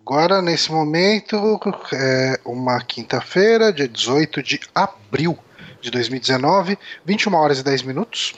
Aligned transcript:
Agora, 0.00 0.42
nesse 0.42 0.70
momento, 0.70 1.36
é 1.92 2.40
uma 2.44 2.80
quinta-feira, 2.80 3.72
dia 3.72 3.88
18 3.88 4.42
de 4.42 4.60
abril 4.74 5.38
de 5.80 5.90
2019, 5.90 6.78
21 7.04 7.34
horas 7.34 7.60
e 7.60 7.62
10 7.62 7.82
minutos. 7.82 8.34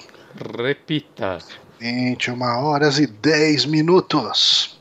Repita. 0.58 1.38
21 1.80 2.40
horas 2.42 2.98
e 2.98 3.06
10 3.06 3.66
minutos. 3.66 4.75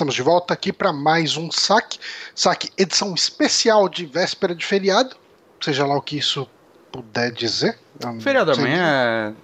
Estamos 0.00 0.14
de 0.14 0.22
volta 0.22 0.54
aqui 0.54 0.72
para 0.72 0.94
mais 0.94 1.36
um 1.36 1.50
saque. 1.50 1.98
Saque 2.34 2.70
edição 2.78 3.14
especial 3.14 3.86
de 3.86 4.06
véspera 4.06 4.54
de 4.54 4.64
feriado, 4.64 5.14
seja 5.60 5.84
lá 5.86 5.94
o 5.94 6.00
que 6.00 6.16
isso 6.16 6.48
puder 6.90 7.30
dizer. 7.30 7.78
Feriado 8.22 8.52
amanhã 8.52 9.34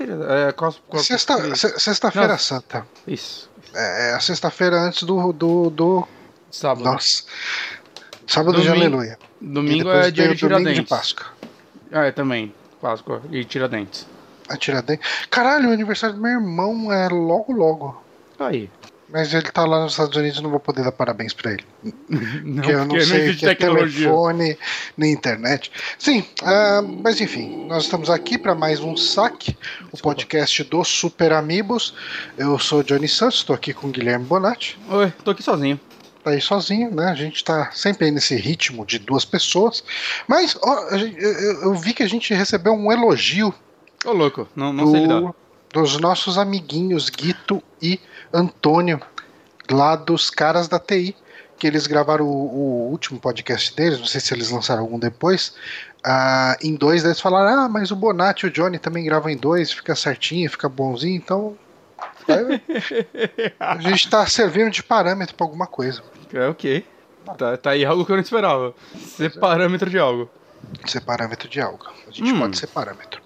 é. 0.00 0.50
É 0.90 0.98
Sexta- 0.98 1.54
se- 1.54 1.78
Sexta-feira 1.78 2.28
Não. 2.32 2.38
Santa. 2.38 2.84
Isso. 3.06 3.48
É 3.72 4.12
a 4.14 4.20
sexta-feira 4.20 4.80
antes 4.80 5.04
do, 5.04 5.32
do, 5.32 5.70
do. 5.70 6.08
Sábado. 6.50 6.84
Nossa. 6.84 7.22
Sábado 8.26 8.60
de 8.60 8.66
Domingo- 8.66 8.84
Aleluia. 8.96 9.18
E 9.40 9.46
Domingo 9.46 9.90
é 9.90 10.10
dia 10.10 10.28
de 10.30 10.36
Tiradentes. 10.36 10.74
de 10.82 10.88
Páscoa. 10.88 11.26
Ah, 11.92 12.04
é 12.06 12.10
também. 12.10 12.52
Páscoa 12.80 13.22
e 13.30 13.44
Tiradentes. 13.44 14.06
A 14.48 14.56
Tiradentes. 14.56 15.06
Caralho, 15.30 15.70
o 15.70 15.72
aniversário 15.72 16.16
do 16.16 16.20
meu 16.22 16.32
irmão 16.32 16.92
é 16.92 17.08
logo, 17.08 17.52
logo. 17.52 18.02
Aí. 18.40 18.68
Mas 19.12 19.34
ele 19.34 19.50
tá 19.50 19.64
lá 19.64 19.82
nos 19.82 19.92
Estados 19.92 20.16
Unidos 20.16 20.38
e 20.38 20.42
não 20.42 20.50
vou 20.50 20.60
poder 20.60 20.84
dar 20.84 20.92
parabéns 20.92 21.32
pra 21.32 21.52
ele. 21.52 21.64
Não, 22.44 22.54
Porque 22.56 22.72
eu 22.72 22.84
não 22.84 23.00
sei 23.00 23.30
o 23.30 23.36
que 23.36 23.46
é 23.46 23.54
telefone 23.54 24.56
nem 24.96 25.12
internet. 25.12 25.70
Sim, 25.98 26.24
ah, 26.42 26.82
mas 26.82 27.20
enfim, 27.20 27.66
nós 27.66 27.84
estamos 27.84 28.10
aqui 28.10 28.38
para 28.38 28.54
mais 28.54 28.80
um 28.80 28.96
saque, 28.96 29.56
o 29.92 29.98
podcast 29.98 30.62
do 30.64 30.84
Super 30.84 31.32
Amigos. 31.32 31.94
Eu 32.36 32.58
sou 32.58 32.82
Johnny 32.82 33.08
Santos, 33.08 33.38
estou 33.38 33.54
aqui 33.54 33.72
com 33.72 33.88
o 33.88 33.90
Guilherme 33.90 34.24
Bonatti. 34.24 34.78
Oi, 34.88 35.12
tô 35.24 35.30
aqui 35.30 35.42
sozinho. 35.42 35.78
Tá 36.22 36.30
aí 36.30 36.40
sozinho, 36.40 36.90
né? 36.94 37.06
A 37.06 37.14
gente 37.14 37.42
tá 37.42 37.70
sempre 37.72 38.06
aí 38.06 38.10
nesse 38.10 38.36
ritmo 38.36 38.84
de 38.84 38.98
duas 38.98 39.24
pessoas. 39.24 39.82
Mas 40.28 40.56
ó, 40.62 40.88
eu, 40.90 41.74
vi 41.74 41.94
que 41.94 42.02
a 42.02 42.08
gente 42.08 42.34
recebeu 42.34 42.74
um 42.74 42.92
elogio 42.92 43.54
Ô, 44.04 44.12
louco, 44.12 44.46
não, 44.54 44.72
não 44.72 44.90
sei 44.90 45.00
lidar. 45.00 45.20
do, 45.20 45.34
dos 45.72 45.98
nossos 45.98 46.36
amiguinhos 46.36 47.08
Guito 47.08 47.62
e 47.80 47.98
Antônio, 48.32 49.00
lá 49.70 49.96
dos 49.96 50.30
caras 50.30 50.68
da 50.68 50.78
TI, 50.78 51.16
que 51.58 51.66
eles 51.66 51.86
gravaram 51.86 52.24
o, 52.26 52.86
o 52.86 52.90
último 52.90 53.18
podcast 53.20 53.74
deles, 53.76 53.98
não 53.98 54.06
sei 54.06 54.20
se 54.20 54.32
eles 54.32 54.50
lançaram 54.50 54.82
algum 54.82 54.98
depois. 54.98 55.54
ah, 56.04 56.56
em 56.62 56.74
dois, 56.74 57.04
eles 57.04 57.20
falaram: 57.20 57.64
Ah, 57.64 57.68
mas 57.68 57.90
o 57.90 57.96
Bonatti 57.96 58.46
e 58.46 58.48
o 58.48 58.52
Johnny 58.52 58.78
também 58.78 59.04
gravam 59.04 59.30
em 59.30 59.36
dois, 59.36 59.70
fica 59.72 59.94
certinho, 59.94 60.50
fica 60.50 60.68
bonzinho, 60.68 61.16
então. 61.16 61.56
é, 62.28 63.52
a 63.60 63.78
gente 63.78 64.08
tá 64.08 64.24
servindo 64.26 64.70
de 64.70 64.82
parâmetro 64.82 65.34
pra 65.34 65.44
alguma 65.46 65.66
coisa. 65.66 66.02
É 66.32 66.46
ok. 66.48 66.86
Tá, 67.36 67.56
tá 67.56 67.70
aí 67.70 67.84
algo 67.84 68.04
que 68.06 68.12
eu 68.12 68.16
não 68.16 68.22
esperava. 68.22 68.74
Ser 68.98 69.38
parâmetro 69.38 69.90
de 69.90 69.98
algo. 69.98 70.30
ser 70.86 71.00
parâmetro 71.02 71.48
de 71.48 71.60
algo. 71.60 71.84
A 72.08 72.10
gente 72.10 72.32
Hum. 72.32 72.40
pode 72.40 72.56
ser 72.58 72.66
parâmetro. 72.68 73.19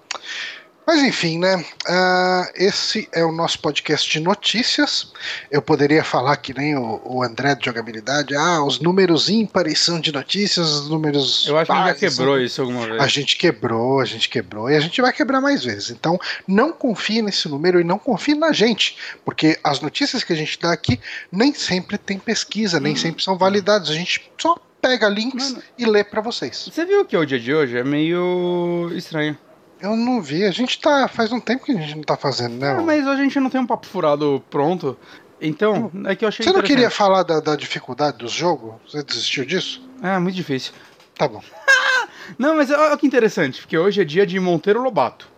Mas 0.87 1.03
enfim, 1.03 1.39
né? 1.39 1.65
ah, 1.89 2.47
esse 2.55 3.09
é 3.13 3.25
o 3.25 3.33
nosso 3.33 3.59
podcast 3.59 4.11
de 4.11 4.21
notícias. 4.21 5.13
Eu 5.51 5.63
poderia 5.63 6.05
falar 6.05 6.37
que 6.37 6.53
nem 6.53 6.77
o, 6.77 7.01
o 7.05 7.23
André 7.23 7.55
de 7.55 7.65
jogabilidade. 7.65 8.37
Ah, 8.37 8.63
os 8.63 8.79
números 8.81 9.31
ímpares 9.31 9.79
são 9.79 9.99
de 9.99 10.13
notícias, 10.13 10.69
os 10.71 10.91
números. 10.91 11.47
Eu 11.49 11.57
acho 11.57 11.67
que 11.67 11.73
a 11.73 11.77
gente 11.77 11.87
já 11.87 11.95
pares 11.95 12.17
quebrou 12.17 12.35
são- 12.37 12.45
isso 12.45 12.61
alguma 12.61 12.87
vez. 12.87 13.01
A 13.03 13.07
gente 13.07 13.37
quebrou, 13.37 14.01
a 14.01 14.05
gente 14.05 14.29
quebrou 14.29 14.71
e 14.71 14.77
a 14.77 14.81
gente 14.81 15.01
vai 15.01 15.13
quebrar 15.13 15.41
mais 15.41 15.65
vezes. 15.65 15.91
Então, 15.91 16.19
não 16.47 16.71
confie 16.71 17.23
nesse 17.23 17.49
número 17.49 17.81
e 17.81 17.85
não 17.85 17.99
confie 17.99 18.35
na 18.35 18.53
gente, 18.53 18.97
porque 19.25 19.59
as 19.65 19.81
notícias 19.81 20.23
que 20.23 20.33
a 20.35 20.37
gente 20.37 20.59
dá 20.61 20.71
aqui 20.73 21.01
nem 21.33 21.55
sempre 21.55 21.97
tem 21.97 22.19
pesquisa, 22.19 22.79
nem 22.79 22.95
sempre 22.95 23.23
são 23.25 23.39
validadas. 23.39 23.89
A 23.89 23.95
gente 23.95 24.31
só 24.39 24.55
pega 24.83 25.09
links 25.09 25.51
Mano. 25.53 25.63
e 25.79 25.87
lê 25.87 26.05
pra 26.05 26.21
vocês. 26.21 26.69
Você 26.71 26.85
viu 26.85 27.07
que 27.07 27.17
o 27.17 27.25
dia 27.25 27.41
de 27.41 27.55
hoje 27.55 27.79
é 27.79 27.83
meio 27.83 28.91
estranho. 28.95 29.37
Eu 29.85 29.95
não 29.97 30.23
vi. 30.23 30.45
A 30.45 30.51
gente 30.51 30.81
tá. 30.81 31.07
Faz 31.07 31.31
um 31.31 31.39
tempo 31.39 31.67
que 31.67 31.73
a 31.73 31.75
gente 31.75 31.95
não 31.95 32.03
tá 32.03 32.17
fazendo, 32.17 32.55
né? 32.55 32.71
Ah, 32.71 32.81
mas 32.81 33.07
a 33.07 33.17
gente 33.17 33.39
não 33.39 33.51
tem 33.51 33.61
um 33.61 33.67
papo 33.67 33.87
furado 33.87 34.43
pronto. 34.49 34.97
Então, 35.39 35.91
é 36.07 36.17
que 36.17 36.25
eu 36.25 36.29
achei 36.31 36.43
Você 36.43 36.53
não 36.53 36.63
queria 36.63 36.89
falar 36.89 37.23
da, 37.23 37.39
da 37.39 37.55
dificuldade 37.55 38.17
do 38.17 38.27
jogo? 38.27 38.81
Você 38.89 39.03
desistiu 39.03 39.45
disso? 39.45 39.87
É, 40.03 40.19
muito 40.19 40.35
difícil. 40.35 40.73
Tá 41.15 41.29
bom. 41.29 41.43
Não, 42.39 42.57
mas 42.57 42.71
olha 42.71 42.97
que 42.97 43.07
interessante, 43.07 43.61
porque 43.61 43.77
hoje 43.77 44.01
é 44.01 44.05
dia 44.05 44.27
de 44.27 44.41
Monteiro 44.41 44.83
Lobato. 44.83 45.29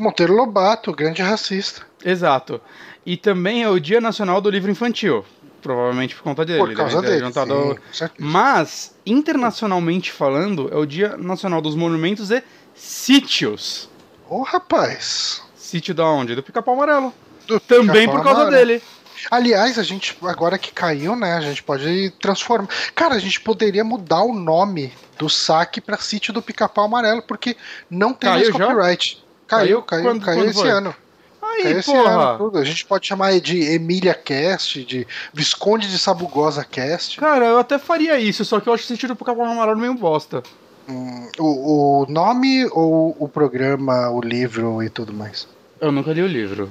Monteiro 0.00 0.34
Lobato, 0.34 0.90
grande 0.90 1.20
racista. 1.20 1.82
Exato. 2.02 2.58
E 3.04 3.18
também 3.18 3.62
é 3.62 3.68
o 3.68 3.78
Dia 3.78 4.00
Nacional 4.00 4.40
do 4.40 4.48
Livro 4.48 4.70
Infantil. 4.70 5.22
Provavelmente 5.60 6.14
por 6.14 6.22
conta 6.22 6.44
dele. 6.44 6.58
Por 6.58 6.74
causa 6.74 7.02
dele. 7.02 7.30
sim. 7.92 8.06
Mas, 8.18 8.94
internacionalmente 9.04 10.10
falando, 10.10 10.70
é 10.72 10.76
o 10.76 10.86
Dia 10.86 11.18
Nacional 11.18 11.60
dos 11.60 11.74
Monumentos 11.74 12.30
e 12.30 12.42
Sítios. 12.74 13.88
Ô, 14.28 14.42
rapaz. 14.42 15.42
Sítio 15.56 15.94
da 15.94 16.04
onde? 16.06 16.34
Do 16.34 16.42
Pica-Pau 16.42 16.74
Amarelo. 16.74 17.12
Do 17.46 17.58
Também 17.60 18.06
Pica-Pau 18.06 18.16
por 18.16 18.24
causa 18.24 18.42
Amarelo. 18.42 18.66
dele. 18.66 18.82
Aliás, 19.30 19.78
a 19.78 19.82
gente, 19.82 20.16
agora 20.22 20.58
que 20.58 20.70
caiu, 20.72 21.16
né? 21.16 21.34
A 21.34 21.40
gente 21.40 21.62
pode 21.62 22.10
transformar. 22.20 22.68
Cara, 22.94 23.14
a 23.14 23.18
gente 23.18 23.40
poderia 23.40 23.82
mudar 23.84 24.22
o 24.22 24.34
nome 24.34 24.92
do 25.18 25.30
saque 25.30 25.80
pra 25.80 25.96
sítio 25.96 26.32
do 26.32 26.42
Pica-Pau 26.42 26.84
Amarelo, 26.84 27.22
porque 27.22 27.56
não 27.88 28.12
tem 28.12 28.28
Caiu 28.30 28.50
mais 28.52 28.58
já? 28.58 28.66
copyright. 28.66 29.24
Caiu, 29.46 29.82
Caiu? 29.82 29.82
caiu, 29.82 30.02
Quando- 30.04 30.24
caiu 30.24 30.38
quando 30.40 30.50
esse 30.50 30.60
foi? 30.60 30.70
ano. 30.70 30.94
Aí, 31.42 31.62
Caiu 31.62 31.78
esse 31.78 31.94
ano, 31.94 32.38
tudo. 32.38 32.58
A 32.58 32.64
gente 32.64 32.84
pode 32.84 33.06
chamar 33.06 33.38
de 33.40 33.60
Emília 33.62 34.14
Cast, 34.14 34.84
de 34.84 35.06
Visconde 35.32 35.88
de 35.88 35.98
Sabugosa 35.98 36.64
Cast. 36.64 37.18
Cara, 37.18 37.46
eu 37.46 37.58
até 37.58 37.78
faria 37.78 38.18
isso, 38.18 38.44
só 38.44 38.58
que 38.60 38.68
eu 38.68 38.74
acho 38.74 38.84
o 38.84 38.86
Sítio 38.86 39.08
do 39.08 39.16
Pica-Pau 39.16 39.44
Amarelo 39.44 39.78
meio 39.78 39.94
bosta. 39.94 40.42
Hum, 40.88 41.28
o, 41.38 42.02
o 42.02 42.06
nome 42.08 42.66
ou 42.66 43.16
o 43.18 43.28
programa, 43.28 44.10
o 44.10 44.20
livro 44.20 44.82
e 44.82 44.90
tudo 44.90 45.12
mais? 45.12 45.48
Eu 45.80 45.90
nunca 45.90 46.12
li 46.12 46.22
o 46.22 46.26
livro, 46.26 46.70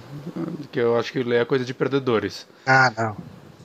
porque 0.57 0.79
eu 0.79 0.97
acho 0.97 1.12
que 1.12 1.24
ler 1.24 1.41
é 1.41 1.46
coisa 1.46 1.66
de 1.66 1.74
perdedores. 1.74 2.47
Ah, 2.66 2.91
não. 2.97 3.16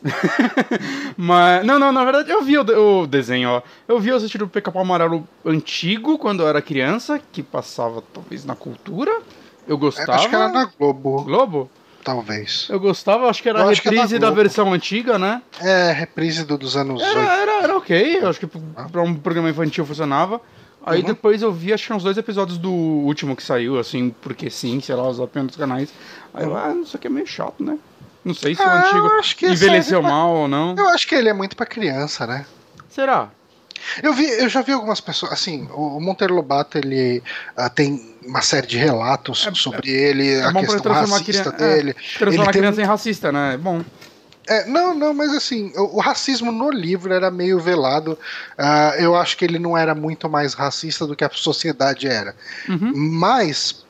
Mas, 1.17 1.67
não, 1.67 1.79
não, 1.79 1.93
na 1.93 2.05
verdade 2.05 2.31
eu 2.31 2.43
vi 2.43 2.57
o, 2.59 3.01
o 3.03 3.07
desenho, 3.07 3.51
ó. 3.51 3.63
Eu 3.87 3.99
vi 3.99 4.13
o 4.13 4.21
Sítio 4.21 4.39
do 4.41 4.49
Pica-Pau 4.49 4.83
Amarelo 4.83 5.27
antigo, 5.45 6.19
quando 6.19 6.43
eu 6.43 6.49
era 6.49 6.63
criança, 6.63 7.21
que 7.33 7.43
passava 7.43 8.03
talvez 8.15 8.45
na 8.45 8.55
cultura. 8.55 9.21
Eu 9.67 9.77
gostava. 9.77 10.15
acho 10.15 10.29
que 10.29 10.35
era 10.35 10.49
na 10.49 10.65
Globo, 10.65 11.25
Globo? 11.25 11.71
Talvez. 12.05 12.67
Eu 12.71 12.79
gostava, 12.81 13.29
acho 13.29 13.43
que 13.43 13.49
era 13.49 13.61
Eu 13.61 13.69
a 13.69 13.73
é 13.73 13.75
reprise 13.75 14.19
da 14.19 14.27
Globo. 14.29 14.43
versão 14.43 14.73
antiga, 14.73 15.19
né? 15.19 15.43
É, 15.61 15.93
reprise 15.93 16.45
do, 16.45 16.57
dos 16.59 16.77
anos 16.77 17.03
Era, 17.03 17.19
80. 17.21 17.33
era, 17.35 17.63
era 17.65 17.77
ok, 17.77 18.21
acho 18.25 18.41
que 18.41 18.47
pra 18.47 19.03
um 19.03 19.15
programa 19.15 19.51
infantil 19.51 19.85
funcionava. 19.87 20.41
Aí 20.87 21.01
Uhum. 21.01 21.07
depois 21.07 21.43
eu 21.43 21.53
vi, 21.53 21.73
acho 21.73 21.87
que 21.87 21.93
uns 21.93 22.03
dois 22.05 22.17
episódios 22.17 22.57
do 22.57 22.71
último 22.73 23.37
que 23.37 23.43
saiu, 23.43 23.79
assim, 23.79 24.15
porque 24.23 24.49
sim, 24.49 24.81
sei 24.81 24.95
lá, 24.95 25.07
os 25.09 25.21
apenas 25.21 25.49
dos 25.49 25.57
canais. 25.57 25.93
Aí 26.33 26.45
eu, 26.45 26.57
ah, 26.57 26.73
isso 26.83 26.97
aqui 26.97 27.09
é 27.09 27.11
meio 27.11 27.27
chato, 27.27 27.63
né? 27.63 27.77
Não 28.25 28.33
sei 28.35 28.55
se 28.55 28.63
o 28.63 28.65
Ah, 28.65 28.75
antigo 28.79 29.07
acho 29.19 29.37
que 29.37 29.47
envelheceu 29.47 29.85
serve 30.01 30.03
pra- 30.03 30.11
mal 30.11 30.35
ou 30.35 30.49
não. 30.49 30.75
Eu 30.77 30.89
acho 30.89 31.06
que 31.06 31.15
ele 31.15 31.29
é 31.29 31.33
muito 31.33 31.56
pra 31.56 31.67
criança, 31.67 32.27
né? 32.27 32.47
Será? 32.89 33.31
Eu 34.03 34.12
vi, 34.12 34.25
eu 34.25 34.49
já 34.49 34.61
vi 34.61 34.73
algumas 34.73 35.01
pessoas, 35.01 35.33
assim, 35.33 35.69
o 35.73 35.99
o 35.99 36.01
Monteiro 36.01 36.35
Lobato, 36.35 36.79
ele 36.79 37.23
ah, 37.56 37.69
tem 37.71 38.15
uma 38.29 38.43
série 38.43 38.67
de 38.67 38.77
relatos 38.77 39.47
É- 39.47 39.55
sobre 39.55 39.91
ele, 39.91 40.29
É 40.35 40.45
a 40.45 40.53
questão 40.53 40.81
transformar 40.81 41.19
racista 41.19 41.51
criança. 41.53 41.75
dele. 41.75 41.91
É, 41.91 42.19
transformar 42.19 42.33
Ele 42.35 42.43
a 42.43 42.53
criança 42.53 42.81
um- 42.81 42.85
em 42.85 42.87
racista, 42.87 43.33
né? 43.33 43.55
É 43.55 43.57
bom. 43.57 43.83
É, 44.47 44.65
não, 44.67 44.95
não, 44.95 45.13
mas 45.13 45.31
assim, 45.35 45.73
o, 45.77 45.97
o 45.97 46.01
racismo 46.01 46.51
no 46.51 46.71
livro 46.71 47.13
era 47.13 47.31
meio 47.31 47.59
velado. 47.61 48.19
Ah, 48.57 48.95
eu 48.99 49.15
acho 49.15 49.37
que 49.37 49.45
ele 49.45 49.59
não 49.59 49.77
era 49.77 49.95
muito 49.95 50.29
mais 50.29 50.55
racista 50.55 51.07
do 51.07 51.15
que 51.15 51.23
a 51.25 51.31
sociedade 51.31 52.07
era. 52.07 52.35
Uhum. 52.69 52.93
Mas 52.95 53.85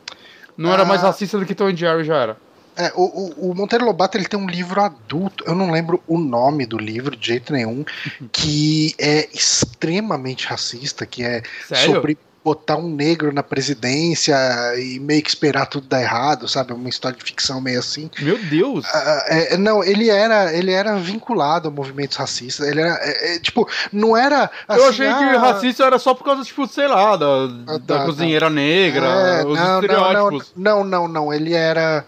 Não 0.56 0.72
era 0.72 0.84
mais 0.84 1.04
Ah. 1.04 1.08
racista 1.08 1.38
do 1.38 1.46
que 1.46 1.54
Tom 1.54 1.70
Jerry 1.74 2.02
já 2.02 2.16
era. 2.16 2.36
É, 2.76 2.92
o, 2.96 3.02
o, 3.46 3.50
o 3.50 3.54
Monteiro 3.54 3.84
Lobato 3.84 4.16
ele 4.18 4.26
tem 4.26 4.38
um 4.38 4.48
livro 4.48 4.80
adulto, 4.80 5.44
eu 5.46 5.54
não 5.54 5.70
lembro 5.70 6.02
o 6.06 6.18
nome 6.18 6.66
do 6.66 6.76
livro 6.78 7.14
de 7.16 7.26
jeito 7.28 7.52
nenhum, 7.52 7.84
que 8.32 8.94
é 8.98 9.28
extremamente 9.32 10.46
racista, 10.46 11.06
que 11.06 11.22
é 11.22 11.42
Sério? 11.68 11.94
sobre 11.94 12.18
botar 12.48 12.76
um 12.76 12.88
negro 12.88 13.30
na 13.30 13.42
presidência 13.42 14.34
e 14.78 14.98
meio 14.98 15.22
que 15.22 15.28
esperar 15.28 15.66
tudo 15.66 15.86
dar 15.86 16.00
errado, 16.00 16.48
sabe? 16.48 16.72
Uma 16.72 16.88
história 16.88 17.16
de 17.16 17.22
ficção 17.22 17.60
meio 17.60 17.78
assim. 17.78 18.10
Meu 18.20 18.38
Deus! 18.38 18.86
Uh, 18.86 19.22
é, 19.26 19.56
não, 19.58 19.84
ele 19.84 20.08
era, 20.08 20.50
ele 20.56 20.72
era 20.72 20.96
vinculado 20.96 21.68
a 21.68 21.70
movimentos 21.70 22.16
racistas. 22.16 22.66
Ele 22.66 22.80
era, 22.80 22.98
é, 23.02 23.34
é, 23.34 23.38
tipo, 23.38 23.68
não 23.92 24.16
era. 24.16 24.50
Assim, 24.66 24.80
Eu 24.80 24.88
achei 24.88 25.06
ah, 25.06 25.18
que 25.18 25.36
racista 25.36 25.84
era 25.84 25.98
só 25.98 26.14
por 26.14 26.24
causa, 26.24 26.42
tipo, 26.42 26.66
sei 26.66 26.88
lá, 26.88 27.16
da, 27.16 27.26
ah, 27.26 27.78
da, 27.78 27.98
da 27.98 28.04
cozinheira 28.06 28.48
negra, 28.48 29.06
é, 29.06 29.44
os 29.44 29.58
não, 29.58 29.80
estereótipos. 29.80 30.52
Não, 30.56 30.84
não, 30.84 31.06
não, 31.06 31.08
não, 31.08 31.34
ele 31.34 31.52
era 31.52 32.02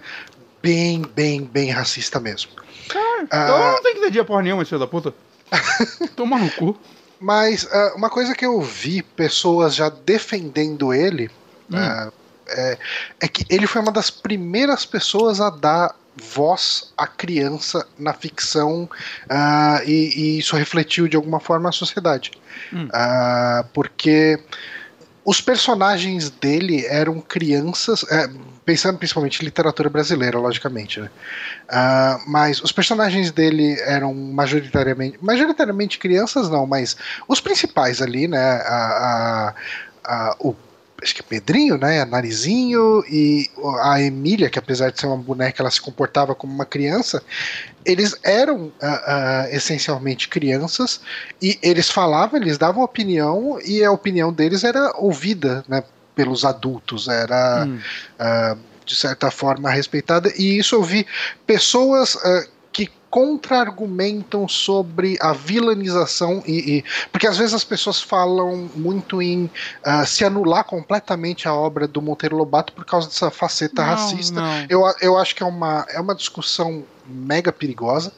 bem, 0.63 1.03
bem, 1.15 1.43
bem 1.45 1.71
racista 1.71 2.19
mesmo. 2.19 2.53
Cara, 2.89 3.25
então 3.25 3.73
não 3.73 3.83
tem 3.83 3.93
que 3.93 4.01
entender 4.01 4.25
porra 4.25 4.43
nenhuma, 4.43 4.65
filho 4.65 4.81
da 4.81 4.87
puta. 4.87 5.13
Toma 6.17 6.39
no 6.39 6.51
cu. 6.53 6.79
Mas 7.21 7.65
uh, 7.65 7.97
uma 7.97 8.09
coisa 8.09 8.35
que 8.35 8.47
eu 8.47 8.61
vi 8.63 9.03
pessoas 9.03 9.75
já 9.75 9.91
defendendo 9.91 10.95
ele 10.95 11.31
hum. 11.71 11.77
uh, 11.77 12.13
é, 12.49 12.79
é, 13.21 13.29
que 13.29 13.45
ele 13.49 13.67
foi 13.67 13.81
uma 13.83 13.93
das 13.93 14.11
primeiras 14.11 14.85
pessoas 14.85 15.41
a 15.41 15.51
dar 15.51 15.95
voz 16.17 16.93
à 16.97 17.07
criança 17.07 17.87
na 17.97 18.13
ficção 18.13 18.89
uh, 19.27 19.85
e, 19.87 20.13
e, 20.17 20.39
isso 20.39 20.57
refletiu 20.57 21.07
de 21.07 21.17
alguma 21.17 21.39
forma 21.39 21.69
a 21.69 21.73
sociedade. 21.73 22.33
Hum. 22.73 22.89
porque 23.73 24.39
os 25.31 25.41
personagens 25.41 26.29
dele 26.29 26.85
eram 26.87 27.21
crianças, 27.21 28.05
é, 28.11 28.29
pensando 28.65 28.99
principalmente 28.99 29.41
em 29.41 29.45
literatura 29.45 29.89
brasileira, 29.89 30.37
logicamente, 30.41 31.01
né? 31.01 31.09
Uh, 31.69 32.29
mas 32.29 32.61
os 32.61 32.73
personagens 32.73 33.31
dele 33.31 33.79
eram 33.83 34.13
majoritariamente, 34.13 35.19
majoritariamente 35.23 36.01
crianças, 36.01 36.51
não, 36.51 36.67
mas 36.67 36.97
os 37.29 37.41
principais 37.41 38.03
ali, 38.03 38.27
né? 38.27 38.41
A, 38.41 39.55
a, 39.55 39.55
a, 40.05 40.37
o 40.41 40.53
acho 41.03 41.15
que 41.15 41.21
é 41.21 41.25
Pedrinho, 41.25 41.77
né? 41.79 42.05
Narizinho 42.05 43.05
e 43.09 43.49
a 43.83 44.01
Emília, 44.01 44.51
que 44.51 44.59
apesar 44.59 44.91
de 44.91 45.01
ser 45.01 45.07
uma 45.07 45.17
boneca, 45.17 45.63
ela 45.63 45.71
se 45.71 45.81
comportava 45.81 46.35
como 46.35 46.53
uma 46.53 46.67
criança. 46.67 47.23
Eles 47.85 48.15
eram 48.23 48.67
uh, 48.67 48.69
uh, 48.69 49.49
essencialmente 49.51 50.29
crianças 50.29 51.01
e 51.41 51.59
eles 51.63 51.91
falavam, 51.91 52.41
eles 52.41 52.59
davam 52.59 52.83
opinião 52.83 53.59
e 53.65 53.85
a 53.85 53.91
opinião 53.91 54.33
deles 54.33 54.65
era 54.65 54.93
ouvida, 54.97 55.65
né? 55.69 55.83
Pelos 56.15 56.45
adultos, 56.45 57.09
era 57.09 57.65
hum. 57.67 57.79
uh, 58.21 58.59
de 58.85 58.95
certa 58.95 59.31
forma 59.31 59.71
respeitada. 59.71 60.31
E 60.37 60.59
isso 60.59 60.75
eu 60.75 60.83
vi 60.83 61.07
pessoas 61.47 62.17
contra-argumentam 63.11 64.47
sobre 64.47 65.19
a 65.21 65.33
vilanização 65.33 66.43
e, 66.47 66.79
e, 66.79 66.85
porque 67.11 67.27
às 67.27 67.37
vezes 67.37 67.53
as 67.53 67.65
pessoas 67.65 68.01
falam 68.01 68.71
muito 68.75 69.21
em 69.21 69.51
uh, 69.85 70.07
se 70.07 70.25
anular 70.25 70.65
completamente 70.65 71.49
a 71.49 71.53
obra 71.55 71.89
do 71.89 72.01
Monteiro 72.01 72.37
Lobato 72.37 72.73
por 72.73 72.85
causa 72.85 73.09
dessa 73.09 73.31
faceta 73.31 73.83
não, 73.83 73.89
racista. 73.91 74.41
Não. 74.41 74.67
Eu, 74.69 74.83
eu 75.01 75.19
acho 75.19 75.35
que 75.35 75.43
é 75.43 75.47
uma, 75.47 75.85
é 75.91 76.01
uma 76.01 76.15
discussão 76.15 76.85
mega 77.11 77.53
perigosa. 77.53 78.13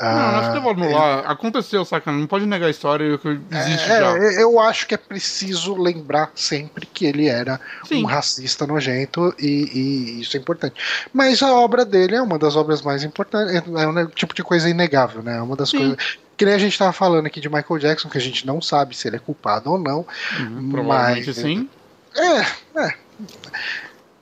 Não, 0.00 0.32
nós 0.32 0.52
temos 0.52 0.70
anular. 0.70 1.24
É... 1.24 1.32
Aconteceu, 1.32 1.84
saca? 1.84 2.12
Não 2.12 2.26
pode 2.26 2.46
negar 2.46 2.66
a 2.66 2.70
história 2.70 3.18
que 3.18 3.28
existe 3.50 3.90
é, 3.90 3.98
já. 3.98 4.16
Eu 4.40 4.60
acho 4.60 4.86
que 4.86 4.94
é 4.94 4.96
preciso 4.96 5.74
lembrar 5.74 6.30
sempre 6.34 6.86
que 6.86 7.04
ele 7.04 7.26
era 7.26 7.60
Sim. 7.84 8.04
um 8.04 8.06
racista 8.06 8.66
nojento 8.66 9.34
e, 9.38 9.48
e, 9.48 10.20
isso 10.20 10.36
é 10.36 10.40
importante. 10.40 10.80
Mas 11.12 11.42
a 11.42 11.52
obra 11.52 11.84
dele 11.84 12.14
é 12.14 12.22
uma 12.22 12.38
das 12.38 12.54
obras 12.54 12.80
mais 12.80 13.02
importantes. 13.02 13.54
É 13.54 13.88
um 13.88 14.06
tipo 14.06 14.34
de 14.34 14.44
coisa 14.44 14.68
inegável, 14.68 15.22
né? 15.22 15.38
É 15.38 15.42
uma 15.42 15.56
das 15.56 15.70
Sim. 15.70 15.78
coisas. 15.78 15.96
Que 16.36 16.44
nem 16.44 16.54
a 16.54 16.58
gente 16.58 16.72
estava 16.72 16.92
falando 16.92 17.26
aqui 17.26 17.40
de 17.40 17.48
Michael 17.48 17.80
Jackson, 17.80 18.08
que 18.08 18.18
a 18.18 18.20
gente 18.20 18.46
não 18.46 18.62
sabe 18.62 18.96
se 18.96 19.08
ele 19.08 19.16
é 19.16 19.18
culpado 19.18 19.72
ou 19.72 19.78
não. 19.78 20.06
Uhum, 20.38 20.70
provavelmente 20.70 21.26
mas, 21.26 21.36
sim. 21.36 21.68
É, 22.16 22.80
é. 22.80 22.94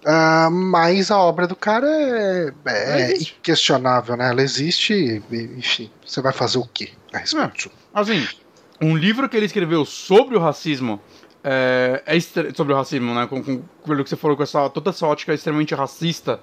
Uh, 0.07 0.49
mas 0.53 1.11
a 1.11 1.19
obra 1.19 1.49
do 1.49 1.57
cara 1.57 1.89
é, 1.89 2.53
é 2.67 3.17
inquestionável, 3.17 4.17
né? 4.17 4.31
Ela 4.31 4.41
existe, 4.41 5.21
enfim, 5.33 5.91
você 6.07 6.21
vai 6.21 6.33
fazer 6.33 6.59
o 6.59 6.69
quê 6.73 6.91
a 7.13 7.19
respeito? 7.19 7.69
É, 7.69 8.01
assim, 8.01 8.25
um 8.81 8.97
livro 8.97 9.29
que 9.29 9.37
ele 9.37 9.47
escreveu 9.47 9.85
sobre 9.85 10.37
o 10.37 10.41
racismo 10.41 11.01
é, 11.43 12.05
é 12.07 12.21
sobre 12.55 12.73
o 12.73 12.77
racismo, 12.77 13.15
né? 13.15 13.27
Com, 13.27 13.43
com, 13.43 13.63
pelo 13.85 14.05
que 14.05 14.11
você 14.11 14.15
falou 14.15 14.37
com 14.37 14.45
essa 14.45 14.71
toda 14.71 14.91
essa 14.91 15.05
ótica 15.07 15.35
extremamente 15.35 15.75
racista. 15.75 16.39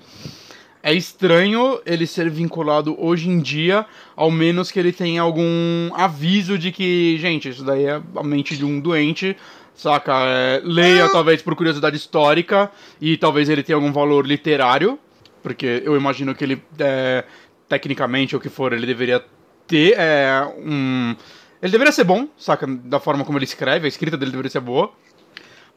É 0.86 0.94
estranho 0.94 1.80
ele 1.86 2.06
ser 2.06 2.30
vinculado 2.30 2.94
hoje 3.00 3.30
em 3.30 3.39
dia, 3.39 3.86
ao 4.18 4.30
menos 4.30 4.69
que 4.69 4.77
ele 4.77 4.92
tenha 4.92 5.21
algum 5.21 5.89
aviso 5.94 6.57
de 6.57 6.74
que, 6.74 7.18
gente, 7.18 7.48
isso 7.48 7.63
daí 7.63 7.86
é 7.86 8.01
a 8.13 8.24
mente 8.24 8.57
de 8.57 8.66
um 8.66 8.81
doente, 8.81 9.38
saca? 9.75 10.13
É, 10.25 10.61
leia, 10.63 11.09
talvez, 11.09 11.41
por 11.41 11.55
curiosidade 11.55 11.95
histórica, 11.95 12.71
e 12.99 13.17
talvez 13.17 13.49
ele 13.49 13.63
tenha 13.63 13.75
algum 13.75 13.91
valor 13.91 14.25
literário, 14.25 14.99
porque 15.41 15.81
eu 15.85 15.95
imagino 15.95 16.33
que 16.33 16.43
ele, 16.43 16.63
é, 16.79 17.23
tecnicamente, 17.67 18.35
ou 18.35 18.39
o 18.39 18.41
que 18.41 18.49
for, 18.49 18.73
ele 18.73 18.85
deveria 18.85 19.23
ter 19.67 19.95
é, 19.97 20.41
um... 20.57 21.15
Ele 21.61 21.71
deveria 21.71 21.93
ser 21.93 22.03
bom, 22.03 22.27
saca? 22.37 22.67
Da 22.67 22.99
forma 22.99 23.23
como 23.23 23.37
ele 23.37 23.45
escreve, 23.45 23.85
a 23.85 23.87
escrita 23.87 24.17
dele 24.17 24.31
deveria 24.31 24.51
ser 24.51 24.59
boa. 24.59 24.91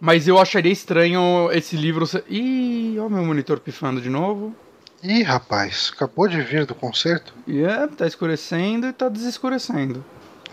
Mas 0.01 0.29
eu 0.29 0.39
acharia 0.39 0.73
estranho 0.73 1.49
esse 1.53 1.77
livro 1.77 2.07
ser... 2.07 2.25
Ih, 2.29 2.99
ó 2.99 3.09
meu 3.09 3.25
monitor 3.25 3.61
pifando 3.61 4.01
de 4.01 4.11
novo. 4.11 4.55
Ih, 5.03 5.23
rapaz, 5.23 5.93
acabou 5.95 6.27
de 6.27 6.41
vir 6.43 6.67
do 6.67 6.75
concerto? 6.75 7.33
Yeah, 7.49 7.87
tá 7.89 8.07
escurecendo 8.07 8.89
e 8.89 8.93
tá 8.93 9.09
desescurecendo. 9.09 10.05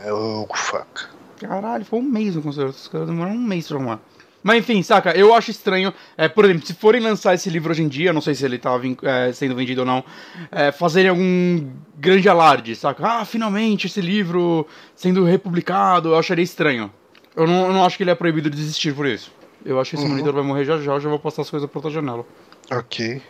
Oh, 0.06 0.48
fuck. 0.54 1.08
Caralho, 1.48 1.84
foi 1.84 2.00
um 2.00 2.04
mês 2.04 2.36
no 2.36 2.42
conserto. 2.42 2.72
Os 2.72 2.88
caras 2.88 3.08
demoraram 3.08 3.36
um 3.36 3.42
mês 3.42 3.68
pra 3.68 3.78
arrumar. 3.78 4.00
Mas 4.42 4.58
enfim, 4.58 4.84
saca, 4.84 5.12
eu 5.12 5.34
acho 5.34 5.52
estranho, 5.52 5.94
é, 6.18 6.28
por 6.28 6.44
exemplo, 6.44 6.68
se 6.68 6.74
forem 6.74 7.02
lançar 7.02 7.34
esse 7.34 7.50
livro 7.50 7.72
hoje 7.72 7.82
em 7.82 7.88
dia, 7.88 8.12
não 8.12 8.20
sei 8.20 8.36
se 8.36 8.44
ele 8.44 8.58
tá 8.58 8.72
é, 9.04 9.32
sendo 9.32 9.56
vendido 9.56 9.82
ou 9.82 9.88
não, 9.88 10.04
é, 10.52 10.70
fazerem 10.70 11.10
algum 11.10 11.72
grande 11.98 12.28
alarde, 12.28 12.76
saca? 12.76 13.08
Ah, 13.08 13.26
finalmente 13.26 13.88
esse 13.88 14.02
livro 14.02 14.68
sendo 14.96 15.24
republicado, 15.24 16.10
eu 16.10 16.18
acharia 16.18 16.44
estranho. 16.44 16.92
Eu 17.34 17.48
não, 17.48 17.68
eu 17.68 17.74
não 17.74 17.86
acho 17.86 17.96
que 17.96 18.04
ele 18.04 18.12
é 18.12 18.16
proibido 18.16 18.50
de 18.50 18.58
desistir 18.58 18.94
por 18.94 19.08
isso. 19.08 19.32
Eu 19.66 19.80
acho 19.80 19.92
que 19.92 19.96
esse 19.96 20.04
uhum. 20.04 20.12
monitor 20.12 20.34
vai 20.34 20.44
morrer 20.44 20.66
já 20.66 20.78
já, 20.78 20.92
eu 20.92 21.00
já 21.00 21.10
vou 21.10 21.20
passar 21.20 21.44
as 21.44 21.50
coisas 21.50 21.70
pra 21.70 21.78
outra 21.78 21.92
janela. 21.92 22.26
Ok. 22.70 23.22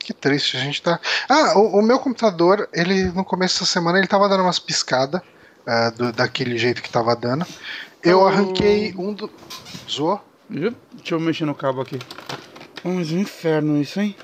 Que 0.00 0.12
triste, 0.12 0.56
a 0.56 0.60
gente 0.60 0.82
tá. 0.82 0.98
Ah, 1.28 1.56
o, 1.56 1.78
o 1.78 1.82
meu 1.82 2.00
computador, 2.00 2.68
ele 2.72 3.04
no 3.12 3.24
começo 3.24 3.60
da 3.60 3.66
semana 3.66 3.98
ele 3.98 4.08
tava 4.08 4.28
dando 4.28 4.42
umas 4.42 4.58
piscadas 4.58 5.20
uh, 5.68 5.96
do, 5.96 6.12
daquele 6.12 6.56
jeito 6.56 6.82
que 6.82 6.90
tava 6.90 7.14
dando. 7.14 7.46
Eu 8.02 8.26
arranquei 8.26 8.94
um 8.96 9.12
do. 9.12 9.30
Zoou? 9.88 10.20
Deixa 10.48 11.14
eu 11.14 11.20
mexer 11.20 11.44
no 11.44 11.54
cabo 11.54 11.82
aqui. 11.82 11.98
Mas 12.82 13.12
um 13.12 13.18
inferno 13.18 13.80
isso, 13.80 14.00
hein? 14.00 14.16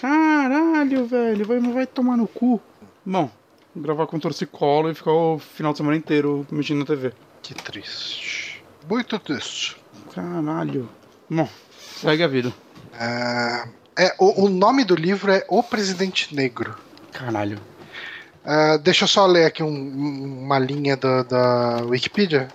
Caralho, 0.00 1.06
velho. 1.06 1.46
Vai, 1.46 1.58
vai 1.60 1.86
tomar 1.86 2.16
no 2.16 2.28
cu. 2.28 2.60
Bom, 3.06 3.30
gravar 3.74 4.06
com 4.06 4.18
torcicolo 4.18 4.90
e 4.90 4.94
ficar 4.94 5.12
o 5.12 5.38
final 5.38 5.72
de 5.72 5.78
semana 5.78 5.96
inteiro 5.96 6.46
mexendo 6.50 6.80
na 6.80 6.84
TV. 6.84 7.12
Que 7.42 7.54
triste. 7.54 8.62
Muito 8.88 9.18
triste. 9.18 9.76
Caralho. 10.14 10.88
Bom, 11.30 11.48
segue 11.96 12.22
a 12.22 12.28
vida. 12.28 12.52
Uh, 12.92 13.68
é, 13.96 14.14
o, 14.18 14.44
o 14.44 14.48
nome 14.48 14.84
do 14.84 14.94
livro 14.94 15.32
é 15.32 15.44
O 15.48 15.62
Presidente 15.62 16.34
Negro. 16.34 16.76
Caralho. 17.12 17.58
Uh, 18.44 18.78
deixa 18.78 19.04
eu 19.04 19.08
só 19.08 19.26
ler 19.26 19.46
aqui 19.46 19.62
um, 19.62 20.42
uma 20.44 20.58
linha 20.58 20.96
da, 20.96 21.22
da 21.22 21.82
Wikipedia, 21.84 22.48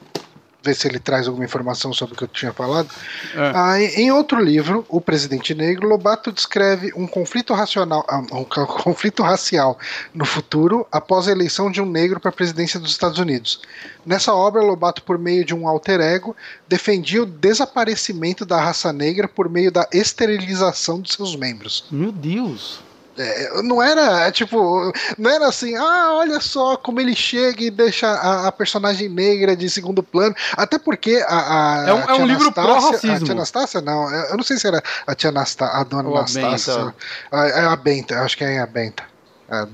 ver 0.61 0.75
se 0.75 0.87
ele 0.87 0.99
traz 0.99 1.27
alguma 1.27 1.45
informação 1.45 1.93
sobre 1.93 2.13
o 2.13 2.17
que 2.17 2.23
eu 2.23 2.27
tinha 2.27 2.53
falado. 2.53 2.89
É. 3.33 3.51
Ah, 3.55 3.81
em 3.81 4.11
outro 4.11 4.39
livro, 4.39 4.85
O 4.89 4.99
Presidente 4.99 5.55
Negro, 5.55 5.87
Lobato 5.87 6.31
descreve 6.31 6.91
um 6.95 7.07
conflito 7.07 7.53
racional, 7.53 8.05
ah, 8.07 8.19
um 8.19 8.43
conflito 8.83 9.23
racial 9.23 9.79
no 10.13 10.25
futuro 10.25 10.85
após 10.91 11.27
a 11.27 11.31
eleição 11.31 11.71
de 11.71 11.81
um 11.81 11.89
negro 11.89 12.19
para 12.19 12.29
a 12.29 12.33
presidência 12.33 12.79
dos 12.79 12.91
Estados 12.91 13.19
Unidos. 13.19 13.61
Nessa 14.05 14.33
obra, 14.33 14.61
Lobato, 14.61 15.01
por 15.03 15.17
meio 15.17 15.45
de 15.45 15.55
um 15.55 15.67
alter 15.67 15.99
ego, 16.01 16.35
defendia 16.67 17.23
o 17.23 17.25
desaparecimento 17.25 18.45
da 18.45 18.59
raça 18.59 18.91
negra 18.91 19.27
por 19.27 19.49
meio 19.49 19.71
da 19.71 19.87
esterilização 19.91 21.01
de 21.01 21.13
seus 21.13 21.35
membros. 21.35 21.85
Meu 21.89 22.11
Deus! 22.11 22.88
É, 23.21 23.61
não 23.61 23.83
era, 23.83 24.27
é, 24.27 24.31
tipo, 24.31 24.93
não 25.17 25.29
era 25.29 25.47
assim, 25.49 25.75
ah, 25.75 26.13
olha 26.13 26.39
só 26.39 26.77
como 26.77 27.01
ele 27.01 27.13
chega 27.13 27.63
e 27.63 27.69
deixa 27.69 28.07
a, 28.07 28.47
a 28.47 28.51
personagem 28.51 29.09
negra 29.09 29.57
de 29.57 29.69
segundo 29.69 30.01
plano. 30.01 30.33
Até 30.53 30.79
porque 30.79 31.21
a. 31.27 31.83
a 31.83 31.89
é 31.89 31.93
um, 31.93 31.97
a 31.97 32.11
é 32.11 32.13
um 32.13 32.25
livro 32.25 32.49
pró-racismo. 32.49 33.17
A 33.17 33.19
tia 33.19 33.33
Anastácia, 33.33 33.81
não. 33.81 34.09
Eu 34.09 34.37
não 34.37 34.43
sei 34.43 34.57
se 34.57 34.67
era 34.67 34.81
a 35.05 35.13
tia 35.13 35.31
Anastácia, 35.31 35.77
a 35.77 35.83
dona 35.83 36.07
Ou 36.07 36.17
Anastácia. 36.17 36.95
A, 37.29 37.47
é 37.47 37.65
a 37.65 37.75
Benta, 37.75 38.21
acho 38.21 38.37
que 38.37 38.45
é 38.45 38.59
a 38.59 38.65
Benta. 38.65 39.03
É, 39.49 39.67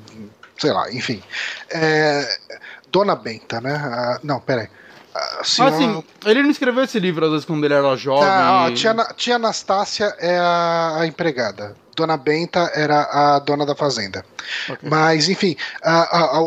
sei 0.58 0.72
lá, 0.72 0.92
enfim. 0.92 1.22
É, 1.70 2.40
dona 2.92 3.16
Benta, 3.16 3.62
né? 3.62 4.18
não, 4.24 4.40
peraí. 4.40 4.68
Senhora... 5.44 5.76
Assim, 5.76 6.04
ele 6.26 6.44
não 6.44 6.50
escreveu 6.50 6.84
esse 6.84 7.00
livro 7.00 7.26
às 7.26 7.32
vezes 7.32 7.46
quando 7.46 7.64
ele 7.64 7.74
era 7.74 7.96
jovem. 7.96 8.26
Tá, 8.26 8.66
a 8.66 8.74
tia, 8.74 8.96
tia 9.16 9.36
Anastácia 9.36 10.14
é 10.20 10.38
a, 10.38 10.98
a 11.00 11.08
empregada. 11.08 11.76
Dona 11.96 12.18
Benta 12.18 12.72
era 12.76 13.04
a 13.04 13.40
dona 13.40 13.66
da 13.66 13.74
fazenda. 13.74 14.26
Okay. 14.70 14.90
Mas, 14.90 15.30
enfim, 15.30 15.56
a, 15.82 16.02
a, 16.02 16.40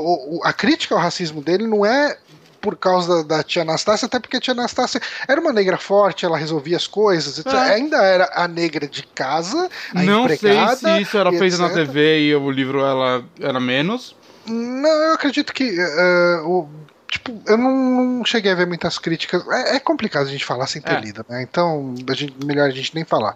a, 0.44 0.52
crítica 0.52 0.94
ao 0.94 1.00
racismo 1.00 1.40
dele 1.40 1.66
não 1.66 1.86
é 1.86 2.18
por 2.60 2.76
causa 2.76 3.24
da, 3.24 3.36
da 3.36 3.42
tia 3.42 3.62
Anastácia, 3.62 4.06
até 4.06 4.18
porque 4.18 4.36
a 4.36 4.40
tia 4.40 4.52
Anastácia 4.52 5.00
era 5.26 5.40
uma 5.40 5.52
negra 5.52 5.78
forte, 5.78 6.26
ela 6.26 6.36
resolvia 6.36 6.76
as 6.76 6.86
coisas, 6.86 7.38
etc. 7.38 7.52
É. 7.52 7.74
ainda 7.74 7.96
era 7.98 8.30
a 8.34 8.46
negra 8.46 8.86
de 8.86 9.02
casa, 9.14 9.70
a 9.94 10.02
Não 10.02 10.26
sei 10.26 10.36
empregada. 10.36 10.76
se 10.76 11.00
isso 11.00 11.16
era 11.16 11.32
feito 11.32 11.56
na. 11.56 11.70
TV 11.70 12.28
e 12.28 12.34
o 12.34 12.50
livro 12.50 12.80
ela 12.80 13.24
era 13.40 13.58
menos. 13.58 14.14
Não, 14.46 14.88
eu 14.88 15.14
acredito 15.14 15.52
que. 15.54 15.76
eh, 15.78 16.40
o, 16.44 16.68
tipo, 17.10 17.40
eu 17.46 17.56
não, 17.56 17.70
não 18.18 18.24
cheguei 18.24 18.52
a 18.52 18.54
ver 18.54 18.66
muitas 18.66 18.98
críticas. 18.98 19.46
É, 19.48 19.76
é 19.76 19.80
complicado 19.80 20.26
a 20.26 20.30
gente 20.30 20.44
falar 20.44 20.66
sem 20.66 20.80
ter 20.82 20.96
É. 20.96 21.00
lido, 21.00 21.24
né? 21.28 21.42
Então, 21.42 21.94
a 22.08 22.14
gente, 22.14 22.34
melhor 22.44 22.68
a 22.68 22.72
gente 22.72 22.94
nem 22.94 23.04
falar. 23.04 23.34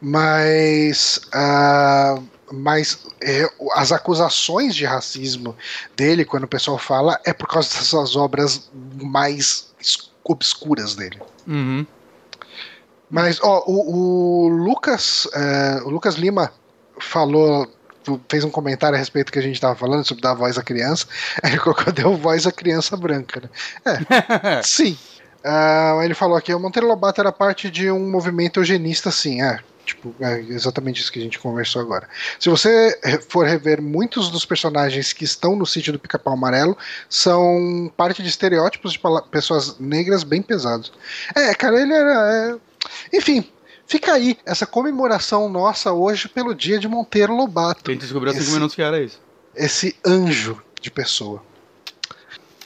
Mas. 0.00 1.20
ah, 1.32 2.18
mas 2.50 3.06
eh, 3.20 3.46
as 3.74 3.92
acusações 3.92 4.74
de 4.74 4.86
racismo 4.86 5.54
dele, 5.94 6.24
quando 6.24 6.44
o 6.44 6.48
pessoal 6.48 6.78
fala, 6.78 7.20
é 7.26 7.32
por 7.34 7.46
causa 7.46 7.68
dessas 7.68 8.16
obras 8.16 8.70
mais 8.94 9.70
obscuras 10.24 10.94
dele. 10.94 11.20
Uhum. 11.46 11.86
Mas, 13.10 13.38
ó, 13.42 13.64
o, 13.66 14.46
o 14.46 14.48
Lucas, 14.48 15.28
é, 15.34 15.80
o 15.84 15.90
Lucas 15.90 16.14
Lima 16.14 16.52
falou, 17.00 17.66
fez 18.28 18.44
um 18.44 18.50
comentário 18.50 18.96
a 18.96 18.98
respeito 18.98 19.26
do 19.26 19.32
que 19.32 19.38
a 19.38 19.42
gente 19.42 19.54
estava 19.54 19.74
falando 19.74 20.06
sobre 20.06 20.22
dar 20.22 20.34
voz 20.34 20.56
à 20.56 20.62
criança. 20.62 21.06
Aí 21.42 21.52
ele 21.52 21.60
colocou, 21.60 21.92
deu 21.92 22.16
voz 22.16 22.46
à 22.46 22.52
criança 22.52 22.96
branca, 22.96 23.42
né? 23.42 23.98
É, 24.42 24.62
sim. 24.64 24.96
Ah, 25.44 26.00
ele 26.02 26.14
falou 26.14 26.36
aqui, 26.36 26.52
o 26.52 26.60
Monteiro 26.60 26.86
Lobato 26.86 27.20
era 27.20 27.32
parte 27.32 27.70
de 27.70 27.90
um 27.90 28.10
movimento 28.10 28.60
eugenista, 28.60 29.10
sim, 29.10 29.42
é. 29.42 29.58
Tipo, 29.88 30.14
é 30.20 30.40
exatamente 30.40 31.00
isso 31.00 31.10
que 31.10 31.18
a 31.18 31.22
gente 31.22 31.38
conversou 31.38 31.80
agora. 31.80 32.06
Se 32.38 32.50
você 32.50 33.00
for 33.30 33.46
rever 33.46 33.80
muitos 33.80 34.28
dos 34.28 34.44
personagens 34.44 35.14
que 35.14 35.24
estão 35.24 35.56
no 35.56 35.64
sítio 35.64 35.94
do 35.94 35.98
Pica-Pau 35.98 36.34
Amarelo, 36.34 36.76
são 37.08 37.90
parte 37.96 38.22
de 38.22 38.28
estereótipos 38.28 38.92
de 38.92 39.00
pessoas 39.30 39.78
negras 39.78 40.24
bem 40.24 40.42
pesados. 40.42 40.92
É, 41.34 41.54
cara, 41.54 41.80
ele 41.80 41.94
era. 41.94 42.58
é, 43.12 43.16
Enfim, 43.16 43.50
fica 43.88 44.12
aí 44.12 44.38
essa 44.46 44.66
comemoração 44.66 45.48
nossa 45.48 45.92
hoje 45.92 46.28
pelo 46.28 46.54
dia 46.54 46.78
de 46.78 46.86
Monteiro 46.86 47.34
Lobato. 47.34 47.90
Gente 47.90 48.02
descobriu 48.02 48.30
há 48.30 48.34
cinco 48.34 48.44
Esse- 48.44 48.52
minutos 48.54 48.76
que 48.76 48.82
era 48.82 49.02
isso. 49.02 49.20
Esse 49.56 49.96
anjo 50.06 50.62
de 50.80 50.90
pessoa. 50.90 51.42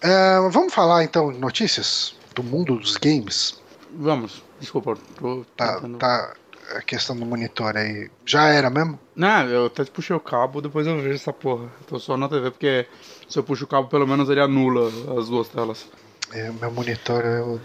Ah, 0.02 0.48
vamos 0.50 0.74
falar 0.74 1.04
então 1.04 1.32
de 1.32 1.38
notícias 1.38 2.14
do 2.34 2.42
mundo 2.42 2.76
dos 2.76 2.96
games? 2.96 3.60
Vamos, 3.94 4.42
desculpa. 4.60 4.96
Tô 5.18 5.44
Tá, 5.56 5.74
tentando- 5.76 5.98
tá 5.98 6.34
a 6.74 6.82
questão 6.82 7.16
do 7.16 7.24
monitor 7.24 7.76
aí. 7.76 8.10
Já 8.26 8.48
era 8.48 8.68
mesmo? 8.70 8.98
Não, 9.14 9.46
eu 9.48 9.66
até 9.66 9.84
puxei 9.84 10.16
o 10.16 10.20
cabo, 10.20 10.60
depois 10.60 10.86
eu 10.86 10.96
vejo 11.00 11.14
essa 11.14 11.32
porra. 11.32 11.68
Tô 11.86 11.98
só 11.98 12.16
na 12.16 12.28
TV 12.28 12.50
porque 12.50 12.86
se 13.28 13.38
eu 13.38 13.44
puxo 13.44 13.64
o 13.64 13.66
cabo, 13.68 13.88
pelo 13.88 14.06
menos 14.06 14.28
ele 14.30 14.40
anula 14.40 14.88
as 15.18 15.28
duas 15.28 15.48
telas. 15.48 15.86
É, 16.34 16.50
meu 16.50 16.70
monitor, 16.70 17.24
eu- 17.24 17.60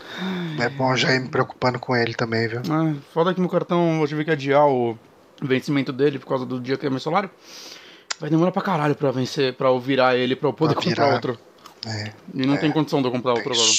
é 0.62 0.68
bom 0.70 0.96
já 0.96 1.14
ir 1.14 1.22
me 1.22 1.30
preocupando 1.30 1.80
com 1.80 1.96
ele 1.96 2.14
também, 2.14 2.48
viu? 2.48 2.62
Ah, 2.70 2.94
foda 3.14 3.34
que 3.34 3.40
meu 3.40 3.50
cartão 3.50 4.02
eu 4.02 4.08
tive 4.08 4.26
que 4.26 4.32
adiar 4.32 4.68
o 4.68 4.98
vencimento 5.42 5.94
dele 5.94 6.20
por 6.20 6.28
causa 6.28 6.46
do 6.46 6.60
dia 6.60 6.78
que 6.78 6.86
é 6.86 6.90
meu 6.90 7.00
salário. 7.00 7.30
Vai 8.20 8.30
demorar 8.30 8.52
pra 8.52 8.62
caralho 8.62 8.96
pra 8.96 9.12
vencer, 9.12 9.54
pra 9.54 9.68
eu 9.70 9.80
virar 9.80 10.16
ele, 10.18 10.36
pra 10.36 10.50
eu 10.50 10.54
poder 10.54 10.74
Pra 10.74 10.84
comprar 10.84 11.14
outro. 11.14 11.40
É. 11.86 12.12
E 12.34 12.46
não 12.46 12.58
tem 12.58 12.72
condição 12.72 13.02
de 13.02 13.08
eu 13.08 13.12
comprar 13.12 13.34
outro 13.34 13.54
agora. 13.54 13.70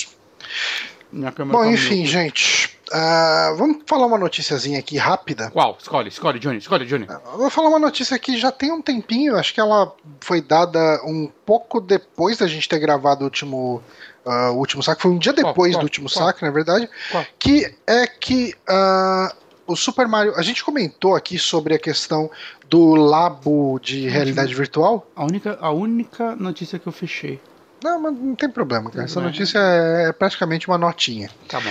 Minha 1.10 1.32
câmera 1.32 1.58
Bom, 1.58 1.64
tá 1.64 1.70
enfim, 1.72 2.04
gente. 2.06 2.78
ah, 2.92 3.54
vamos 3.56 3.78
falar 3.86 4.06
uma 4.06 4.18
noticiazinha 4.18 4.78
aqui 4.78 4.96
rápida. 4.98 5.50
Qual? 5.50 5.76
Escolhe, 5.80 6.08
escolhe, 6.08 6.38
Johnny, 6.38 6.58
escolhe, 6.58 6.84
Johnny. 6.86 7.06
Eu 7.08 7.38
vou 7.38 7.50
falar 7.50 7.70
uma 7.70 7.78
notícia 7.78 8.18
que 8.18 8.36
já 8.38 8.52
tem 8.52 8.70
um 8.70 8.80
tempinho, 8.82 9.34
acho 9.36 9.52
que 9.52 9.60
ela 9.60 9.92
foi 10.20 10.40
dada 10.40 11.00
um 11.04 11.26
pouco 11.46 11.80
depois 11.80 12.38
da 12.38 12.46
gente 12.46 12.68
ter 12.68 12.78
gravado 12.78 13.22
o 13.22 13.24
último, 13.24 13.82
ah, 14.28 14.50
o 14.50 14.56
último 14.58 14.82
saque, 14.82 15.02
foi 15.02 15.10
um 15.10 15.18
dia 15.18 15.32
depois 15.32 15.72
Qual? 15.72 15.80
do 15.80 15.84
último 15.84 16.08
Qual? 16.08 16.26
saque, 16.26 16.42
na 16.44 16.50
verdade, 16.50 16.88
Qual? 17.10 17.26
que 17.38 17.74
é 17.86 18.06
que 18.06 18.54
ah, 18.68 19.34
o 19.66 19.76
Super 19.76 20.08
Mario, 20.08 20.34
a 20.36 20.42
gente 20.42 20.64
comentou 20.64 21.14
aqui 21.14 21.38
sobre 21.38 21.74
a 21.74 21.78
questão 21.78 22.30
do 22.68 22.94
labo 22.94 23.78
de 23.82 24.08
realidade 24.08 24.54
virtual. 24.54 25.06
A 25.14 25.24
única, 25.24 25.58
a 25.60 25.70
única 25.70 26.34
notícia 26.36 26.78
que 26.78 26.86
eu 26.86 26.92
fechei. 26.92 27.40
Não, 27.82 28.00
mas 28.00 28.14
não 28.14 28.34
tem 28.34 28.50
problema, 28.50 28.90
cara. 28.90 29.04
Essa 29.04 29.20
notícia 29.20 29.58
é 29.58 30.12
praticamente 30.12 30.66
uma 30.66 30.78
notinha. 30.78 31.30
Tá 31.46 31.60
bom. 31.60 31.70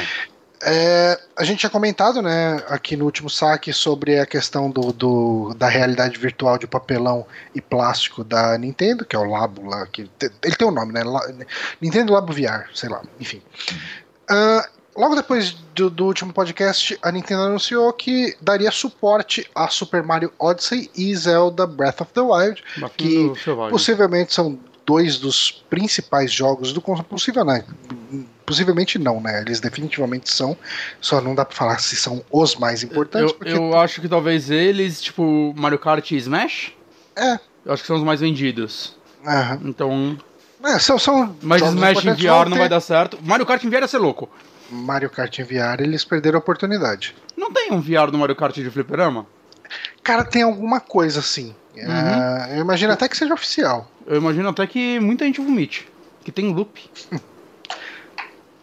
É, 0.63 1.19
a 1.35 1.43
gente 1.43 1.59
tinha 1.59 1.69
comentado, 1.69 2.21
né, 2.21 2.63
aqui 2.67 2.97
no 2.97 3.05
último 3.05 3.29
saque 3.29 3.71
sobre 3.71 4.19
a 4.19 4.25
questão 4.25 4.69
do, 4.71 4.91
do- 4.91 5.53
da 5.55 5.67
realidade 5.67 6.17
virtual 6.17 6.57
de 6.57 6.65
papelão 6.65 7.25
e 7.53 7.61
plástico 7.61 8.23
da 8.23 8.57
Nintendo, 8.57 9.05
que 9.05 9.15
é 9.15 9.19
o 9.19 9.23
Labo 9.29 9.69
lá, 9.69 9.85
que 9.85 10.09
ele 10.43 10.55
tem 10.55 10.67
um 10.67 10.71
nome, 10.71 10.93
né? 10.93 11.03
La- 11.03 11.27
Nintendo 11.79 12.11
Labo 12.13 12.33
VR, 12.33 12.65
sei 12.73 12.89
lá, 12.89 13.01
enfim. 13.19 13.41
Ah, 14.29 14.67
logo 14.95 15.15
depois 15.15 15.51
do, 15.75 15.89
do 15.91 16.05
último 16.05 16.33
podcast, 16.33 16.97
a 17.03 17.11
Nintendo 17.11 17.43
anunciou 17.43 17.93
que 17.93 18.35
daria 18.41 18.71
suporte 18.71 19.47
a 19.53 19.67
Super 19.67 20.01
Mario 20.01 20.33
Odyssey 20.39 20.89
e 20.95 21.15
Zelda 21.15 21.67
Breath 21.67 22.01
of 22.01 22.11
the 22.13 22.21
Wild, 22.21 22.63
Bafinho 22.77 23.35
Selvagem. 23.35 23.71
Possivelmente 23.71 24.33
são 24.33 24.57
dois 24.87 25.19
dos 25.19 25.51
principais 25.69 26.31
jogos 26.31 26.71
do 26.73 26.79
console. 26.81 27.07
Possível, 27.09 27.43
né? 27.45 27.63
Possivelmente 28.45 28.97
não, 28.97 29.19
né? 29.19 29.41
Eles 29.41 29.59
definitivamente 29.59 30.31
são. 30.33 30.57
Só 31.01 31.19
não 31.19 31.35
dá 31.35 31.43
pra 31.43 31.55
falar 31.55 31.77
se 31.79 31.95
são 31.97 32.23
os 32.31 32.55
mais 32.55 32.81
importantes. 32.81 33.35
Eu, 33.41 33.55
eu 33.71 33.77
acho 33.79 33.99
que 33.99 34.07
talvez 34.07 34.49
eles, 34.49 35.01
tipo, 35.01 35.53
Mario 35.57 35.77
Kart 35.77 36.09
e 36.11 36.15
Smash, 36.15 36.71
É. 37.15 37.37
eu 37.65 37.73
acho 37.73 37.83
que 37.83 37.87
são 37.87 37.97
os 37.97 38.03
mais 38.03 38.21
vendidos. 38.21 38.95
aham. 39.25 39.59
Então. 39.65 40.17
É, 40.63 40.79
são, 40.79 40.97
são 40.97 41.35
Mas 41.41 41.61
Smash 41.61 42.03
em 42.05 42.13
VR 42.13 42.45
não 42.45 42.51
ter- 42.53 42.59
vai 42.59 42.69
dar 42.69 42.79
certo. 42.79 43.19
Mario 43.21 43.45
Kart 43.45 43.63
em 43.63 43.69
VR 43.69 43.81
ia 43.81 43.87
ser 43.87 43.99
louco. 43.99 44.27
Mario 44.71 45.09
Kart 45.09 45.37
em 45.39 45.43
VR, 45.43 45.81
eles 45.81 46.03
perderam 46.03 46.37
a 46.37 46.39
oportunidade. 46.39 47.13
Não 47.37 47.51
tem 47.53 47.71
um 47.71 47.79
VR 47.81 48.09
do 48.11 48.17
Mario 48.17 48.35
Kart 48.35 48.55
de 48.55 48.69
fliperama? 48.71 49.25
Cara, 50.01 50.23
tem 50.23 50.41
alguma 50.41 50.79
coisa 50.79 51.19
assim. 51.19 51.53
Uhum. 51.75 51.83
É, 51.91 52.53
eu 52.57 52.61
imagino 52.61 52.91
até 52.93 53.07
que 53.07 53.15
seja 53.15 53.33
oficial. 53.33 53.89
Eu 54.07 54.15
imagino 54.15 54.47
até 54.47 54.65
que 54.65 54.99
muita 54.99 55.25
gente 55.25 55.41
vomite. 55.41 55.87
Que 56.23 56.31
tem 56.31 56.53
loop. 56.53 56.89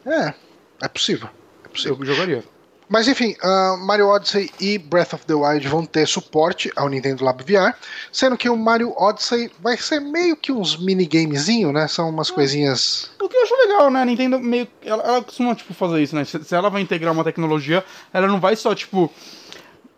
É, 0.06 0.34
é 0.82 0.88
possível. 0.88 1.30
É 1.64 1.68
possível. 1.68 1.96
Eu 1.98 2.04
jogaria. 2.04 2.44
Mas 2.88 3.08
enfim, 3.08 3.34
ah, 3.42 3.76
Mario 3.80 4.08
Odyssey 4.08 4.50
e 4.60 4.76
Breath 4.76 5.14
of 5.14 5.24
the 5.24 5.34
Wild 5.34 5.66
vão 5.68 5.86
ter 5.86 6.06
suporte 6.06 6.70
ao 6.76 6.88
Nintendo 6.88 7.24
Labo 7.24 7.42
VR, 7.42 7.74
sendo 8.12 8.36
que 8.36 8.48
o 8.48 8.56
Mario 8.56 8.92
Odyssey 8.96 9.50
vai 9.60 9.76
ser 9.76 10.00
meio 10.00 10.36
que 10.36 10.52
uns 10.52 10.76
minigamezinho, 10.76 11.72
né? 11.72 11.88
São 11.88 12.10
umas 12.10 12.30
coisinhas. 12.30 13.10
O 13.20 13.28
que 13.28 13.36
eu 13.36 13.42
acho 13.42 13.56
legal, 13.56 13.90
né? 13.90 14.02
A 14.02 14.04
Nintendo 14.04 14.38
meio. 14.38 14.68
Ela, 14.82 15.02
ela 15.02 15.22
costuma, 15.22 15.54
tipo, 15.54 15.72
fazer 15.72 16.02
isso, 16.02 16.14
né? 16.14 16.24
Se, 16.24 16.44
se 16.44 16.54
ela 16.54 16.68
vai 16.68 16.82
integrar 16.82 17.12
uma 17.12 17.24
tecnologia, 17.24 17.82
ela 18.12 18.26
não 18.26 18.38
vai 18.38 18.54
só, 18.54 18.74
tipo, 18.74 19.10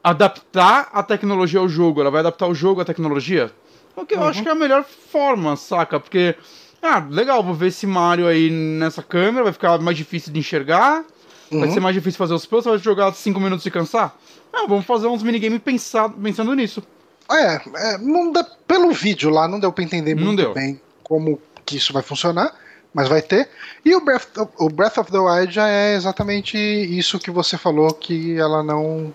adaptar 0.03 0.88
a 0.93 1.03
tecnologia 1.03 1.59
ao 1.59 1.69
jogo, 1.69 2.00
ela 2.00 2.11
vai 2.11 2.21
adaptar 2.21 2.47
o 2.47 2.55
jogo 2.55 2.81
à 2.81 2.85
tecnologia. 2.85 3.53
O 3.97 4.05
que 4.05 4.15
eu 4.15 4.23
acho 4.25 4.43
que 4.43 4.49
é 4.49 4.53
a 4.53 4.55
melhor 4.55 4.85
forma, 4.85 5.57
saca? 5.57 5.99
Porque, 5.99 6.35
ah, 6.83 7.05
legal, 7.11 7.43
vou 7.43 7.55
ver 7.55 7.69
esse 7.69 7.87
Mario 7.87 8.26
aí 8.29 8.50
nessa 8.50 9.03
câmera, 9.03 9.45
vai 9.45 9.53
ficar 9.53 9.79
mais 9.81 9.97
difícil 9.97 10.33
de 10.33 10.38
enxergar, 10.38 11.03
vai 11.50 11.69
Uhum. 11.69 11.73
ser 11.75 11.81
mais 11.81 11.95
difícil 11.95 12.19
fazer 12.19 12.35
os 12.35 12.45
puzzles, 12.45 12.76
vai 12.76 12.79
jogar 12.85 13.12
5 13.15 13.41
minutos 13.41 13.65
e 13.65 13.71
cansar. 13.71 14.15
Ah, 14.53 14.67
vamos 14.69 14.85
fazer 14.85 15.07
uns 15.07 15.23
minigames 15.23 15.61
pensado, 15.62 16.15
pensando 16.15 16.53
nisso. 16.55 16.83
É, 17.31 17.61
é, 17.95 17.99
não 17.99 18.31
dá, 18.31 18.45
pelo 18.45 18.93
vídeo 18.93 19.31
lá 19.31 19.49
não 19.49 19.59
deu 19.59 19.73
pra 19.73 19.83
entender 19.83 20.15
Não 20.15 20.23
muito 20.25 20.37
deu. 20.43 20.53
bem 20.55 20.81
como 21.03 21.41
que 21.65 21.76
isso 21.76 21.93
vai 21.93 22.03
funcionar, 22.03 22.55
mas 22.95 23.09
vai 23.09 23.21
ter. 23.21 23.49
E 23.85 23.95
o 23.97 24.00
Breath, 24.05 24.29
o 24.59 24.69
Breath 24.69 24.99
of 24.99 25.11
the 25.11 25.19
Wild 25.19 25.53
já 25.53 25.69
é 25.69 25.95
exatamente 25.97 26.57
isso 26.57 27.19
que 27.19 27.31
você 27.31 27.59
falou 27.59 27.93
que 27.93 28.37
ela 28.38 28.62
não 28.62 29.12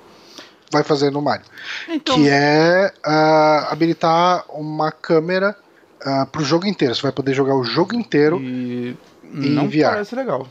vai 0.71 0.83
fazer 0.83 1.11
no 1.11 1.21
Mario. 1.21 1.45
Então, 1.87 2.15
que 2.15 2.29
é 2.29 2.91
ah, 3.03 3.67
habilitar 3.71 4.45
uma 4.49 4.91
câmera 4.91 5.55
ah, 6.03 6.25
pro 6.25 6.43
jogo 6.43 6.65
inteiro. 6.65 6.95
Você 6.95 7.01
vai 7.01 7.11
poder 7.11 7.33
jogar 7.33 7.55
o 7.55 7.63
jogo 7.63 7.93
inteiro. 7.95 8.39
e 8.41 8.95
em 9.33 9.49
não 9.51 9.69
VR. 9.69 9.83
parece 9.91 10.15
legal. 10.15 10.47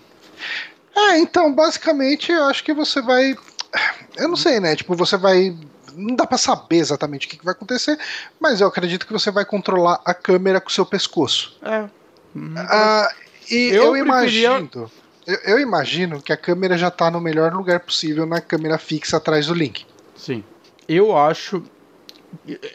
É, 0.96 1.18
então, 1.18 1.52
basicamente, 1.54 2.32
eu 2.32 2.44
acho 2.44 2.62
que 2.64 2.72
você 2.74 3.00
vai. 3.00 3.34
Eu 4.16 4.28
não 4.28 4.36
sei, 4.36 4.58
né? 4.60 4.74
Tipo, 4.76 4.94
você 4.94 5.16
vai. 5.16 5.56
Não 5.96 6.14
dá 6.14 6.26
pra 6.26 6.38
saber 6.38 6.76
exatamente 6.76 7.26
o 7.26 7.30
que 7.30 7.36
que 7.36 7.44
vai 7.44 7.52
acontecer, 7.52 7.98
mas 8.38 8.60
eu 8.60 8.68
acredito 8.68 9.06
que 9.06 9.12
você 9.12 9.30
vai 9.30 9.44
controlar 9.44 10.00
a 10.04 10.14
câmera 10.14 10.60
com 10.60 10.68
o 10.68 10.72
seu 10.72 10.86
pescoço. 10.86 11.56
É. 11.62 11.84
Hum, 12.34 12.54
Ah, 12.56 13.08
e 13.50 13.70
Eu 13.70 13.96
eu, 13.96 14.04
preferia- 14.04 14.04
imagino. 14.60 14.90
Eu, 15.26 15.38
eu 15.44 15.58
imagino 15.60 16.22
que 16.22 16.32
a 16.32 16.36
câmera 16.36 16.78
já 16.78 16.90
tá 16.90 17.10
no 17.10 17.20
melhor 17.20 17.52
lugar 17.52 17.80
possível 17.80 18.24
na 18.24 18.40
câmera 18.40 18.78
fixa 18.78 19.16
atrás 19.16 19.46
do 19.48 19.54
Link. 19.54 19.84
Sim. 20.20 20.44
Eu 20.86 21.16
acho. 21.16 21.62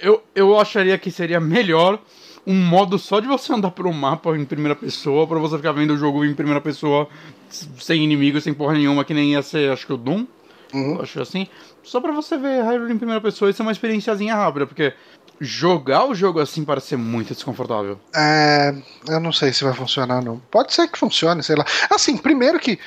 Eu, 0.01 0.23
eu 0.33 0.59
acharia 0.59 0.97
que 0.97 1.11
seria 1.11 1.39
melhor 1.39 1.99
um 2.45 2.55
modo 2.55 2.97
só 2.97 3.19
de 3.19 3.27
você 3.27 3.53
andar 3.53 3.71
pelo 3.71 3.93
mapa 3.93 4.35
em 4.35 4.45
primeira 4.45 4.75
pessoa, 4.75 5.27
pra 5.27 5.39
você 5.39 5.57
ficar 5.57 5.71
vendo 5.71 5.93
o 5.93 5.97
jogo 5.97 6.25
em 6.25 6.33
primeira 6.33 6.59
pessoa 6.59 7.07
sem 7.49 8.03
inimigos, 8.03 8.43
sem 8.43 8.53
porra 8.53 8.73
nenhuma, 8.73 9.05
que 9.05 9.13
nem 9.13 9.33
ia 9.33 9.41
ser, 9.41 9.71
acho 9.71 9.85
que 9.85 9.93
o 9.93 9.97
Doom. 9.97 10.25
Uhum. 10.73 11.01
Acho 11.01 11.21
assim. 11.21 11.47
Só 11.83 12.01
pra 12.01 12.11
você 12.11 12.37
ver 12.37 12.63
Hyrule 12.63 12.91
em 12.93 12.97
primeira 12.97 13.21
pessoa, 13.21 13.49
isso 13.49 13.61
é 13.61 13.65
uma 13.65 13.71
experiênciazinha 13.71 14.35
rápida, 14.35 14.65
porque 14.65 14.93
jogar 15.39 16.05
o 16.05 16.15
jogo 16.15 16.39
assim 16.39 16.65
parece 16.65 16.87
ser 16.87 16.97
muito 16.97 17.33
desconfortável. 17.33 17.99
É, 18.15 18.75
eu 19.07 19.19
não 19.19 19.31
sei 19.31 19.53
se 19.53 19.63
vai 19.63 19.73
funcionar, 19.73 20.23
não. 20.23 20.39
Pode 20.51 20.73
ser 20.73 20.87
que 20.87 20.97
funcione, 20.97 21.43
sei 21.43 21.55
lá. 21.55 21.65
Assim, 21.89 22.17
primeiro 22.17 22.59
que 22.59 22.79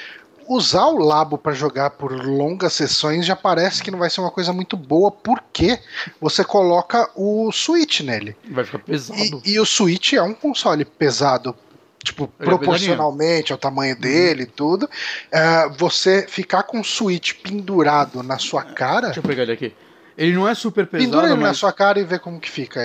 usar 0.49 0.87
o 0.87 0.99
Labo 0.99 1.37
para 1.37 1.53
jogar 1.53 1.91
por 1.91 2.11
longas 2.13 2.73
sessões 2.73 3.27
já 3.27 3.37
parece 3.37 3.83
que 3.83 3.91
não 3.91 3.99
vai 3.99 4.09
ser 4.09 4.21
uma 4.21 4.31
coisa 4.31 4.53
muito 4.53 4.77
boa, 4.77 5.11
porque 5.11 5.79
você 6.21 6.43
coloca 6.43 7.11
o 7.15 7.53
Switch 7.53 8.01
nele. 8.01 8.35
Vai 8.51 8.65
ficar 8.65 8.79
pesado. 8.79 9.43
E, 9.45 9.53
e 9.53 9.61
o 9.61 9.67
Switch 9.67 10.15
é 10.15 10.23
um 10.23 10.35
console 10.35 10.85
pesado. 10.85 11.55
Tipo, 12.03 12.31
Ele 12.41 12.49
é 12.49 12.57
proporcionalmente 12.57 13.53
ao 13.53 13.59
tamanho 13.59 13.99
dele 13.99 14.45
e 14.45 14.47
tudo. 14.47 14.89
É, 15.31 15.69
você 15.69 16.27
ficar 16.27 16.63
com 16.63 16.81
o 16.81 16.85
Switch 16.85 17.35
pendurado 17.43 18.23
na 18.23 18.39
sua 18.39 18.63
cara. 18.63 19.07
Deixa 19.09 19.21
eu 19.21 19.25
pegar 19.25 19.43
ele 19.43 19.53
aqui. 19.53 19.75
Ele 20.19 20.33
não 20.33 20.49
é 20.49 20.53
super 20.53 20.85
pesado, 20.85 21.09
Pendura 21.09 21.29
ele 21.29 21.37
na 21.37 21.49
mas... 21.49 21.59
sua 21.59 21.73
cara 21.73 22.01
e 22.01 22.05
vê 22.05 22.19
como 22.19 22.41
que 22.41 22.51
fica 22.51 22.81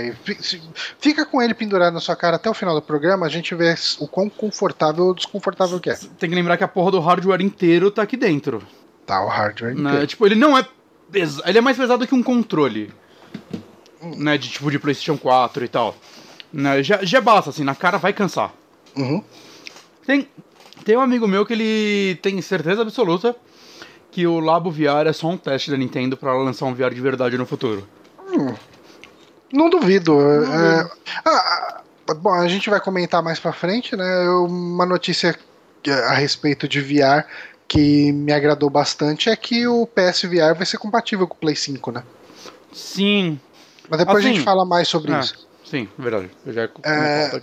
Fica 0.99 1.25
com 1.25 1.41
ele 1.41 1.55
pendurado 1.55 1.91
na 1.91 1.99
sua 1.99 2.15
cara 2.15 2.35
até 2.35 2.47
o 2.47 2.53
final 2.53 2.75
do 2.75 2.81
programa, 2.81 3.25
a 3.25 3.29
gente 3.29 3.55
vê 3.55 3.73
o 3.97 4.07
quão 4.07 4.29
confortável 4.29 5.05
ou 5.05 5.15
desconfortável 5.15 5.79
que 5.79 5.89
é. 5.89 5.95
Tem 6.19 6.29
que 6.29 6.35
lembrar 6.35 6.57
que 6.57 6.63
a 6.63 6.67
porra 6.67 6.91
do 6.91 6.99
hardware 6.99 7.41
inteiro 7.41 7.89
tá 7.89 8.03
aqui 8.03 8.15
dentro. 8.15 8.61
Tá, 9.03 9.25
o 9.25 9.27
hardware 9.27 9.73
né? 9.73 9.89
inteiro. 9.89 10.07
Tipo, 10.07 10.27
ele 10.27 10.35
não 10.35 10.55
é 10.55 10.63
pesado. 11.11 11.49
Ele 11.49 11.57
é 11.57 11.61
mais 11.61 11.75
pesado 11.75 12.05
que 12.05 12.13
um 12.13 12.21
controle. 12.21 12.93
Né? 13.99 14.37
De 14.37 14.49
tipo 14.49 14.69
de 14.69 14.77
PlayStation 14.77 15.17
4 15.17 15.65
e 15.65 15.67
tal. 15.67 15.95
Né? 16.53 16.83
Já, 16.83 17.03
já 17.03 17.19
basta, 17.19 17.49
assim, 17.49 17.63
na 17.63 17.73
cara 17.73 17.97
vai 17.97 18.13
cansar. 18.13 18.53
Uhum. 18.95 19.23
Tem, 20.05 20.27
tem 20.85 20.95
um 20.95 21.01
amigo 21.01 21.27
meu 21.27 21.47
que 21.47 21.53
ele 21.53 22.15
tem 22.21 22.39
certeza 22.43 22.83
absoluta 22.83 23.35
que 24.13 24.27
o 24.27 24.39
Labo 24.39 24.69
VR 24.69 25.07
é 25.07 25.13
só 25.13 25.27
um 25.27 25.37
teste 25.37 25.71
da 25.71 25.77
Nintendo 25.77 26.15
pra 26.15 26.31
ela 26.31 26.43
lançar 26.43 26.65
um 26.65 26.73
VR 26.73 26.93
de 26.93 27.01
verdade 27.01 27.35
no 27.37 27.45
futuro. 27.47 27.87
Não 29.51 29.69
duvido. 29.69 30.19
é- 30.21 30.87
ah, 31.25 31.81
ah, 32.09 32.13
bom, 32.13 32.33
a 32.33 32.47
gente 32.47 32.69
vai 32.69 32.79
comentar 32.79 33.23
mais 33.23 33.39
pra 33.39 33.51
frente, 33.51 33.95
né? 33.95 34.29
Uma 34.47 34.85
notícia 34.85 35.35
que- 35.81 35.89
a 35.91 36.13
respeito 36.13 36.67
de 36.67 36.79
VR 36.79 37.25
que 37.67 38.11
me 38.11 38.31
agradou 38.31 38.69
bastante 38.69 39.29
é 39.29 39.35
que 39.35 39.65
o 39.67 39.87
PSVR 39.87 40.53
vai 40.55 40.65
ser 40.65 40.77
compatível 40.77 41.27
com 41.27 41.33
o 41.35 41.37
Play 41.37 41.55
5, 41.55 41.91
né? 41.91 42.03
Sim. 42.71 43.39
Mas 43.89 43.99
depois 43.99 44.17
a 44.23 44.27
Assim, 44.27 44.35
gente 44.35 44.43
fala 44.45 44.63
mais 44.65 44.87
sobre 44.87 45.11
é, 45.11 45.19
isso. 45.19 45.47
Sim, 45.65 45.87
verdade. 45.97 46.29
Eu 46.45 46.53
já 46.53 46.69
É, 46.83 47.41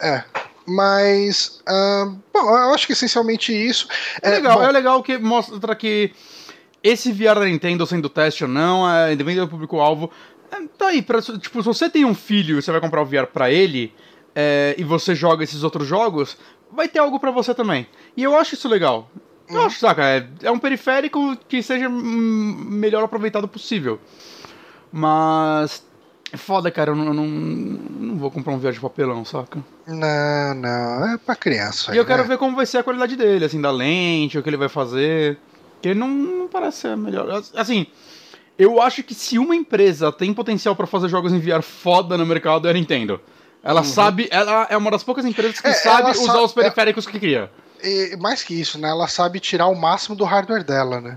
é... 0.00 0.24
É. 0.66 0.70
Mas, 0.70 1.60
ah, 1.66 2.12
bom, 2.32 2.40
eu 2.40 2.74
acho 2.74 2.86
que 2.86 2.92
essencialmente 2.94 3.52
isso. 3.52 3.86
É 4.22 4.30
legal, 4.30 4.58
bom, 4.58 4.64
é 4.64 4.72
legal 4.72 5.02
que 5.02 5.18
mostra 5.18 5.74
que 5.74 6.12
esse 6.82 7.12
VR 7.12 7.34
da 7.38 7.44
Nintendo, 7.46 7.86
sendo 7.86 8.08
teste 8.08 8.44
ou 8.44 8.50
não, 8.50 8.90
é, 8.90 9.12
independente 9.12 9.44
do 9.44 9.48
público-alvo, 9.50 10.10
é, 10.50 10.56
tá 10.78 10.88
aí. 10.88 11.02
Pra, 11.02 11.20
tipo, 11.20 11.62
se 11.62 11.66
você 11.66 11.88
tem 11.90 12.04
um 12.04 12.14
filho 12.14 12.58
e 12.58 12.62
você 12.62 12.70
vai 12.72 12.80
comprar 12.80 13.02
o 13.02 13.06
VR 13.06 13.26
pra 13.32 13.50
ele, 13.50 13.92
é, 14.34 14.74
e 14.78 14.84
você 14.84 15.14
joga 15.14 15.44
esses 15.44 15.62
outros 15.62 15.86
jogos, 15.86 16.36
vai 16.72 16.88
ter 16.88 16.98
algo 16.98 17.20
pra 17.20 17.30
você 17.30 17.54
também. 17.54 17.86
E 18.16 18.22
eu 18.22 18.36
acho 18.36 18.54
isso 18.54 18.68
legal. 18.68 19.10
Eu 19.48 19.56
Uhum. 19.60 19.66
acho, 19.66 19.78
saca, 19.78 20.02
é, 20.02 20.26
é 20.42 20.50
um 20.50 20.58
periférico 20.58 21.36
que 21.46 21.62
seja 21.62 21.88
melhor 21.90 23.04
aproveitado 23.04 23.46
possível. 23.46 24.00
Mas. 24.90 25.84
É 26.34 26.36
foda, 26.36 26.68
cara, 26.68 26.90
eu 26.90 26.96
não, 26.96 27.06
eu 27.06 27.14
não, 27.14 27.26
não 27.28 28.16
vou 28.16 28.28
comprar 28.28 28.52
um 28.52 28.58
VR 28.58 28.72
de 28.72 28.80
papelão, 28.80 29.24
saca? 29.24 29.60
Não, 29.86 30.54
não, 30.56 31.14
é 31.14 31.16
pra 31.16 31.36
criança. 31.36 31.94
E 31.94 31.96
eu 31.96 32.02
aí, 32.02 32.06
quero 32.08 32.22
né? 32.22 32.28
ver 32.30 32.38
como 32.38 32.56
vai 32.56 32.66
ser 32.66 32.78
a 32.78 32.82
qualidade 32.82 33.14
dele, 33.14 33.44
assim, 33.44 33.60
da 33.60 33.70
lente, 33.70 34.36
o 34.36 34.42
que 34.42 34.48
ele 34.50 34.56
vai 34.56 34.68
fazer. 34.68 35.38
Que 35.80 35.90
ele 35.90 36.00
não, 36.00 36.08
não 36.08 36.48
parece 36.48 36.78
ser 36.78 36.96
melhor. 36.96 37.40
Assim, 37.54 37.86
eu 38.58 38.82
acho 38.82 39.04
que 39.04 39.14
se 39.14 39.38
uma 39.38 39.54
empresa 39.54 40.10
tem 40.10 40.34
potencial 40.34 40.74
pra 40.74 40.88
fazer 40.88 41.08
jogos 41.08 41.32
em 41.32 41.38
VR 41.38 41.62
foda 41.62 42.18
no 42.18 42.26
mercado 42.26 42.66
é 42.66 42.72
a 42.72 42.74
Nintendo. 42.74 43.20
Ela 43.62 43.84
sabe, 43.84 44.26
ela 44.32 44.66
é 44.68 44.76
uma 44.76 44.90
das 44.90 45.04
poucas 45.04 45.24
empresas 45.24 45.60
que 45.60 45.68
Uhum. 45.68 45.72
É, 45.72 45.76
sabe 45.76 46.10
usar 46.18 46.32
sa- 46.32 46.42
os 46.42 46.52
periféricos 46.52 47.06
que 47.06 47.20
cria. 47.20 47.48
E 47.80 48.16
mais 48.18 48.42
que 48.42 48.60
isso, 48.60 48.76
né? 48.76 48.88
Ela 48.88 49.06
sabe 49.06 49.38
tirar 49.38 49.68
o 49.68 49.76
máximo 49.76 50.16
do 50.16 50.24
hardware 50.24 50.64
dela, 50.64 51.00
né? 51.00 51.16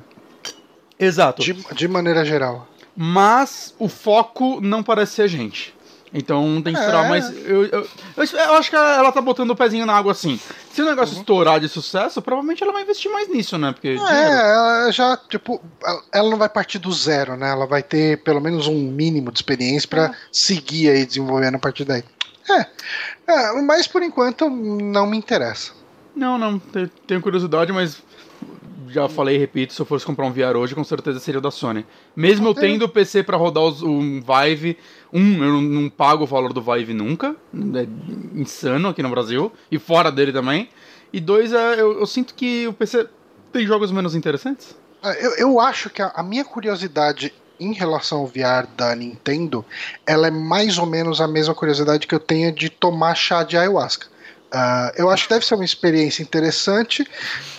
Exato. 1.00 1.42
De, 1.42 1.54
de 1.54 1.88
maneira 1.88 2.24
geral. 2.24 2.68
Mas 2.98 3.76
o 3.78 3.88
foco 3.88 4.60
não 4.60 4.82
parece 4.82 5.14
ser 5.14 5.22
a 5.24 5.28
gente. 5.28 5.76
Então 6.14 6.62
tem 6.64 6.74
que 6.74 6.80
esperar, 6.80 7.06
É. 7.06 7.10
mas 7.10 7.30
eu, 7.46 7.66
eu, 7.66 7.88
eu, 8.16 8.24
eu 8.26 8.54
acho 8.54 8.70
que 8.70 8.76
ela, 8.78 9.12
tá 9.12 9.22
botando 9.22 9.52
o 9.52 9.56
pezinho 9.56 9.86
na 9.86 9.94
água 9.94 10.14
assim. 10.14 10.40
Se 10.72 10.82
o 10.82 10.86
negócio 10.86 11.14
Uhum. 11.16 11.20
estourar 11.22 11.60
de 11.60 11.68
sucesso, 11.68 12.22
provavelmente 12.22 12.64
ela 12.64 12.72
vai 12.72 12.84
investir 12.84 13.12
mais 13.12 13.28
nisso, 13.30 13.58
né? 13.58 13.74
Porque. 13.74 13.94
dinheiro. 13.96 14.16
É, 14.16 14.54
ela 14.54 14.92
já, 14.92 15.18
tipo, 15.30 15.62
ela- 16.14 16.30
não 16.30 16.38
vai 16.38 16.48
partir 16.50 16.80
do 16.80 16.92
zero, 16.94 17.36
né? 17.36 17.52
Ela 17.52 17.68
vai 17.68 17.84
ter 17.84 18.24
pelo 18.24 18.40
menos 18.40 18.68
um 18.68 18.90
mínimo 18.90 19.32
de 19.32 19.38
experiência 19.40 19.88
pra 19.88 20.12
seguir 20.32 20.90
aí 20.90 21.06
desenvolvendo 21.06 21.56
a 21.56 21.60
partir 21.60 21.84
daí. 21.84 22.04
É, 22.50 22.66
é, 23.28 23.62
mas 23.62 23.86
por 23.86 24.02
enquanto 24.02 24.50
não 24.50 25.06
me 25.06 25.18
interessa. 25.18 25.74
Não, 26.16 26.38
não, 26.38 26.58
te- 26.58 26.90
tenho 27.06 27.22
curiosidade, 27.22 27.72
mas 27.74 28.02
já 28.90 29.08
falei 29.08 29.36
e 29.36 29.40
repito, 29.40 29.74
se 29.74 29.82
eu 29.82 29.86
fosse 29.86 30.06
comprar 30.06 30.26
um 30.26 30.32
VR 30.32 30.58
hoje, 30.58 30.76
com 30.76 30.84
certeza 30.84 31.20
seria 31.20 31.40
o 31.40 31.42
da 31.42 31.52
Sony. 31.52 31.86
Mesmo 32.16 32.48
eu 32.48 32.54
tendo 32.54 32.86
o 32.86 32.90
PC 32.90 33.24
pra 33.24 33.38
rodar 33.38 33.64
os, 33.64 33.82
um 33.82 34.22
Vive, 34.22 34.78
um, 35.12 35.44
eu 35.44 35.54
não, 35.54 35.62
não 35.62 35.90
pago 35.90 36.24
o 36.24 36.28
valor 36.28 36.54
do 36.54 36.62
Vive 36.62 36.94
nunca, 36.94 37.36
é 37.54 37.88
insano 38.40 38.90
aqui 38.90 39.02
no 39.02 39.10
Brasil, 39.10 39.52
e 39.72 39.80
fora 39.80 40.12
dele 40.12 40.32
também. 40.32 40.70
E 41.12 41.20
dois, 41.20 41.54
é, 41.54 41.80
eu, 41.80 42.00
eu 42.00 42.06
sinto 42.06 42.34
que 42.34 42.68
o 42.68 42.74
PC 42.74 43.08
tem 43.52 43.66
jogos 43.66 43.92
menos 43.92 44.16
interessantes. 44.16 44.76
É, 45.04 45.26
Eu, 45.26 45.32
eu 45.38 45.60
acho 45.60 45.90
que 45.90 46.02
a, 46.02 46.12
a 46.16 46.24
minha 46.24 46.44
curiosidade 46.44 47.34
em 47.60 47.74
relação 47.74 48.20
ao 48.20 48.28
VR 48.28 48.68
da 48.76 48.96
Nintendo, 48.96 49.66
ela 50.06 50.28
é 50.28 50.32
mais 50.32 50.78
ou 50.78 50.86
menos 50.86 51.20
a 51.20 51.28
mesma 51.28 51.56
curiosidade 51.56 52.06
que 52.06 52.14
eu 52.14 52.20
tenho 52.20 52.52
de 52.52 52.70
tomar 52.70 53.16
chá 53.16 53.44
de 53.44 53.58
ayahuasca. 53.58 54.08
Ah, 54.52 54.94
eu 54.96 55.10
acho 55.10 55.24
que 55.28 55.34
deve 55.34 55.46
ser 55.46 55.56
uma 55.56 55.66
experiência 55.66 56.24
interessante, 56.24 57.06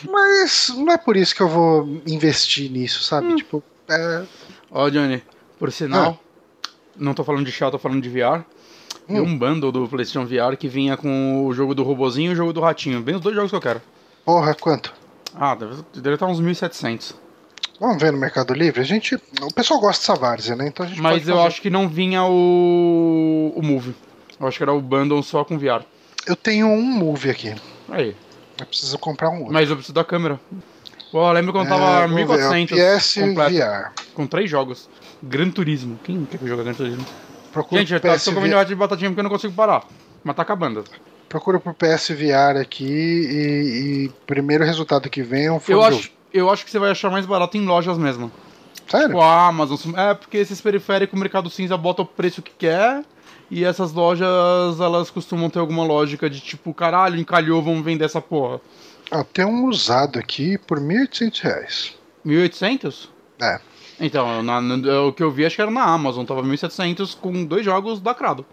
mas 0.09 0.73
não 0.75 0.93
é 0.93 0.97
por 0.97 1.17
isso 1.17 1.35
que 1.35 1.43
eu 1.43 1.49
vou 1.49 2.01
investir 2.07 2.71
nisso, 2.71 3.03
sabe? 3.03 3.35
Tipo, 3.37 3.63
é, 3.89 4.23
Ó, 4.71 4.89
Johnny, 4.89 5.23
por 5.59 5.71
sinal, 5.71 6.19
não 6.97 7.13
tô 7.15 7.23
falando 7.25 7.45
de 7.45 7.53
chá, 7.53 7.71
tô 7.71 7.79
falando 7.79 8.03
de 8.03 8.09
VR. 8.09 8.43
Hum. 9.11 9.23
um 9.23 9.39
bundle 9.39 9.73
do 9.73 9.89
PlayStation 9.89 10.27
VR 10.27 10.55
que 10.59 10.69
vinha 10.69 10.95
com 10.95 11.47
o 11.47 11.53
jogo 11.55 11.75
do 11.75 11.83
robozinho 11.83 12.31
e 12.31 12.33
o 12.35 12.37
jogo 12.37 12.53
do 12.53 12.61
ratinho. 12.61 13.01
Bem 13.01 13.15
os 13.15 13.23
dois 13.23 13.35
jogos 13.35 13.51
que 13.51 13.57
eu 13.57 13.61
quero. 13.61 13.81
porra, 14.25 14.55
quanto? 14.55 14.93
Ah, 15.35 15.55
deve, 15.55 15.83
deve 15.95 16.15
estar 16.15 16.27
uns 16.27 16.41
1.700. 16.41 17.15
Vamos 17.81 18.03
ver 18.03 18.13
no 18.13 18.19
Mercado 18.19 18.53
Livre? 18.53 18.81
A 18.81 18.85
gente. 18.85 19.15
O 19.41 19.55
pessoal 19.55 19.81
gosta 19.81 20.01
dessa 20.03 20.21
várzea, 20.21 20.57
né? 20.57 20.67
Então 20.69 20.85
a 20.85 20.89
gente 20.89 21.01
Mas 21.01 21.21
pode 21.21 21.31
eu 21.31 21.37
fazer. 21.37 21.49
acho 21.49 21.63
que 21.63 21.71
não 21.71 21.89
vinha 21.89 22.25
o. 22.25 23.53
o 23.55 23.63
Move. 23.63 23.95
Eu 24.39 24.47
acho 24.47 24.57
que 24.59 24.63
era 24.65 24.73
o 24.73 24.81
bundle 24.81 25.23
só 25.23 25.43
com 25.45 25.57
VR. 25.59 25.83
Eu 26.29 26.37
tenho 26.37 26.69
um 26.69 26.83
movie 26.83 27.31
aqui. 27.31 27.55
Aí. 27.89 28.15
Eu 28.61 28.67
preciso 28.67 28.99
comprar 28.99 29.31
um 29.31 29.39
outro. 29.39 29.53
Mas 29.53 29.71
eu 29.71 29.77
preciso 29.77 29.95
da 29.95 30.05
câmera. 30.05 30.39
Pô, 31.11 31.27
eu 31.27 31.33
lembro 31.33 31.53
quando 31.53 31.69
tava 31.69 32.05
É, 32.05 32.07
vamos 32.07 32.15
ver, 32.15 32.41
é 32.41 32.49
o 32.49 32.53
1.400 32.53 32.99
PS 32.99 33.15
completo. 33.15 33.55
VR. 33.55 33.93
Com 34.15 34.27
três 34.27 34.51
jogos. 34.51 34.89
Gran 35.23 35.51
Turismo. 35.51 35.99
Quem 36.05 36.25
quer 36.25 36.39
jogar 36.47 36.65
Gran 36.65 36.75
Turismo? 36.75 37.05
Procura 37.53 37.81
Gente, 37.81 37.95
eu 37.95 38.01
tô, 38.01 38.13
PS 38.13 38.25
tô 38.25 38.33
comendo 38.35 38.65
de 38.65 38.75
batatinha 38.75 39.11
porque 39.11 39.21
eu 39.21 39.25
não 39.25 39.31
consigo 39.31 39.55
parar. 39.55 39.85
Mas 40.23 40.37
tá 40.37 40.43
acabando. 40.43 40.85
procura 41.29 41.59
por 41.59 41.75
PSVR 41.75 42.61
aqui 42.61 42.85
e, 42.85 44.05
e 44.05 44.09
primeiro 44.27 44.65
resultado 44.65 45.09
que 45.09 45.23
vem 45.23 45.47
é 45.47 45.53
um 45.53 45.61
Eu 45.67 45.83
acho, 45.83 46.11
eu 46.33 46.51
acho 46.51 46.65
que 46.65 46.71
você 46.71 46.79
vai 46.79 46.91
achar 46.91 47.11
mais 47.11 47.25
barato 47.25 47.57
em 47.57 47.65
lojas 47.65 47.97
mesmo. 47.97 48.31
Sério? 48.87 49.09
Tipo, 49.09 49.21
a 49.21 49.47
Amazon. 49.47 49.95
É, 49.97 50.15
porque 50.15 50.37
esses 50.37 50.61
periféricos, 50.61 51.17
o 51.17 51.21
mercado 51.21 51.49
cinza 51.49 51.77
bota 51.77 52.03
o 52.03 52.07
preço 52.07 52.43
que 52.43 52.53
quer. 52.53 53.03
E 53.51 53.65
essas 53.65 53.93
lojas, 53.93 54.79
elas 54.81 55.11
costumam 55.11 55.49
ter 55.49 55.59
alguma 55.59 55.85
lógica 55.85 56.29
de 56.29 56.39
tipo, 56.41 56.75
caralho, 56.75 57.19
encalhou, 57.19 57.63
vamos 57.63 57.83
vender 57.85 58.05
essa 58.05 58.21
porra. 58.21 58.61
Ah, 59.11 59.25
tem 59.25 59.45
um 59.45 59.67
usado 59.67 60.19
aqui 60.19 60.59
por 60.59 60.79
1.800 60.79 61.41
reais. 61.41 61.95
1.800? 62.27 63.09
É. 63.41 63.59
Então, 64.01 64.43
na- 64.43 64.61
no- 64.61 65.09
o 65.09 65.13
que 65.13 65.23
eu 65.23 65.31
vi 65.31 65.47
acho 65.47 65.57
que 65.57 65.63
era 65.63 65.71
na 65.71 65.83
Amazon, 65.83 66.25
tava 66.27 66.43
1.700 66.43 67.15
com 67.15 67.45
dois 67.45 67.65
jogos 67.65 68.03
lacrado. 68.03 68.45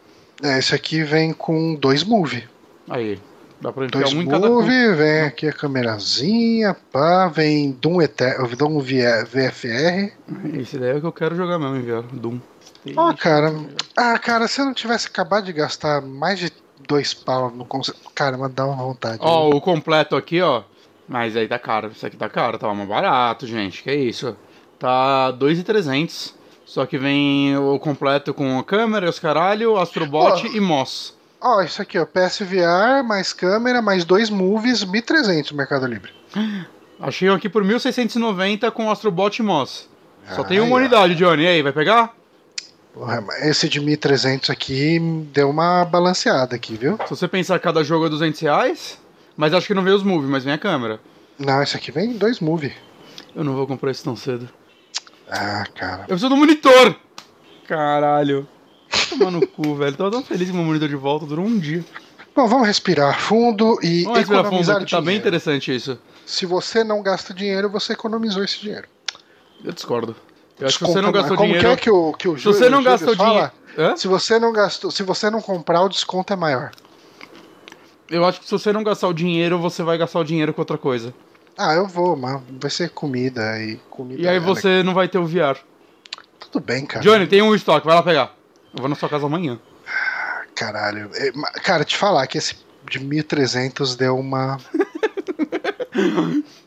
É, 0.42 0.58
esse 0.60 0.74
aqui 0.74 1.04
vem 1.04 1.34
com 1.34 1.76
dois 1.76 2.04
movie. 2.04 2.48
Aí, 2.90 3.20
dá 3.60 3.72
pra 3.74 3.86
enfiar 3.86 4.02
Dois 4.02 4.14
um 4.14 4.22
em 4.22 4.28
cada 4.28 4.48
movie, 4.50 4.94
vem 4.96 5.22
aqui 5.22 5.48
a 5.48 5.54
câmerazinha, 5.54 6.76
pá, 6.92 7.28
vem 7.28 7.72
Doom, 7.72 8.02
Eter 8.02 8.38
Doom 8.56 8.80
VFR. 8.80 10.14
Esse 10.60 10.78
daí 10.78 10.92
é 10.92 10.96
o 10.96 11.02
que 11.02 11.08
eu 11.08 11.12
quero 11.12 11.36
jogar 11.36 11.60
mesmo, 11.60 11.76
enviar. 11.78 12.04
Doom. 12.04 12.40
Ah, 12.98 13.14
cara. 13.14 13.54
Ah, 13.96 14.18
cara, 14.20 14.48
se 14.48 14.62
eu 14.62 14.66
não 14.66 14.74
tivesse 14.74 15.08
acabado 15.08 15.46
de 15.46 15.54
gastar 15.54 16.02
mais 16.02 16.40
de 16.40 16.52
dois 16.88 17.14
pau 17.14 17.50
no 17.50 17.66
console. 17.66 17.98
Cara, 18.14 18.38
mas 18.38 18.54
dá 18.54 18.66
uma 18.66 18.76
vontade. 18.84 19.18
Ó, 19.22 19.50
o 19.50 19.62
completo 19.62 20.16
aqui, 20.16 20.42
ó. 20.42 20.64
Mas 21.08 21.36
aí 21.36 21.48
tá 21.48 21.60
caro. 21.60 21.92
Isso 21.92 22.06
aqui 22.06 22.18
tá 22.18 22.30
caro, 22.30 22.58
tava 22.58 22.74
mais 22.74 22.90
barato, 22.90 23.46
gente. 23.46 23.84
Que 23.84 23.94
isso? 23.94 24.36
Tá 24.80 25.32
2,300. 25.32 26.36
Só 26.66 26.86
que 26.86 26.98
vem 26.98 27.56
o 27.58 27.78
completo 27.78 28.34
com 28.34 28.58
a 28.58 28.64
câmera, 28.64 29.10
os 29.10 29.20
caralho, 29.20 29.78
Astrobot 29.78 30.42
Pô. 30.42 30.48
e 30.48 30.60
Moss. 30.60 31.16
Ó, 31.40 31.62
isso 31.62 31.80
aqui, 31.82 32.00
ó. 32.00 32.06
PSVR, 32.06 33.04
mais 33.06 33.32
câmera, 33.32 33.82
mais 33.82 34.04
dois 34.04 34.32
movies, 34.32 34.84
1.300 34.84 35.52
no 35.52 35.58
Mercado 35.58 35.86
Livre. 35.86 36.12
Achei 37.00 37.30
aqui 37.30 37.48
por 37.48 37.64
1.690 37.64 38.72
com 38.72 38.90
Astrobot 38.90 39.38
e 39.40 39.44
Moss. 39.44 39.88
Só 40.32 40.44
tem 40.44 40.58
Ai, 40.58 40.66
uma 40.66 40.78
ai. 40.78 40.82
unidade, 40.84 41.14
Johnny. 41.14 41.44
E 41.44 41.48
aí, 41.48 41.62
vai 41.62 41.72
pegar? 41.72 42.16
Esse 43.42 43.68
de 43.68 43.82
1.300 43.82 44.50
aqui 44.50 45.00
deu 45.34 45.50
uma 45.50 45.84
balanceada 45.84 46.56
aqui, 46.56 46.76
viu? 46.76 46.98
Se 47.06 47.10
você 47.10 47.28
pensar 47.28 47.60
cada 47.60 47.84
jogo 47.84 48.06
é 48.06 48.10
200 48.10 48.40
reais, 48.40 48.98
mas 49.36 49.54
acho 49.54 49.68
que 49.68 49.74
não 49.74 49.84
vem 49.84 49.94
os 49.94 50.04
movies, 50.04 50.30
mas 50.30 50.44
vem 50.44 50.54
a 50.54 50.58
câmera. 50.58 51.00
Não, 51.38 51.62
esse 51.62 51.76
aqui 51.76 51.92
vem 51.92 52.14
dois 52.14 52.40
movie. 52.40 52.74
Eu 53.36 53.44
não 53.44 53.54
vou 53.54 53.68
comprar 53.68 53.92
esse 53.92 54.04
tão 54.04 54.16
cedo. 54.16 54.48
Ah, 55.30 55.66
cara. 55.76 56.02
Eu 56.04 56.08
preciso 56.08 56.30
do 56.30 56.38
monitor! 56.38 56.96
Caralho. 57.68 58.48
Toma 59.10 59.30
no 59.30 59.46
cu, 59.46 59.76
velho. 59.76 59.98
Tô 59.98 60.10
tão 60.10 60.24
feliz 60.24 60.48
com 60.50 60.54
o 60.54 60.58
meu 60.58 60.66
monitor 60.68 60.88
de 60.88 60.96
volta, 60.96 61.26
durou 61.26 61.46
um 61.46 61.60
dia. 61.60 61.84
Bom, 62.34 62.48
vamos 62.48 62.68
respirar 62.68 63.20
fundo 63.20 63.78
e 63.82 64.04
Vamos 64.04 64.20
respirar 64.20 64.44
fundo, 64.44 64.56
economizar 64.56 64.86
que 64.86 64.92
tá 64.92 65.02
bem 65.02 65.18
interessante 65.18 65.74
isso. 65.74 65.98
Se 66.26 66.46
você 66.46 66.84
não 66.84 67.02
gasta 67.02 67.34
dinheiro, 67.34 67.70
você 67.70 67.94
economizou 67.94 68.44
esse 68.44 68.60
dinheiro. 68.60 68.88
Eu 69.64 69.72
discordo. 69.72 70.16
Eu 70.60 70.68
acho 70.68 70.80
que 70.80 70.86
se 70.86 70.94
você 70.94 71.02
não 71.02 71.12
gastou 71.12 71.36
Como 71.36 71.54
dinheiro. 71.54 71.68
que 71.68 71.74
é 71.74 71.78
que 71.78 71.90
o, 71.90 72.14
que 72.14 72.28
o 72.30 72.38
Se 72.38 72.46
você 72.46 72.70
não 72.70 72.84
gastou 72.84 73.16
dinheiro. 73.16 73.52
Se 73.98 74.08
você 74.08 74.40
não 74.40 74.54
gastou, 74.54 74.90
se 74.90 75.04
você 75.04 75.30
não 75.30 75.42
comprar, 75.42 75.82
o 75.82 75.90
desconto 75.90 76.32
é 76.32 76.36
maior. 76.36 76.72
Eu 78.10 78.24
acho 78.24 78.40
que 78.40 78.46
se 78.46 78.52
você 78.52 78.72
não 78.72 78.84
gastar 78.84 79.08
o 79.08 79.14
dinheiro, 79.14 79.60
você 79.60 79.84
vai 79.84 79.98
gastar 79.98 80.20
o 80.20 80.24
dinheiro 80.24 80.54
com 80.54 80.62
outra 80.62 80.78
coisa. 80.78 81.14
Ah, 81.58 81.74
eu 81.74 81.88
vou, 81.88 82.16
mas 82.16 82.42
vai 82.62 82.70
ser 82.70 82.90
comida 82.90 83.60
e 83.62 83.78
comida. 83.90 84.22
E 84.22 84.28
aí 84.28 84.38
é 84.38 84.40
você 84.40 84.84
não 84.84 84.94
vai 84.94 85.08
ter 85.08 85.18
o 85.18 85.26
VR. 85.26 85.58
Tudo 86.40 86.64
bem, 86.64 86.86
cara. 86.86 87.04
Johnny, 87.04 87.28
tem 87.28 87.42
um 87.42 87.56
estoque, 87.56 87.86
vai 87.86 87.96
lá 87.96 88.04
pegar. 88.04 88.34
Eu 88.74 88.80
vou 88.80 88.90
na 88.90 88.96
sua 88.96 89.10
casa 89.10 89.26
amanhã. 89.26 89.60
Caralho. 90.54 91.10
É, 91.14 91.32
Cara, 91.62 91.84
te 91.84 91.98
falar 91.98 92.28
que 92.28 92.38
esse 92.38 92.56
de 92.90 93.00
1300 93.00 93.96
deu 93.96 94.18
uma. 94.18 94.58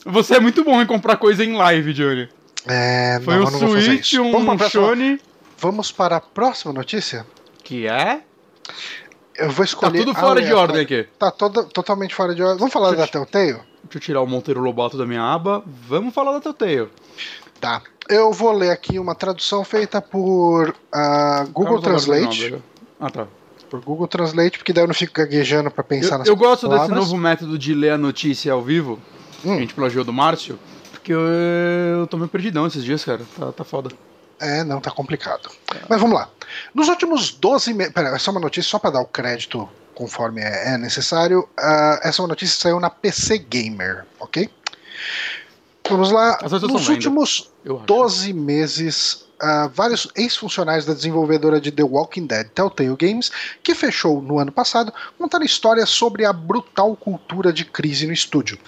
Você 0.04 0.36
é 0.36 0.40
muito 0.40 0.64
bom 0.64 0.80
em 0.80 0.86
comprar 0.86 1.16
coisa 1.16 1.44
em 1.44 1.54
live, 1.54 1.92
Johnny. 1.92 2.28
É, 2.68 3.20
Foi 3.24 3.34
não, 3.36 3.46
um 3.46 3.50
não 3.50 3.58
Switch. 3.80 4.14
Vamos, 4.14 4.60
um 4.62 4.68
Sony. 4.70 5.20
Vamos 5.58 5.90
para 5.92 6.16
a 6.16 6.20
próxima 6.20 6.72
notícia? 6.72 7.26
Que 7.64 7.86
é? 7.88 8.20
Eu 9.36 9.46
vou 9.48 9.56
Tá 9.58 9.64
escolher. 9.64 9.98
tudo 10.04 10.14
fora 10.14 10.42
de 10.42 10.52
ordem 10.52 10.82
aqui. 10.82 11.06
Tá 11.18 11.30
toda, 11.30 11.64
totalmente 11.64 12.14
fora 12.14 12.34
de 12.34 12.42
ordem. 12.42 12.58
Vamos 12.58 12.72
falar 12.72 12.90
Deixa 12.90 13.06
da 13.06 13.12
Telltale? 13.12 13.52
Deixa 13.84 13.96
eu 13.96 14.00
tirar 14.00 14.20
o 14.20 14.26
Monteiro 14.26 14.60
Lobato 14.60 14.96
da 14.98 15.06
minha 15.06 15.22
aba. 15.22 15.62
Vamos 15.66 16.12
falar 16.14 16.32
da 16.32 16.40
Telltale. 16.40 16.88
Tá. 17.60 17.82
Eu 18.08 18.32
vou 18.32 18.52
ler 18.52 18.70
aqui 18.70 18.98
uma 18.98 19.14
tradução 19.14 19.64
feita 19.64 20.00
por 20.00 20.74
ah, 20.92 21.46
Google 21.52 21.80
Carlos 21.80 22.04
Translate. 22.04 22.42
Nóbrega. 22.42 22.62
Ah, 23.00 23.10
tá. 23.10 23.26
Por 23.68 23.80
Google 23.80 24.08
Translate, 24.08 24.58
porque 24.58 24.72
daí 24.72 24.84
eu 24.84 24.88
não 24.88 24.94
fico 24.94 25.12
gaguejando 25.14 25.70
pra 25.70 25.84
pensar 25.84 26.14
Eu, 26.14 26.18
nas 26.20 26.28
eu 26.28 26.36
gosto 26.36 26.66
desse 26.68 26.78
palavras. 26.80 26.98
novo 26.98 27.16
método 27.18 27.58
de 27.58 27.74
ler 27.74 27.90
a 27.90 27.98
notícia 27.98 28.52
ao 28.52 28.62
vivo, 28.62 28.98
que 29.42 29.48
Hum. 29.48 29.56
a 29.56 29.58
gente 29.60 29.74
plagiou 29.74 30.04
do 30.04 30.12
Márcio, 30.12 30.58
porque 31.08 31.12
eu, 31.14 32.00
eu 32.00 32.06
tô 32.06 32.18
meio 32.18 32.28
perdidão 32.28 32.66
esses 32.66 32.84
dias, 32.84 33.02
cara. 33.02 33.22
Tá, 33.38 33.50
tá 33.50 33.64
foda. 33.64 33.90
É, 34.38 34.62
não, 34.62 34.78
tá 34.78 34.90
complicado. 34.90 35.50
Mas 35.88 35.98
vamos 35.98 36.14
lá. 36.14 36.28
Nos 36.74 36.88
últimos 36.88 37.30
12 37.30 37.72
meses. 37.72 37.92
Pera, 37.94 38.10
essa 38.10 38.30
é 38.30 38.32
uma 38.32 38.40
notícia 38.40 38.70
só 38.70 38.78
pra 38.78 38.90
dar 38.90 39.00
o 39.00 39.06
crédito 39.06 39.66
conforme 39.94 40.42
é, 40.42 40.74
é 40.74 40.78
necessário. 40.78 41.48
Ah, 41.56 41.98
essa 42.02 42.20
é 42.20 42.22
uma 42.22 42.28
notícia 42.28 42.54
que 42.54 42.62
saiu 42.62 42.78
na 42.78 42.90
PC 42.90 43.38
Gamer, 43.38 44.04
ok? 44.20 44.50
Vamos 45.88 46.12
lá. 46.12 46.38
Nos 46.42 46.88
últimos 46.90 47.50
acho. 47.64 47.78
12 47.86 48.34
meses, 48.34 49.24
ah, 49.40 49.70
vários 49.72 50.08
ex-funcionários 50.14 50.84
da 50.84 50.92
desenvolvedora 50.92 51.58
de 51.58 51.72
The 51.72 51.84
Walking 51.84 52.26
Dead, 52.26 52.50
Telltale 52.50 52.96
Games, 52.96 53.32
que 53.62 53.74
fechou 53.74 54.20
no 54.20 54.38
ano 54.38 54.52
passado, 54.52 54.92
contaram 55.16 55.44
histórias 55.46 55.88
sobre 55.88 56.26
a 56.26 56.32
brutal 56.34 56.94
cultura 56.94 57.50
de 57.50 57.64
crise 57.64 58.06
no 58.06 58.12
estúdio. 58.12 58.58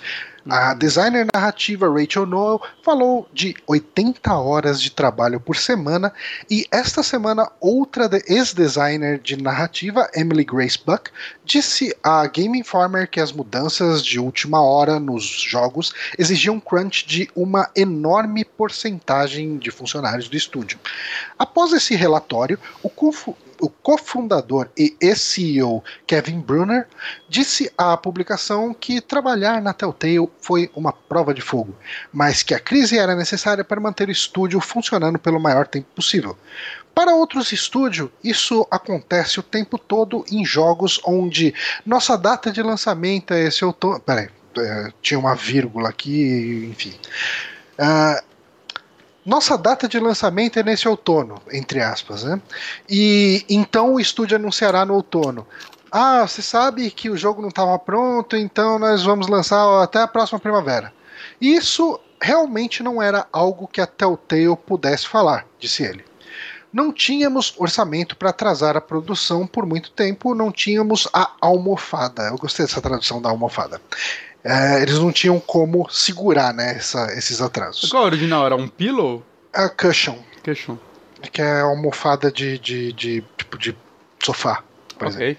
A 0.48 0.72
designer 0.74 1.26
narrativa 1.35 1.87
Rachel 1.88 2.24
Noel 2.24 2.61
falou 2.83 3.29
de 3.33 3.55
80 3.66 4.33
horas 4.35 4.81
de 4.81 4.90
trabalho 4.90 5.38
por 5.38 5.57
semana 5.57 6.12
e 6.50 6.66
esta 6.72 7.03
semana 7.03 7.50
outra 7.61 8.09
de- 8.09 8.24
ex-designer 8.26 9.18
de 9.18 9.37
narrativa, 9.37 10.09
Emily 10.14 10.44
Grace 10.44 10.79
Buck, 10.85 11.11
disse 11.44 11.94
à 12.03 12.26
Game 12.26 12.59
Informer 12.59 13.09
que 13.09 13.20
as 13.20 13.33
mudanças 13.33 14.03
de 14.03 14.18
última 14.18 14.62
hora 14.62 14.98
nos 14.98 15.24
jogos 15.24 15.92
exigiam 16.18 16.59
crunch 16.59 17.07
de 17.07 17.31
uma 17.37 17.68
enorme 17.76 18.44
porcentagem 18.44 19.59
de 19.59 19.70
funcionários 19.70 20.29
do 20.29 20.37
estúdio. 20.37 20.79
Após 21.38 21.72
esse 21.72 21.94
relatório, 21.94 22.59
o 22.83 22.88
o 23.61 23.68
cofundador 23.68 24.68
e 24.77 24.96
ex-CEO 25.01 25.83
Kevin 26.07 26.40
Brunner 26.40 26.87
disse 27.29 27.70
à 27.77 27.96
publicação 27.96 28.75
que 28.75 29.01
trabalhar 29.01 29.61
na 29.61 29.73
Telltale 29.73 30.29
foi 30.40 30.70
uma 30.75 30.92
prova 30.92 31.35
de 31.35 31.40
fogo, 31.40 31.75
mas 32.12 32.42
que 32.42 32.55
a 32.55 32.59
crise 32.59 32.99
era 32.99 33.14
necessária 33.14 33.64
para 33.64 33.81
manter 33.81 34.09
o 34.09 34.12
estúdio 34.12 34.61
funcionando 34.61 35.18
pelo 35.18 35.40
maior 35.40 35.66
tempo 35.66 35.88
possível. 35.94 36.37
Para 36.94 37.14
outros 37.14 37.53
estúdios, 37.53 38.11
isso 38.23 38.66
acontece 38.70 39.38
o 39.38 39.42
tempo 39.42 39.79
todo 39.79 40.25
em 40.31 40.44
jogos 40.44 41.01
onde 41.05 41.55
nossa 41.87 42.16
data 42.16 42.51
de 42.51 42.62
lançamento 42.62 43.33
é 43.33 43.44
esse 43.44 43.64
outono. 43.64 44.01
Peraí, 44.01 44.29
é, 44.59 44.92
tinha 45.01 45.18
uma 45.18 45.35
vírgula 45.35 45.88
aqui, 45.88 46.68
enfim. 46.70 46.94
Ah, 47.79 48.23
nossa 49.24 49.56
data 49.56 49.87
de 49.87 49.98
lançamento 49.98 50.59
é 50.59 50.62
nesse 50.62 50.88
outono, 50.88 51.40
entre 51.52 51.80
aspas, 51.80 52.24
né? 52.24 52.40
E 52.88 53.44
então 53.48 53.94
o 53.94 54.00
estúdio 54.00 54.37
anunciará 54.37 54.85
no 54.85 54.94
outono. 54.94 55.46
Ah, 55.90 56.26
você 56.26 56.40
sabe 56.40 56.90
que 56.90 57.11
o 57.11 57.16
jogo 57.16 57.42
não 57.42 57.48
estava 57.48 57.78
pronto, 57.78 58.37
então 58.37 58.78
nós 58.78 59.02
vamos 59.02 59.26
lançar 59.26 59.83
até 59.83 60.00
a 60.00 60.09
próxima 60.09 60.38
primavera. 60.38 60.92
Isso 61.40 61.98
realmente 62.20 62.83
não 62.83 63.02
era 63.02 63.26
algo 63.33 63.66
que 63.66 63.80
a 63.80 63.87
Telltale 63.87 64.56
pudesse 64.56 65.09
falar, 65.09 65.46
disse 65.59 65.83
ele. 65.83 66.04
Não 66.72 66.92
tínhamos 66.92 67.52
orçamento 67.59 68.16
para 68.16 68.30
atrasar 68.30 68.76
a 68.76 68.80
produção 68.80 69.44
por 69.44 69.66
muito 69.66 69.90
tempo, 69.90 70.37
não 70.37 70.52
tínhamos 70.52 71.09
a 71.12 71.33
almofada. 71.40 72.28
Eu 72.28 72.37
gostei 72.37 72.64
dessa 72.64 72.80
tradução 72.80 73.20
da 73.20 73.28
almofada. 73.28 73.80
É, 74.42 74.81
eles 74.83 74.98
não 74.98 75.12
tinham 75.12 75.38
como 75.38 75.87
segurar 75.90 76.53
né, 76.55 76.76
essa- 76.76 77.12
esses 77.12 77.40
atrasos. 77.42 77.90
Qual 77.90 78.03
a 78.05 78.07
original? 78.07 78.46
Era 78.46 78.57
um 78.57 78.68
pillow? 78.68 79.22
A 79.53 79.68
cushion, 79.68 80.16
Queixão. 80.42 80.79
que 81.33 81.42
é 81.42 81.61
a 81.61 81.62
almofada 81.64 82.31
de, 82.33 82.59
de, 82.59 82.92
de 82.92 83.24
tipo 83.37 83.59
de 83.59 83.76
sofá, 84.24 84.62
por 84.98 85.09
exemplo. 85.09 85.24
Ok. 85.33 85.38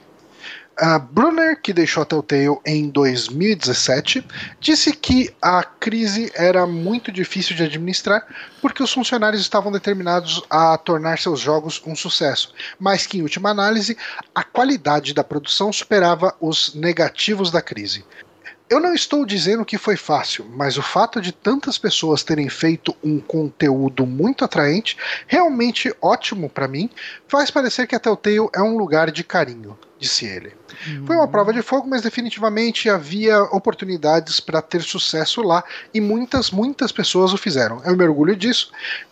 A 0.77 0.97
Brunner, 0.97 1.61
que 1.61 1.73
deixou 1.73 2.01
a 2.01 2.05
Telltale 2.05 2.57
em 2.65 2.89
2017, 2.89 4.25
disse 4.59 4.91
que 4.93 5.29
a 5.41 5.63
crise 5.63 6.31
era 6.33 6.65
muito 6.65 7.11
difícil 7.11 7.55
de 7.55 7.63
administrar 7.63 8.25
porque 8.61 8.81
os 8.81 8.91
funcionários 8.91 9.41
estavam 9.41 9.71
determinados 9.71 10.41
a 10.49 10.77
tornar 10.77 11.19
seus 11.19 11.39
jogos 11.39 11.81
um 11.85 11.95
sucesso, 11.95 12.53
mas 12.79 13.05
que, 13.05 13.17
em 13.19 13.21
última 13.21 13.49
análise, 13.49 13.95
a 14.33 14.43
qualidade 14.43 15.13
da 15.13 15.23
produção 15.23 15.71
superava 15.71 16.33
os 16.39 16.73
negativos 16.73 17.51
da 17.51 17.61
crise. 17.61 18.03
Eu 18.71 18.79
não 18.79 18.93
estou 18.93 19.25
dizendo 19.25 19.65
que 19.65 19.77
foi 19.77 19.97
fácil, 19.97 20.45
mas 20.55 20.77
o 20.77 20.81
fato 20.81 21.19
de 21.19 21.33
tantas 21.33 21.77
pessoas 21.77 22.23
terem 22.23 22.47
feito 22.47 22.95
um 23.03 23.19
conteúdo 23.19 24.05
muito 24.05 24.45
atraente, 24.45 24.95
realmente 25.27 25.93
ótimo 26.01 26.49
para 26.49 26.69
mim, 26.69 26.89
faz 27.27 27.51
parecer 27.51 27.85
que 27.85 27.95
a 27.95 27.99
Telltale 27.99 28.47
é 28.55 28.61
um 28.61 28.77
lugar 28.77 29.11
de 29.11 29.25
carinho, 29.25 29.77
disse 29.99 30.25
ele. 30.25 30.53
Foi 31.05 31.17
uma 31.17 31.27
prova 31.27 31.51
de 31.51 31.61
fogo, 31.61 31.85
mas 31.85 32.01
definitivamente 32.01 32.89
havia 32.89 33.43
oportunidades 33.43 34.39
para 34.39 34.61
ter 34.61 34.81
sucesso 34.81 35.41
lá 35.41 35.65
e 35.93 35.99
muitas, 35.99 36.49
muitas 36.49 36.93
pessoas 36.93 37.33
o 37.33 37.37
fizeram. 37.37 37.81
Eu 37.83 37.97
me 37.97 38.05
orgulho 38.05 38.37
disso, 38.37 38.71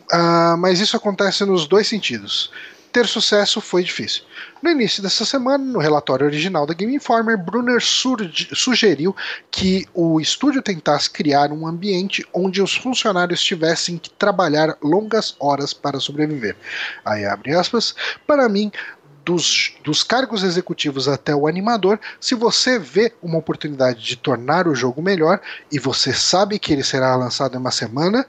ah, 0.10 0.56
mas 0.58 0.80
isso 0.80 0.96
acontece 0.96 1.44
nos 1.44 1.68
dois 1.68 1.86
sentidos. 1.86 2.50
Ter 2.92 3.06
sucesso 3.08 3.62
foi 3.62 3.84
difícil. 3.84 4.24
No 4.64 4.70
início 4.70 5.02
dessa 5.04 5.24
semana, 5.24 5.64
no 5.64 5.80
relatório 5.80 6.26
original 6.26 6.66
da 6.66 6.74
Game 6.74 6.96
Informer, 6.96 7.38
Brunner 7.38 7.80
sugeriu 7.82 9.16
que 9.52 9.86
o 9.94 10.20
estúdio 10.20 10.62
tentasse 10.62 11.10
criar 11.10 11.52
um 11.52 11.68
ambiente 11.68 12.26
onde 12.34 12.62
os 12.62 12.76
funcionários 12.76 13.44
tivessem 13.44 13.98
que 13.98 14.10
trabalhar 14.10 14.76
longas 14.82 15.36
horas 15.40 15.72
para 15.72 16.00
sobreviver. 16.00 16.56
Aí 17.06 17.26
abre 17.26 17.54
aspas. 17.54 17.94
Para 18.26 18.50
mim, 18.50 18.72
dos, 19.24 19.76
dos 19.84 20.04
cargos 20.04 20.44
executivos 20.44 21.08
até 21.08 21.36
o 21.36 21.48
animador, 21.48 22.00
se 22.20 22.34
você 22.34 22.80
vê 22.80 23.14
uma 23.22 23.38
oportunidade 23.38 24.04
de 24.04 24.16
tornar 24.16 24.68
o 24.68 24.74
jogo 24.74 25.02
melhor 25.02 25.40
e 25.72 25.78
você 25.78 26.12
sabe 26.12 26.58
que 26.58 26.74
ele 26.74 26.84
será 26.84 27.16
lançado 27.16 27.54
em 27.54 27.60
uma 27.60 27.72
semana. 27.72 28.26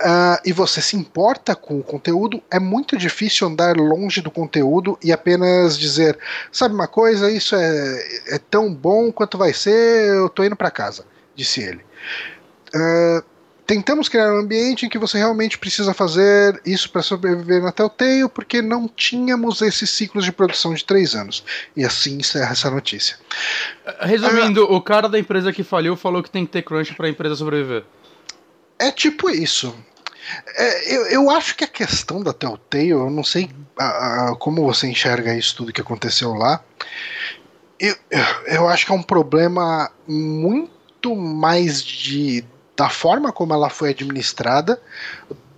Ah, 0.00 0.40
e 0.44 0.52
você 0.52 0.80
se 0.82 0.96
importa 0.96 1.54
com 1.54 1.78
o 1.78 1.82
conteúdo, 1.82 2.42
é 2.50 2.58
muito 2.58 2.96
difícil 2.96 3.46
andar 3.46 3.76
longe 3.76 4.20
do 4.20 4.30
conteúdo 4.30 4.98
e 5.02 5.12
apenas 5.12 5.78
dizer: 5.78 6.18
sabe 6.52 6.74
uma 6.74 6.88
coisa, 6.88 7.30
isso 7.30 7.56
é, 7.56 8.34
é 8.34 8.38
tão 8.38 8.72
bom 8.72 9.10
quanto 9.10 9.38
vai 9.38 9.52
ser, 9.52 10.08
eu 10.08 10.28
tô 10.28 10.44
indo 10.44 10.56
para 10.56 10.70
casa, 10.70 11.04
disse 11.34 11.62
ele. 11.62 11.80
Ah, 12.74 13.22
tentamos 13.66 14.08
criar 14.08 14.32
um 14.32 14.38
ambiente 14.38 14.86
em 14.86 14.88
que 14.88 14.98
você 14.98 15.18
realmente 15.18 15.58
precisa 15.58 15.92
fazer 15.92 16.60
isso 16.64 16.88
para 16.90 17.02
sobreviver 17.02 17.62
na 17.62 17.72
Telltale, 17.72 18.28
porque 18.28 18.62
não 18.62 18.86
tínhamos 18.86 19.60
esses 19.60 19.90
ciclos 19.90 20.24
de 20.24 20.30
produção 20.30 20.72
de 20.72 20.84
três 20.84 21.14
anos. 21.14 21.44
E 21.76 21.84
assim 21.84 22.18
encerra 22.18 22.52
essa 22.52 22.70
notícia. 22.70 23.16
Resumindo, 24.00 24.62
o 24.72 24.80
cara 24.80 25.08
da 25.08 25.18
empresa 25.18 25.52
que 25.52 25.64
faliu 25.64 25.96
falou 25.96 26.22
que 26.22 26.30
tem 26.30 26.46
que 26.46 26.52
ter 26.52 26.62
crunch 26.62 26.94
pra 26.94 27.08
empresa 27.08 27.34
sobreviver. 27.34 27.84
É 28.78 28.90
tipo 28.90 29.30
isso. 29.30 29.74
É, 30.56 30.94
eu, 30.96 31.06
eu 31.06 31.30
acho 31.30 31.56
que 31.56 31.64
a 31.64 31.68
questão 31.68 32.22
da 32.22 32.32
Telltale, 32.32 32.88
eu 32.88 33.10
não 33.10 33.22
sei 33.22 33.48
a, 33.78 34.30
a, 34.30 34.36
como 34.36 34.64
você 34.64 34.86
enxerga 34.88 35.34
isso 35.34 35.56
tudo 35.56 35.72
que 35.72 35.80
aconteceu 35.80 36.34
lá. 36.34 36.62
Eu, 37.78 37.94
eu 38.46 38.68
acho 38.68 38.86
que 38.86 38.92
é 38.92 38.94
um 38.94 39.02
problema 39.02 39.90
muito 40.08 41.14
mais 41.14 41.82
de 41.82 42.44
da 42.74 42.90
forma 42.90 43.32
como 43.32 43.54
ela 43.54 43.70
foi 43.70 43.90
administrada 43.90 44.80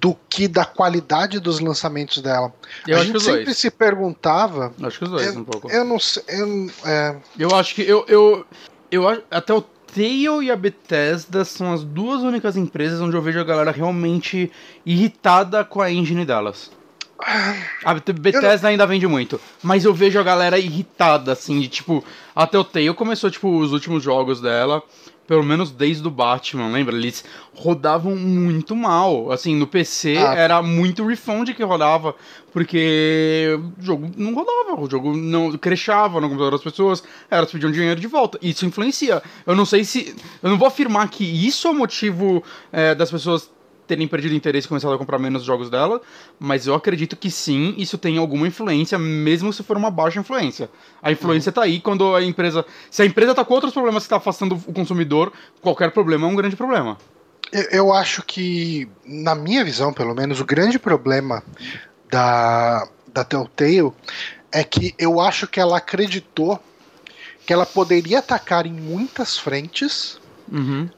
do 0.00 0.16
que 0.28 0.46
da 0.46 0.64
qualidade 0.64 1.40
dos 1.40 1.58
lançamentos 1.58 2.22
dela. 2.22 2.52
Eu 2.86 2.98
a 2.98 3.04
gente 3.04 3.20
sempre 3.20 3.44
dois. 3.46 3.58
se 3.58 3.70
perguntava. 3.70 4.72
Acho 4.82 4.98
que 4.98 5.04
os 5.04 5.10
dois, 5.10 5.34
eu, 5.34 5.40
um 5.40 5.44
pouco. 5.44 5.68
Eu 5.70 5.84
não 5.84 5.98
sei. 5.98 6.22
Eu, 6.28 6.70
é, 6.84 7.16
Eu 7.36 7.54
acho 7.56 7.74
que 7.74 7.82
eu, 7.82 8.04
eu, 8.06 8.46
eu 8.90 9.08
acho- 9.08 9.22
até 9.30 9.52
o 9.52 9.64
Tale 9.94 10.44
e 10.44 10.50
a 10.50 10.56
Bethesda 10.56 11.44
são 11.44 11.72
as 11.72 11.82
duas 11.82 12.22
únicas 12.22 12.56
empresas 12.56 13.00
onde 13.00 13.16
eu 13.16 13.22
vejo 13.22 13.40
a 13.40 13.44
galera 13.44 13.70
realmente 13.70 14.50
irritada 14.84 15.64
com 15.64 15.80
a 15.80 15.90
engine 15.90 16.24
delas. 16.24 16.70
A 17.84 17.94
Bet- 17.94 18.12
Bethesda 18.12 18.68
ainda 18.68 18.86
vende 18.86 19.06
muito, 19.06 19.40
mas 19.62 19.84
eu 19.84 19.92
vejo 19.92 20.20
a 20.20 20.22
galera 20.22 20.56
irritada, 20.58 21.32
assim, 21.32 21.58
de 21.58 21.66
tipo, 21.68 22.04
até 22.34 22.56
o 22.56 22.62
Tale 22.62 22.94
começou, 22.94 23.28
tipo, 23.30 23.48
os 23.58 23.72
últimos 23.72 24.02
jogos 24.04 24.40
dela, 24.40 24.82
pelo 25.28 25.44
menos 25.44 25.70
desde 25.70 26.08
o 26.08 26.10
Batman, 26.10 26.68
lembra? 26.72 26.96
Eles 26.96 27.22
rodavam 27.54 28.16
muito 28.16 28.74
mal, 28.74 29.30
assim, 29.30 29.54
no 29.54 29.66
PC 29.66 30.16
Ah. 30.16 30.34
era 30.34 30.62
muito 30.62 31.06
refund 31.06 31.52
que 31.54 31.62
rodava, 31.62 32.14
porque 32.52 33.58
o 33.78 33.84
jogo 33.84 34.10
não 34.16 34.34
rodava, 34.34 34.80
o 34.80 34.90
jogo 34.90 35.14
não 35.16 35.52
crashava 35.58 36.20
no 36.20 36.28
computador 36.28 36.52
das 36.52 36.62
pessoas, 36.62 37.04
elas 37.30 37.52
pediam 37.52 37.70
dinheiro 37.70 38.00
de 38.00 38.06
volta. 38.06 38.38
Isso 38.42 38.64
influencia. 38.64 39.22
Eu 39.46 39.54
não 39.54 39.66
sei 39.66 39.84
se. 39.84 40.16
Eu 40.42 40.48
não 40.50 40.58
vou 40.58 40.66
afirmar 40.66 41.08
que 41.10 41.24
isso 41.24 41.68
é 41.68 41.70
o 41.70 41.74
motivo 41.74 42.42
é, 42.72 42.94
das 42.94 43.10
pessoas 43.10 43.50
terem 43.88 44.06
perdido 44.06 44.34
interesse 44.34 44.66
e 44.66 44.68
começado 44.68 44.92
a 44.92 44.98
comprar 44.98 45.18
menos 45.18 45.42
jogos 45.42 45.68
dela, 45.68 46.00
mas 46.38 46.66
eu 46.66 46.74
acredito 46.74 47.16
que 47.16 47.30
sim, 47.30 47.74
isso 47.76 47.98
tem 47.98 48.18
alguma 48.18 48.46
influência, 48.46 48.98
mesmo 48.98 49.52
se 49.52 49.62
for 49.62 49.76
uma 49.76 49.90
baixa 49.90 50.20
influência. 50.20 50.70
A 51.02 51.10
influência 51.10 51.50
tá 51.50 51.62
aí 51.62 51.80
quando 51.80 52.14
a 52.14 52.22
empresa. 52.22 52.64
Se 52.90 53.02
a 53.02 53.06
empresa 53.06 53.34
tá 53.34 53.44
com 53.44 53.54
outros 53.54 53.72
problemas 53.72 54.04
que 54.04 54.08
tá 54.10 54.16
afastando 54.16 54.54
o 54.66 54.72
consumidor, 54.72 55.32
qualquer 55.60 55.90
problema 55.90 56.26
é 56.26 56.30
um 56.30 56.36
grande 56.36 56.54
problema. 56.54 56.96
Eu, 57.50 57.62
eu 57.70 57.92
acho 57.92 58.22
que, 58.22 58.88
na 59.04 59.34
minha 59.34 59.64
visão, 59.64 59.92
pelo 59.92 60.14
menos, 60.14 60.38
o 60.40 60.44
grande 60.44 60.78
problema 60.78 61.42
da, 62.10 62.86
da 63.12 63.24
Telltale 63.24 63.92
é 64.52 64.62
que 64.62 64.94
eu 64.98 65.20
acho 65.20 65.46
que 65.46 65.58
ela 65.58 65.78
acreditou 65.78 66.60
que 67.46 67.52
ela 67.52 67.64
poderia 67.64 68.18
atacar 68.18 68.66
em 68.66 68.72
muitas 68.72 69.38
frentes 69.38 70.20
Uhum. 70.50 70.88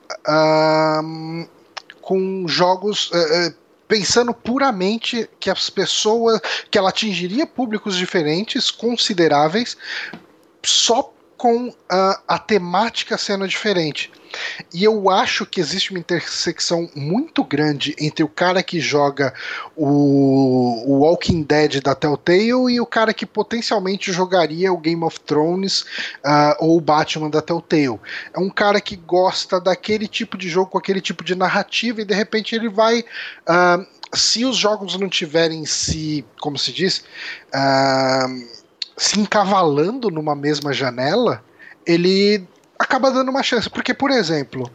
Com 2.11 2.49
jogos. 2.49 3.09
eh, 3.15 3.47
eh, 3.47 3.55
Pensando 3.87 4.33
puramente 4.33 5.29
que 5.41 5.51
as 5.51 5.69
pessoas. 5.71 6.41
que 6.71 6.79
ela 6.79 6.91
atingiria 6.91 7.45
públicos 7.47 7.97
diferentes, 7.97 8.71
consideráveis, 8.71 9.77
só 10.63 11.13
com 11.37 11.75
ah, 11.89 12.21
a 12.29 12.39
temática 12.39 13.19
sendo 13.19 13.49
diferente. 13.49 14.11
E 14.73 14.85
eu 14.85 15.11
acho 15.11 15.45
que 15.45 15.61
existe 15.61 15.91
uma 15.91 15.99
intersecção 15.99 16.89
muito 16.95 17.43
grande 17.43 17.95
entre 17.99 18.23
o 18.23 18.29
cara 18.29 18.63
que 18.63 18.81
joga 18.81 19.35
o, 19.77 20.85
o 20.87 20.99
Walking 21.01 21.43
Dead 21.43 21.83
da 21.83 21.95
Telltale 21.95 22.75
e 22.75 22.81
o 22.81 22.87
cara 22.87 23.13
que 23.13 23.27
potencialmente 23.27 24.13
jogaria 24.13 24.73
o 24.73 24.79
Game 24.79 25.03
of 25.03 25.21
Thrones 25.21 25.85
ah, 26.25 26.57
ou 26.61 26.77
o 26.77 26.81
Batman 26.81 27.31
da 27.31 27.43
Telltale. 27.43 27.99
É 28.35 28.39
um 28.39 28.51
cara 28.51 28.81
que 28.81 28.97
gosta 28.97 29.61
daquele 29.61 30.07
tipo 30.07 30.37
de 30.37 30.49
jogo 30.49 30.71
com 30.71 30.79
aquele 30.79 31.01
tipo 31.01 31.25
de 31.25 31.35
narrativa 31.35 32.01
e 32.01 32.05
de 32.05 32.15
repente 32.15 32.55
ele 32.55 32.69
vai. 32.69 33.05
ah, 33.47 33.85
se 34.13 34.45
os 34.45 34.57
jogos 34.57 34.99
não 34.99 35.09
tiverem 35.09 35.65
se. 35.65 36.25
como 36.41 36.59
se 36.59 36.73
diz? 36.73 37.05
ah, 37.53 38.27
se 38.97 39.19
encavalando 39.19 40.11
numa 40.11 40.37
mesma 40.37 40.73
janela, 40.73 41.43
ele 41.87 42.47
acaba 42.81 43.11
dando 43.11 43.29
uma 43.29 43.43
chance. 43.43 43.69
Porque, 43.69 43.93
por 43.93 44.11
exemplo, 44.11 44.69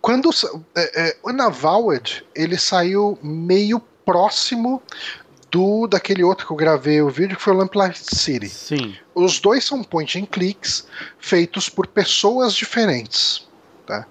quando 0.00 0.30
é, 0.74 1.16
o 1.22 1.30
Navaled 1.30 2.24
ele 2.34 2.58
saiu 2.58 3.18
meio 3.22 3.78
próximo 4.04 4.82
do 5.50 5.86
daquele 5.86 6.24
outro 6.24 6.46
que 6.46 6.52
eu 6.52 6.56
gravei 6.56 7.02
o 7.02 7.10
vídeo, 7.10 7.36
que 7.36 7.42
foi 7.42 7.52
o 7.52 7.56
Lamplight 7.58 7.98
City. 7.98 8.48
Sim. 8.48 8.96
Os 9.14 9.38
dois 9.38 9.62
são 9.62 9.84
point 9.84 10.18
and 10.18 10.24
clicks 10.24 10.86
feitos 11.18 11.68
por 11.68 11.86
pessoas 11.86 12.54
diferentes. 12.54 13.46
Tá? 13.86 14.06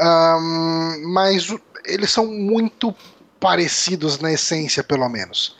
Ahn, 0.00 1.00
mas 1.12 1.54
eles 1.84 2.10
são 2.10 2.26
muito 2.26 2.92
parecidos 3.38 4.18
na 4.18 4.32
essência, 4.32 4.82
pelo 4.82 5.08
menos. 5.08 5.56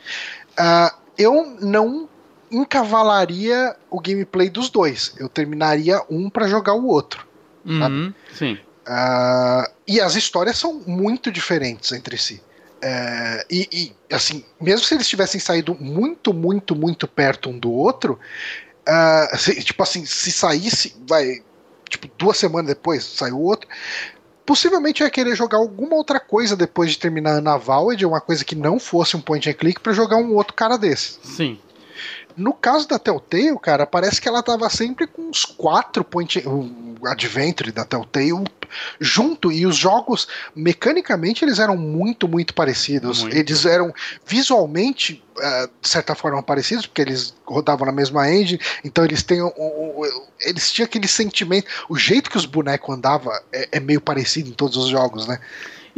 Ah, 0.56 0.92
eu 1.16 1.56
não 1.60 2.07
encavalaria 2.50 3.74
o 3.90 4.00
gameplay 4.00 4.48
dos 4.48 4.70
dois. 4.70 5.14
Eu 5.18 5.28
terminaria 5.28 6.02
um 6.10 6.28
para 6.30 6.48
jogar 6.48 6.74
o 6.74 6.86
outro. 6.86 7.26
Uhum. 7.64 8.12
Sim. 8.34 8.58
Ah, 8.86 9.70
e 9.86 10.00
as 10.00 10.14
histórias 10.16 10.56
são 10.56 10.80
muito 10.86 11.30
diferentes 11.30 11.92
entre 11.92 12.16
si. 12.16 12.42
É, 12.80 13.44
e, 13.50 13.68
e, 14.10 14.14
assim, 14.14 14.44
mesmo 14.60 14.86
se 14.86 14.94
eles 14.94 15.08
tivessem 15.08 15.40
saído 15.40 15.76
muito, 15.78 16.32
muito, 16.32 16.74
muito 16.76 17.06
perto 17.08 17.50
um 17.50 17.58
do 17.58 17.70
outro, 17.70 18.18
ah, 18.86 19.28
se- 19.36 19.62
tipo 19.62 19.82
assim, 19.82 20.06
se 20.06 20.30
saísse, 20.30 20.94
vai, 21.06 21.42
tipo, 21.88 22.08
duas 22.16 22.36
semanas 22.38 22.68
depois 22.68 23.04
saiu 23.04 23.36
o 23.36 23.42
outro, 23.42 23.68
possivelmente 24.46 25.02
ia 25.02 25.10
querer 25.10 25.34
jogar 25.36 25.58
alguma 25.58 25.94
outra 25.96 26.18
coisa 26.18 26.56
depois 26.56 26.92
de 26.92 26.98
terminar 26.98 27.36
a 27.36 27.40
Navaled, 27.40 28.06
uma 28.06 28.20
coisa 28.20 28.44
que 28.44 28.54
não 28.54 28.78
fosse 28.78 29.14
um 29.16 29.20
point 29.20 29.50
and 29.50 29.54
click, 29.54 29.80
para 29.80 29.92
jogar 29.92 30.16
um 30.16 30.34
outro 30.34 30.54
cara 30.54 30.78
desse. 30.78 31.18
Sim. 31.22 31.58
No 32.38 32.54
caso 32.54 32.86
da 32.86 32.98
Telltale, 32.98 33.58
cara, 33.60 33.84
parece 33.84 34.20
que 34.20 34.28
ela 34.28 34.42
tava 34.42 34.70
sempre 34.70 35.06
com 35.06 35.22
uns 35.28 35.44
quatro 35.44 36.04
point 36.04 36.42
Adventure 37.04 37.70
da 37.72 37.84
Telltale 37.84 38.44
junto 39.00 39.50
e 39.50 39.66
os 39.66 39.76
jogos 39.76 40.28
mecanicamente 40.54 41.44
eles 41.44 41.58
eram 41.58 41.76
muito 41.76 42.28
muito 42.28 42.54
parecidos. 42.54 43.22
Muito. 43.22 43.36
Eles 43.36 43.64
eram 43.66 43.92
visualmente 44.26 45.22
eh, 45.40 45.68
de 45.80 45.88
certa 45.88 46.14
forma 46.14 46.42
parecidos 46.42 46.86
porque 46.86 47.02
eles 47.02 47.34
rodavam 47.46 47.86
na 47.86 47.92
mesma 47.92 48.30
engine, 48.30 48.60
então 48.84 49.04
eles 49.04 49.22
têm 49.22 49.40
o- 49.40 49.52
o- 49.56 50.00
o- 50.02 50.22
eles 50.40 50.70
tinham 50.70 50.86
aquele 50.86 51.08
sentimento, 51.08 51.66
o 51.88 51.96
jeito 51.96 52.30
que 52.30 52.36
os 52.36 52.44
bonecos 52.46 52.94
andavam 52.94 53.32
é, 53.52 53.68
é 53.72 53.80
meio 53.80 54.00
parecido 54.00 54.50
em 54.50 54.52
todos 54.52 54.76
os 54.76 54.88
jogos, 54.88 55.26
né? 55.26 55.38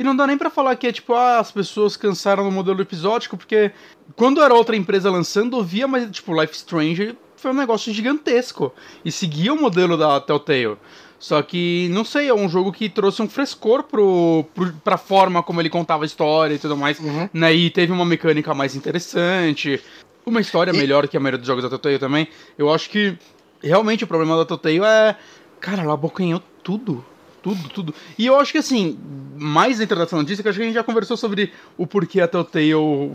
E 0.01 0.03
não 0.03 0.17
dá 0.17 0.27
nem 0.27 0.39
pra 0.39 0.49
falar 0.49 0.77
que 0.77 0.87
é 0.87 0.93
tipo, 0.93 1.13
ah, 1.13 1.39
as 1.39 1.53
pessoas 1.53 1.95
cansaram 1.95 2.43
do 2.43 2.51
modelo 2.51 2.81
episódico, 2.81 3.37
porque 3.37 3.71
quando 4.17 4.41
era 4.41 4.55
outra 4.55 4.75
empresa 4.75 5.11
lançando, 5.11 5.59
eu 5.59 5.63
via, 5.63 5.87
mas 5.87 6.11
tipo, 6.11 6.33
Life 6.41 6.55
Strange 6.55 7.15
foi 7.37 7.51
um 7.51 7.55
negócio 7.55 7.93
gigantesco. 7.93 8.73
E 9.05 9.13
seguia 9.13 9.53
o 9.53 9.61
modelo 9.61 9.99
da 9.99 10.19
Telltale. 10.19 10.79
Só 11.19 11.43
que, 11.43 11.91
não 11.93 12.03
sei, 12.03 12.29
é 12.29 12.35
um 12.35 12.49
jogo 12.49 12.73
que 12.73 12.89
trouxe 12.89 13.21
um 13.21 13.29
frescor 13.29 13.83
pro, 13.83 14.47
pro, 14.55 14.73
pra 14.83 14.97
forma 14.97 15.43
como 15.43 15.61
ele 15.61 15.69
contava 15.69 16.03
a 16.03 16.07
história 16.07 16.55
e 16.55 16.59
tudo 16.59 16.79
mais. 16.79 16.99
Uhum. 16.99 17.29
Né? 17.31 17.53
E 17.53 17.69
teve 17.69 17.93
uma 17.93 18.07
mecânica 18.07 18.55
mais 18.55 18.75
interessante. 18.75 19.83
Uma 20.25 20.41
história 20.41 20.71
E- 20.71 20.77
melhor 20.79 21.07
que 21.09 21.17
a 21.19 21.21
maioria 21.21 21.37
dos 21.37 21.47
jogos 21.47 21.63
da 21.63 21.69
Telltale 21.69 21.99
também. 21.99 22.27
Eu 22.57 22.73
acho 22.73 22.89
que 22.89 23.19
realmente 23.63 24.05
o 24.05 24.07
problema 24.07 24.35
da 24.35 24.47
Telltale 24.47 24.81
é. 24.83 25.15
Cara, 25.61 25.83
ela 25.83 25.93
abocanhou 25.93 26.43
tudo. 26.63 27.05
Tudo, 27.43 27.69
tudo. 27.71 27.95
E 28.19 28.27
eu 28.27 28.39
acho 28.39 28.53
que 28.53 28.59
assim, 28.59 28.99
mais 29.37 29.79
dentro 29.79 29.99
dessa 29.99 30.17
notícia, 30.17 30.43
que 30.43 30.49
acho 30.49 30.59
que 30.59 30.63
a 30.63 30.67
gente 30.67 30.75
já 30.75 30.85
conversou 30.85 31.17
sobre 31.17 31.53
o 31.77 31.87
porquê 31.87 32.21
a 32.21 32.29
Telltale 32.29 33.13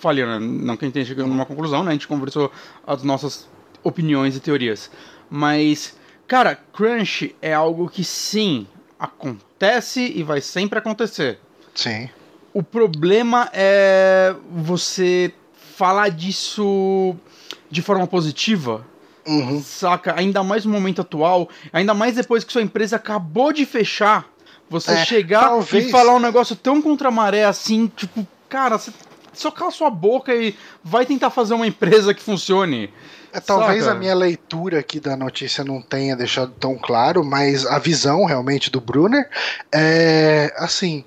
falhou, 0.00 0.26
né? 0.26 0.38
Não 0.38 0.76
que 0.76 0.84
a 0.84 0.88
gente 0.88 0.94
tenha 0.94 1.06
chegado 1.06 1.28
numa 1.28 1.46
conclusão, 1.46 1.82
né? 1.82 1.90
A 1.90 1.92
gente 1.92 2.08
conversou 2.08 2.50
as 2.86 3.02
nossas 3.02 3.48
opiniões 3.82 4.36
e 4.36 4.40
teorias. 4.40 4.90
Mas, 5.30 5.96
cara, 6.26 6.56
crunch 6.72 7.34
é 7.40 7.54
algo 7.54 7.88
que 7.88 8.02
sim, 8.02 8.66
acontece 8.98 10.12
e 10.14 10.22
vai 10.22 10.40
sempre 10.40 10.78
acontecer. 10.78 11.38
Sim. 11.74 12.08
O 12.52 12.62
problema 12.62 13.48
é 13.52 14.34
você 14.50 15.32
falar 15.76 16.08
disso 16.08 17.14
de 17.70 17.82
forma 17.82 18.06
positiva, 18.06 18.84
Uhum. 19.28 19.62
saca? 19.62 20.14
Ainda 20.18 20.42
mais 20.42 20.64
no 20.64 20.72
momento 20.72 21.02
atual, 21.02 21.48
ainda 21.72 21.92
mais 21.94 22.14
depois 22.14 22.42
que 22.44 22.52
sua 22.52 22.62
empresa 22.62 22.96
acabou 22.96 23.52
de 23.52 23.66
fechar, 23.66 24.26
você 24.70 24.92
É, 24.92 25.04
chegar 25.04 25.40
talvez- 25.48 25.86
e 25.86 25.90
falar 25.90 26.14
um 26.14 26.18
negócio 26.20 26.56
tão 26.56 26.80
contra 26.82 27.08
a 27.08 27.10
maré 27.10 27.44
assim, 27.44 27.90
tipo, 27.96 28.26
cara, 28.48 28.78
você 28.78 28.90
só 29.34 29.50
cala 29.50 29.70
sua 29.70 29.90
boca 29.90 30.34
e 30.34 30.54
vai 30.82 31.06
tentar 31.06 31.30
fazer 31.30 31.54
uma 31.54 31.66
empresa 31.66 32.12
que 32.14 32.22
funcione. 32.22 32.92
É, 33.32 33.40
talvez 33.40 33.84
Saca? 33.84 33.94
a 33.94 33.98
minha 33.98 34.14
leitura 34.14 34.78
aqui 34.78 34.98
da 34.98 35.14
notícia 35.16 35.62
não 35.62 35.82
tenha 35.82 36.16
deixado 36.16 36.50
tão 36.58 36.76
claro, 36.78 37.22
mas 37.22 37.66
a 37.66 37.78
visão 37.78 38.24
realmente 38.24 38.70
do 38.70 38.80
Brunner 38.80 39.28
é 39.70 40.52
assim. 40.56 41.04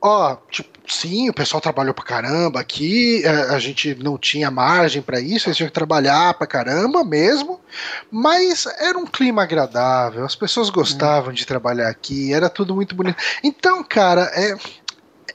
Ó, 0.00 0.36
tipo, 0.48 0.78
sim, 0.86 1.28
o 1.28 1.34
pessoal 1.34 1.60
trabalhou 1.60 1.92
pra 1.92 2.04
caramba 2.04 2.60
aqui, 2.60 3.24
é, 3.24 3.30
a 3.54 3.58
gente 3.58 3.96
não 3.96 4.16
tinha 4.16 4.48
margem 4.48 5.02
pra 5.02 5.18
isso, 5.18 5.48
eles 5.48 5.56
tinham 5.56 5.68
que 5.68 5.74
trabalhar 5.74 6.34
pra 6.34 6.46
caramba 6.46 7.04
mesmo, 7.04 7.60
mas 8.08 8.66
era 8.78 8.96
um 8.96 9.06
clima 9.06 9.42
agradável, 9.42 10.24
as 10.24 10.36
pessoas 10.36 10.70
gostavam 10.70 11.32
de 11.32 11.44
trabalhar 11.44 11.88
aqui, 11.88 12.32
era 12.32 12.48
tudo 12.48 12.76
muito 12.76 12.94
bonito. 12.94 13.16
Então, 13.42 13.82
cara, 13.82 14.30
é, 14.34 14.56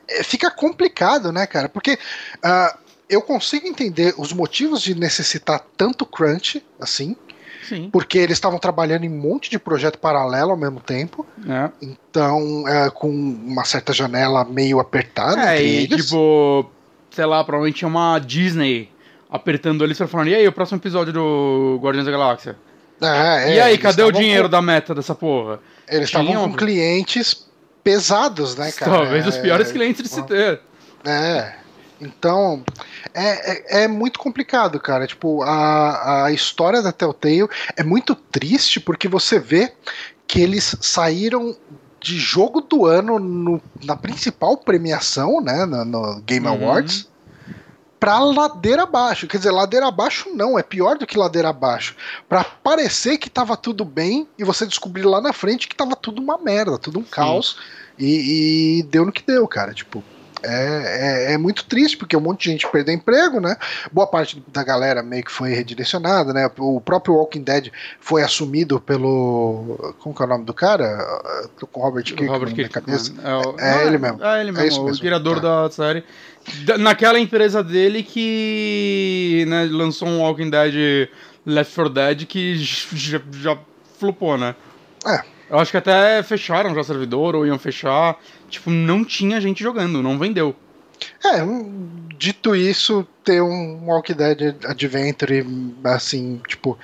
é, 0.07 0.23
fica 0.23 0.49
complicado, 0.49 1.31
né, 1.31 1.45
cara? 1.45 1.67
Porque 1.67 1.99
uh, 2.37 2.77
eu 3.09 3.21
consigo 3.21 3.67
entender 3.67 4.13
os 4.17 4.31
motivos 4.31 4.81
de 4.81 4.95
necessitar 4.95 5.61
tanto 5.75 6.05
crunch, 6.05 6.65
assim, 6.79 7.17
Sim. 7.67 7.89
porque 7.91 8.17
eles 8.17 8.37
estavam 8.37 8.59
trabalhando 8.59 9.03
em 9.05 9.09
um 9.09 9.17
monte 9.17 9.49
de 9.49 9.57
projeto 9.57 9.97
paralelo 9.97 10.51
ao 10.51 10.57
mesmo 10.57 10.79
tempo. 10.79 11.25
É. 11.47 11.69
Então, 11.81 12.67
é, 12.67 12.89
com 12.89 13.09
uma 13.09 13.63
certa 13.65 13.91
janela 13.93 14.43
meio 14.45 14.79
apertada. 14.79 15.53
É, 15.53 15.55
entre 15.63 15.65
e 15.65 15.83
eles. 15.93 16.05
tipo, 16.05 16.69
sei 17.11 17.25
lá, 17.25 17.43
provavelmente 17.43 17.77
tinha 17.79 17.87
uma 17.87 18.19
Disney 18.19 18.89
apertando 19.29 19.83
eles 19.83 19.97
pra 19.97 20.07
falando, 20.07 20.27
e 20.27 20.35
aí, 20.35 20.47
o 20.47 20.51
próximo 20.51 20.77
episódio 20.79 21.11
do 21.11 21.79
Guardiões 21.81 22.05
da 22.05 22.11
Galáxia? 22.11 22.55
É, 23.01 23.55
e 23.55 23.57
é, 23.57 23.63
aí, 23.63 23.71
eles 23.73 23.81
cadê 23.81 24.03
o 24.03 24.11
dinheiro 24.11 24.43
com- 24.43 24.49
da 24.51 24.61
meta 24.61 24.93
dessa 24.93 25.15
porra? 25.15 25.59
Eles 25.87 26.05
estavam 26.09 26.49
com 26.49 26.55
clientes 26.55 27.47
pesados, 27.83 28.55
né, 28.55 28.71
cara? 28.71 28.91
Talvez 28.91 29.25
os 29.27 29.35
É, 29.35 29.41
piores 29.41 29.71
clientes 29.71 30.03
de 30.03 30.07
se 30.09 30.21
ter. 30.23 30.61
É. 31.03 31.53
Então, 32.05 32.63
é, 33.13 33.79
é, 33.79 33.83
é 33.83 33.87
muito 33.87 34.19
complicado, 34.19 34.79
cara. 34.79 35.07
Tipo, 35.07 35.41
a, 35.43 36.25
a 36.25 36.31
história 36.31 36.81
da 36.81 36.91
Telltale 36.91 37.47
é 37.75 37.83
muito 37.83 38.13
triste 38.15 38.79
porque 38.79 39.07
você 39.07 39.39
vê 39.39 39.73
que 40.27 40.39
eles 40.41 40.75
saíram 40.81 41.55
de 41.99 42.17
jogo 42.17 42.61
do 42.61 42.85
ano 42.85 43.17
no- 43.19 43.61
na 43.83 43.95
principal 43.95 44.57
premiação, 44.57 45.39
né, 45.41 45.65
no, 45.65 45.85
no 45.85 46.21
Game 46.21 46.45
Uhum. 46.47 46.53
Awards, 46.53 47.07
pra 47.99 48.19
ladeira 48.19 48.83
abaixo. 48.83 49.27
Quer 49.27 49.37
dizer, 49.37 49.51
ladeira 49.51 49.87
abaixo 49.87 50.29
não, 50.33 50.59
é 50.59 50.63
pior 50.63 50.97
do 50.97 51.07
que 51.07 51.17
ladeira 51.17 51.49
abaixo. 51.49 51.95
Pra 52.27 52.43
parecer 52.43 53.17
que 53.17 53.29
tava 53.29 53.55
tudo 53.55 53.85
bem 53.85 54.27
e 54.37 54.43
você 54.43 54.65
descobrir 54.65 55.03
lá 55.03 55.21
na 55.21 55.31
frente 55.31 55.67
que 55.67 55.75
tava 55.75 55.95
tudo 55.95 56.21
uma 56.21 56.37
merda, 56.37 56.77
tudo 56.77 56.99
um 56.99 57.03
caos. 57.03 57.57
E, 57.97 58.79
e 58.79 58.83
deu 58.83 59.05
no 59.05 59.11
que 59.11 59.23
deu, 59.25 59.47
cara. 59.47 59.73
Tipo, 59.73 60.03
é, 60.43 61.29
é, 61.29 61.33
é 61.33 61.37
muito 61.37 61.63
triste, 61.65 61.97
porque 61.97 62.15
um 62.17 62.21
monte 62.21 62.43
de 62.43 62.51
gente 62.51 62.67
perdeu 62.69 62.93
emprego, 62.93 63.39
né? 63.39 63.55
Boa 63.91 64.05
parte 64.07 64.43
da 64.47 64.63
galera 64.63 65.01
meio 65.01 65.23
que 65.23 65.31
foi 65.31 65.53
redirecionada, 65.53 66.33
né? 66.33 66.49
O 66.59 66.81
próprio 66.81 67.15
Walking 67.15 67.41
Dead 67.43 67.69
foi 67.99 68.21
assumido 68.23 68.79
pelo. 68.79 69.95
Como 69.99 70.13
que 70.15 70.21
é 70.21 70.25
o 70.25 70.29
nome 70.29 70.45
do 70.45 70.53
cara? 70.53 70.97
Tô 71.59 71.65
com 71.67 71.79
o 71.79 71.83
Robert 71.83 72.03
Kirkman 72.03 72.29
Robert 72.29 72.49
na 72.49 72.55
Kirkman. 72.55 72.83
cabeça. 72.85 73.13
É, 73.23 73.35
o- 73.35 73.55
É 73.59 73.75
não, 73.75 73.81
ele 73.87 73.97
mesmo. 73.97 74.23
É 74.23 74.41
ele 74.41 74.49
É 74.49 74.53
mesmo, 74.53 74.89
o 74.89 74.99
criador 74.99 75.39
Tá. 75.41 75.63
da 75.63 75.71
série. 75.71 76.03
Naquela 76.79 77.19
empresa 77.19 77.63
dele 77.63 78.03
que 78.03 79.45
né, 79.47 79.67
lançou 79.71 80.07
um 80.07 80.19
Walking 80.21 80.49
Dead 80.49 81.09
Left 81.45 81.73
4 81.75 81.89
Dead 81.93 82.25
que 82.25 82.55
já, 82.57 83.21
já 83.31 83.57
flopou, 83.99 84.37
né? 84.37 84.55
É. 85.05 85.21
Eu 85.53 85.59
acho 85.59 85.69
que 85.69 85.77
até 85.77 86.23
fecharam 86.23 86.73
já 86.73 86.83
servidor 86.83 87.35
ou 87.35 87.45
iam 87.45 87.59
fechar. 87.59 88.17
Tipo, 88.49 88.71
não 88.71 89.05
tinha 89.05 89.39
gente 89.39 89.61
jogando, 89.61 90.01
não 90.01 90.17
vendeu. 90.17 90.55
É, 91.23 91.43
dito 92.17 92.55
isso, 92.55 93.05
ter 93.23 93.39
um 93.39 93.85
Walking 93.85 94.13
Dead 94.13 94.55
Adventure, 94.65 95.45
assim, 95.83 96.41
tipo, 96.47 96.75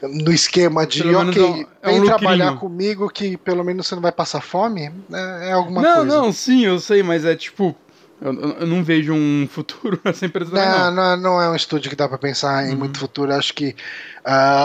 no 0.00 0.32
esquema 0.32 0.86
de, 0.86 1.02
ok, 1.12 1.42
é 1.42 1.46
um- 1.46 1.66
é 1.82 1.88
um 1.90 1.92
vem 1.94 2.04
trabalhar 2.04 2.54
comigo 2.56 3.08
que 3.10 3.36
pelo 3.36 3.64
menos 3.64 3.88
você 3.88 3.96
não 3.96 4.02
vai 4.02 4.12
passar 4.12 4.40
fome, 4.40 4.92
é, 5.12 5.48
é 5.48 5.52
alguma 5.52 5.82
não, 5.82 5.94
coisa. 5.96 6.16
não, 6.16 6.32
sim, 6.32 6.64
eu 6.64 6.78
sei, 6.78 7.02
mas 7.02 7.24
é 7.24 7.34
tipo. 7.34 7.74
Eu, 8.20 8.32
eu- 8.60 8.66
não 8.66 8.82
vejo 8.82 9.12
um 9.14 9.46
futuro 9.50 10.00
nessa 10.04 10.26
empresa 10.26 10.50
também, 10.50 10.66
Não, 10.68 10.90
não. 10.90 11.16
não, 11.16 11.22
não 11.34 11.42
é 11.42 11.48
um 11.50 11.54
estúdio 11.54 11.88
que 11.88 11.94
dá 11.96 12.08
pra 12.08 12.18
pensar 12.18 12.66
em 12.66 12.72
Uhum. 12.72 12.78
muito 12.78 12.98
futuro. 12.98 13.32
Acho 13.32 13.54
que 13.54 13.76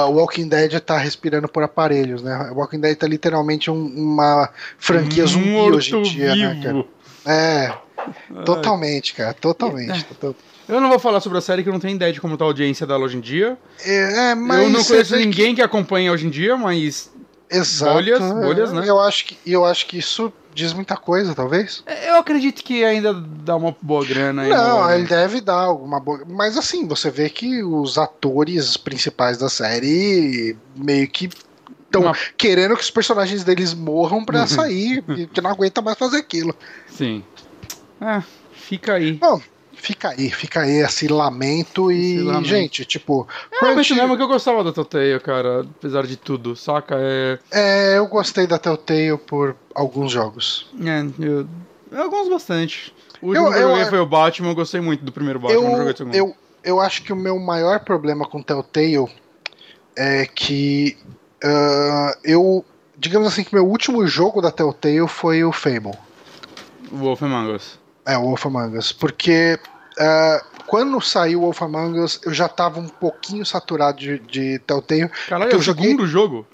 o 0.07 0.11
Walking 0.11 0.47
Dead 0.47 0.79
tá 0.79 0.97
respirando 0.97 1.47
por 1.47 1.61
aparelhos, 1.63 2.21
né? 2.23 2.49
O 2.51 2.55
Walking 2.55 2.79
Dead 2.79 2.97
tá 2.97 3.07
literalmente 3.07 3.69
um- 3.69 3.85
uma 3.95 4.49
franquia 4.79 5.25
zumbi 5.25 5.51
hoje 5.55 5.95
em 5.95 6.01
dia, 6.01 6.35
né, 6.35 6.59
cara? 6.63 6.73
Morto-vivo. 6.73 6.87
É, 7.25 7.73
totalmente, 8.43 9.13
cara, 9.13 9.33
totalmente. 9.33 10.03
Total- 10.05 10.35
Eu 10.67 10.79
não 10.81 10.89
vou 10.89 10.97
falar 10.99 11.19
sobre 11.19 11.37
a 11.37 11.41
série 11.41 11.61
que 11.61 11.69
eu 11.69 11.73
não 11.73 11.79
tenho 11.79 11.95
ideia 11.95 12.11
de 12.11 12.19
como 12.21 12.37
tá 12.37 12.45
a 12.45 12.47
audiência 12.47 12.87
dela 12.87 13.03
hoje 13.05 13.17
em 13.17 13.21
dia. 13.21 13.57
É, 13.85 14.31
é, 14.31 14.35
mas 14.35 14.63
eu 14.63 14.69
não 14.69 14.83
conheço 14.83 15.13
que- 15.13 15.19
ninguém 15.19 15.53
que... 15.55 15.61
acompanha 15.61 16.11
hoje 16.11 16.25
em 16.25 16.29
dia, 16.29 16.55
mas 16.57 17.11
Exato. 17.53 17.93
Bolhas, 17.93 18.21
é, 18.21 18.33
bolhas, 18.33 18.73
né? 18.73 18.83
Eu 18.87 18.99
acho 18.99 19.25
que, 19.25 19.37
eu 19.45 19.63
acho 19.65 19.85
que 19.87 19.97
isso 19.97 20.31
diz 20.53 20.71
muita 20.73 20.95
coisa, 20.95 21.33
talvez. 21.33 21.83
eu 22.07 22.15
acredito 22.17 22.63
que 22.63 22.83
ainda 22.83 23.13
dá 23.13 23.55
uma 23.55 23.75
boa 23.81 24.05
grana 24.05 24.43
aí. 24.43 24.49
Não, 24.49 24.83
no- 24.83 24.91
ele 24.91 25.07
deve 25.07 25.41
dar 25.41 25.61
alguma 25.61 25.99
boa. 25.99 26.21
Mas 26.27 26.57
assim, 26.57 26.87
você 26.87 27.09
vê 27.09 27.29
que 27.29 27.63
os 27.63 27.97
atores 27.97 28.77
principais 28.77 29.37
da 29.37 29.49
série 29.49 30.55
meio 30.75 31.07
que 31.09 31.29
estão 31.85 32.03
Uma- 32.03 32.15
querendo 32.37 32.75
que 32.75 32.81
os 32.83 32.91
personagens 32.91 33.43
deles 33.43 33.73
morram 33.73 34.23
pra 34.25 34.41
Uhum. 34.41 34.47
sair, 34.47 35.03
e 35.17 35.25
que 35.27 35.41
não 35.41 35.49
aguenta 35.49 35.81
mais 35.81 35.97
fazer 35.97 36.17
aquilo. 36.17 36.55
Sim. 36.87 37.23
É, 38.01 38.21
fica 38.51 38.93
aí. 38.93 39.13
Bom, 39.13 39.41
fica 39.83 40.09
aí, 40.09 40.31
fica 40.31 40.61
aí 40.61 40.77
esse 40.81 41.07
lamento 41.07 41.91
e, 41.91 42.15
Esse 42.15 42.23
lamento. 42.23 42.47
gente, 42.47 42.85
tipo, 42.85 43.27
É, 43.51 43.57
Crunch- 43.59 43.91
mesmo 43.93 44.15
que 44.15 44.23
eu 44.23 44.27
gostava 44.27 44.63
da 44.63 44.71
Telltale, 44.71 45.19
cara, 45.19 45.61
apesar 45.61 46.07
de 46.07 46.15
tudo, 46.15 46.55
saca? 46.55 46.95
É, 46.97 47.37
é, 47.51 47.97
eu 47.97 48.07
gostei 48.07 48.47
da 48.47 48.57
Telltale 48.57 49.17
por 49.17 49.55
alguns 49.75 50.11
jogos. 50.11 50.67
é 50.81 51.03
eu, 51.23 51.45
eu 51.91 52.09
gosto 52.09 52.29
bastante. 52.29 52.93
O 53.21 53.27
último 53.27 53.47
Eu- 53.47 53.51
que 53.51 53.57
eu 53.57 53.61
eu- 53.61 53.69
joguei 53.69 53.85
foi 53.85 53.99
o 53.99 54.05
Batman, 54.05 54.49
eu 54.49 54.55
gostei 54.55 54.79
muito 54.81 55.03
do 55.03 55.11
primeiro 55.11 55.39
Batman, 55.39 55.61
não 55.61 55.71
joguei 55.71 55.85
o 55.85 55.89
Eu, 55.91 55.95
segundo. 55.97 56.15
eu, 56.15 56.35
eu 56.63 56.79
acho 56.79 57.03
que 57.03 57.11
o 57.11 57.15
meu 57.15 57.37
maior 57.39 57.79
problema 57.81 58.25
com 58.25 58.41
Telltale 58.41 59.07
é 59.97 60.25
que 60.25 60.97
ah, 61.43 62.15
eu. 62.23 62.63
Digamos 62.97 63.27
assim 63.27 63.43
que 63.43 63.53
meu 63.53 63.67
último 63.67 64.07
jogo 64.07 64.39
da 64.41 64.49
Telltale 64.49 65.07
foi 65.09 65.43
o 65.43 65.51
Fable. 65.51 65.91
Wolf 66.91 67.21
Among 67.23 67.51
Us. 67.55 67.77
É, 68.05 68.17
o 68.17 68.21
Wolf 68.21 68.45
Among 68.45 68.77
Us. 68.77 68.91
Porque 68.93 69.59
ah, 69.99 70.43
quando 70.67 70.99
saiu 71.01 71.39
o 71.39 71.41
Wolf 71.43 71.61
Among 71.61 71.99
Us, 71.99 72.19
eu 72.25 72.33
já 72.33 72.47
tava 72.47 72.79
um 72.79 72.87
pouquinho 72.87 73.45
saturado 73.45 73.97
de, 73.99 74.19
de 74.19 74.59
Telltale. 74.59 75.09
Caralho, 75.27 75.51
é 75.51 75.55
o 75.55 75.61
joguei- 75.61 75.85
segundo 75.85 76.07
jogo? 76.07 76.47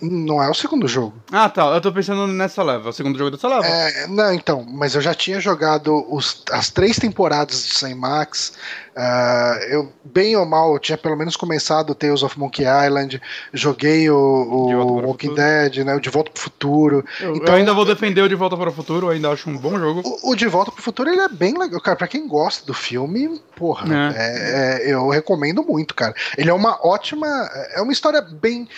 Não 0.00 0.42
é 0.42 0.48
o 0.50 0.54
segundo 0.54 0.86
jogo. 0.88 1.14
Ah, 1.32 1.48
tá, 1.48 1.62
eu 1.66 1.80
tô 1.80 1.92
pensando 1.92 2.26
nessa 2.26 2.62
leva, 2.62 2.88
o 2.90 2.92
segundo 2.92 3.18
jogo 3.18 3.30
dessa 3.30 3.48
leva. 3.48 3.66
É, 3.66 4.06
não, 4.06 4.32
então, 4.34 4.64
mas 4.68 4.94
eu 4.94 5.00
já 5.00 5.14
tinha 5.14 5.40
jogado 5.40 6.04
os- 6.12 6.42
as 6.50 6.70
três 6.70 6.98
temporadas 6.98 7.66
de 7.66 7.74
Sam 7.74 7.94
Max. 7.96 8.52
ah, 8.96 9.58
eu, 9.68 9.90
bem 10.04 10.36
ou 10.36 10.44
mal, 10.44 10.72
eu 10.74 10.78
tinha 10.78 10.98
pelo 10.98 11.16
menos 11.16 11.36
começado 11.36 11.90
o 11.90 11.94
Tales 11.94 12.22
of 12.22 12.38
Monkey 12.38 12.64
Island. 12.64 13.20
Joguei 13.52 14.10
o, 14.10 14.16
o 14.16 15.00
Walking. 15.06 15.34
Dead, 15.34 15.78
né? 15.86 15.94
O 15.94 16.00
De 16.00 16.10
Volta 16.10 16.30
pro 16.30 16.42
Futuro. 16.42 17.04
eu, 17.20 17.36
então- 17.36 17.54
eu 17.54 17.58
ainda 17.60 17.72
vou 17.72 17.84
defender 17.84 18.20
o 18.20 18.28
De 18.28 18.34
Volta 18.34 18.56
para 18.56 18.68
o 18.68 18.72
Futuro, 18.72 19.06
eu 19.06 19.10
ainda 19.10 19.30
acho 19.30 19.48
um 19.48 19.56
bom 19.56 19.78
jogo. 19.78 20.02
O, 20.04 20.32
o 20.32 20.36
De 20.36 20.46
Volta 20.46 20.70
pro 20.72 20.82
Futuro 20.82 21.08
ele 21.08 21.20
é 21.20 21.28
bem 21.28 21.56
legal, 21.56 21.80
cara. 21.80 21.96
Pra 21.96 22.08
quem 22.08 22.26
gosta 22.28 22.66
do 22.66 22.74
filme, 22.74 23.40
porra, 23.56 23.86
é, 24.16 24.82
é, 24.88 24.92
eu 24.92 25.08
recomendo 25.08 25.62
muito, 25.62 25.94
cara. 25.94 26.14
Ele 26.36 26.50
é 26.50 26.54
uma 26.54 26.78
ótima. 26.86 27.26
É 27.74 27.80
uma 27.80 27.92
história 27.92 28.20
bem. 28.20 28.68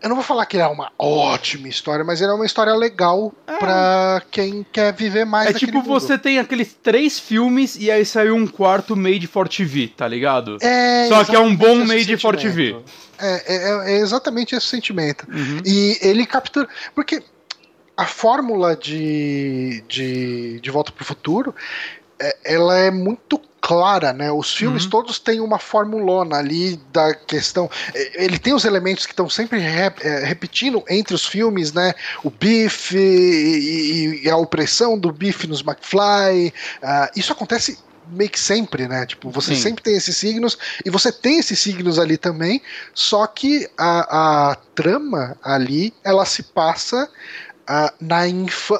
Eu 0.00 0.08
não 0.08 0.14
vou 0.16 0.24
falar 0.24 0.46
que 0.46 0.56
ele 0.56 0.62
é 0.62 0.66
uma 0.68 0.92
ótima 0.98 1.66
história, 1.68 2.04
mas 2.04 2.20
ele 2.20 2.30
é 2.30 2.34
uma 2.34 2.46
história 2.46 2.72
legal 2.72 3.32
pra 3.58 4.22
quem 4.30 4.64
quer 4.72 4.92
viver 4.92 5.24
mais 5.24 5.50
É 5.50 5.52
tipo, 5.58 5.78
mundo. 5.78 5.86
você 5.88 6.16
tem 6.16 6.38
aqueles 6.38 6.72
três 6.80 7.18
filmes 7.18 7.74
e 7.76 7.90
aí 7.90 8.04
saiu 8.04 8.36
um 8.36 8.46
quarto 8.46 8.94
made 8.96 9.26
for 9.26 9.48
TV, 9.48 9.88
tá 9.88 10.06
ligado? 10.06 10.56
É 10.60 11.08
Só 11.08 11.24
que 11.24 11.34
é 11.34 11.38
um 11.40 11.54
bom 11.54 11.66
exatamente 11.66 11.96
esse 12.02 12.10
made 12.12 12.22
for 12.22 12.36
TV. 12.36 12.66
sentimento. 12.66 12.84
É, 13.20 13.54
é- 13.56 13.92
é 13.94 13.98
exatamente 13.98 14.54
esse 14.54 14.66
sentimento. 14.66 15.26
Uhum. 15.28 15.62
E 15.66 15.98
ele 16.00 16.24
captura. 16.26 16.68
Porque 16.94 17.20
a 17.96 18.06
fórmula 18.06 18.76
de, 18.76 19.82
de, 19.88 20.60
de 20.60 20.70
Volta 20.70 20.92
pro 20.92 21.04
Futuro 21.04 21.52
é- 22.20 22.36
ela 22.44 22.76
é 22.78 22.90
muito 22.92 23.40
clara, 23.68 24.14
né? 24.14 24.32
Os 24.32 24.54
filmes 24.54 24.84
Uhum. 24.84 24.90
todos 24.90 25.18
têm 25.18 25.40
uma 25.40 25.58
formulona 25.58 26.38
ali 26.38 26.80
da 26.90 27.12
questão. 27.14 27.70
Ele 28.14 28.38
tem 28.38 28.54
os 28.54 28.64
elementos 28.64 29.04
que 29.04 29.12
estão 29.12 29.28
sempre 29.28 29.58
re- 29.58 29.92
é, 30.00 30.24
repetindo 30.24 30.82
entre 30.88 31.14
os 31.14 31.26
filmes, 31.26 31.70
né? 31.74 31.92
O 32.24 32.30
Biff 32.30 32.96
e, 32.96 34.22
e- 34.24 34.30
a 34.30 34.38
opressão 34.38 34.98
do 34.98 35.12
Biff 35.12 35.46
nos 35.46 35.60
McFly. 35.60 36.50
Ah, 36.82 37.10
isso 37.14 37.30
acontece 37.30 37.78
meio 38.10 38.30
que 38.30 38.40
sempre, 38.40 38.88
né? 38.88 39.04
Tipo, 39.04 39.28
você 39.30 39.54
Sim. 39.54 39.60
sempre 39.64 39.82
tem 39.84 39.94
esses 39.96 40.16
signos 40.16 40.56
e 40.82 40.88
você 40.88 41.12
tem 41.12 41.38
esses 41.38 41.58
signos 41.58 41.98
ali 41.98 42.16
também, 42.16 42.62
só 42.94 43.26
que 43.26 43.68
a, 43.76 44.52
a 44.52 44.54
trama 44.74 45.36
ali 45.42 45.92
ela 46.02 46.24
se 46.24 46.42
passa 46.42 47.06
ah, 47.66 47.92
na, 48.00 48.20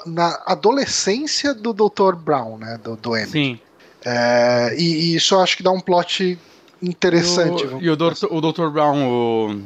na 0.07 0.42
adolescência 0.46 1.53
do 1.53 1.74
Dr. 1.74 2.14
Brown, 2.16 2.57
né? 2.57 2.80
Do, 2.82 2.97
do. 2.97 3.14
Sim. 3.26 3.61
É, 4.05 4.74
e, 4.78 5.12
e 5.12 5.16
isso 5.16 5.34
eu 5.34 5.40
acho 5.40 5.57
que 5.57 5.62
dá 5.62 5.70
um 5.70 5.80
plot 5.80 6.38
interessante. 6.82 7.62
E 7.62 7.66
o, 7.66 7.68
vamos 7.70 7.84
e 7.84 7.90
o, 7.90 7.96
Dr. 7.96 8.26
o 8.30 8.40
Dr. 8.53 8.68
Brown, 8.70 9.09
o 9.09 9.61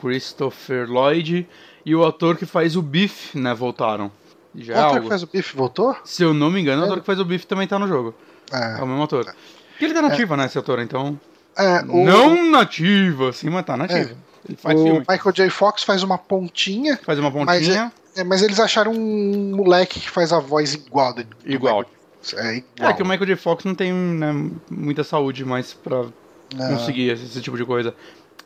Christopher 0.00 0.88
Lloyd 0.90 1.46
e 1.84 1.94
o 1.94 2.04
ator 2.04 2.36
que 2.36 2.46
faz 2.46 2.76
o 2.76 2.82
Biff, 2.82 3.38
né, 3.38 3.54
voltaram. 3.54 4.10
Já 4.54 4.74
O 4.74 4.76
é 4.76 4.80
ator 4.80 4.88
algo. 4.94 5.02
que 5.02 5.08
faz 5.08 5.22
o 5.22 5.26
Biff 5.26 5.56
voltou? 5.56 5.96
Se 6.04 6.22
eu 6.22 6.32
não 6.34 6.50
me 6.50 6.60
engano, 6.60 6.82
o 6.82 6.84
É. 6.84 6.88
ator 6.88 7.00
que 7.00 7.06
faz 7.06 7.20
o 7.20 7.24
Biff 7.24 7.46
também 7.46 7.68
tá 7.68 7.78
no 7.78 7.86
jogo. 7.86 8.14
É 8.52 8.78
É. 8.78 8.82
o 8.82 8.86
mesmo 8.86 9.02
ator. 9.02 9.34
E 9.80 9.84
ele 9.84 9.92
tá 9.94 10.02
nativa, 10.02 10.36
né, 10.36 10.46
esse 10.46 10.58
ator, 10.58 10.80
então... 10.80 11.18
É, 11.58 11.80
o, 11.82 12.04
Não 12.04 12.50
nativa, 12.50 13.32
sim, 13.32 13.48
mas 13.50 13.64
tá 13.64 13.76
nativa. 13.76 14.14
Ele 14.48 14.56
faz 14.58 14.78
o 14.78 14.82
filme. 14.82 14.98
Michael 15.08 15.32
J. 15.34 15.50
Fox 15.50 15.82
faz 15.82 16.02
uma 16.02 16.18
pontinha, 16.18 16.98
Faz 17.02 17.18
uma 17.18 17.30
pontinha. 17.30 17.92
é, 18.14 18.22
mas 18.24 18.42
eles 18.42 18.60
acharam 18.60 18.92
um 18.92 19.54
moleque 19.56 20.00
que 20.00 20.10
faz 20.10 20.32
a 20.32 20.38
voz 20.38 20.74
igual. 20.74 21.14
do- 21.14 21.24
do 21.24 21.36
Igual. 21.46 21.78
Michael. 21.80 21.95
É, 22.34 22.56
igual. 22.56 22.90
É 22.90 22.92
que 22.94 23.02
o 23.02 23.06
Michael 23.06 23.26
J. 23.26 23.36
Fox 23.36 23.64
não 23.64 23.74
tem 23.74 23.92
né, 23.92 24.32
muita 24.70 25.04
saúde 25.04 25.44
mais 25.44 25.74
pra 25.74 26.06
Ah. 26.58 26.68
conseguir 26.68 27.10
esse, 27.10 27.24
esse 27.24 27.40
tipo 27.40 27.56
de 27.56 27.64
coisa. 27.64 27.94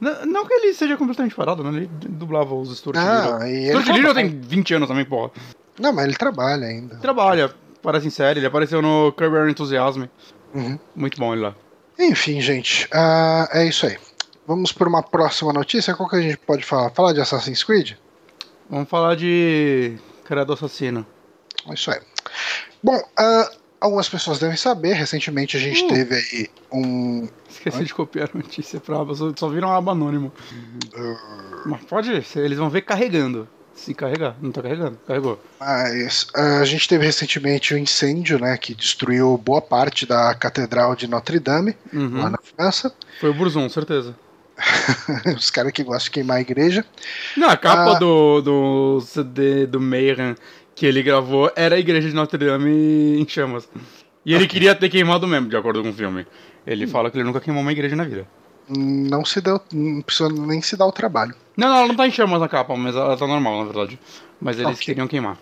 Não, 0.00 0.24
não 0.26 0.46
que 0.46 0.54
ele 0.54 0.72
seja 0.74 0.96
completamente 0.96 1.34
parado, 1.34 1.62
né? 1.62 1.76
Ele 1.76 1.90
dublava 2.08 2.54
os 2.54 2.76
Stuart 2.78 2.96
Ah, 2.98 3.38
Little. 3.40 3.46
ele 3.46 3.82
Stuart 3.82 3.96
Little 3.98 4.14
tem 4.14 4.28
20 4.40 4.74
anos 4.74 4.88
também, 4.88 5.04
porra. 5.04 5.30
Não, 5.78 5.92
mas 5.92 6.04
ele 6.06 6.16
trabalha 6.16 6.66
ainda. 6.66 6.96
Trabalha, 6.96 7.54
parece 7.82 8.06
em 8.06 8.10
série. 8.10 8.40
Ele 8.40 8.46
apareceu 8.46 8.80
no 8.82 9.12
Curb 9.12 9.34
Your 9.36 9.48
Enthusiasm. 9.48 10.04
Uhum. 10.54 10.78
Muito 10.96 11.18
bom 11.18 11.32
ele 11.32 11.42
lá. 11.42 11.54
Enfim, 11.98 12.40
gente, 12.40 12.88
ah, 12.92 13.46
é 13.52 13.66
isso 13.66 13.84
aí. 13.86 13.98
Vamos 14.46 14.72
por 14.72 14.88
uma 14.88 15.02
próxima 15.02 15.52
notícia. 15.52 15.94
Qual 15.94 16.08
que 16.08 16.16
a 16.16 16.20
gente 16.20 16.38
pode 16.38 16.64
falar? 16.64 16.90
Falar 16.90 17.12
de 17.12 17.20
Assassin's 17.20 17.62
Creed? 17.62 17.92
Vamos 18.70 18.88
falar 18.88 19.14
de 19.16 19.96
Criado 20.24 20.52
Assassino. 20.52 21.06
É 21.68 21.74
Isso 21.74 21.90
aí. 21.90 22.00
Bom, 22.82 22.98
ah, 23.18 23.50
algumas 23.80 24.08
pessoas 24.08 24.38
devem 24.38 24.56
saber, 24.56 24.92
recentemente 24.94 25.56
a 25.56 25.60
gente 25.60 25.84
Uh. 25.84 25.88
teve 25.88 26.14
aí 26.14 26.48
um. 26.72 27.28
Esqueci 27.48 27.84
de 27.84 27.94
copiar 27.94 28.30
a 28.32 28.36
notícia 28.38 28.78
pra 28.80 29.00
aba, 29.00 29.14
só, 29.14 29.32
só 29.36 29.48
viram 29.48 29.68
um 29.68 29.72
aba 29.72 29.92
anônimo. 29.92 30.32
Mas 31.66 31.82
pode, 31.84 32.10
eles 32.36 32.58
vão 32.58 32.70
ver 32.70 32.82
carregando. 32.82 33.48
Se 33.74 33.94
carregar, 33.94 34.36
não 34.42 34.52
tá 34.52 34.60
carregando, 34.60 34.98
carregou. 35.06 35.40
Mas 35.58 36.26
ah, 36.34 36.58
a 36.58 36.64
gente 36.66 36.86
teve 36.86 37.06
recentemente 37.06 37.74
um 37.74 37.78
incêndio, 37.78 38.38
né, 38.38 38.56
que 38.58 38.74
destruiu 38.74 39.38
boa 39.38 39.62
parte 39.62 40.04
da 40.04 40.34
Catedral 40.34 40.94
de 40.94 41.06
Notre 41.06 41.38
Dame, 41.38 41.74
Uhum. 41.92 42.18
lá 42.20 42.28
na 42.30 42.38
França. 42.56 42.92
Foi 43.20 43.30
o 43.30 43.34
Burzum, 43.34 43.68
certeza. 43.70 44.14
Os 45.34 45.48
caras 45.50 45.72
que 45.72 45.82
gostam 45.82 46.04
de 46.04 46.10
queimar 46.10 46.36
a 46.36 46.40
igreja. 46.42 46.84
Não, 47.34 47.48
a 47.48 47.56
capa 47.56 47.96
Ah. 47.96 47.98
do, 47.98 48.42
do 48.42 49.00
CD 49.00 49.66
do 49.66 49.80
Mayhem 49.80 50.34
que 50.74 50.86
ele 50.86 51.02
gravou 51.02 51.50
era 51.56 51.76
a 51.76 51.78
igreja 51.78 52.08
de 52.08 52.14
Notre 52.14 52.38
Dame 52.38 53.20
em 53.20 53.28
chamas. 53.28 53.68
E 54.24 54.34
ele 54.34 54.46
queria 54.46 54.74
ter 54.74 54.88
queimado 54.88 55.26
mesmo, 55.26 55.48
de 55.48 55.56
acordo 55.56 55.82
com 55.82 55.90
o 55.90 55.94
filme. 55.94 56.26
Ele 56.66 56.86
fala 56.86 57.10
que 57.10 57.16
ele 57.16 57.24
nunca 57.24 57.40
queimou 57.40 57.62
uma 57.62 57.72
igreja 57.72 57.96
na 57.96 58.04
vida. 58.04 58.26
Não 58.68 59.24
se 59.24 59.40
deu, 59.40 59.60
não 59.72 60.00
precisa 60.02 60.28
nem 60.28 60.62
se 60.62 60.76
dar 60.76 60.86
o 60.86 60.92
trabalho. 60.92 61.34
Não, 61.56 61.68
não, 61.68 61.76
ela 61.78 61.88
não 61.88 61.96
tá 61.96 62.06
em 62.06 62.10
chamas 62.10 62.40
na 62.40 62.48
capa, 62.48 62.76
mas 62.76 62.94
ela 62.94 63.16
tá 63.16 63.26
normal, 63.26 63.58
na 63.58 63.64
verdade. 63.64 63.98
Mas 64.40 64.58
eles 64.58 64.74
Ok. 64.74 64.84
queriam 64.84 65.08
queimar. 65.08 65.36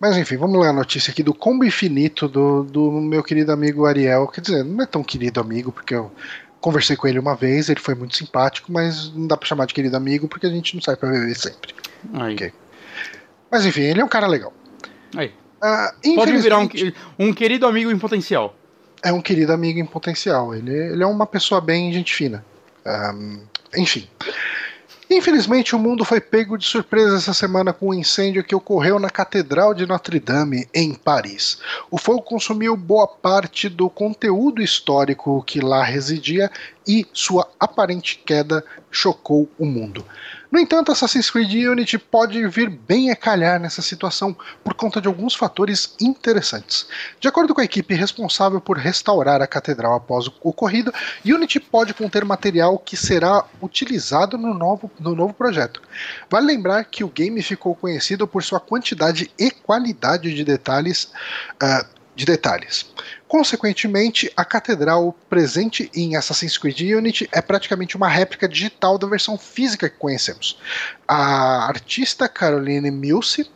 Mas 0.00 0.16
enfim, 0.16 0.36
vamos 0.36 0.60
ler 0.60 0.68
a 0.68 0.72
notícia 0.72 1.10
aqui 1.10 1.22
do 1.22 1.34
combo 1.34 1.64
infinito 1.64 2.28
do, 2.28 2.62
do 2.62 2.90
meu 2.92 3.22
querido 3.22 3.50
amigo 3.50 3.86
Ariel. 3.86 4.28
Quer 4.28 4.42
dizer, 4.42 4.64
não 4.64 4.82
é 4.82 4.86
tão 4.86 5.02
querido 5.02 5.40
amigo, 5.40 5.72
porque 5.72 5.94
eu 5.94 6.12
conversei 6.60 6.96
com 6.96 7.06
ele 7.08 7.18
uma 7.18 7.34
vez, 7.34 7.68
ele 7.68 7.80
foi 7.80 7.94
muito 7.94 8.16
simpático, 8.16 8.70
mas 8.70 9.12
não 9.12 9.26
dá 9.26 9.36
pra 9.36 9.48
chamar 9.48 9.66
de 9.66 9.74
querido 9.74 9.96
amigo 9.96 10.28
porque 10.28 10.46
a 10.46 10.50
gente 10.50 10.74
não 10.74 10.82
sai 10.82 10.96
pra 10.96 11.08
beber 11.10 11.34
sempre. 11.34 11.74
Aí. 12.14 12.34
Ok. 12.34 12.52
Mas 13.50 13.64
enfim, 13.64 13.82
ele 13.82 14.00
é 14.00 14.04
um 14.04 14.08
cara 14.08 14.26
legal. 14.26 14.52
Aí. 15.16 15.32
Ah, 15.60 15.92
Pode 16.14 16.36
virar 16.38 16.58
um, 16.58 16.68
um 17.18 17.32
querido 17.32 17.66
amigo 17.66 17.90
em 17.90 17.98
potencial. 17.98 18.54
É 19.02 19.12
um 19.12 19.20
querido 19.20 19.52
amigo 19.52 19.78
em 19.78 19.86
potencial. 19.86 20.54
Ele, 20.54 20.72
ele 20.72 21.02
é 21.02 21.06
uma 21.06 21.26
pessoa 21.26 21.60
bem 21.60 21.92
gente 21.92 22.14
fina. 22.14 22.44
Ahm, 22.84 23.40
enfim. 23.76 24.08
Infelizmente, 25.10 25.74
o 25.74 25.78
mundo 25.78 26.04
foi 26.04 26.20
pego 26.20 26.58
de 26.58 26.66
surpresa 26.66 27.16
essa 27.16 27.32
semana 27.32 27.72
com 27.72 27.88
um 27.88 27.94
incêndio 27.94 28.44
que 28.44 28.54
ocorreu 28.54 28.98
na 28.98 29.08
Catedral 29.08 29.72
de 29.72 29.86
Notre 29.86 30.20
Dame, 30.20 30.68
em 30.74 30.94
Paris. 30.94 31.58
O 31.90 31.96
fogo 31.96 32.20
consumiu 32.20 32.76
boa 32.76 33.08
parte 33.08 33.70
do 33.70 33.88
conteúdo 33.88 34.60
histórico 34.60 35.42
que 35.44 35.60
lá 35.60 35.82
residia 35.82 36.50
e 36.86 37.06
sua 37.14 37.48
aparente 37.58 38.20
queda 38.24 38.62
chocou 38.90 39.48
o 39.58 39.64
mundo. 39.64 40.04
No 40.50 40.58
entanto, 40.58 40.90
Assassin's 40.90 41.30
Creed 41.30 41.52
Unity 41.68 41.98
pode 41.98 42.46
vir 42.48 42.70
bem 42.70 43.10
a 43.10 43.16
calhar 43.16 43.60
nessa 43.60 43.82
situação 43.82 44.34
por 44.64 44.72
conta 44.72 44.98
de 44.98 45.06
alguns 45.06 45.34
fatores 45.34 45.94
interessantes. 46.00 46.86
De 47.20 47.28
acordo 47.28 47.54
com 47.54 47.60
a 47.60 47.64
equipe 47.64 47.94
responsável 47.94 48.58
por 48.58 48.78
restaurar 48.78 49.42
a 49.42 49.46
catedral 49.46 49.94
após 49.94 50.26
o 50.26 50.32
ocorrido, 50.42 50.92
Unity 51.24 51.60
pode 51.60 51.92
conter 51.92 52.24
material 52.24 52.78
que 52.78 52.96
será 52.96 53.44
utilizado 53.60 54.38
no 54.38 54.54
novo, 54.54 54.90
no 54.98 55.14
novo 55.14 55.34
projeto. 55.34 55.82
Vale 56.30 56.46
lembrar 56.46 56.84
que 56.84 57.04
o 57.04 57.08
game 57.08 57.42
ficou 57.42 57.74
conhecido 57.74 58.26
por 58.26 58.42
sua 58.42 58.58
quantidade 58.58 59.30
e 59.38 59.50
qualidade 59.50 60.34
de 60.34 60.44
detalhes. 60.44 61.12
ah, 61.60 61.84
de 62.18 62.24
detalhes. 62.24 62.84
Consequentemente, 63.28 64.32
a 64.34 64.42
catedral 64.42 65.14
presente 65.28 65.90
em 65.94 66.16
Assassin's 66.16 66.56
Creed 66.56 66.80
Unity 66.80 67.28
é 67.30 67.42
praticamente 67.42 67.94
uma 67.94 68.08
réplica 68.08 68.48
digital 68.48 68.96
da 68.96 69.06
versão 69.06 69.36
física 69.36 69.88
que 69.88 69.98
conhecemos. 69.98 70.58
A 71.06 71.66
artista 71.68 72.26
Caroline 72.26 72.90
Milse 72.90 73.48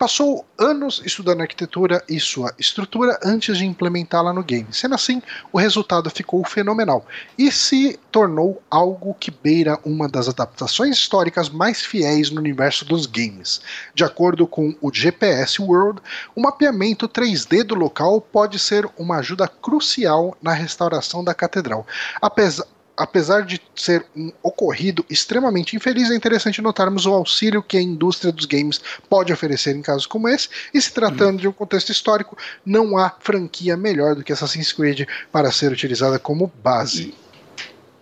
passou 0.00 0.46
anos 0.58 1.02
estudando 1.04 1.42
arquitetura 1.42 2.02
e 2.08 2.18
sua 2.18 2.54
estrutura 2.58 3.20
antes 3.22 3.58
de 3.58 3.66
implementá-la 3.66 4.32
no 4.32 4.42
game. 4.42 4.66
Sendo 4.72 4.94
assim, 4.94 5.20
o 5.52 5.58
resultado 5.58 6.08
ficou 6.08 6.42
fenomenal 6.42 7.04
e 7.36 7.52
se 7.52 8.00
tornou 8.10 8.62
algo 8.70 9.12
que 9.12 9.30
beira 9.30 9.78
uma 9.84 10.08
das 10.08 10.26
adaptações 10.26 10.96
históricas 10.96 11.50
mais 11.50 11.82
fiéis 11.82 12.30
no 12.30 12.40
universo 12.40 12.86
dos 12.86 13.04
games. 13.04 13.60
De 13.94 14.02
acordo 14.02 14.46
com 14.46 14.74
o 14.80 14.90
GPS 14.90 15.60
World, 15.60 16.00
o 16.34 16.40
mapeamento 16.40 17.06
3D 17.06 17.62
do 17.62 17.74
local 17.74 18.22
pode 18.22 18.58
ser 18.58 18.88
uma 18.96 19.18
ajuda 19.18 19.46
crucial 19.46 20.34
na 20.40 20.54
restauração 20.54 21.22
da 21.22 21.34
catedral. 21.34 21.86
Apesar 22.22 22.64
Apesar 23.00 23.46
de 23.46 23.58
ser 23.74 24.04
um 24.14 24.30
ocorrido 24.42 25.02
extremamente 25.08 25.74
infeliz, 25.74 26.10
é 26.10 26.14
interessante 26.14 26.60
notarmos 26.60 27.06
o 27.06 27.14
auxílio 27.14 27.62
que 27.62 27.78
a 27.78 27.80
indústria 27.80 28.30
dos 28.30 28.44
games 28.44 28.78
pode 29.08 29.32
oferecer 29.32 29.74
em 29.74 29.80
casos 29.80 30.04
como 30.04 30.28
esse, 30.28 30.50
e 30.74 30.78
se 30.82 30.92
tratando 30.92 31.40
de 31.40 31.48
um 31.48 31.52
contexto 31.52 31.90
histórico, 31.90 32.36
não 32.62 32.98
há 32.98 33.10
franquia 33.18 33.74
melhor 33.74 34.14
do 34.14 34.22
que 34.22 34.34
Assassin's 34.34 34.70
Creed 34.70 35.08
para 35.32 35.50
ser 35.50 35.72
utilizada 35.72 36.18
como 36.18 36.52
base. 36.62 37.14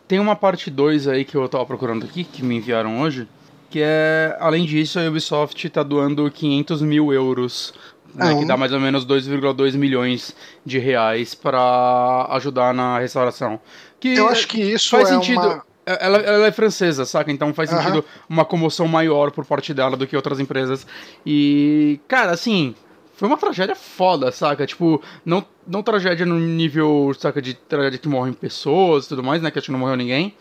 Tem 0.09 0.18
uma 0.18 0.34
parte 0.34 0.68
2 0.68 1.07
aí 1.07 1.24
que 1.24 1.36
eu 1.36 1.49
tava 1.49 1.64
procurando 1.64 2.05
aqui, 2.05 2.24
que 2.24 2.42
me 2.42 2.57
enviaram 2.57 3.01
hoje, 3.01 3.28
que 3.70 3.80
é, 3.80 4.36
além 4.40 4.66
disso, 4.66 4.99
a 4.99 5.07
Ubisoft 5.07 5.68
tá 5.70 5.84
doando 5.84 6.28
500 6.28 6.82
mil 6.82 7.12
euros, 7.12 7.72
né, 8.14 8.32
Ah, 8.32 8.34
que 8.34 8.46
dá 8.46 8.57
mais 8.57 8.72
ou 8.72 8.80
menos 8.80 9.07
2,2 9.07 9.76
milhões 9.76 10.34
de 10.66 10.78
reais 10.78 11.36
pra 11.36 12.26
ajudar 12.30 12.74
na 12.74 12.99
restauração. 12.99 13.61
Que 14.01 14.14
Eu 14.14 14.28
acho 14.28 14.46
que 14.46 14.61
isso 14.61 14.90
faz 14.90 15.09
é 15.11 15.14
sentido. 15.14 15.40
uma. 15.40 15.68
Ela, 15.86 16.18
ela 16.18 16.46
é 16.46 16.53
francesa, 16.53 17.07
saca? 17.07 17.32
Então 17.32 17.55
faz 17.55 17.70
sentido 17.70 18.05
uma 18.28 18.44
comoção 18.44 18.86
maior 18.86 19.30
por 19.30 19.46
parte 19.46 19.72
dela 19.72 19.96
do 19.96 20.07
que 20.07 20.14
outras 20.14 20.38
empresas. 20.38 20.86
E, 21.24 21.99
cara, 22.07 22.30
assim, 22.30 22.74
foi 23.14 23.26
uma 23.26 23.38
tragédia 23.38 23.74
foda, 23.74 24.30
saca? 24.30 24.66
Tipo, 24.66 25.03
não, 25.24 25.42
não 25.66 25.82
tragédia 25.82 26.26
no 26.26 26.38
nível, 26.38 27.11
saca, 27.18 27.40
de 27.40 27.55
tragédia 27.55 27.99
que 27.99 28.07
morrem 28.07 28.34
pessoas 28.34 29.07
e 29.07 29.09
tudo 29.09 29.24
mais, 29.24 29.40
né? 29.40 29.51
Que 29.51 29.59
acho 29.59 29.66
que 29.66 29.72
não 29.72 29.78
morreu 29.78 29.96
ninguém. 29.96 30.34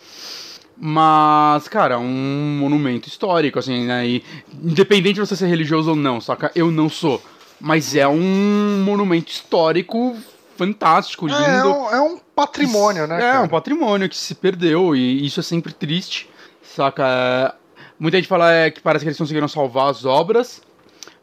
Mas, 0.76 1.68
cara, 1.68 1.98
um 1.98 2.58
monumento 2.60 3.08
histórico, 3.08 3.58
assim, 3.58 3.86
né? 3.86 4.06
E 4.06 4.24
independente 4.64 5.16
de 5.16 5.22
você 5.22 5.36
ser 5.36 5.48
religioso 5.48 5.92
ou 5.92 5.96
não, 5.96 6.22
saca? 6.22 6.52
Eu 6.54 6.70
não 6.70 6.90
sou. 6.90 7.20
Mas 7.60 7.96
é 7.96 8.08
um 8.08 8.84
monumento 8.86 9.32
histórico 9.32 10.16
fantástico, 10.56 11.26
lindo. 11.26 11.42
É, 11.42 11.58
é 11.58 11.66
um, 11.66 11.90
é 11.90 12.02
um 12.02 12.20
patrimônio, 12.38 13.08
né? 13.08 13.18
É, 13.18 13.32
cara? 13.32 13.42
um 13.44 13.48
patrimônio 13.48 14.08
que 14.08 14.16
se 14.16 14.36
perdeu 14.36 14.96
e 14.96 15.26
isso 15.26 15.40
é 15.40 15.44
sempre 15.44 15.74
triste, 15.74 16.30
saca? 16.62 17.04
É, 17.06 17.54
Muita 18.00 18.18
gente 18.18 18.28
fala 18.28 18.54
é, 18.54 18.70
que 18.70 18.80
parece 18.80 19.04
que 19.04 19.10
eles 19.10 19.18
conseguiram 19.18 19.48
salvar 19.48 19.90
as 19.90 20.06
obras, 20.06 20.62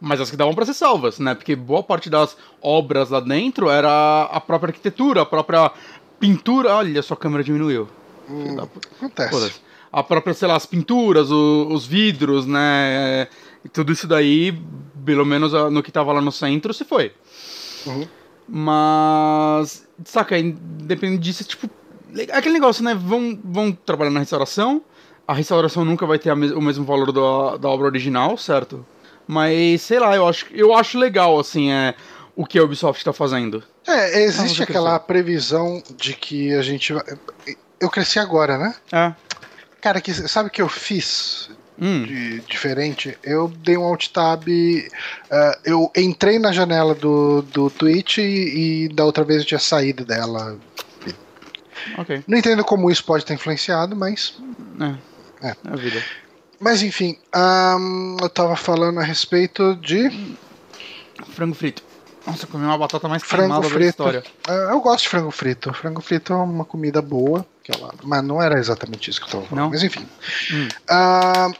mas 0.00 0.20
as 0.20 0.28
que 0.28 0.36
davam 0.36 0.52
pra 0.54 0.66
ser 0.66 0.74
salvas, 0.74 1.20
né? 1.20 1.32
Porque 1.36 1.54
boa 1.54 1.84
parte 1.84 2.10
das 2.10 2.36
obras 2.60 3.10
lá 3.10 3.20
dentro 3.20 3.70
era 3.70 4.22
a 4.24 4.40
própria 4.40 4.70
arquitetura, 4.72 5.22
a 5.22 5.26
própria 5.26 5.70
pintura. 6.18 6.74
Olha, 6.74 7.00
sua 7.00 7.16
câmera 7.16 7.44
diminuiu. 7.44 7.88
Hum, 8.28 8.56
acontece. 8.98 9.60
A 9.92 10.02
própria, 10.02 10.34
sei 10.34 10.48
lá, 10.48 10.56
as 10.56 10.66
pinturas, 10.66 11.30
o- 11.30 11.68
os 11.70 11.86
vidros, 11.86 12.44
né? 12.44 13.28
E 13.64 13.68
tudo 13.68 13.92
isso 13.92 14.08
daí, 14.08 14.52
pelo 15.04 15.24
menos 15.24 15.52
no 15.70 15.80
que 15.80 15.92
tava 15.92 16.12
lá 16.12 16.20
no 16.20 16.32
centro, 16.32 16.74
se 16.74 16.84
foi. 16.84 17.12
Uhum. 17.86 18.04
Mas, 18.48 19.86
saca, 20.04 20.38
independente 20.38 21.20
disso, 21.22 21.42
é 21.42 21.46
tipo, 21.46 21.70
le- 22.12 22.28
aquele 22.32 22.54
negócio, 22.54 22.84
né? 22.84 22.94
Vão, 22.94 23.38
vão 23.44 23.72
trabalhar 23.72 24.10
na 24.10 24.20
restauração. 24.20 24.82
A 25.26 25.32
restauração 25.34 25.84
nunca 25.84 26.04
vai 26.06 26.18
ter 26.18 26.34
mes- 26.36 26.52
o 26.52 26.60
mesmo 26.60 26.84
valor 26.84 27.10
da, 27.12 27.56
da 27.56 27.68
obra 27.68 27.86
original, 27.86 28.36
certo? 28.36 28.84
Mas, 29.26 29.80
sei 29.82 29.98
lá, 29.98 30.14
eu 30.14 30.28
acho, 30.28 30.46
eu 30.52 30.74
acho 30.74 30.98
legal, 30.98 31.38
assim, 31.38 31.70
é, 31.72 31.94
o 32.36 32.44
que 32.44 32.58
a 32.58 32.62
Ubisoft 32.64 33.02
tá 33.04 33.12
fazendo. 33.12 33.62
É, 33.86 34.22
existe 34.22 34.62
aquela 34.62 34.98
previsão 34.98 35.82
de 35.96 36.14
que 36.14 36.52
a 36.54 36.62
gente 36.62 36.92
vai. 36.92 37.02
Eu 37.80 37.88
cresci 37.90 38.18
agora, 38.18 38.58
né? 38.58 38.74
É. 38.92 39.14
Cara, 39.80 40.00
que, 40.00 40.12
sabe 40.12 40.48
o 40.48 40.52
que 40.52 40.60
eu 40.62 40.68
fiz 40.68 41.50
Hum. 41.80 42.04
de 42.04 42.40
diferente? 42.42 43.18
Eu 43.22 43.48
dei 43.48 43.76
um 43.76 43.82
alt 43.84 44.08
tab. 44.08 44.46
ah, 45.30 45.58
eu 45.64 45.90
entrei 45.96 46.38
na 46.38 46.52
janela 46.52 46.94
do, 46.94 47.42
do 47.42 47.68
Twitch 47.68 48.18
e, 48.18 48.84
e 48.84 48.88
da 48.88 49.04
outra 49.04 49.24
vez 49.24 49.40
eu 49.40 49.46
tinha 49.46 49.58
saído 49.60 50.04
dela. 50.04 50.56
Ok. 51.98 52.22
Não 52.26 52.38
entendo 52.38 52.64
como 52.64 52.90
isso 52.90 53.04
pode 53.04 53.24
ter 53.24 53.34
influenciado, 53.34 53.94
mas. 53.94 54.38
É. 54.80 55.48
É. 55.48 55.50
É 55.50 55.56
a 55.72 55.76
vida. 55.76 56.02
Mas 56.58 56.82
enfim, 56.82 57.18
ahn, 57.34 58.16
eu 58.22 58.28
tava 58.30 58.56
falando 58.56 59.00
a 59.00 59.02
respeito 59.02 59.76
de. 59.76 60.36
Frango 61.30 61.54
frito. 61.54 61.82
Nossa, 62.26 62.44
eu 62.44 62.48
comi 62.48 62.64
uma 62.64 62.78
batata 62.78 63.06
mais 63.06 63.22
Frango 63.22 63.42
queimada 63.42 63.68
da 63.68 63.74
frito. 63.74 63.90
história. 63.90 64.22
Ah, 64.48 64.70
eu 64.70 64.80
gosto 64.80 65.02
de 65.02 65.08
frango 65.10 65.30
frito. 65.30 65.74
Frango 65.74 66.00
frito 66.00 66.32
é 66.32 66.36
uma 66.36 66.64
comida 66.64 67.02
boa, 67.02 67.44
que 67.64 67.72
ela- 67.74 67.92
mas 68.04 68.22
não 68.22 68.40
era 68.40 68.58
exatamente 68.58 69.10
isso 69.10 69.18
que 69.20 69.26
eu 69.26 69.30
tava 69.32 69.44
falando. 69.46 69.64
Não? 69.64 69.70
Mas 69.70 69.82
enfim. 69.82 70.06
Hum. 70.52 70.68
Ah, 70.88 71.50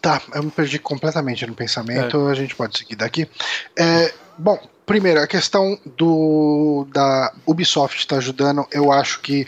tá, 0.00 0.22
eu 0.34 0.42
me 0.44 0.50
perdi 0.50 0.78
completamente 0.78 1.46
no 1.46 1.54
pensamento. 1.54 2.26
A 2.28 2.34
gente 2.34 2.54
pode 2.54 2.78
seguir 2.78 2.94
daqui. 2.96 3.28
É, 3.76 4.14
bom, 4.38 4.58
primeiro, 4.86 5.20
a 5.20 5.26
questão 5.26 5.78
do 5.84 6.86
da 6.92 7.32
Ubisoft 7.44 7.98
está 7.98 8.16
ajudando, 8.16 8.66
eu 8.70 8.90
acho 8.92 9.20
que. 9.20 9.46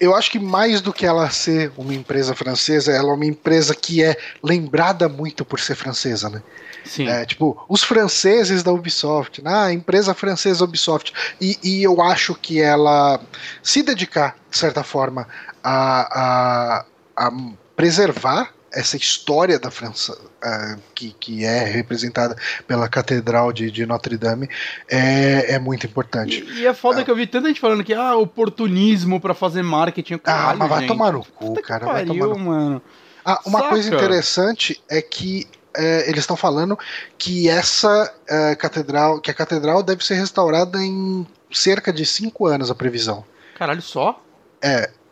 Eu 0.00 0.16
acho 0.16 0.32
que 0.32 0.40
mais 0.40 0.80
do 0.80 0.92
que 0.92 1.06
ela 1.06 1.30
ser 1.30 1.70
uma 1.76 1.94
empresa 1.94 2.34
francesa, 2.34 2.90
ela 2.90 3.10
é 3.10 3.14
uma 3.14 3.24
empresa 3.26 3.76
que 3.76 4.02
é 4.02 4.16
lembrada 4.42 5.08
muito 5.08 5.44
por 5.44 5.60
ser 5.60 5.76
francesa, 5.76 6.28
né? 6.28 6.42
Sim. 6.88 7.06
É, 7.06 7.24
tipo, 7.24 7.62
os 7.68 7.84
franceses 7.84 8.62
da 8.62 8.72
Ubisoft, 8.72 9.42
né? 9.42 9.54
a 9.54 9.72
empresa 9.72 10.14
francesa 10.14 10.64
Ubisoft. 10.64 11.12
E, 11.40 11.58
e 11.62 11.82
eu 11.82 12.00
acho 12.00 12.34
que 12.34 12.60
ela 12.60 13.20
se 13.62 13.82
dedicar, 13.82 14.36
de 14.50 14.56
certa 14.56 14.82
forma, 14.82 15.28
a, 15.62 16.80
a, 17.16 17.26
a 17.26 17.32
preservar 17.76 18.50
essa 18.72 18.96
história 18.96 19.58
da 19.58 19.70
França, 19.70 20.16
ah, 20.42 20.76
que, 20.94 21.14
que 21.18 21.44
é 21.44 21.64
representada 21.64 22.36
pela 22.66 22.88
Catedral 22.88 23.52
de, 23.52 23.70
de 23.70 23.86
Notre 23.86 24.16
Dame, 24.16 24.48
é, 24.88 25.54
é 25.54 25.58
muito 25.58 25.86
importante. 25.86 26.44
E, 26.48 26.60
e 26.60 26.66
é 26.66 26.74
foda 26.74 27.04
que 27.04 27.10
eu 27.10 27.16
vi 27.16 27.26
tanta 27.26 27.48
gente 27.48 27.60
falando 27.60 27.82
que, 27.82 27.94
ah, 27.94 28.16
oportunismo 28.16 29.20
pra 29.20 29.34
fazer 29.34 29.62
marketing. 29.62 30.14
Ah, 30.14 30.18
Caralho, 30.18 30.58
mas 30.58 30.68
vai 30.68 30.80
gente. 30.80 30.88
tomar 30.88 31.12
no 31.12 31.24
cu, 31.24 31.46
Puta 31.46 31.62
cara. 31.62 31.86
Vai 31.86 32.06
pariu, 32.06 32.22
tomar 32.22 32.38
no 32.38 32.44
mano. 32.44 32.82
Ah, 33.24 33.40
uma 33.44 33.58
Saca? 33.58 33.70
coisa 33.70 33.94
interessante 33.94 34.82
é 34.88 35.02
que 35.02 35.46
é, 35.76 36.08
eles 36.08 36.20
estão 36.20 36.36
falando 36.36 36.78
que 37.16 37.48
essa 37.48 38.12
é, 38.28 38.54
catedral, 38.54 39.20
que 39.20 39.30
a 39.30 39.34
catedral 39.34 39.82
deve 39.82 40.04
ser 40.04 40.14
restaurada 40.14 40.78
em 40.78 41.26
cerca 41.52 41.92
de 41.92 42.04
cinco 42.04 42.46
anos 42.46 42.70
a 42.70 42.74
previsão. 42.74 43.24
Caralho, 43.56 43.82
só? 43.82 44.22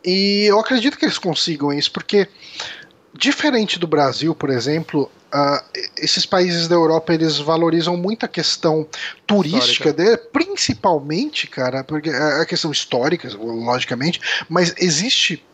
E 0.04 0.44
eu 0.48 0.60
acredito 0.60 0.96
que 0.96 1.04
eles 1.04 1.18
consigam 1.18 1.72
isso, 1.72 1.90
porque 1.90 2.28
diferente 3.12 3.78
do 3.78 3.86
Brasil, 3.86 4.34
por 4.34 4.50
exemplo, 4.50 5.10
ah, 5.32 5.64
esses 5.96 6.24
países 6.24 6.68
da 6.68 6.76
Europa 6.76 7.12
eles 7.12 7.38
valorizam 7.38 7.96
muito 7.96 8.24
a 8.24 8.28
questão 8.28 8.86
turística 9.26 9.92
dele, 9.92 10.16
principalmente, 10.16 11.46
cara, 11.46 11.82
porque 11.82 12.10
a 12.10 12.42
a 12.42 12.46
questão 12.46 12.70
histórica, 12.70 13.28
logicamente, 13.36 14.20
mas 14.48 14.74
existe. 14.78 15.44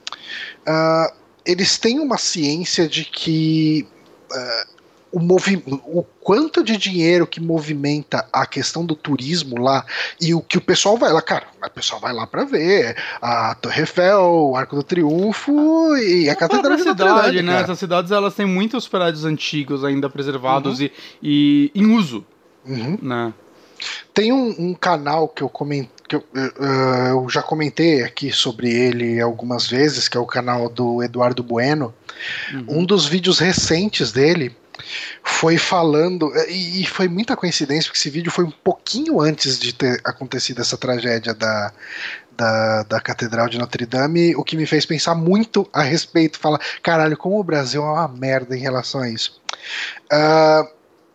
ah, 0.66 1.12
eles 1.44 1.78
têm 1.78 1.98
uma 1.98 2.18
ciência 2.18 2.86
de 2.86 3.04
que 3.04 3.88
ah, 4.32 4.66
o, 5.12 5.20
movi 5.20 5.62
o 5.66 6.02
quanto 6.02 6.64
de 6.64 6.76
dinheiro 6.76 7.26
que 7.26 7.40
movimenta 7.40 8.26
a 8.32 8.46
questão 8.46 8.84
do 8.84 8.94
turismo 8.94 9.58
lá 9.58 9.84
e 10.20 10.34
o 10.34 10.40
que 10.40 10.58
o 10.58 10.60
pessoal 10.60 10.96
vai 10.96 11.12
lá, 11.12 11.20
cara, 11.20 11.46
o 11.64 11.70
pessoal 11.70 12.00
vai 12.00 12.12
lá 12.12 12.26
pra 12.26 12.44
ver 12.44 12.96
a 13.20 13.54
Torre 13.54 13.80
Eiffel, 13.80 14.22
o 14.22 14.56
Arco 14.56 14.76
do 14.76 14.82
Triunfo 14.82 15.96
e 15.96 16.28
a 16.28 16.32
A 16.32 16.36
Catedral 16.36 16.76
de 16.76 16.84
Notre 16.84 17.08
cidade, 17.08 17.42
né? 17.42 17.60
Essas 17.60 17.78
cidades 17.78 18.10
elas 18.10 18.34
têm 18.34 18.46
muitos 18.46 18.88
prédios 18.88 19.24
antigos 19.24 19.84
ainda 19.84 20.08
preservados 20.08 20.80
e, 20.80 20.90
e 21.22 21.70
em 21.74 21.86
uso, 21.94 22.24
Uhum. 22.64 22.98
né? 23.02 23.34
Tem 24.14 24.32
um, 24.32 24.54
um 24.58 24.74
canal 24.74 25.28
que 25.28 25.42
eu 25.42 25.48
comentei. 25.48 25.90
Que 26.08 26.16
eu, 26.16 26.24
eh, 26.36 27.10
eu 27.10 27.26
já 27.28 27.42
comentei 27.42 28.02
aqui 28.02 28.30
sobre 28.30 28.70
ele 28.70 29.20
algumas 29.20 29.66
vezes, 29.66 30.08
que 30.08 30.16
é 30.16 30.20
o 30.20 30.26
canal 30.26 30.68
do 30.68 31.02
Eduardo 31.02 31.42
Bueno. 31.42 31.92
Uhum. 32.52 32.80
Um 32.80 32.84
dos 32.84 33.06
vídeos 33.06 33.38
recentes 33.38 34.12
dele 34.12 34.54
foi 35.22 35.58
falando, 35.58 36.32
e, 36.48 36.82
e 36.82 36.86
foi 36.86 37.08
muita 37.08 37.36
coincidência, 37.36 37.88
porque 37.88 37.98
esse 37.98 38.10
vídeo 38.10 38.30
foi 38.30 38.44
um 38.44 38.50
pouquinho 38.50 39.20
antes 39.20 39.58
de 39.58 39.72
ter 39.72 40.00
acontecido 40.04 40.60
essa 40.60 40.76
tragédia 40.76 41.34
da, 41.34 41.72
da, 42.36 42.82
da 42.84 43.00
Catedral 43.00 43.48
de 43.48 43.58
Notre 43.58 43.86
Dame, 43.86 44.34
o 44.36 44.44
que 44.44 44.56
me 44.56 44.66
fez 44.66 44.86
pensar 44.86 45.14
muito 45.14 45.68
a 45.72 45.82
respeito. 45.82 46.38
Falar, 46.38 46.60
caralho, 46.82 47.16
como 47.16 47.38
o 47.38 47.44
Brasil 47.44 47.82
é 47.82 47.90
uma 47.90 48.08
merda 48.08 48.56
em 48.56 48.60
relação 48.60 49.00
a 49.00 49.08
isso. 49.08 49.40
Ah, 50.10 50.66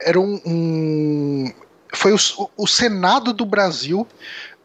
era 0.02 0.20
um. 0.20 0.40
um- 0.46 1.54
foi 1.94 2.14
o, 2.14 2.18
o 2.58 2.68
Senado 2.68 3.34
do 3.34 3.46
Brasil 3.46 4.06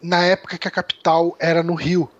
na 0.02 0.22
época 0.24 0.58
que 0.58 0.66
a 0.68 0.70
capital 0.70 1.36
era 1.38 1.62
no 1.62 1.74
Rio. 1.74 2.10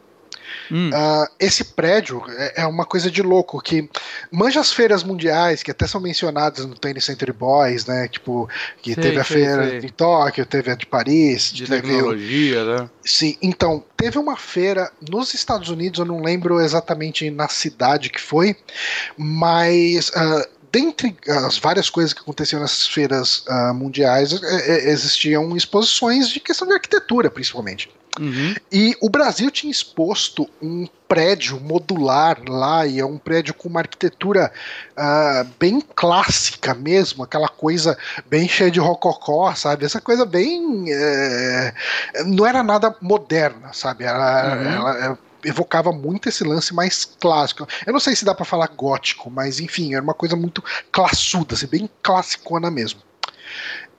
Hum. 0.70 0.90
Ah, 0.92 1.28
esse 1.38 1.64
prédio 1.64 2.22
é, 2.28 2.62
é 2.62 2.66
uma 2.66 2.84
coisa 2.84 3.11
de 3.11 3.22
louco, 3.22 3.61
que 3.61 3.88
manja 4.30 4.61
as 4.61 4.72
feiras 4.72 5.03
mundiais, 5.03 5.62
que 5.62 5.70
até 5.70 5.86
são 5.86 6.00
mencionadas 6.00 6.64
no 6.66 6.74
Tennis 6.74 7.05
Century 7.05 7.32
Boys, 7.32 7.86
né? 7.86 8.09
Tipo, 8.09 8.48
que 8.82 8.94
Sei, 8.94 9.03
teve 9.03 9.20
a 9.20 9.24
sei, 9.24 9.36
feira 9.44 9.68
sei. 9.70 9.80
de 9.80 9.90
Tóquio, 9.92 10.46
teve 10.46 10.70
a 10.70 10.74
de 10.74 10.86
Paris, 10.86 11.53
de 11.53 11.66
teve 11.66 11.76
o- 11.78 11.82
tecnologia, 11.82 12.64
né? 12.64 12.90
Sim, 13.05 13.36
então, 13.42 13.84
teve 13.96 14.18
uma 14.18 14.36
feira 14.36 14.90
nos 15.11 15.34
Estados 15.34 15.68
Unidos, 15.68 15.98
eu 15.98 16.05
não 16.05 16.22
lembro 16.22 16.61
exatamente 16.61 17.30
na 17.30 17.48
cidade 17.48 18.11
que 18.11 18.20
foi, 18.20 18.57
mas 19.16 20.11
ah, 20.14 20.46
dentre 20.72 21.16
as 21.28 21.59
várias 21.59 21.90
coisas 21.90 22.12
que 22.12 22.20
aconteciam 22.20 22.61
nessas 22.61 22.86
feiras 22.86 23.44
ah, 23.48 23.72
mundiais, 23.74 24.32
eh, 24.32 24.38
eh, 24.42 24.90
existiam 24.90 25.55
exposições 25.57 26.28
de 26.28 26.40
questão 26.40 26.66
de 26.66 26.74
arquitetura, 26.74 27.30
principalmente. 27.30 27.90
Uhum. 28.20 28.54
E 28.70 28.94
o 29.00 29.08
Brasil 29.08 29.50
tinha 29.50 29.70
exposto 29.70 30.48
um 30.60 30.86
prédio 31.08 31.60
modular 31.60 32.38
lá, 32.48 32.86
e 32.86 32.98
é 32.98 33.04
um 33.04 33.18
prédio 33.18 33.52
com 33.54 33.68
uma 33.68 33.80
arquitetura 33.80 34.50
ah, 34.96 35.44
bem 35.58 35.80
clássica 35.94 36.74
mesmo, 36.74 37.22
aquela 37.22 37.48
coisa 37.48 37.98
bem 38.26 38.48
cheia 38.48 38.70
de 38.70 38.80
rococó, 38.80 39.54
sabe? 39.54 39.84
Essa 39.84 40.00
coisa 40.00 40.24
bem. 40.24 40.86
eh, 40.90 41.74
não 42.26 42.46
era 42.46 42.62
nada 42.62 42.94
moderna, 43.00 43.72
sabe? 43.72 44.04
Ela, 44.04 44.56
Uhum. 44.56 44.72
ela, 44.72 45.06
eh, 45.12 45.48
evocava 45.48 45.92
muito 45.92 46.28
esse 46.28 46.44
lance 46.44 46.72
mais 46.72 47.04
clássico. 47.04 47.66
Eu 47.86 47.92
não 47.92 48.00
sei 48.00 48.14
se 48.14 48.24
dá 48.24 48.34
pra 48.34 48.44
falar 48.44 48.68
gótico, 48.68 49.30
mas 49.30 49.58
enfim, 49.60 49.94
era 49.94 50.02
uma 50.02 50.14
coisa 50.14 50.36
muito 50.36 50.62
classuda, 50.90 51.54
assim, 51.54 51.66
bem 51.66 51.90
classicona 52.02 52.70
mesmo. 52.70 53.00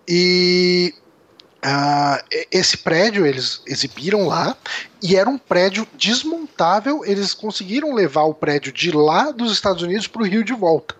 E 0.08 0.94
ah, 1.66 2.22
esse 2.52 2.76
prédio 2.76 3.26
eles 3.26 3.62
exibiram 3.66 4.28
lá 4.28 4.56
e 5.02 5.16
era 5.16 5.30
um 5.30 5.38
prédio 5.38 5.88
desmontável. 5.94 7.06
Eles 7.06 7.34
conseguiram 7.34 7.94
levar 7.94 8.24
o 8.24 8.34
prédio 8.34 8.72
de 8.74 8.92
lá 8.92 9.32
dos 9.32 9.54
Estados 9.54 9.82
Unidos 9.82 10.06
para 10.06 10.22
o 10.22 10.26
Rio 10.26 10.44
de 10.44 10.54
volta. 10.54 10.96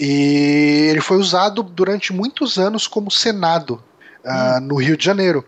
E 0.00 0.88
ele 0.90 1.00
foi 1.00 1.16
usado 1.16 1.62
durante 1.62 2.12
muitos 2.12 2.58
anos 2.58 2.88
como 2.88 3.10
Senado 3.10 3.82
ah, 4.24 4.58
no 4.60 4.76
Rio 4.76 4.96
de 4.96 5.04
Janeiro. 5.04 5.44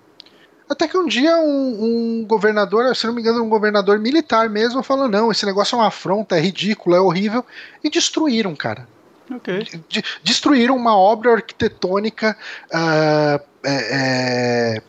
Até 0.68 0.86
que 0.86 0.96
um 0.96 1.08
dia 1.08 1.36
um, 1.38 2.20
um 2.20 2.24
governador, 2.24 2.94
se 2.94 3.04
não 3.04 3.12
me 3.12 3.20
engano, 3.20 3.42
um 3.42 3.48
governador 3.48 3.98
militar 3.98 4.48
mesmo, 4.48 4.80
falou: 4.84 5.08
não, 5.08 5.32
esse 5.32 5.44
negócio 5.44 5.74
é 5.74 5.78
uma 5.78 5.88
afronta, 5.88 6.36
é 6.36 6.40
ridículo, 6.40 6.94
é 6.94 7.00
horrível, 7.00 7.44
e 7.82 7.90
destruíram, 7.90 8.54
cara 8.54 8.86
Ok. 9.30 9.68
de- 9.88 10.04
destruíram 10.24 10.76
uma 10.76 10.96
obra 10.96 11.32
arquitetônica 11.34 12.36
ah, 12.72 13.40
é, 13.64 14.76
é, 14.76 14.82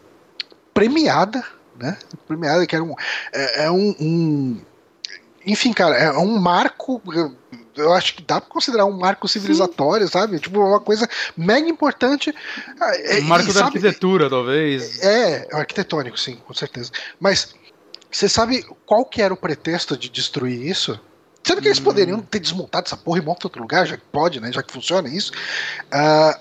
premiada, 0.74 1.44
né? 1.80 1.98
Premiada, 2.28 2.66
que 2.66 2.76
era 2.76 2.84
um, 2.84 2.94
é, 3.34 3.66
é 3.66 3.72
um, 3.72 3.96
um- 4.00 4.62
enfim, 5.46 5.74
cara, 5.74 5.96
é 5.98 6.12
um 6.18 6.38
marco. 6.38 7.02
eu- 7.76 7.94
acho 7.94 8.16
que 8.16 8.22
dá 8.24 8.40
pra 8.42 8.50
considerar 8.50 8.86
um 8.86 8.92
marco 8.98 9.28
civilizatório, 9.28 10.08
sabe? 10.08 10.40
Tipo, 10.40 10.60
uma 10.60 10.80
coisa 10.80 11.08
mega 11.38 11.68
importante. 11.70 12.34
Ah, 12.80 12.92
é- 12.96 13.20
Um 13.20 13.24
marco 13.24 13.46
e 13.50 13.54
da 13.54 13.60
sabe- 13.62 13.78
arquitetura, 13.78 14.30
talvez. 14.30 15.02
é, 15.04 15.48
arquitetônico, 15.54 16.20
sim, 16.20 16.36
com 16.46 16.54
certeza. 16.54 16.92
Mas 17.20 17.56
você 18.12 18.28
sabe 18.28 18.66
qual 18.86 19.06
que 19.06 19.22
era 19.22 19.34
o 19.34 19.38
pretexto 19.38 19.96
de 19.98 20.10
destruir 20.10 20.66
isso? 20.66 21.00
Sabe 21.44 21.62
que 21.62 21.68
eles 21.68 21.80
Hum. 21.80 21.84
poderiam 21.84 22.22
ter 22.22 22.40
desmontado 22.40 22.86
essa 22.88 22.98
porra 22.98 23.20
e 23.20 23.22
montado 23.22 23.46
outro 23.46 23.62
lugar, 23.62 23.86
já 23.88 23.98
que 23.98 24.04
pode, 24.12 24.40
né? 24.40 24.52
Já 24.52 24.62
que 24.62 24.72
funciona 24.72 25.10
isso. 25.10 25.32
Ah, 25.92 26.40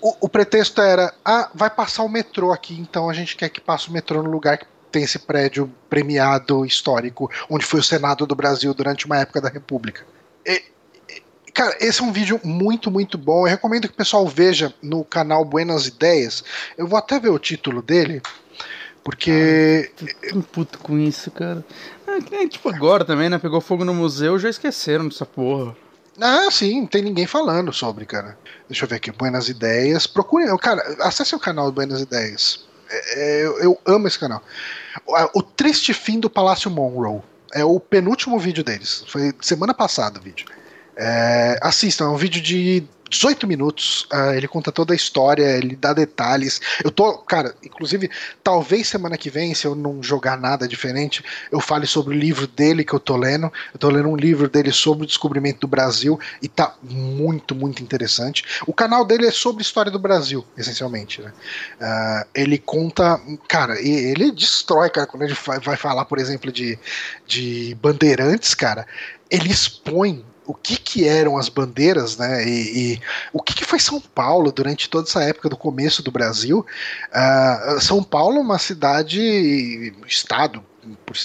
o, 0.00 0.14
o 0.26 0.28
pretexto 0.28 0.80
era: 0.82 1.14
ah, 1.24 1.50
vai 1.54 1.70
passar 1.70 2.02
o 2.02 2.08
metrô 2.08 2.52
aqui, 2.52 2.74
então 2.78 3.08
a 3.08 3.14
gente 3.14 3.36
quer 3.36 3.48
que 3.48 3.60
passe 3.60 3.88
o 3.88 3.92
metrô 3.92 4.22
no 4.22 4.30
lugar 4.30 4.58
que 4.58 4.66
tem 4.92 5.02
esse 5.02 5.18
prédio 5.18 5.72
premiado 5.90 6.64
histórico, 6.64 7.30
onde 7.50 7.64
foi 7.64 7.80
o 7.80 7.82
Senado 7.82 8.26
do 8.26 8.34
Brasil 8.36 8.72
durante 8.74 9.06
uma 9.06 9.18
época 9.18 9.40
da 9.40 9.48
República. 9.48 10.06
E- 10.46 10.62
e- 11.08 11.22
Cara, 11.52 11.76
esse 11.80 12.00
é 12.00 12.04
um 12.04 12.12
vídeo 12.12 12.40
muito, 12.44 12.90
muito 12.90 13.16
bom. 13.16 13.40
Eu 13.46 13.50
recomendo 13.50 13.88
que 13.88 13.94
o 13.94 13.96
pessoal 13.96 14.26
veja 14.28 14.74
no 14.82 15.04
canal 15.04 15.44
Buenas 15.44 15.86
Ideias. 15.86 16.44
Eu 16.76 16.86
vou 16.86 16.98
até 16.98 17.18
ver 17.18 17.30
o 17.30 17.38
título 17.38 17.80
dele, 17.80 18.20
porque. 19.04 19.92
Tô 20.30 20.42
puto 20.42 20.78
com 20.78 20.98
isso, 20.98 21.30
cara. 21.30 21.64
É, 22.32 22.48
tipo 22.48 22.70
agora 22.70 23.04
também, 23.04 23.28
né? 23.28 23.38
Pegou 23.38 23.60
fogo 23.60 23.84
no 23.84 23.92
museu, 23.92 24.38
já 24.38 24.48
esqueceram 24.48 25.06
dessa 25.06 25.26
porra. 25.26 25.76
Ah, 26.20 26.48
sim, 26.50 26.80
não 26.80 26.86
tem 26.86 27.02
ninguém 27.02 27.26
falando 27.26 27.72
sobre, 27.72 28.06
cara. 28.06 28.38
Deixa 28.68 28.84
eu 28.84 28.88
ver 28.88 28.96
aqui, 28.96 29.12
Buenas 29.12 29.48
Ideias. 29.48 30.06
Procure, 30.06 30.46
cara, 30.58 30.82
acesse 31.00 31.34
o 31.34 31.40
canal 31.40 31.70
Buenas 31.70 32.00
Ideias. 32.00 32.64
É, 32.88 33.20
é, 33.20 33.46
eu, 33.46 33.58
eu 33.58 33.80
amo 33.84 34.06
esse 34.06 34.18
canal. 34.18 34.42
O, 35.06 35.40
o 35.40 35.42
Triste 35.42 35.92
Fim 35.92 36.18
do 36.18 36.30
Palácio 36.30 36.70
Monroe. 36.70 37.20
É 37.52 37.64
o 37.64 37.78
penúltimo 37.78 38.38
vídeo 38.38 38.64
deles. 38.64 39.04
Foi 39.08 39.32
semana 39.40 39.74
passada 39.74 40.18
o 40.18 40.22
vídeo. 40.22 40.46
É, 40.96 41.58
assistam, 41.62 42.06
é 42.06 42.08
um 42.08 42.16
vídeo 42.16 42.40
de 42.40 42.84
18 43.08 43.46
minutos. 43.46 44.06
Uh, 44.12 44.34
ele 44.34 44.48
conta 44.48 44.72
toda 44.72 44.92
a 44.92 44.96
história, 44.96 45.44
ele 45.56 45.76
dá 45.76 45.92
detalhes. 45.92 46.60
Eu 46.82 46.90
tô, 46.90 47.18
cara, 47.18 47.54
inclusive, 47.62 48.10
talvez 48.42 48.88
semana 48.88 49.16
que 49.16 49.30
vem, 49.30 49.54
se 49.54 49.66
eu 49.66 49.74
não 49.74 50.02
jogar 50.02 50.36
nada 50.36 50.66
diferente, 50.66 51.24
eu 51.50 51.60
fale 51.60 51.86
sobre 51.86 52.14
o 52.14 52.18
livro 52.18 52.46
dele 52.46 52.84
que 52.84 52.92
eu 52.92 53.00
tô 53.00 53.16
lendo. 53.16 53.52
Eu 53.72 53.78
tô 53.78 53.88
lendo 53.88 54.08
um 54.08 54.16
livro 54.16 54.48
dele 54.48 54.72
sobre 54.72 55.04
o 55.04 55.06
descobrimento 55.06 55.60
do 55.60 55.68
Brasil 55.68 56.18
e 56.42 56.48
tá 56.48 56.74
muito, 56.82 57.54
muito 57.54 57.82
interessante. 57.82 58.44
O 58.66 58.72
canal 58.72 59.04
dele 59.04 59.26
é 59.26 59.30
sobre 59.30 59.62
história 59.62 59.90
do 59.90 59.98
Brasil, 59.98 60.44
essencialmente, 60.56 61.20
né? 61.20 61.32
Uh, 61.80 62.28
ele 62.34 62.58
conta, 62.58 63.20
cara, 63.48 63.80
ele 63.80 64.30
destrói, 64.32 64.90
cara, 64.90 65.06
quando 65.06 65.22
ele 65.22 65.36
vai 65.62 65.76
falar, 65.76 66.04
por 66.04 66.18
exemplo, 66.18 66.50
de, 66.50 66.78
de 67.26 67.76
bandeirantes, 67.80 68.54
cara. 68.54 68.86
Ele 69.30 69.50
expõe 69.50 70.24
o 70.46 70.54
que, 70.54 70.76
que 70.76 71.06
eram 71.06 71.36
as 71.36 71.48
bandeiras, 71.48 72.16
né? 72.16 72.46
E, 72.46 72.94
e 72.94 73.00
o 73.32 73.42
que, 73.42 73.54
que, 73.54 73.64
foi 73.64 73.78
São 73.78 74.00
Paulo 74.00 74.52
durante 74.52 74.88
toda 74.88 75.08
essa 75.08 75.22
época 75.22 75.48
do 75.48 75.56
começo 75.56 76.02
do 76.02 76.10
Brasil. 76.10 76.64
Uh, 77.10 77.80
São 77.80 78.02
Paulo 78.02 78.36
é 78.38 78.40
uma 78.40 78.58
cidade, 78.58 79.92
estado, 80.06 80.62
por, 81.06 81.16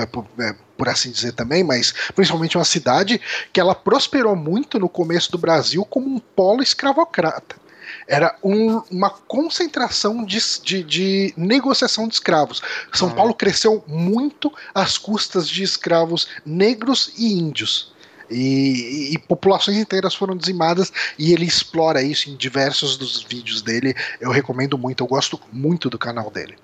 é, 0.00 0.06
por, 0.06 0.26
é, 0.38 0.54
por, 0.76 0.88
assim 0.88 1.10
dizer 1.10 1.32
também, 1.32 1.64
mas 1.64 1.92
principalmente 2.14 2.56
uma 2.56 2.64
cidade 2.64 3.20
que 3.52 3.60
ela 3.60 3.74
prosperou 3.74 4.36
muito 4.36 4.78
no 4.78 4.88
começo 4.88 5.32
do 5.32 5.38
Brasil 5.38 5.84
como 5.84 6.06
um 6.06 6.18
polo 6.18 6.62
escravocrata 6.62 7.56
era 8.06 8.36
um, 8.42 8.82
uma 8.90 9.10
concentração 9.10 10.24
de, 10.24 10.38
de, 10.62 10.82
de, 10.82 11.34
negociação 11.36 12.06
de 12.06 12.14
escravos. 12.14 12.62
São 12.92 13.08
ah. 13.08 13.14
Paulo 13.14 13.34
cresceu 13.34 13.82
muito 13.86 14.52
às 14.74 14.98
custas 14.98 15.48
de 15.48 15.62
escravos 15.62 16.28
negros 16.44 17.12
e 17.16 17.32
índios. 17.32 17.93
E, 18.30 19.12
e, 19.12 19.18
populações 19.18 19.76
inteiras 19.76 20.14
foram 20.14 20.36
dizimadas 20.36 20.92
e 21.18 21.32
ele 21.32 21.44
explora 21.44 22.02
isso 22.02 22.30
em 22.30 22.36
diversos 22.36 22.96
dos 22.96 23.22
vídeos 23.22 23.62
dele. 23.62 23.94
Eu 24.20 24.30
recomendo 24.30 24.78
muito, 24.78 25.02
eu 25.02 25.08
gosto 25.08 25.40
muito 25.52 25.90
do 25.90 25.98
canal 25.98 26.30
dele. 26.30 26.56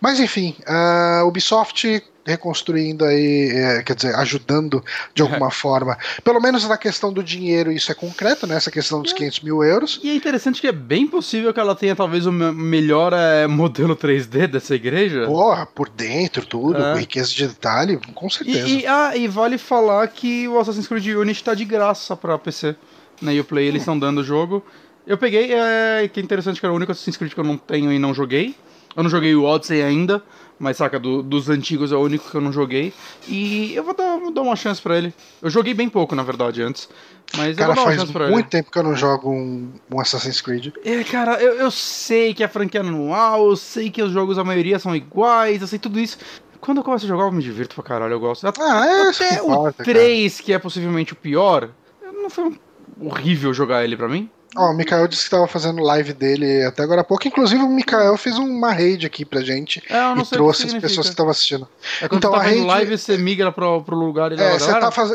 Mas 0.00 0.20
enfim, 0.20 0.56
a 0.66 1.22
Ubisoft 1.26 2.02
reconstruindo 2.28 3.06
aí, 3.06 3.50
é, 3.54 3.82
quer 3.82 3.96
dizer, 3.96 4.14
ajudando 4.16 4.84
de 5.14 5.22
alguma 5.22 5.48
forma. 5.50 5.96
Pelo 6.22 6.40
menos 6.40 6.68
na 6.68 6.76
questão 6.76 7.10
do 7.10 7.24
dinheiro, 7.24 7.72
isso 7.72 7.90
é 7.90 7.94
concreto, 7.94 8.46
né? 8.46 8.54
Essa 8.54 8.70
questão 8.70 9.00
dos 9.00 9.12
é. 9.12 9.14
500 9.14 9.40
mil 9.40 9.64
euros. 9.64 9.98
E 10.02 10.10
é 10.10 10.14
interessante 10.14 10.60
que 10.60 10.66
é 10.66 10.72
bem 10.72 11.06
possível 11.06 11.54
que 11.54 11.60
ela 11.60 11.74
tenha 11.74 11.96
talvez 11.96 12.26
o 12.26 12.32
melhor 12.32 13.14
é, 13.14 13.46
modelo 13.46 13.96
3D 13.96 14.46
dessa 14.46 14.74
igreja. 14.74 15.24
Porra, 15.24 15.64
por 15.64 15.88
dentro, 15.88 16.44
tudo, 16.44 16.82
é. 16.82 16.98
riqueza 16.98 17.30
de 17.30 17.48
detalhe, 17.48 17.98
com 18.14 18.28
certeza. 18.28 18.68
E, 18.68 18.80
e, 18.82 18.86
ah, 18.86 19.16
e 19.16 19.26
vale 19.26 19.56
falar 19.56 20.06
que 20.08 20.46
o 20.46 20.58
Assassin's 20.58 20.86
Creed 20.86 21.06
Unity 21.06 21.42
tá 21.42 21.54
de 21.54 21.64
graça 21.64 22.14
pra 22.14 22.38
PC. 22.38 22.76
Na 23.22 23.32
né? 23.32 23.40
Uplay 23.40 23.66
eles 23.66 23.82
estão 23.82 23.94
hum. 23.94 23.98
dando 23.98 24.18
o 24.18 24.24
jogo. 24.24 24.62
Eu 25.06 25.16
peguei, 25.16 25.54
é, 25.54 26.06
que 26.12 26.20
é 26.20 26.22
interessante 26.22 26.60
que 26.60 26.66
era 26.66 26.72
o 26.72 26.76
único 26.76 26.92
Assassin's 26.92 27.16
Creed 27.16 27.32
que 27.32 27.40
eu 27.40 27.44
não 27.44 27.56
tenho 27.56 27.90
e 27.90 27.98
não 27.98 28.12
joguei. 28.12 28.54
Eu 28.98 29.04
não 29.04 29.10
joguei 29.10 29.32
o 29.36 29.44
Odyssey 29.44 29.80
ainda, 29.80 30.20
mas 30.58 30.76
saca, 30.76 30.98
do, 30.98 31.22
dos 31.22 31.48
antigos 31.48 31.92
é 31.92 31.94
o 31.94 32.00
único 32.00 32.28
que 32.28 32.34
eu 32.34 32.40
não 32.40 32.52
joguei. 32.52 32.92
E 33.28 33.72
eu 33.72 33.84
vou 33.84 33.94
dar, 33.94 34.18
vou 34.18 34.32
dar 34.32 34.42
uma 34.42 34.56
chance 34.56 34.82
pra 34.82 34.98
ele. 34.98 35.14
Eu 35.40 35.48
joguei 35.48 35.72
bem 35.72 35.88
pouco, 35.88 36.16
na 36.16 36.24
verdade, 36.24 36.60
antes. 36.60 36.88
Mas 37.36 37.56
cara, 37.56 37.70
eu 37.70 37.76
vou 37.76 37.84
dar 37.84 37.90
uma 37.90 37.96
chance 37.96 38.12
pra 38.12 38.26
muito 38.26 38.46
ele. 38.46 38.50
tempo 38.50 38.72
que 38.72 38.76
eu 38.76 38.82
não 38.82 38.96
jogo 38.96 39.30
um, 39.30 39.70
um 39.88 40.00
Assassin's 40.00 40.40
Creed. 40.40 40.74
É, 40.84 41.04
cara, 41.04 41.40
eu, 41.40 41.54
eu 41.58 41.70
sei 41.70 42.34
que 42.34 42.42
a 42.42 42.48
franquia 42.48 42.80
é 42.80 42.82
anual, 42.82 43.48
eu 43.48 43.54
sei 43.54 43.88
que 43.88 44.02
os 44.02 44.10
jogos, 44.10 44.36
a 44.36 44.42
maioria 44.42 44.80
são 44.80 44.96
iguais, 44.96 45.62
eu 45.62 45.68
sei 45.68 45.78
tudo 45.78 46.00
isso. 46.00 46.18
Quando 46.60 46.78
eu 46.78 46.82
começo 46.82 47.04
a 47.04 47.08
jogar, 47.08 47.22
eu 47.22 47.30
me 47.30 47.40
divirto 47.40 47.76
pra 47.76 47.84
caralho, 47.84 48.14
eu 48.14 48.18
gosto. 48.18 48.44
Até, 48.48 48.60
ah, 48.60 48.84
é 48.84 49.10
até 49.10 49.28
que 49.28 49.34
importa, 49.36 49.82
o 49.82 49.84
3, 49.84 50.32
cara. 50.32 50.44
que 50.44 50.52
é 50.52 50.58
possivelmente 50.58 51.12
o 51.12 51.16
pior, 51.16 51.70
não 52.02 52.28
foi 52.28 52.52
horrível 53.00 53.54
jogar 53.54 53.84
ele 53.84 53.96
pra 53.96 54.08
mim. 54.08 54.28
Ó, 54.56 54.70
o 54.70 54.74
Mikael 54.74 55.06
disse 55.06 55.24
que 55.24 55.30
tava 55.30 55.46
fazendo 55.46 55.82
live 55.82 56.12
dele 56.12 56.64
até 56.64 56.82
agora 56.82 57.02
há 57.02 57.04
pouco. 57.04 57.28
Inclusive, 57.28 57.62
o 57.62 57.68
Mikael 57.68 58.16
fez 58.16 58.38
uma 58.38 58.72
raid 58.72 59.06
aqui 59.06 59.24
pra 59.24 59.40
gente 59.40 59.82
é, 59.88 60.20
e 60.20 60.24
trouxe 60.24 60.66
as 60.66 60.74
pessoas 60.74 61.06
que 61.06 61.12
estavam 61.12 61.30
assistindo. 61.30 61.68
É 62.00 62.08
quando 62.08 62.18
então, 62.18 62.32
tá 62.32 62.38
a 62.38 62.42
raid... 62.42 62.64
live, 62.64 62.98
você 62.98 63.16
migra 63.18 63.52
pro, 63.52 63.82
pro 63.82 63.96
lugar 63.96 64.32
e 64.32 64.40
É, 64.40 64.58
você 64.58 64.72
tá, 64.72 64.90
faz... 64.90 65.10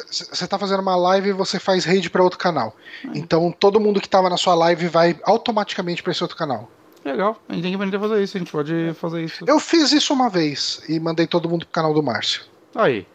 tá 0.48 0.60
fazendo 0.60 0.82
uma 0.82 0.96
live 0.96 1.30
e 1.30 1.34
você 1.34 1.60
faz 1.60 1.84
raid 1.84 2.10
pra 2.10 2.24
outro 2.24 2.38
canal. 2.38 2.76
É. 3.06 3.18
Então, 3.18 3.52
todo 3.52 3.80
mundo 3.80 4.00
que 4.00 4.08
tava 4.08 4.30
na 4.30 4.38
sua 4.38 4.54
live 4.54 4.88
vai 4.88 5.20
automaticamente 5.24 6.04
pra 6.04 6.12
esse 6.12 6.24
outro 6.24 6.38
canal. 6.38 6.70
Legal, 7.04 7.38
a 7.50 7.54
gente 7.54 7.64
tem 7.64 7.72
que 7.72 7.76
aprender 7.76 7.98
a 7.98 8.00
fazer 8.00 8.24
isso, 8.24 8.38
a 8.38 8.40
gente 8.40 8.52
pode 8.52 8.94
fazer 8.94 9.24
isso. 9.24 9.44
Eu 9.46 9.60
fiz 9.60 9.92
isso 9.92 10.14
uma 10.14 10.30
vez 10.30 10.82
e 10.88 11.00
mandei 11.00 11.28
todo 11.28 11.50
mundo 11.50 11.66
pro 11.66 11.74
canal 11.74 11.94
do 11.94 12.02
Márcio. 12.02 12.44
Aí. 12.74 13.06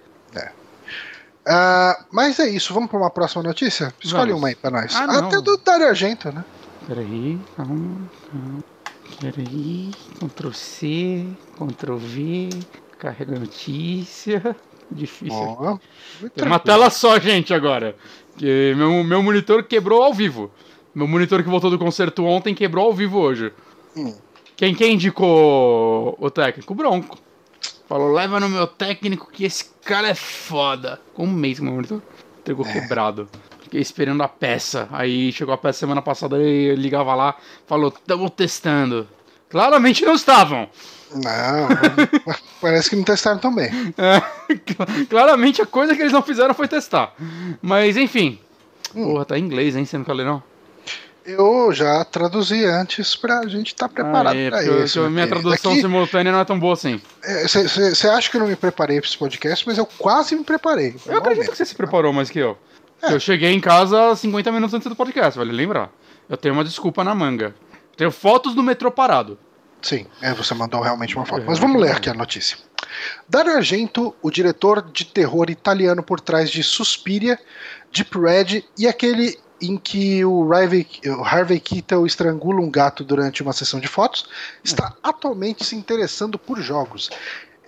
Uh, 1.49 2.05
mas 2.13 2.39
é 2.39 2.47
isso, 2.47 2.75
vamos 2.75 2.91
para 2.91 2.99
uma 2.99 3.11
próxima 3.11 3.43
notícia? 3.43 3.95
Escolhe 4.05 4.33
vamos. 4.33 4.43
uma 4.43 4.49
aí 4.49 4.55
para 4.55 4.71
nós. 4.71 4.95
Ah, 4.95 5.19
Até 5.19 5.41
do 5.41 5.57
Dario 5.57 5.89
Argento, 5.89 6.31
né? 6.31 6.45
Peraí, 6.87 7.41
calma, 7.57 8.11
calma. 8.31 8.65
Peraí, 9.19 9.91
Ctrl 10.21 10.53
C, 10.53 11.27
Ctrl 11.57 11.97
V, 11.97 12.51
carrega 12.99 13.39
notícia. 13.39 14.55
Difícil. 14.93 15.39
Oh, 15.39 15.79
Tem 16.35 16.47
uma 16.47 16.59
tela 16.59 16.91
só, 16.91 17.19
gente, 17.19 17.55
agora. 17.55 17.97
Que 18.37 18.75
meu, 18.77 19.03
meu 19.03 19.23
monitor 19.23 19.63
quebrou 19.63 20.03
ao 20.03 20.13
vivo. 20.13 20.51
Meu 20.95 21.09
monitor 21.09 21.43
que 21.43 21.49
voltou 21.49 21.71
do 21.71 21.79
concerto 21.79 22.25
ontem 22.25 22.55
quebrou 22.55 22.87
ao 22.87 22.95
vivo 22.95 23.19
hoje. 23.19 23.53
Hum. 23.97 24.15
Quem, 24.57 24.75
quem 24.75 24.95
indicou 24.95 26.17
o 26.19 26.31
técnico? 26.31 26.75
Bronco. 26.75 27.19
Falou, 27.89 28.13
leva 28.13 28.39
no 28.39 28.51
meu 28.51 28.67
técnico 28.67 29.31
que 29.33 29.45
esse 29.45 29.65
cara 29.83 30.09
é 30.09 30.15
foda. 30.15 31.01
Com 31.15 31.25
um 31.25 31.33
mês 31.33 31.59
meu 31.59 31.73
monitor. 31.73 32.03
Entregou 32.41 32.67
é. 32.67 32.73
quebrado. 32.73 33.27
Fiquei 33.63 33.81
esperando 33.81 34.23
a 34.23 34.29
peça. 34.29 34.87
Aí 34.93 35.33
chegou 35.33 35.55
a 35.55 35.59
peça 35.59 35.79
semana 35.79 36.03
passada 36.03 36.39
e 36.39 36.75
ligava 36.75 37.15
lá, 37.15 37.35
falou, 37.67 37.89
estamos 37.89 38.31
testando. 38.33 39.09
Claramente 39.49 40.05
não 40.05 40.15
estavam. 40.15 40.69
Não, 41.15 41.69
parece 42.61 42.91
que 42.91 42.97
não 42.97 43.05
testaram 43.05 43.39
também. 43.39 43.71
É, 43.97 44.21
claramente 45.09 45.63
a 45.63 45.67
coisa 45.67 45.97
que 45.97 46.03
eles 46.03 46.13
não 46.13 46.23
fizeram 46.23 46.53
foi 46.53 46.69
testar. 46.69 47.15
Mas 47.63 47.97
enfim. 47.97 48.39
Hum. 48.95 49.13
Porra, 49.13 49.25
tá 49.25 49.39
em 49.39 49.45
inglês, 49.45 49.75
hein? 49.75 49.87
Você 49.87 49.97
não 49.97 50.05
quer 50.05 50.13
ler, 50.13 50.27
não? 50.27 50.43
Eu 51.29 51.71
já 51.75 52.03
traduzi 52.07 52.65
antes 52.65 53.15
pra 53.15 53.47
gente 53.47 53.75
estar 53.75 53.87
tá 53.87 53.95
preparado 53.95 54.35
ah, 54.35 54.39
é, 54.39 54.49
pra 54.49 54.63
isso. 54.83 55.03
A 55.03 55.11
minha 55.11 55.27
tradução 55.27 55.73
Aqui, 55.73 55.83
simultânea 55.83 56.33
não 56.33 56.41
é 56.41 56.45
tão 56.45 56.59
boa 56.59 56.73
assim. 56.73 56.99
Você 57.43 58.07
é, 58.07 58.11
acha 58.11 58.31
que 58.31 58.37
eu 58.39 58.41
não 58.41 58.49
me 58.49 58.57
preparei 58.57 58.99
pra 58.99 59.07
esse 59.07 59.19
podcast, 59.19 59.67
mas 59.67 59.77
eu 59.77 59.85
quase 59.85 60.35
me 60.35 60.43
preparei. 60.43 60.97
Eu 61.05 61.19
acredito 61.19 61.51
que 61.51 61.57
você 61.59 61.67
se 61.67 61.75
preparou 61.75 62.15
mais 62.15 62.31
que 62.31 62.39
eu. 62.39 62.57
É. 63.03 63.13
Eu 63.13 63.21
cheguei 63.21 63.53
em 63.53 63.61
casa 63.61 64.17
50 64.17 64.51
minutos 64.51 64.73
antes 64.73 64.89
do 64.89 64.97
podcast, 64.97 65.39
vale 65.39 65.53
lembrar. 65.53 65.91
Eu 66.31 66.39
tenho 66.39 66.55
uma 66.55 66.65
desculpa 66.65 67.05
na 67.05 67.15
manga. 67.15 67.55
Tenho 67.95 68.11
fotos 68.11 68.55
do 68.55 68.63
metrô 68.63 68.91
parado. 68.91 69.39
Sim, 69.83 70.07
é, 70.23 70.33
você 70.33 70.55
mandou 70.55 70.81
realmente 70.81 71.15
uma 71.15 71.27
foto. 71.27 71.45
Mas 71.47 71.59
vamos 71.59 71.81
ler 71.81 71.93
aqui 71.93 72.09
a 72.09 72.15
notícia. 72.15 72.57
Dario 73.29 73.55
Argento, 73.55 74.15
o 74.23 74.31
diretor 74.31 74.81
de 74.91 75.05
terror 75.05 75.51
italiano 75.51 76.03
por 76.03 76.21
trás 76.21 76.51
de 76.51 76.63
Suspiria, 76.63 77.39
Deep 77.93 78.19
Red 78.19 78.65
e 78.79 78.89
aquele 78.89 79.39
em 79.61 79.77
que 79.77 80.25
o 80.25 80.53
Harvey, 80.53 80.87
o 81.07 81.25
Harvey 81.25 81.61
Keitel 81.61 82.07
estrangula 82.07 82.61
um 82.61 82.71
gato 82.71 83.05
durante 83.05 83.43
uma 83.43 83.53
sessão 83.53 83.81
de 83.81 83.89
fotos, 83.89 84.27
está 84.63 84.95
atualmente 85.03 85.65
se 85.65 85.77
interessando 85.77 86.39
por 86.39 86.61
jogos. 86.61 87.11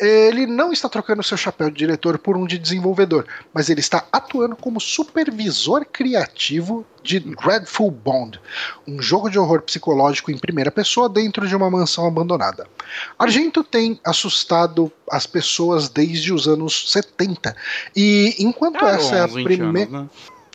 Ele 0.01 0.47
não 0.47 0.73
está 0.73 0.89
trocando 0.89 1.23
seu 1.23 1.37
chapéu 1.37 1.69
de 1.69 1.77
diretor 1.77 2.17
por 2.19 2.35
um 2.35 2.47
de 2.47 2.59
desenvolvedor, 2.59 3.27
mas 3.53 3.69
ele 3.69 3.81
está 3.81 4.07
atuando 4.11 4.57
como 4.57 4.81
supervisor 4.81 5.85
criativo 5.85 6.87
de 7.03 7.21
Dreadful 7.21 7.91
Bond, 7.91 8.41
um 8.89 9.03
jogo 9.03 9.29
de 9.29 9.39
horror 9.39 9.61
psicológico 9.61 10.31
em 10.31 10.39
primeira 10.39 10.71
pessoa 10.71 11.07
dentro 11.07 11.47
de 11.47 11.55
uma 11.55 11.71
mansão 11.71 12.07
abandonada. 12.07 12.67
Argento 13.19 13.63
tem 13.63 14.01
assustado 14.03 14.91
as 15.11 15.27
pessoas 15.27 15.91
desde 15.91 16.33
os 16.33 16.49
anos 16.49 16.91
70, 16.93 17.55
e 17.95 18.37
enquanto 18.39 18.83
ah, 18.83 18.93
essa 18.93 19.17
é 19.17 19.21
a 19.21 19.29
primeira. 19.29 19.91
Né? 19.91 20.09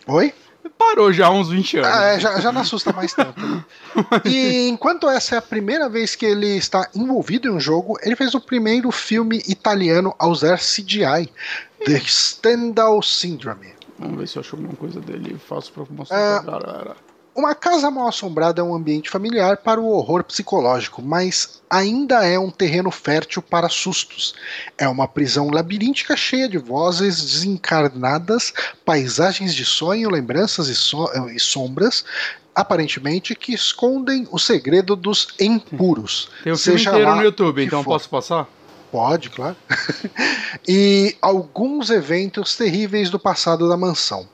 Oi? 0.07 0.33
Parou 0.69 1.11
já 1.11 1.27
há 1.27 1.31
uns 1.31 1.49
20 1.49 1.77
anos. 1.77 1.89
Ah, 1.89 2.03
é, 2.05 2.19
já, 2.19 2.39
já 2.39 2.51
não 2.51 2.61
assusta 2.61 2.91
mais 2.91 3.13
tanto. 3.13 3.39
Né? 3.39 3.63
E 4.25 4.67
enquanto 4.67 5.09
essa 5.09 5.35
é 5.35 5.37
a 5.37 5.41
primeira 5.41 5.87
vez 5.87 6.15
que 6.15 6.25
ele 6.25 6.57
está 6.57 6.89
envolvido 6.93 7.47
em 7.47 7.51
um 7.51 7.59
jogo, 7.59 7.97
ele 8.01 8.15
fez 8.15 8.33
o 8.35 8.41
primeiro 8.41 8.91
filme 8.91 9.41
italiano 9.47 10.13
a 10.19 10.27
usar 10.27 10.57
CGI, 10.57 11.29
The 11.85 11.99
Stendhal 12.05 13.01
Syndrome. 13.01 13.73
Vamos 13.97 14.19
ver 14.19 14.27
se 14.27 14.37
eu 14.37 14.41
acho 14.41 14.55
alguma 14.55 14.75
coisa 14.75 14.99
dele 14.99 15.35
e 15.35 15.39
faço 15.39 15.71
pra 15.71 15.85
mostrar 15.89 16.43
pra 16.43 16.59
galera. 16.59 16.95
Uma 17.35 17.53
casa 17.53 17.91
mal 17.91 18.07
assombrada 18.07 18.61
é 18.61 18.63
um 18.63 18.73
ambiente 18.73 19.09
familiar 19.09 19.57
para 19.57 19.81
o 19.81 19.89
horror 19.89 20.23
psicológico, 20.23 21.01
mas 21.01 21.61
ainda 21.69 22.25
é 22.25 22.39
um 22.39 22.49
terreno 22.49 22.89
fértil 22.89 23.41
para 23.41 23.67
sustos. 23.67 24.33
É 24.77 24.87
uma 24.87 25.05
prisão 25.05 25.49
labiríntica 25.49 26.15
cheia 26.15 26.47
de 26.47 26.57
vozes 26.57 27.21
desencarnadas, 27.21 28.53
paisagens 28.85 29.53
de 29.53 29.65
sonho, 29.65 30.09
lembranças 30.09 30.69
e, 30.69 30.75
so 30.75 31.11
e 31.29 31.37
sombras, 31.37 32.05
aparentemente 32.55 33.35
que 33.35 33.53
escondem 33.53 34.25
o 34.31 34.39
segredo 34.39 34.95
dos 34.95 35.27
impuros. 35.37 36.29
Tem 36.41 36.53
o 36.53 36.57
filme 36.57 36.79
inteiro 36.79 37.15
no 37.17 37.21
YouTube, 37.21 37.65
então 37.65 37.83
for. 37.83 37.91
posso 37.91 38.07
passar? 38.07 38.47
Pode, 38.89 39.29
claro. 39.29 39.57
e 40.65 41.17
alguns 41.21 41.89
eventos 41.89 42.55
terríveis 42.55 43.09
do 43.09 43.19
passado 43.19 43.67
da 43.67 43.75
mansão. 43.75 44.25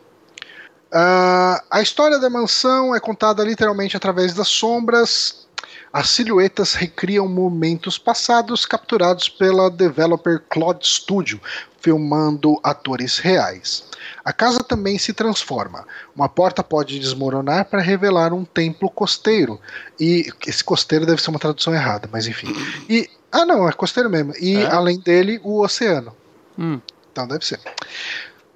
Uh, 0.91 1.63
a 1.71 1.81
história 1.81 2.19
da 2.19 2.29
mansão 2.29 2.93
é 2.93 2.99
contada 2.99 3.43
literalmente 3.43 3.95
através 3.95 4.33
das 4.33 4.49
sombras. 4.49 5.47
As 5.93 6.09
silhuetas 6.09 6.73
recriam 6.73 7.27
momentos 7.27 7.97
passados 7.97 8.65
capturados 8.65 9.29
pela 9.29 9.69
developer 9.69 10.41
Claude 10.49 10.85
Studio, 10.87 11.39
filmando 11.79 12.59
atores 12.63 13.17
reais. 13.17 13.85
A 14.23 14.31
casa 14.31 14.63
também 14.63 14.97
se 14.97 15.13
transforma. 15.13 15.85
Uma 16.15 16.29
porta 16.29 16.63
pode 16.63 16.99
desmoronar 16.99 17.65
para 17.65 17.81
revelar 17.81 18.33
um 18.33 18.45
templo 18.45 18.89
costeiro. 18.89 19.59
E 19.99 20.31
esse 20.45 20.63
costeiro 20.63 21.05
deve 21.05 21.21
ser 21.21 21.29
uma 21.29 21.39
tradução 21.39 21.73
errada, 21.73 22.07
mas 22.11 22.27
enfim. 22.27 22.53
E 22.89 23.09
ah, 23.31 23.45
não, 23.45 23.67
é 23.67 23.71
costeiro 23.71 24.09
mesmo. 24.09 24.33
E 24.39 24.57
é? 24.57 24.65
além 24.65 24.99
dele, 24.99 25.39
o 25.43 25.61
oceano. 25.61 26.15
Hum. 26.57 26.79
Então 27.11 27.27
deve 27.27 27.45
ser. 27.45 27.59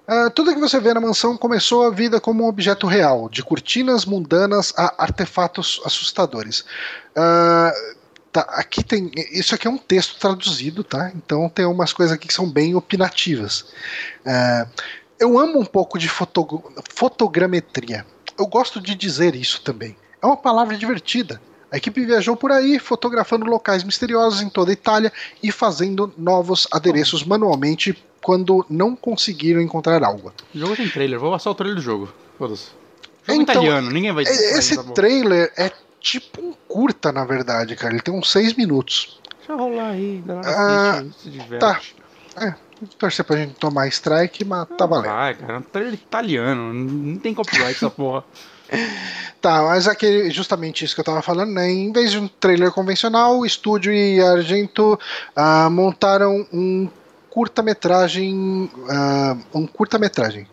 Uh, 0.08 0.30
tudo 0.30 0.54
que 0.54 0.60
você 0.60 0.80
vê 0.80 0.94
na 0.94 1.02
mansão 1.02 1.36
começou 1.36 1.84
a 1.84 1.90
vida 1.90 2.22
como 2.22 2.44
um 2.44 2.48
objeto 2.48 2.86
real, 2.86 3.28
de 3.28 3.42
cortinas 3.42 4.06
mundanas 4.06 4.72
a 4.78 5.04
artefatos 5.04 5.82
assustadores. 5.84 6.60
Uh, 7.12 7.98
tá, 8.32 8.42
aqui 8.50 8.84
tem. 8.84 9.10
Isso 9.32 9.56
aqui 9.56 9.68
é 9.68 9.70
um 9.70 9.78
texto 9.78 10.20
traduzido, 10.20 10.84
tá? 10.84 11.12
Então 11.16 11.50
tem 11.50 11.66
umas 11.66 11.92
coisas 11.92 12.16
aqui 12.16 12.28
que 12.28 12.34
são 12.34 12.48
bem 12.48 12.76
opinativas. 12.76 13.62
Uh, 14.26 14.70
eu 15.20 15.40
amo 15.40 15.60
um 15.60 15.66
pouco 15.66 15.98
de 15.98 16.08
foto, 16.08 16.64
fotogrametria. 16.94 18.06
Eu 18.38 18.46
gosto 18.46 18.80
de 18.80 18.94
dizer 18.94 19.34
isso 19.34 19.62
também. 19.62 19.96
É 20.22 20.26
uma 20.26 20.38
palavra 20.38 20.78
divertida. 20.78 21.42
A 21.72 21.78
equipe 21.78 22.06
viajou 22.06 22.36
por 22.36 22.52
aí, 22.52 22.80
fotografando 22.80 23.46
locais 23.46 23.84
misteriosos 23.84 24.42
em 24.42 24.50
toda 24.50 24.72
a 24.72 24.74
Itália 24.74 25.12
e 25.42 25.52
fazendo 25.52 26.14
novos 26.18 26.68
adereços 26.72 27.24
manualmente 27.24 28.02
quando 28.26 28.66
não 28.68 28.96
conseguiram 28.96 29.62
encontrar 29.62 30.04
algo. 30.04 30.34
O 30.54 30.58
jogo 30.58 30.76
tem 30.76 30.90
trailer, 30.90 31.20
vou 31.20 31.32
passar 31.32 31.52
o 31.52 31.54
trailer 31.54 31.76
do 31.76 31.82
jogo. 31.84 32.12
Foda-se. 32.40 32.70
Jogo 33.24 33.40
então, 33.40 33.54
italiano, 33.54 33.92
ninguém 33.92 34.12
vai 34.12 34.24
Esse 34.24 34.84
trailer 34.94 35.54
é 35.56 35.72
tipo 36.00 36.42
um 36.42 36.52
curta, 36.68 37.12
na 37.12 37.24
verdade, 37.24 37.76
cara. 37.76 37.94
Ele 37.94 38.02
tem 38.02 38.12
uns 38.12 38.32
6 38.32 38.56
minutos. 38.56 39.22
Deixa 39.38 39.52
eu 39.52 39.58
rolar 39.60 39.90
aí, 39.90 40.24
galera. 40.26 40.48
Ah, 40.50 41.06
se 41.22 41.30
diverte. 41.30 41.60
Tá. 41.60 41.80
É, 42.44 42.56
torcer 42.98 43.24
pra 43.24 43.38
gente 43.38 43.54
tomar 43.60 43.88
strike, 43.90 44.44
mas 44.44 44.68
tá 44.76 44.88
valendo. 44.88 45.12
Vai, 45.12 45.36
cara, 45.36 45.54
é 45.54 45.58
um 45.60 45.62
trailer 45.62 45.94
italiano. 45.94 46.74
Não 46.74 47.18
tem 47.18 47.32
copyright 47.32 47.76
essa 47.76 47.92
porra. 47.92 48.24
Tá, 49.40 49.62
mas 49.62 49.88
aquele, 49.88 50.32
justamente 50.32 50.84
isso 50.84 50.96
que 50.96 51.02
eu 51.02 51.06
tava 51.06 51.22
falando, 51.22 51.52
né? 51.52 51.70
Em 51.70 51.92
vez 51.92 52.10
de 52.10 52.18
um 52.18 52.28
trailer 52.28 52.72
convencional, 52.72 53.38
o 53.38 53.46
estúdio 53.46 53.94
e 53.94 54.20
a 54.20 54.32
Argento 54.32 55.00
uh, 55.38 55.70
montaram 55.70 56.48
um 56.52 56.90
curta-metragem. 57.36 58.72
Uh, 58.74 59.60
um 59.60 59.68
curta-metragem. 59.68 60.48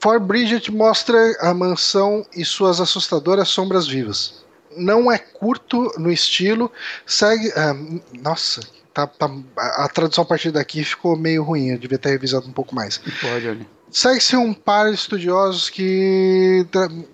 For 0.00 0.20
Bridget 0.20 0.70
mostra 0.70 1.18
a 1.40 1.52
mansão 1.52 2.24
e 2.34 2.44
suas 2.44 2.80
assustadoras 2.80 3.48
sombras 3.48 3.88
vivas. 3.88 4.44
Não 4.76 5.10
é 5.10 5.18
curto 5.18 5.92
no 5.98 6.10
estilo, 6.10 6.70
segue. 7.04 7.48
Uh, 7.48 8.00
nossa, 8.22 8.60
tá, 8.94 9.04
tá, 9.06 9.28
a 9.56 9.88
tradução 9.88 10.22
a 10.22 10.26
partir 10.26 10.52
daqui 10.52 10.84
ficou 10.84 11.16
meio 11.16 11.42
ruim, 11.42 11.70
eu 11.70 11.78
devia 11.78 11.98
ter 11.98 12.10
revisado 12.10 12.46
um 12.46 12.52
pouco 12.52 12.72
mais. 12.74 12.98
Pode, 12.98 13.48
olha. 13.48 13.66
Segue-se 13.90 14.36
um 14.36 14.54
par 14.54 14.88
de 14.88 14.94
estudiosos 14.94 15.68
que. 15.68 16.66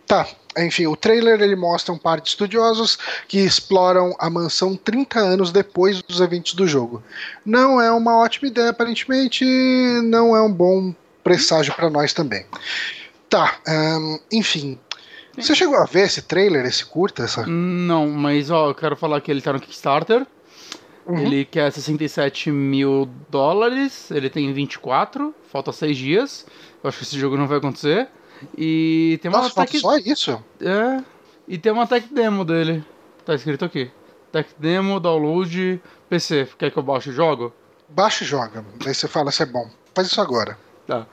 Tá, 0.06 0.28
enfim, 0.64 0.86
o 0.86 0.96
trailer 0.96 1.40
ele 1.40 1.56
mostra 1.56 1.92
um 1.92 1.98
par 1.98 2.20
de 2.20 2.28
estudiosos 2.28 2.98
que 3.26 3.38
exploram 3.38 4.14
a 4.18 4.28
mansão 4.30 4.76
30 4.76 5.18
anos 5.18 5.52
depois 5.52 6.02
dos 6.02 6.20
eventos 6.20 6.54
do 6.54 6.66
jogo. 6.66 7.02
Não 7.44 7.80
é 7.80 7.90
uma 7.90 8.18
ótima 8.18 8.48
ideia, 8.48 8.70
aparentemente, 8.70 9.44
não 10.04 10.36
é 10.36 10.42
um 10.42 10.52
bom 10.52 10.94
presságio 11.22 11.74
para 11.74 11.90
nós 11.90 12.12
também. 12.12 12.46
Tá, 13.28 13.58
um, 13.68 14.18
enfim. 14.32 14.78
Você 15.36 15.54
chegou 15.54 15.76
a 15.76 15.84
ver 15.84 16.06
esse 16.06 16.22
trailer, 16.22 16.64
esse 16.64 16.84
curta? 16.84 17.22
Essa... 17.22 17.46
Não, 17.46 18.08
mas 18.08 18.50
ó, 18.50 18.70
eu 18.70 18.74
quero 18.74 18.96
falar 18.96 19.20
que 19.20 19.30
ele 19.30 19.40
tá 19.40 19.52
no 19.52 19.60
Kickstarter. 19.60 20.26
Uhum. 21.06 21.18
Ele 21.18 21.44
quer 21.44 21.72
67 21.72 22.50
mil 22.50 23.08
dólares, 23.30 24.10
ele 24.10 24.28
tem 24.28 24.52
24, 24.52 25.34
falta 25.50 25.72
6 25.72 25.96
dias. 25.96 26.46
Eu 26.82 26.88
acho 26.88 26.98
que 26.98 27.04
esse 27.04 27.18
jogo 27.18 27.36
não 27.36 27.46
vai 27.46 27.58
acontecer. 27.58 28.08
E 28.56 29.18
tem 29.22 29.30
uma 29.30 29.42
Nossa, 29.42 29.66
tech... 29.66 29.78
só 29.78 29.96
isso? 29.96 30.42
É. 30.60 31.02
E 31.46 31.58
tem 31.58 31.72
uma 31.72 31.86
tech 31.86 32.06
demo 32.12 32.44
dele. 32.44 32.84
Tá 33.24 33.34
escrito 33.34 33.64
aqui. 33.64 33.90
Tech 34.32 34.48
demo, 34.58 35.00
download, 35.00 35.80
PC. 36.08 36.48
Quer 36.58 36.70
que 36.70 36.78
eu 36.78 36.82
baixe 36.82 37.10
e 37.10 37.12
jogo? 37.12 37.52
Baixa 37.88 38.24
e 38.24 38.26
joga. 38.26 38.64
Daí 38.84 38.94
você 38.94 39.08
fala 39.08 39.30
se 39.30 39.42
é 39.42 39.46
bom. 39.46 39.68
Faz 39.94 40.08
isso 40.08 40.20
agora. 40.20 40.58
Tá. 40.86 41.06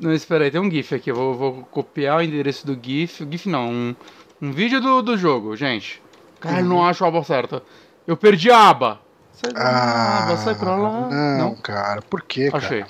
Não, 0.00 0.12
espera 0.12 0.44
aí, 0.44 0.50
tem 0.50 0.60
um 0.60 0.70
GIF 0.70 0.94
aqui. 0.94 1.10
Eu 1.10 1.14
vou, 1.14 1.34
vou 1.34 1.52
copiar 1.70 2.18
o 2.18 2.22
endereço 2.22 2.66
do 2.66 2.78
GIF. 2.80 3.26
GIF 3.30 3.48
não, 3.48 3.70
um, 3.70 3.96
um 4.40 4.52
vídeo 4.52 4.80
do, 4.80 5.02
do 5.02 5.16
jogo, 5.16 5.56
gente. 5.56 6.02
Cara, 6.40 6.62
uhum. 6.62 6.68
não 6.68 6.86
acho 6.86 7.04
a 7.04 7.08
aba 7.08 7.22
certa. 7.24 7.62
Eu 8.06 8.16
perdi 8.16 8.50
a 8.50 8.68
aba. 8.68 9.00
Sai 9.32 9.52
ah, 9.54 10.24
aba, 10.24 10.36
sai 10.36 10.54
pra 10.54 10.76
lá. 10.76 11.08
Não, 11.08 11.38
não, 11.38 11.56
cara. 11.56 12.02
Por 12.02 12.22
cara? 12.22 12.56
Achei. 12.56 12.84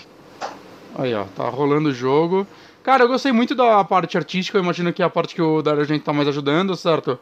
Aí, 0.96 1.14
ó. 1.14 1.24
Tá 1.36 1.48
rolando 1.48 1.90
o 1.90 1.94
jogo. 1.94 2.46
Cara, 2.88 3.04
eu 3.04 3.08
gostei 3.08 3.32
muito 3.32 3.54
da 3.54 3.84
parte 3.84 4.16
artística, 4.16 4.56
eu 4.56 4.62
imagino 4.62 4.94
que 4.94 5.02
é 5.02 5.04
a 5.04 5.10
parte 5.10 5.34
que 5.34 5.42
o 5.42 5.60
Dario 5.60 5.84
gente 5.84 6.02
tá 6.02 6.10
mais 6.10 6.26
ajudando, 6.26 6.74
certo? 6.74 7.18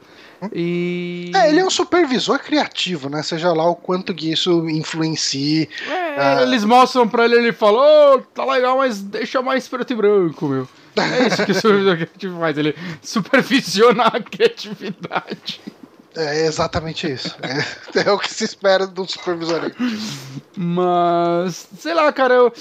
E. 0.53 1.33
É, 1.35 1.49
ele 1.49 1.59
é 1.59 1.65
um 1.65 1.71
supervisor 1.71 2.39
criativo, 2.39 3.09
né? 3.09 3.21
Seja 3.25 3.53
lá 3.53 3.69
o 3.69 3.75
quanto 3.75 4.15
que 4.15 4.31
isso 4.31 4.71
influencie. 4.71 5.69
É, 5.91 6.37
uh... 6.37 6.43
eles 6.43 6.63
mostram 6.63 7.09
pra 7.09 7.25
ele 7.25 7.35
ele 7.35 7.53
fala, 7.53 7.79
ô, 7.79 8.15
oh, 8.15 8.19
tá 8.33 8.45
legal, 8.45 8.79
mas 8.79 9.03
deixa 9.03 9.43
mais 9.43 9.67
preto 9.67 9.93
e 9.93 9.97
branco, 9.97 10.47
meu. 10.47 10.69
É 10.97 11.27
isso 11.27 11.45
que 11.45 11.51
o 11.51 11.55
supervisor 11.57 11.97
criativo 11.97 12.39
faz, 12.39 12.59
ele 12.59 12.77
supervisiona 13.03 14.05
a 14.05 14.23
criatividade. 14.23 15.61
É 16.15 16.47
exatamente 16.47 17.11
isso. 17.11 17.35
É, 17.43 18.07
é 18.07 18.13
o 18.13 18.19
que 18.21 18.33
se 18.33 18.45
espera 18.45 18.87
do 18.87 19.05
supervisor. 19.05 19.73
Mas, 20.57 21.69
sei 21.77 21.93
lá, 21.93 22.13
cara, 22.13 22.35
eu 22.35 22.53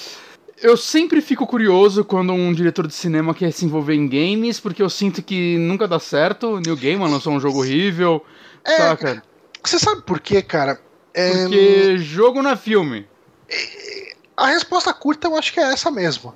eu 0.62 0.78
sempre 0.78 1.22
fico 1.22 1.46
curioso 1.46 2.04
quando 2.04 2.34
um 2.34 2.54
diretor 2.54 2.88
de 2.88 2.94
cinema 2.94 3.34
quer 3.34 3.52
se 3.52 3.66
envolver 3.66 3.96
em 3.96 4.08
games, 4.08 4.60
porque 4.60 4.82
eu 4.82 4.90
sinto 4.90 5.22
que 5.22 5.58
nunca 5.58 5.88
dá 5.88 6.00
certo. 6.00 6.60
New 6.60 6.76
Gaiman 6.76 7.10
lançou 7.10 7.34
um 7.34 7.40
jogo 7.40 7.60
horrível, 7.60 8.24
é, 8.64 8.78
saca? 8.78 9.24
Você 9.64 9.80
sabe 9.80 10.02
por 10.04 10.20
quê, 10.20 10.42
cara? 10.42 10.80
É... 11.14 11.44
Porque 11.44 11.98
jogo 11.98 12.42
não 12.42 12.52
é 12.52 12.56
filme. 12.56 13.08
É, 13.50 14.16
a 14.38 14.48
resposta 14.48 14.94
curta 14.94 15.28
eu 15.28 15.36
acho 15.38 15.54
que 15.54 15.60
é 15.60 15.64
essa 15.64 15.92
mesmo. 15.92 16.34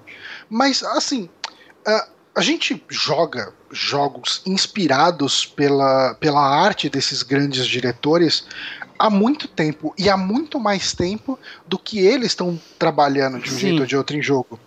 Mas, 0.50 0.84
assim, 0.84 1.30
a 2.36 2.42
gente 2.42 2.84
joga 2.88 3.54
jogos 3.72 4.42
inspirados 4.46 5.46
pela, 5.46 6.16
pela 6.16 6.42
arte 6.42 6.90
desses 6.90 7.24
grandes 7.24 7.68
diretores 7.68 8.46
há 9.00 9.10
muito 9.10 9.48
tempo 9.48 9.94
e 9.98 10.10
há 10.10 10.18
muito 10.18 10.60
mais 10.60 10.94
tempo 10.94 11.40
do 11.66 11.80
que 11.80 12.00
eles 12.00 12.28
estão 12.28 12.60
trabalhando 12.78 13.40
de 13.40 13.50
um 13.50 13.54
Sim. 13.54 13.60
jeito 13.60 13.80
ou 13.80 13.86
de 13.86 13.96
outro 13.96 14.18
em 14.18 14.22
jogo. 14.22 14.60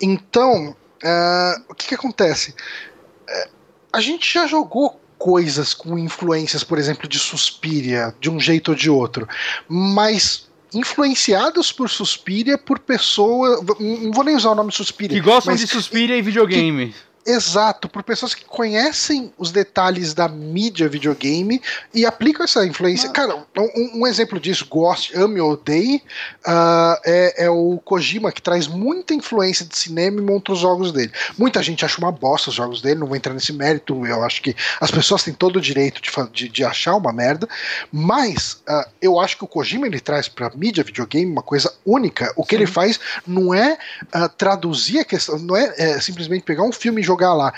Então, 0.00 0.70
uh, 0.70 1.62
o 1.68 1.74
que, 1.74 1.86
que 1.88 1.94
acontece? 1.94 2.50
Uh, 2.50 3.50
a 3.92 4.00
gente 4.00 4.32
já 4.32 4.48
jogou 4.48 5.00
coisas 5.16 5.72
com 5.72 5.96
influências, 5.96 6.64
por 6.64 6.78
exemplo, 6.78 7.08
de 7.08 7.18
Suspiria, 7.18 8.12
de 8.20 8.28
um 8.28 8.40
jeito 8.40 8.72
ou 8.72 8.74
de 8.74 8.90
outro, 8.90 9.28
mas 9.68 10.48
influenciados 10.74 11.70
por 11.70 11.88
Suspiria 11.88 12.58
por 12.58 12.80
pessoas. 12.80 13.60
Não 13.78 14.10
vou 14.10 14.24
nem 14.24 14.34
usar 14.34 14.50
o 14.50 14.54
nome 14.54 14.72
Suspiria. 14.72 15.16
Que 15.16 15.24
gostam 15.24 15.54
de 15.54 15.66
Suspiria 15.68 16.16
e 16.16 16.22
videogame. 16.22 16.88
Que, 16.88 17.11
Exato, 17.24 17.88
por 17.88 18.02
pessoas 18.02 18.34
que 18.34 18.44
conhecem 18.44 19.32
os 19.38 19.52
detalhes 19.52 20.12
da 20.12 20.26
mídia 20.26 20.88
videogame 20.88 21.62
e 21.94 22.04
aplicam 22.04 22.44
essa 22.44 22.66
influência. 22.66 23.08
Ah. 23.08 23.12
Cara, 23.12 23.36
um, 23.56 24.00
um, 24.00 24.06
exemplo 24.08 24.40
disso, 24.40 24.66
goste, 24.68 25.16
ame 25.16 25.40
ou 25.40 25.52
odeie, 25.52 26.02
uh, 26.44 26.98
é, 27.04 27.44
é, 27.44 27.50
o 27.50 27.78
Kojima, 27.84 28.32
que 28.32 28.42
traz 28.42 28.66
muita 28.66 29.14
influência 29.14 29.64
de 29.64 29.78
cinema 29.78 30.18
e 30.18 30.22
monta 30.22 30.52
os 30.52 30.58
jogos 30.58 30.90
dele. 30.90 31.12
Muita 31.38 31.62
gente 31.62 31.84
acha 31.84 31.98
uma 31.98 32.10
bosta 32.10 32.50
os 32.50 32.56
jogos 32.56 32.82
dele, 32.82 32.98
não 32.98 33.06
vou 33.06 33.16
entrar 33.16 33.32
nesse 33.32 33.52
mérito, 33.52 34.04
eu 34.04 34.24
acho 34.24 34.42
que 34.42 34.56
as 34.80 34.90
pessoas 34.90 35.22
têm 35.22 35.32
todo 35.32 35.56
o 35.56 35.60
direito 35.60 36.02
de, 36.02 36.10
de, 36.32 36.48
de 36.48 36.64
achar 36.64 36.96
uma 36.96 37.12
merda, 37.12 37.48
mas 37.92 38.62
uh, 38.68 38.84
eu 39.00 39.20
acho 39.20 39.36
que 39.36 39.44
o 39.44 39.48
Kojima 39.48 39.86
ele 39.86 40.00
traz 40.00 40.26
pra 40.26 40.50
mídia 40.56 40.82
videogame 40.82 41.30
uma 41.30 41.42
coisa 41.42 41.72
única. 41.86 42.32
O 42.34 42.44
que 42.44 42.56
Sim. 42.56 42.62
ele 42.62 42.66
faz 42.66 42.98
não 43.24 43.54
é 43.54 43.78
uh, 44.12 44.28
traduzir 44.36 44.98
a 44.98 45.04
questão, 45.04 45.38
não 45.38 45.56
é, 45.56 45.72
é 45.78 46.00
simplesmente 46.00 46.42
pegar 46.42 46.64
um 46.64 46.72
filme 46.72 47.00
e 47.00 47.11
jogar 47.12 47.34
lá. 47.34 47.52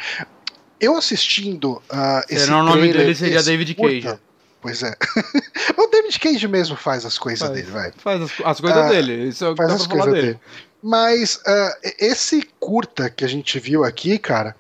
Eu 0.81 0.97
assistindo 0.97 1.83
uh, 1.91 2.23
esse 2.29 2.51
o 2.51 2.63
nome 2.63 2.93
dele 2.93 3.15
seria 3.15 3.43
David 3.43 3.75
Cage. 3.75 4.03
Curta, 4.03 4.21
pois 4.61 4.83
é. 4.83 4.95
o 5.79 5.87
David 5.87 6.19
Cage 6.19 6.49
mesmo 6.49 6.77
faz 6.77 7.05
as 7.07 7.17
coisas 7.17 7.41
faz, 7.41 7.53
dele, 7.53 7.71
vai. 7.71 7.93
Faz 7.97 8.23
as, 8.23 8.31
as 8.45 8.61
coisas 8.61 8.87
uh, 8.87 8.89
dele. 8.89 9.29
Isso 9.29 9.45
é 9.45 9.57
faz 9.57 9.73
as 9.73 9.87
coisas 9.87 10.13
dele. 10.13 10.27
dele. 10.27 10.41
Mas 10.83 11.37
uh, 11.37 11.95
esse 11.99 12.47
curta 12.61 13.09
que 13.09 13.25
a 13.25 13.29
gente 13.29 13.59
viu 13.59 13.85
aqui, 13.85 14.19
cara, 14.19 14.55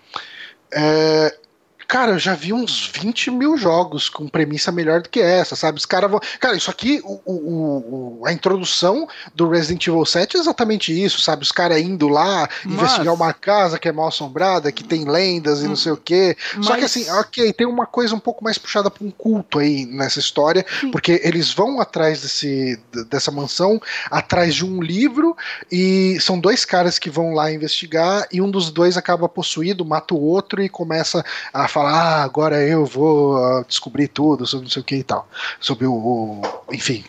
é, 0.72 1.36
Cara, 1.86 2.12
eu 2.12 2.18
já 2.18 2.34
vi 2.34 2.52
uns 2.52 2.90
20 2.94 3.30
mil 3.30 3.56
jogos 3.56 4.08
com 4.08 4.28
premissa 4.28 4.72
melhor 4.72 5.02
do 5.02 5.08
que 5.08 5.20
essa, 5.20 5.54
sabe? 5.56 5.78
Os 5.78 5.86
caras 5.86 6.10
vão. 6.10 6.20
Cara, 6.40 6.56
isso 6.56 6.70
aqui, 6.70 7.00
o, 7.04 7.20
o, 7.24 8.20
o, 8.20 8.26
a 8.26 8.32
introdução 8.32 9.06
do 9.34 9.48
Resident 9.48 9.86
Evil 9.86 10.04
7 10.04 10.36
é 10.36 10.40
exatamente 10.40 10.92
isso, 11.04 11.20
sabe? 11.20 11.42
Os 11.42 11.52
caras 11.52 11.80
indo 11.80 12.08
lá 12.08 12.48
Mas- 12.64 12.74
investigar 12.74 13.14
uma 13.14 13.32
casa 13.32 13.78
que 13.78 13.88
é 13.88 13.92
mal 13.92 14.08
assombrada, 14.08 14.72
que 14.72 14.82
tem 14.84 15.04
lendas 15.04 15.62
e 15.62 15.68
não 15.68 15.76
sei 15.76 15.92
o 15.92 15.96
quê. 15.96 16.36
Só 16.62 16.74
que 16.74 16.82
Mas- 16.82 16.96
assim, 16.96 17.10
ok, 17.10 17.52
tem 17.52 17.66
uma 17.66 17.86
coisa 17.86 18.14
um 18.14 18.20
pouco 18.20 18.42
mais 18.42 18.58
puxada 18.58 18.90
pra 18.90 19.04
um 19.04 19.10
culto 19.10 19.58
aí 19.58 19.84
nessa 19.86 20.18
história, 20.18 20.64
Sim. 20.80 20.90
porque 20.90 21.20
eles 21.24 21.52
vão 21.52 21.80
atrás 21.80 22.22
desse, 22.22 22.78
dessa 23.08 23.30
mansão, 23.30 23.80
atrás 24.10 24.54
de 24.54 24.64
um 24.64 24.82
livro, 24.82 25.36
e 25.70 26.18
são 26.20 26.38
dois 26.38 26.64
caras 26.64 26.98
que 26.98 27.10
vão 27.10 27.34
lá 27.34 27.52
investigar, 27.52 28.26
e 28.32 28.40
um 28.40 28.50
dos 28.50 28.70
dois 28.70 28.96
acaba 28.96 29.28
possuído, 29.28 29.84
mata 29.84 30.14
o 30.14 30.20
outro 30.20 30.62
e 30.62 30.68
começa 30.68 31.24
a 31.52 31.68
falar: 31.74 31.92
ah, 31.92 32.22
agora 32.24 32.62
eu 32.66 32.86
vou 32.86 33.36
ah, 33.36 33.64
descobrir 33.68 34.08
tudo 34.08 34.46
sobre 34.46 34.64
não 34.64 34.70
sei 34.70 34.80
o 34.82 34.84
que 34.84 34.96
e 34.96 35.02
tal. 35.02 35.28
Sobre 35.60 35.86
o. 35.86 35.92
o- 35.92 36.42
enfim. 36.72 37.04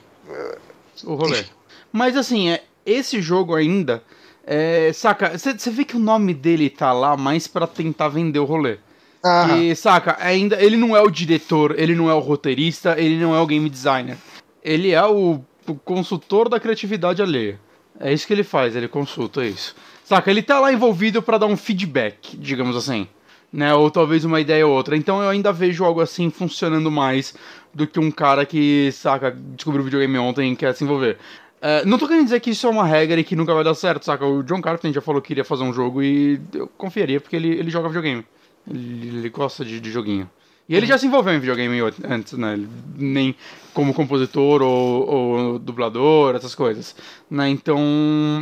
o 1.03 1.15
rolê. 1.15 1.39
Enfim. 1.39 1.49
Mas 1.91 2.17
assim, 2.17 2.49
é, 2.49 2.63
esse 2.85 3.21
jogo 3.21 3.55
ainda. 3.55 4.03
É, 4.47 4.91
saca, 4.93 5.35
você 5.37 5.71
vê 5.71 5.83
que 5.83 5.95
o 5.95 5.99
nome 5.99 6.31
dele 6.33 6.69
tá 6.69 6.93
lá 6.93 7.17
mais 7.17 7.47
pra 7.47 7.65
tentar 7.65 8.09
vender 8.09 8.37
o 8.37 8.45
rolê. 8.45 8.77
Ah, 9.23 9.47
Que, 9.49 9.73
saca, 9.75 10.17
ainda 10.19 10.61
ele 10.61 10.77
não 10.77 10.95
é 10.95 11.01
o 11.01 11.09
diretor, 11.09 11.73
ele 11.79 11.95
não 11.95 12.11
é 12.11 12.13
o 12.13 12.19
roteirista, 12.19 12.95
ele 12.99 13.17
não 13.19 13.33
é 13.33 13.39
o 13.39 13.47
game 13.47 13.67
designer. 13.67 14.17
Ele 14.63 14.91
é 14.91 15.03
o, 15.03 15.41
o 15.67 15.73
consultor 15.75 16.47
da 16.47 16.59
criatividade 16.59 17.23
alheia. 17.23 17.59
É 17.99 18.13
isso 18.13 18.27
que 18.27 18.33
ele 18.33 18.43
faz, 18.43 18.75
ele 18.75 18.87
consulta 18.87 19.43
é 19.43 19.47
isso. 19.47 19.75
Saca, 20.03 20.29
ele 20.29 20.43
tá 20.43 20.59
lá 20.59 20.71
envolvido 20.71 21.23
pra 21.23 21.39
dar 21.39 21.47
um 21.47 21.57
feedback, 21.57 22.37
digamos 22.37 22.75
assim. 22.75 23.07
Né, 23.55 23.73
ou 23.73 23.89
talvez 23.89 24.25
uma 24.25 24.41
ideia 24.41 24.67
ou 24.67 24.73
outra. 24.73 24.97
Então 24.97 25.21
eu 25.21 25.29
ainda 25.29 25.53
vejo 25.53 25.85
algo 25.85 26.01
assim 26.01 26.29
funcionando 26.29 26.91
mais 26.91 27.33
do 27.73 27.87
que 27.87 27.97
um 27.97 28.11
cara 28.11 28.45
que, 28.45 28.91
saca, 28.91 29.31
descobriu 29.31 29.81
o 29.81 29.85
videogame 29.85 30.17
ontem 30.17 30.51
e 30.51 30.55
quer 30.57 30.75
se 30.75 30.83
envolver. 30.83 31.17
É, 31.61 31.85
não 31.85 31.97
tô 31.97 32.05
querendo 32.05 32.25
dizer 32.25 32.41
que 32.41 32.49
isso 32.49 32.67
é 32.67 32.69
uma 32.69 32.85
regra 32.85 33.17
e 33.17 33.23
que 33.23 33.33
nunca 33.33 33.53
vai 33.53 33.63
dar 33.63 33.73
certo, 33.73 34.03
saca? 34.03 34.25
O 34.25 34.43
John 34.43 34.61
Carpenter 34.61 34.91
já 34.93 34.99
falou 34.99 35.21
que 35.21 35.31
iria 35.31 35.45
fazer 35.45 35.63
um 35.63 35.71
jogo 35.71 36.03
e 36.03 36.37
eu 36.53 36.67
confiaria 36.77 37.21
porque 37.21 37.35
ele, 37.35 37.47
ele 37.47 37.69
joga 37.69 37.87
videogame. 37.87 38.25
Ele, 38.69 39.19
ele 39.19 39.29
gosta 39.29 39.63
de, 39.63 39.79
de 39.79 39.89
joguinho. 39.89 40.29
E 40.67 40.75
ele 40.75 40.85
já 40.85 40.97
se 40.97 41.05
envolveu 41.05 41.33
em 41.33 41.39
videogame 41.39 41.79
antes, 42.03 42.33
né? 42.33 42.59
Nem 42.97 43.35
como 43.73 43.93
compositor 43.93 44.61
ou, 44.63 45.07
ou 45.07 45.59
dublador, 45.59 46.35
essas 46.35 46.55
coisas. 46.55 46.95
Né? 47.29 47.49
Então, 47.49 47.79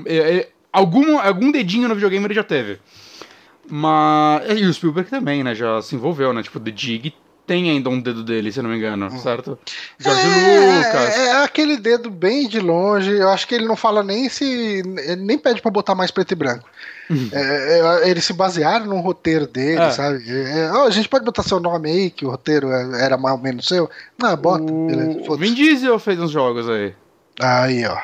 é- 0.06 0.38
é- 0.38 0.50
algum, 0.72 1.20
algum 1.20 1.52
dedinho 1.52 1.88
no 1.88 1.96
videogame 1.96 2.26
ele 2.26 2.34
já 2.34 2.44
teve. 2.44 2.80
Mas. 3.70 4.60
E 4.60 4.64
o 4.66 4.74
Spielberg 4.74 5.10
também, 5.10 5.44
né? 5.44 5.56
Já 5.56 5.82
se 5.82 5.96
envolveu, 5.96 6.34
né? 6.34 6.44
Tipo, 6.44 6.60
The 6.60 6.72
Dig 6.72 7.14
tem 7.46 7.70
ainda 7.70 7.90
um 7.90 8.00
dedo 8.00 8.24
dele, 8.24 8.52
se 8.54 8.60
eu 8.60 8.64
não 8.64 8.70
me 8.70 8.78
engano, 8.78 9.10
certo? 9.20 9.60
Jorge 9.98 10.22
é, 10.22 10.78
Lucas. 10.78 11.18
É, 11.18 11.26
é 11.28 11.44
aquele 11.44 11.76
dedo 11.78 12.10
bem 12.10 12.48
de 12.48 12.60
longe. 12.60 13.12
Eu 13.12 13.30
acho 13.30 13.46
que 13.48 13.54
ele 13.56 13.66
não 13.66 13.76
fala 13.76 14.02
nem 14.02 14.30
se. 14.30 14.82
Nem 15.18 15.38
pede 15.38 15.62
pra 15.62 15.70
botar 15.72 15.94
mais 15.96 16.10
preto 16.12 16.32
e 16.32 16.36
branco. 16.36 16.68
É, 17.34 17.80
é, 18.06 18.10
eles 18.10 18.24
se 18.24 18.32
basearam 18.34 18.86
no 18.86 19.00
roteiro 19.02 19.46
dele, 19.46 19.78
Uhum. 19.80 19.88
É. 19.88 19.92
sabe? 19.92 20.24
É, 20.30 20.72
ó, 20.72 20.88
a 20.88 20.90
gente 20.90 21.10
pode 21.10 21.26
botar 21.26 21.44
seu 21.44 21.60
nome 21.60 21.90
aí, 21.92 22.10
que 22.10 22.26
o 22.26 22.30
roteiro 22.30 22.72
é- 22.72 23.04
era 23.04 23.18
mais 23.18 23.36
ou 23.36 23.42
menos 23.42 23.68
seu. 23.68 23.90
Não, 24.18 24.36
bota. 24.38 24.64
beleza, 24.64 25.20
o 25.20 25.26
foda-se. 25.26 25.50
Vin 25.50 25.54
Diesel 25.54 26.00
fez 26.00 26.20
uns 26.20 26.32
jogos 26.32 26.70
aí. 26.70 26.94
Aí, 27.42 27.86
ó. 27.86 27.98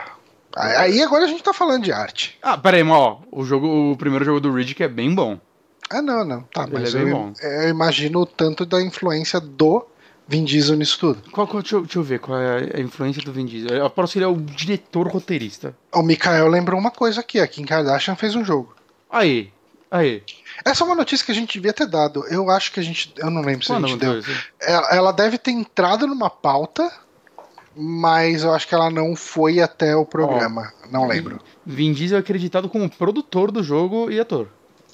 Aí 0.56 1.02
agora 1.02 1.24
a 1.24 1.28
gente 1.28 1.42
tá 1.44 1.54
falando 1.54 1.84
de 1.84 1.94
arte. 1.94 2.38
Ah, 2.42 2.58
pera 2.58 2.76
aí, 2.76 2.84
mas 2.84 2.98
ó, 2.98 3.22
o, 3.32 3.46
jogo, 3.46 3.92
o 3.94 3.96
primeiro 3.96 4.26
jogo 4.26 4.40
do 4.42 4.52
Riddick 4.52 4.84
é 4.84 4.88
bem 4.90 5.14
bom. 5.16 5.40
Ah, 5.90 6.02
não, 6.02 6.24
não. 6.24 6.42
Tá, 6.54 6.64
Ele 6.64 6.74
mas 6.74 6.94
é 6.94 7.00
bem 7.00 7.10
eu, 7.10 7.18
bom. 7.18 7.34
eu 7.42 7.70
imagino 7.70 8.20
o 8.22 8.26
tanto 8.26 8.66
da 8.66 8.82
influência 8.82 9.40
do 9.40 9.86
Vin 10.28 10.44
Diesel 10.46 10.76
nisso 10.76 11.00
tudo. 11.00 11.24
Qual, 11.32 11.48
qual- 11.48 11.62
deixa, 11.64 11.76
eu, 11.78 11.82
deixa 11.82 11.98
eu 11.98 12.04
ver 12.04 12.20
qual 12.20 12.40
é 12.40 12.70
a 12.76 12.80
influência 12.80 13.22
do 13.24 13.32
Vin 13.32 13.46
Diesel. 13.46 13.76
Eu 13.76 13.86
aposto 13.86 14.14
que 14.14 14.20
ele 14.20 14.26
é 14.26 14.28
o 14.28 14.38
diretor 14.38 15.08
roteirista. 15.08 15.76
O 15.94 16.04
Mikael 16.04 16.48
lembrou 16.48 16.80
uma 16.80 16.92
coisa 16.92 17.22
aqui: 17.22 17.40
a 17.40 17.48
Kim 17.48 17.66
Kardashian 17.66 18.16
fez 18.16 18.36
um 18.36 18.46
jogo. 18.46 18.76
Aí, 19.10 19.52
aí. 19.90 20.22
Essa 20.64 20.84
é 20.84 20.86
uma 20.86 20.96
notícia 20.96 21.26
que 21.26 21.32
a 21.32 21.36
gente 21.36 21.54
devia 21.54 21.74
ter 21.74 21.88
dado. 21.88 22.24
Eu 22.28 22.50
acho 22.52 22.72
que 22.72 22.80
a 22.80 22.84
gente. 22.84 23.12
Eu 23.18 23.32
não 23.32 23.42
lembro 23.42 23.66
se 23.66 23.72
a 23.74 23.80
gente 23.80 23.98
deu. 23.98 24.22
Ela, 24.62 24.88
ela 24.92 25.12
deve 25.12 25.40
ter 25.40 25.50
entrado 25.52 26.06
numa 26.06 26.30
pauta, 26.30 26.92
mas 27.76 28.44
eu 28.44 28.54
acho 28.54 28.68
que 28.68 28.76
ela 28.76 28.92
não 28.92 29.16
foi 29.16 29.60
até 29.60 29.96
o 29.96 30.06
programa. 30.06 30.72
Não 30.92 31.08
lembro. 31.08 31.40
Vin 31.66 31.94
Diesel 31.94 32.18
é 32.18 32.22
acreditado 32.22 32.70
como 32.70 32.88
produtor 32.90 33.52
do 33.52 33.64
jogo 33.64 34.12
e 34.12 34.20
ator. 34.20 34.48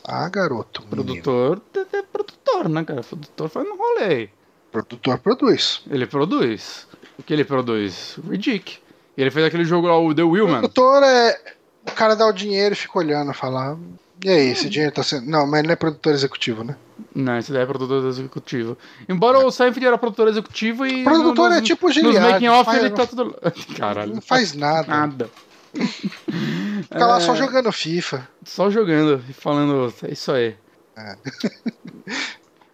Ah, 0.08 0.30
garoto. 0.30 0.82
Produtor 0.84 1.62
é, 1.76 1.98
é 1.98 2.02
produtor, 2.04 2.70
né, 2.70 2.84
cara? 2.84 3.02
Produtor 3.02 3.50
faz 3.50 3.68
um 3.68 3.76
rolê. 3.76 4.30
Produtor 4.72 5.18
produz. 5.20 5.82
Ele 5.90 6.06
produz. 6.06 6.88
O 7.18 7.24
que 7.24 7.34
ele 7.34 7.44
produz? 7.46 8.18
Riddick. 8.30 8.78
E 9.18 9.22
ele 9.22 9.32
fez 9.32 9.46
aquele 9.46 9.64
jogo 9.66 9.88
lá, 9.88 9.98
o 9.98 10.14
The 10.14 10.24
Wheelman. 10.24 10.60
Produtor 10.60 11.02
é. 11.04 11.40
O 11.88 11.92
cara 11.92 12.16
dá 12.16 12.28
o 12.28 12.34
dinheiro 12.34 12.74
e 12.74 12.78
fica 12.78 12.98
olhando, 13.00 13.34
falar. 13.34 13.78
E 14.24 14.30
aí, 14.30 14.50
esse 14.50 14.70
dinheiro 14.70 14.94
tá 14.94 15.04
sendo. 15.04 15.30
Não, 15.30 15.46
mas 15.46 15.60
ele 15.60 15.68
não 15.68 15.74
é 15.74 15.76
produtor 15.76 16.14
executivo, 16.14 16.64
né? 16.64 16.76
Não, 17.14 17.38
esse 17.38 17.52
daí 17.52 17.62
é 17.62 17.66
produtor 17.66 18.06
executivo. 18.08 18.78
Embora 19.08 19.40
o 19.40 19.52
Seinfeld 19.52 19.86
era 19.86 19.98
produtor 19.98 20.28
executivo 20.28 20.86
e. 20.86 21.04
Produtor 21.04 21.50
no- 21.50 21.56
é 21.56 21.62
tipo 21.62 21.86
o 21.86 21.90
Nos 21.90 21.96
Giliard, 21.96 22.32
making 22.34 22.48
off 22.48 22.76
ele 22.76 22.90
tá 22.90 23.06
tudo. 23.06 23.36
Caralho. 23.78 24.16
Não 24.16 24.22
faz 24.22 24.54
nada. 24.54 24.88
nada. 24.88 25.30
Fica 26.84 27.06
lá 27.06 27.18
É. 27.18 27.20
só 27.22 27.36
jogando 27.36 27.72
FIFA. 27.72 28.28
Só 28.44 28.70
jogando 28.70 29.24
e 29.30 29.34
falando, 29.34 29.94
é 30.04 30.12
isso 30.12 30.32
aí. 30.32 30.56
É. 30.98 31.16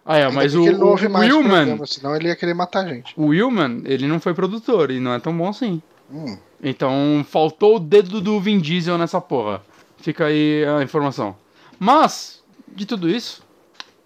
Ah, 0.04 0.16
é, 0.18 0.28
mas 0.32 0.52
o, 0.56 0.62
o 0.62 0.64
Willman, 0.64 1.28
programa, 1.28 1.86
senão 1.86 2.16
ele 2.16 2.26
ia 2.26 2.34
querer 2.34 2.54
matar 2.54 2.84
a 2.84 2.88
gente. 2.88 3.14
o 3.16 3.26
Willman, 3.26 3.82
ele 3.84 4.08
não 4.08 4.18
foi 4.18 4.34
produtor 4.34 4.90
e 4.90 4.98
não 4.98 5.14
é 5.14 5.20
tão 5.20 5.36
bom 5.36 5.48
assim. 5.48 5.80
Hum. 6.10 6.36
Então 6.60 7.24
faltou 7.30 7.76
o 7.76 7.78
dedo 7.78 8.20
do 8.20 8.40
Vin 8.40 8.58
Diesel 8.58 8.98
nessa 8.98 9.20
porra. 9.20 9.62
Fica 9.98 10.26
aí 10.26 10.64
a 10.64 10.82
informação. 10.82 11.36
Mas, 11.78 12.42
de 12.66 12.84
tudo 12.84 13.08
isso, 13.08 13.44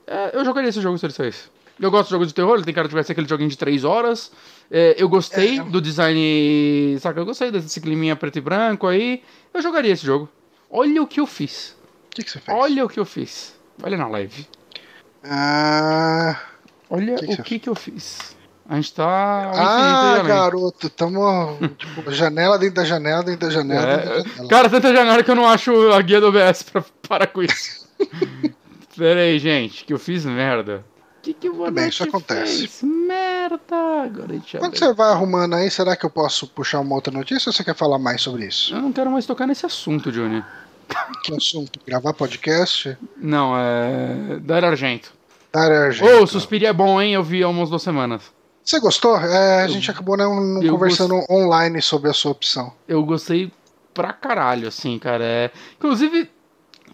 é, 0.06 0.36
eu 0.36 0.44
jogaria 0.44 0.68
esse 0.68 0.82
jogo 0.82 0.98
se 0.98 1.06
ele 1.06 1.14
saísse. 1.14 1.44
Eu 1.80 1.90
gosto 1.90 2.08
de 2.08 2.10
jogos 2.10 2.28
de 2.28 2.34
terror, 2.34 2.56
ele 2.56 2.64
tem 2.64 2.74
cara 2.74 2.88
de 2.88 2.94
vai 2.94 3.02
ser 3.02 3.12
aquele 3.12 3.26
joguinho 3.28 3.48
de 3.48 3.56
3 3.56 3.82
horas. 3.82 4.30
É, 4.70 4.94
eu 4.98 5.08
gostei 5.08 5.58
É. 5.58 5.62
do 5.62 5.80
design. 5.80 6.98
Saca, 7.00 7.20
eu 7.20 7.24
gostei 7.26 7.50
desse 7.50 7.80
climinha 7.80 8.16
preto 8.16 8.36
e 8.38 8.40
branco 8.40 8.86
aí. 8.86 9.22
Eu 9.54 9.62
jogaria 9.62 9.92
esse 9.92 10.04
jogo. 10.04 10.28
Olha 10.70 11.02
o 11.02 11.06
que 11.06 11.20
eu 11.20 11.26
fiz. 11.26 11.76
O 12.06 12.14
que, 12.16 12.22
que 12.24 12.30
você 12.30 12.40
fez? 12.40 12.56
Olha 12.58 12.84
o 12.84 12.88
que 12.88 12.98
eu 12.98 13.04
fiz. 13.04 13.54
Olha 13.82 13.96
na 13.96 14.08
live. 14.08 14.46
Ah, 15.22 16.40
Olha 16.88 17.16
Que 17.16 17.26
que 17.26 17.40
o 17.40 17.44
que 17.44 17.58
que 17.58 17.68
eu 17.68 17.74
fiz. 17.74 18.36
A 18.68 18.74
gente 18.76 18.92
tá. 18.94 19.52
ah 19.54 20.22
garoto, 20.26 20.90
tamo. 20.90 21.56
tipo, 21.78 22.10
janela 22.10 22.58
dentro 22.58 22.76
da 22.76 22.84
janela, 22.84 23.22
dentro 23.22 23.46
da 23.46 23.50
janela. 23.54 23.82
É, 23.86 23.96
dentro 23.98 24.08
da 24.14 24.20
janela. 24.28 24.48
Cara, 24.48 24.68
tanta 24.70 24.94
janela 24.94 25.22
que 25.22 25.30
eu 25.30 25.34
não 25.36 25.48
acho 25.48 25.92
a 25.92 26.02
guia 26.02 26.20
do 26.20 26.28
OBS 26.28 26.62
pra 26.64 26.84
parar 27.08 27.26
com 27.28 27.42
isso. 27.42 27.86
Pera 28.96 29.20
aí, 29.20 29.38
gente, 29.38 29.84
que 29.84 29.92
eu 29.92 29.98
fiz 29.98 30.24
merda. 30.24 30.84
Que, 31.26 31.34
que 31.34 31.48
o 31.48 31.68
bem, 31.72 31.88
isso 31.88 32.04
acontece. 32.04 32.68
fez? 32.68 32.82
Merda! 32.84 34.04
Agora 34.04 34.30
a 34.30 34.34
gente 34.34 34.58
Quando 34.58 34.78
você 34.78 34.94
vai 34.94 35.10
arrumando 35.10 35.54
aí, 35.54 35.68
será 35.68 35.96
que 35.96 36.06
eu 36.06 36.10
posso 36.10 36.46
puxar 36.46 36.78
uma 36.78 36.94
outra 36.94 37.12
notícia 37.12 37.48
ou 37.48 37.52
você 37.52 37.64
quer 37.64 37.74
falar 37.74 37.98
mais 37.98 38.22
sobre 38.22 38.46
isso? 38.46 38.72
Eu 38.72 38.80
não 38.80 38.92
quero 38.92 39.10
mais 39.10 39.26
tocar 39.26 39.44
nesse 39.44 39.66
assunto, 39.66 40.12
Johnny. 40.12 40.44
Que 41.24 41.34
assunto? 41.34 41.80
Gravar 41.84 42.12
podcast? 42.12 42.96
Não, 43.16 43.58
é. 43.58 44.38
Dar 44.38 44.64
Argento. 44.64 45.12
Dar 45.52 45.68
Ô, 45.68 45.74
Argento. 45.74 46.28
Suspiria 46.28 46.68
é 46.68 46.72
bom, 46.72 47.02
hein? 47.02 47.14
Eu 47.14 47.24
vi 47.24 47.42
há 47.42 47.48
umas 47.48 47.70
duas 47.70 47.82
semanas. 47.82 48.22
Você 48.62 48.78
gostou? 48.78 49.18
É, 49.18 49.64
a 49.64 49.66
gente 49.66 49.90
acabou 49.90 50.16
não, 50.16 50.40
não 50.40 50.62
eu 50.62 50.74
conversando 50.74 51.24
online 51.28 51.82
sobre 51.82 52.08
a 52.08 52.12
sua 52.12 52.30
opção. 52.30 52.72
Eu 52.86 53.02
gostei 53.02 53.50
pra 53.92 54.12
caralho, 54.12 54.68
assim, 54.68 54.96
cara. 54.96 55.24
É... 55.24 55.50
Inclusive, 55.76 56.30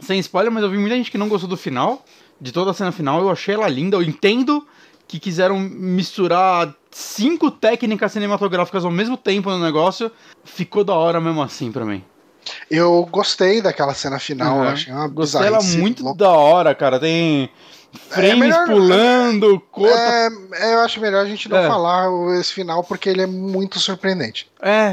sem 0.01 0.19
spoiler, 0.21 0.51
mas 0.51 0.63
eu 0.63 0.71
vi 0.71 0.79
muita 0.79 0.97
gente 0.97 1.11
que 1.11 1.19
não 1.19 1.29
gostou 1.29 1.51
do 1.51 1.57
final, 1.59 2.03
de 2.43 2.51
toda 2.51 2.73
a 2.73 2.75
cena 2.75 2.91
final. 2.91 3.21
Eu 3.21 3.31
achei 3.31 3.55
ela 3.55 3.69
linda. 3.69 3.97
Eu 3.97 4.03
entendo 4.03 4.67
que 5.07 5.21
quiseram 5.21 5.59
misturar 5.61 6.75
cinco 6.91 7.51
técnicas 7.51 8.11
cinematográficas 8.13 8.85
ao 8.85 8.91
mesmo 8.91 9.17
tempo 9.17 9.49
no 9.51 9.59
negócio. 9.61 10.11
Ficou 10.45 10.83
da 10.83 10.95
hora 10.95 11.21
mesmo 11.21 11.41
assim 11.41 11.71
pra 11.71 11.85
mim. 11.85 12.03
Eu 12.69 13.07
gostei 13.11 13.63
daquela 13.63 13.95
cena 13.95 14.19
final, 14.19 14.57
Uhum. 14.59 14.65
eu 14.65 14.71
achei 14.71 14.93
uma 14.93 15.07
Gostei 15.07 15.47
ela 15.47 15.63
muito 15.63 16.03
louca. 16.03 16.19
da 16.19 16.31
hora, 16.31 16.75
cara. 16.75 16.99
Tem 16.99 17.49
frames 18.09 18.39
melhor- 18.41 18.67
pulando, 18.67 19.61
corta. 19.71 19.97
É, 19.97 20.29
é, 20.55 20.75
eu 20.75 20.81
acho 20.81 21.01
melhor 21.01 21.25
a 21.25 21.29
gente 21.29 21.49
não 21.49 21.59
É. 21.59 21.69
falar 21.69 22.09
esse 22.41 22.53
final 22.53 22.83
porque 22.83 23.09
ele 23.09 23.23
é 23.23 23.27
muito 23.27 23.79
surpreendente. 23.79 24.51
É, 24.61 24.93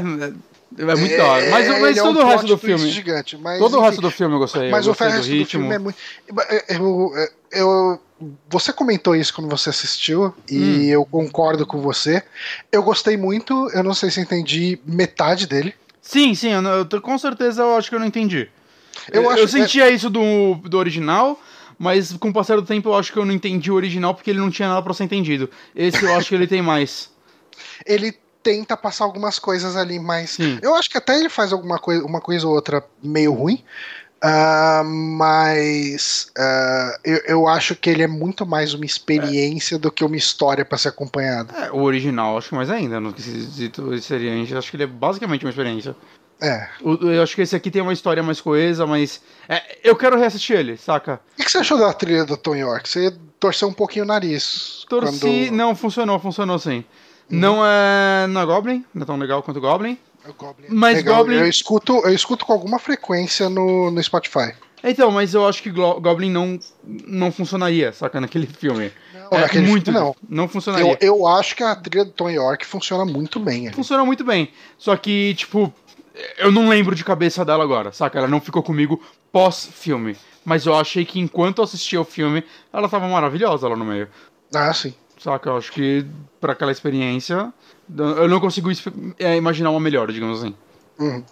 é, 0.78 0.82
é 0.82 0.94
muito 0.94 1.16
da 1.16 1.24
hora. 1.26 1.50
Mas, 1.50 1.68
mas 1.68 1.82
ele 1.82 1.98
é 1.98 2.02
todo 2.02 2.18
um 2.18 2.22
o 2.22 2.26
resto 2.26 2.46
do 2.46 2.58
filme. 2.58 2.88
Gigante, 2.90 3.36
mas, 3.36 3.58
Todo 3.58 3.74
o 3.74 3.76
enfim, 3.78 3.86
resto 3.86 4.00
do 4.02 4.10
filme 4.10 4.34
eu 4.34 4.38
gostei. 4.38 4.70
Mas 4.70 4.86
eu 4.86 4.92
o 4.92 4.94
gostei 4.96 5.08
resto 5.08 5.22
do 5.22 5.28
do, 5.30 5.38
ritmo. 5.38 5.60
filme 5.62 5.74
é 5.74 5.78
muito. 5.78 5.98
Eu, 6.28 6.76
eu, 6.76 7.12
eu- 7.52 8.00
você 8.50 8.72
comentou 8.72 9.16
isso 9.16 9.32
quando 9.34 9.48
você 9.48 9.70
assistiu, 9.70 10.34
e 10.48 10.58
Hum. 10.58 10.82
eu 10.84 11.04
concordo 11.06 11.66
com 11.66 11.80
você. 11.80 12.22
Eu 12.70 12.82
gostei 12.82 13.16
muito, 13.16 13.70
eu 13.72 13.82
não 13.82 13.94
sei 13.94 14.10
se 14.10 14.20
entendi 14.20 14.78
metade 14.84 15.46
dele. 15.46 15.74
Sim, 16.02 16.34
sim, 16.34 16.50
eu, 16.52 16.62
eu 16.90 17.00
com 17.00 17.16
certeza 17.18 17.62
eu 17.62 17.76
acho 17.76 17.88
que 17.88 17.94
eu 17.94 18.00
não 18.00 18.06
entendi. 18.06 18.48
Eu 19.10 19.22
Eu, 19.22 19.30
acho- 19.30 19.40
eu 19.40 19.48
sentia 19.48 19.90
isso 19.90 20.10
do, 20.10 20.54
do 20.64 20.76
original, 20.78 21.40
Mas 21.82 22.12
com 22.12 22.28
o 22.28 22.32
passar 22.32 22.56
do 22.56 22.62
tempo 22.62 22.90
eu 22.90 22.94
acho 22.94 23.10
que 23.10 23.18
eu 23.18 23.24
não 23.24 23.32
entendi 23.32 23.70
o 23.70 23.74
original 23.74 24.14
porque 24.14 24.28
ele 24.28 24.38
não 24.38 24.50
tinha 24.50 24.68
nada 24.68 24.82
pra 24.82 24.92
ser 24.92 25.04
entendido. 25.04 25.48
Esse 25.74 26.04
eu 26.04 26.14
acho 26.14 26.28
que 26.28 26.34
ele 26.34 26.46
tem 26.46 26.60
mais. 26.60 27.08
Ele 27.86 28.14
tenta 28.42 28.76
passar 28.76 29.04
algumas 29.04 29.38
coisas 29.38 29.76
ali, 29.76 29.98
mas 29.98 30.38
eu 30.62 30.74
acho 30.74 30.88
que 30.90 30.98
até 30.98 31.18
ele 31.18 31.28
faz 31.28 31.52
alguma 31.52 31.78
coisa, 31.78 32.04
uma 32.04 32.20
coisa 32.20 32.46
ou 32.46 32.54
outra 32.54 32.82
meio 33.02 33.32
ruim. 33.32 33.62
ah, 34.22 34.82
mas 34.84 36.30
ah, 36.36 36.98
eu, 37.04 37.16
eu 37.26 37.48
acho 37.48 37.74
que 37.74 37.88
ele 37.90 38.02
é 38.02 38.06
muito 38.06 38.44
mais 38.46 38.74
uma 38.74 38.84
experiência 38.84 39.78
do 39.78 39.90
que 39.90 40.04
uma 40.04 40.16
história 40.16 40.64
pra 40.64 40.76
ser 40.78 40.88
acompanhada. 40.88 41.54
É, 41.56 41.70
o 41.70 41.80
original, 41.82 42.36
acho 42.36 42.48
que 42.50 42.54
mais 42.54 42.70
ainda. 42.70 43.00
No 43.00 43.12
quesito 43.12 43.94
experiência, 43.94 44.58
acho 44.58 44.70
que 44.70 44.76
ele 44.76 44.84
é 44.84 44.86
basicamente 44.86 45.44
uma 45.44 45.50
experiência. 45.50 45.94
É. 46.40 46.68
O- 46.82 46.94
Eu 47.10 47.22
acho 47.22 47.34
que 47.34 47.42
esse 47.42 47.54
aqui 47.54 47.70
tem 47.70 47.82
uma 47.82 47.92
história 47.92 48.22
mais 48.22 48.40
coesa, 48.40 48.86
mas. 48.86 49.20
é, 49.48 49.62
eu 49.84 49.94
quero 49.96 50.18
reassistir 50.18 50.56
ele, 50.56 50.76
saca? 50.76 51.20
O 51.38 51.42
que 51.44 51.50
você 51.50 51.58
achou 51.58 51.78
da 51.78 51.92
trilha 51.92 52.24
do 52.24 52.36
Tom 52.36 52.54
York? 52.56 52.88
Você 52.88 53.14
torceu 53.38 53.68
um 53.68 53.72
pouquinho 53.74 54.04
o 54.04 54.08
nariz. 54.08 54.84
Torci. 54.88 55.18
quando- 55.20 55.52
Não, 55.52 55.74
funcionou, 55.74 56.18
funcionou 56.18 56.58
sim. 56.58 56.84
Não 57.30 57.64
é. 57.64 58.26
Não 58.28 58.40
é 58.40 58.46
Goblin, 58.46 58.84
não 58.94 59.02
é 59.02 59.06
tão 59.06 59.16
legal 59.16 59.42
quanto 59.42 59.60
Goblin. 59.60 59.98
O 60.28 60.32
Goblin. 60.34 60.66
Mas 60.68 60.96
Legal, 60.96 61.18
Goblin- 61.18 61.38
Eu 61.38 61.46
escuto, 61.48 61.96
eu 62.04 62.12
escuto 62.14 62.44
com 62.44 62.52
alguma 62.52 62.78
frequência 62.78 63.48
no, 63.48 63.90
no 63.90 64.02
Spotify. 64.02 64.52
Então, 64.82 65.10
mas 65.10 65.34
eu 65.34 65.46
acho 65.46 65.62
que 65.62 65.70
Goblin 65.70 66.30
não, 66.30 66.58
não 67.06 67.30
funcionaria, 67.30 67.92
saca, 67.92 68.20
naquele 68.20 68.46
filme. 68.46 68.90
Não, 69.14 69.38
é 69.38 69.40
naquele 69.42 69.66
muito. 69.66 69.84
filme, 69.92 69.98
não. 70.00 70.16
Não 70.28 70.48
funcionaria. 70.48 70.96
Eu, 71.00 71.16
eu 71.18 71.26
acho 71.26 71.54
que 71.54 71.62
a 71.62 71.74
trilha 71.76 72.04
do 72.04 72.10
Tom 72.12 72.30
York 72.30 72.64
funciona 72.66 73.04
muito 73.04 73.38
bem. 73.38 73.66
ali. 73.66 73.76
Funciona 73.76 74.04
muito 74.04 74.24
bem. 74.24 74.50
Só 74.78 74.96
que, 74.96 75.34
tipo, 75.34 75.72
eu 76.38 76.50
não 76.50 76.68
lembro 76.68 76.94
de 76.94 77.04
cabeça 77.04 77.44
dela 77.44 77.62
agora, 77.62 77.92
saca? 77.92 78.18
Ela 78.18 78.28
não 78.28 78.40
ficou 78.40 78.62
comigo 78.62 79.02
pós-filme. 79.30 80.16
Mas 80.44 80.64
eu 80.64 80.74
achei 80.74 81.04
que 81.04 81.20
enquanto 81.20 81.58
eu 81.58 81.64
assistia 81.64 82.00
o 82.00 82.04
filme, 82.04 82.42
ela 82.72 82.88
tava 82.88 83.06
maravilhosa 83.06 83.68
lá 83.68 83.76
no 83.76 83.84
meio. 83.84 84.08
Ah, 84.54 84.72
sim. 84.72 84.94
Saca? 85.22 85.50
Eu 85.50 85.56
acho 85.56 85.70
que 85.72 86.06
pra 86.40 86.54
aquela 86.54 86.72
experiência, 86.72 87.52
eu 87.96 88.26
não 88.28 88.40
consigo 88.40 88.70
é, 89.18 89.36
imaginar 89.36 89.70
uma 89.70 89.80
melhor, 89.80 90.10
digamos 90.10 90.42
assim. 90.42 90.54
Uhum. 90.98 91.22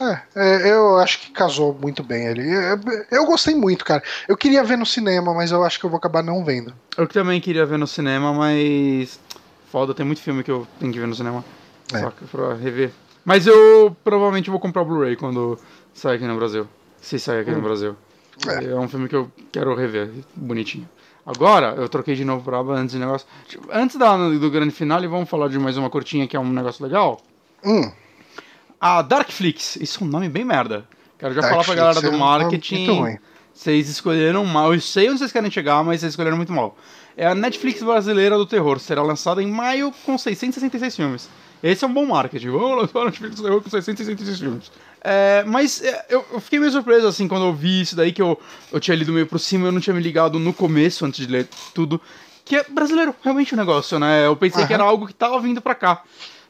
É, 0.00 0.22
é, 0.34 0.72
eu 0.72 0.98
acho 0.98 1.20
que 1.20 1.30
casou 1.32 1.74
muito 1.74 2.02
bem 2.02 2.28
ali. 2.28 2.48
É, 2.48 2.78
Eu 3.10 3.26
gostei 3.26 3.54
muito, 3.54 3.84
cara. 3.84 4.02
Eu 4.26 4.36
queria 4.36 4.64
ver 4.64 4.78
no 4.78 4.86
cinema, 4.86 5.34
mas 5.34 5.50
eu 5.50 5.62
acho 5.62 5.78
que 5.78 5.84
eu 5.84 5.90
vou 5.90 5.98
acabar 5.98 6.22
não 6.22 6.44
vendo. 6.44 6.72
Eu 6.96 7.06
também 7.06 7.40
queria 7.40 7.66
ver 7.66 7.78
no 7.78 7.86
cinema, 7.86 8.32
mas. 8.32 9.20
Foda, 9.70 9.94
tem 9.94 10.04
muito 10.04 10.20
filme 10.20 10.42
que 10.42 10.50
eu 10.50 10.66
tenho 10.78 10.92
que 10.92 10.98
ver 10.98 11.06
no 11.06 11.14
cinema. 11.14 11.44
É. 11.92 11.98
Saca? 11.98 12.24
Pra 12.30 12.54
rever. 12.54 12.90
Mas 13.24 13.46
eu 13.46 13.96
provavelmente 14.02 14.50
vou 14.50 14.58
comprar 14.58 14.82
o 14.82 14.84
Blu-ray 14.84 15.16
quando 15.16 15.58
sair 15.94 16.16
aqui 16.16 16.26
no 16.26 16.36
Brasil. 16.36 16.66
Se 17.00 17.18
sair 17.18 17.40
aqui 17.40 17.50
no 17.50 17.60
Brasil. 17.62 17.96
É. 18.48 18.64
É. 18.64 18.74
um 18.74 18.88
filme 18.88 19.08
que 19.08 19.16
eu 19.16 19.30
quero 19.52 19.74
rever, 19.74 20.10
bonitinho. 20.34 20.88
Agora, 21.24 21.74
eu 21.76 21.88
troquei 21.88 22.14
de 22.16 22.24
novo 22.24 22.42
pra 22.42 22.58
aba 22.58 22.74
antes 22.74 22.94
do 22.94 22.98
negócio. 23.00 23.26
Antes 23.72 23.96
da, 23.96 24.16
do 24.16 24.50
grande 24.50 24.72
final, 24.72 25.00
vamos 25.08 25.28
falar 25.28 25.48
de 25.48 25.58
mais 25.58 25.76
uma 25.76 25.88
curtinha 25.88 26.26
que 26.26 26.36
é 26.36 26.40
um 26.40 26.50
negócio 26.50 26.84
legal. 26.84 27.20
Hum, 27.64 27.90
A 28.80 29.02
Darkflix, 29.02 29.76
isso 29.76 30.02
é 30.02 30.06
um 30.06 30.10
nome 30.10 30.28
bem 30.28 30.44
merda. 30.44 30.84
Quero 31.18 31.32
já 31.34 31.42
falar 31.42 31.62
pra 31.64 31.74
Darkflix 31.74 31.76
galera 31.76 31.98
é 31.98 32.02
do 32.02 32.06
nome 32.10 32.18
marketing. 32.18 32.86
muito 32.86 32.94
ruim. 33.00 33.18
Vocês 33.54 33.88
escolheram 33.88 34.44
mal. 34.44 34.74
Eu 34.74 34.80
sei 34.80 35.08
onde 35.08 35.18
vocês 35.18 35.30
querem 35.30 35.50
chegar, 35.50 35.84
mas 35.84 36.00
vocês 36.00 36.12
escolheram 36.12 36.36
muito 36.36 36.52
mal. 36.52 36.76
É 37.16 37.26
a 37.26 37.34
Netflix 37.34 37.82
brasileira 37.82 38.36
do 38.36 38.46
terror. 38.46 38.80
Será 38.80 39.02
lançada 39.02 39.42
em 39.42 39.46
maio 39.46 39.92
com 40.04 40.16
666 40.18 40.96
filmes. 40.96 41.28
Esse 41.62 41.84
é 41.84 41.88
um 41.88 41.92
bom 41.92 42.04
marketing. 42.06 42.50
Vamos 42.50 42.82
lançar 42.82 43.00
a 43.00 43.04
Netflix 43.06 43.40
terror 43.40 43.62
com 43.62 43.70
666 43.70 44.38
filmes. 44.40 44.72
É, 45.00 45.44
mas 45.46 45.82
é, 45.82 46.06
eu, 46.08 46.24
eu 46.32 46.40
fiquei 46.40 46.58
meio 46.58 46.72
surpreso, 46.72 47.06
assim, 47.06 47.28
quando 47.28 47.44
eu 47.46 47.54
vi 47.54 47.82
isso 47.82 47.94
daí, 47.94 48.12
que 48.12 48.22
eu, 48.22 48.38
eu 48.72 48.80
tinha 48.80 48.96
lido 48.96 49.12
meio 49.12 49.26
por 49.26 49.38
cima, 49.38 49.68
eu 49.68 49.72
não 49.72 49.80
tinha 49.80 49.94
me 49.94 50.02
ligado 50.02 50.38
no 50.38 50.52
começo, 50.52 51.04
antes 51.04 51.24
de 51.26 51.32
ler 51.32 51.48
tudo, 51.74 52.00
que 52.44 52.56
é 52.56 52.64
brasileiro, 52.68 53.14
realmente 53.22 53.54
o 53.54 53.56
negócio, 53.56 53.98
né? 53.98 54.26
Eu 54.26 54.36
pensei 54.36 54.66
que 54.66 54.72
Aham. 54.72 54.82
era 54.82 54.90
algo 54.90 55.06
que 55.06 55.14
tava 55.14 55.40
vindo 55.40 55.60
pra 55.60 55.74
cá. 55.74 56.02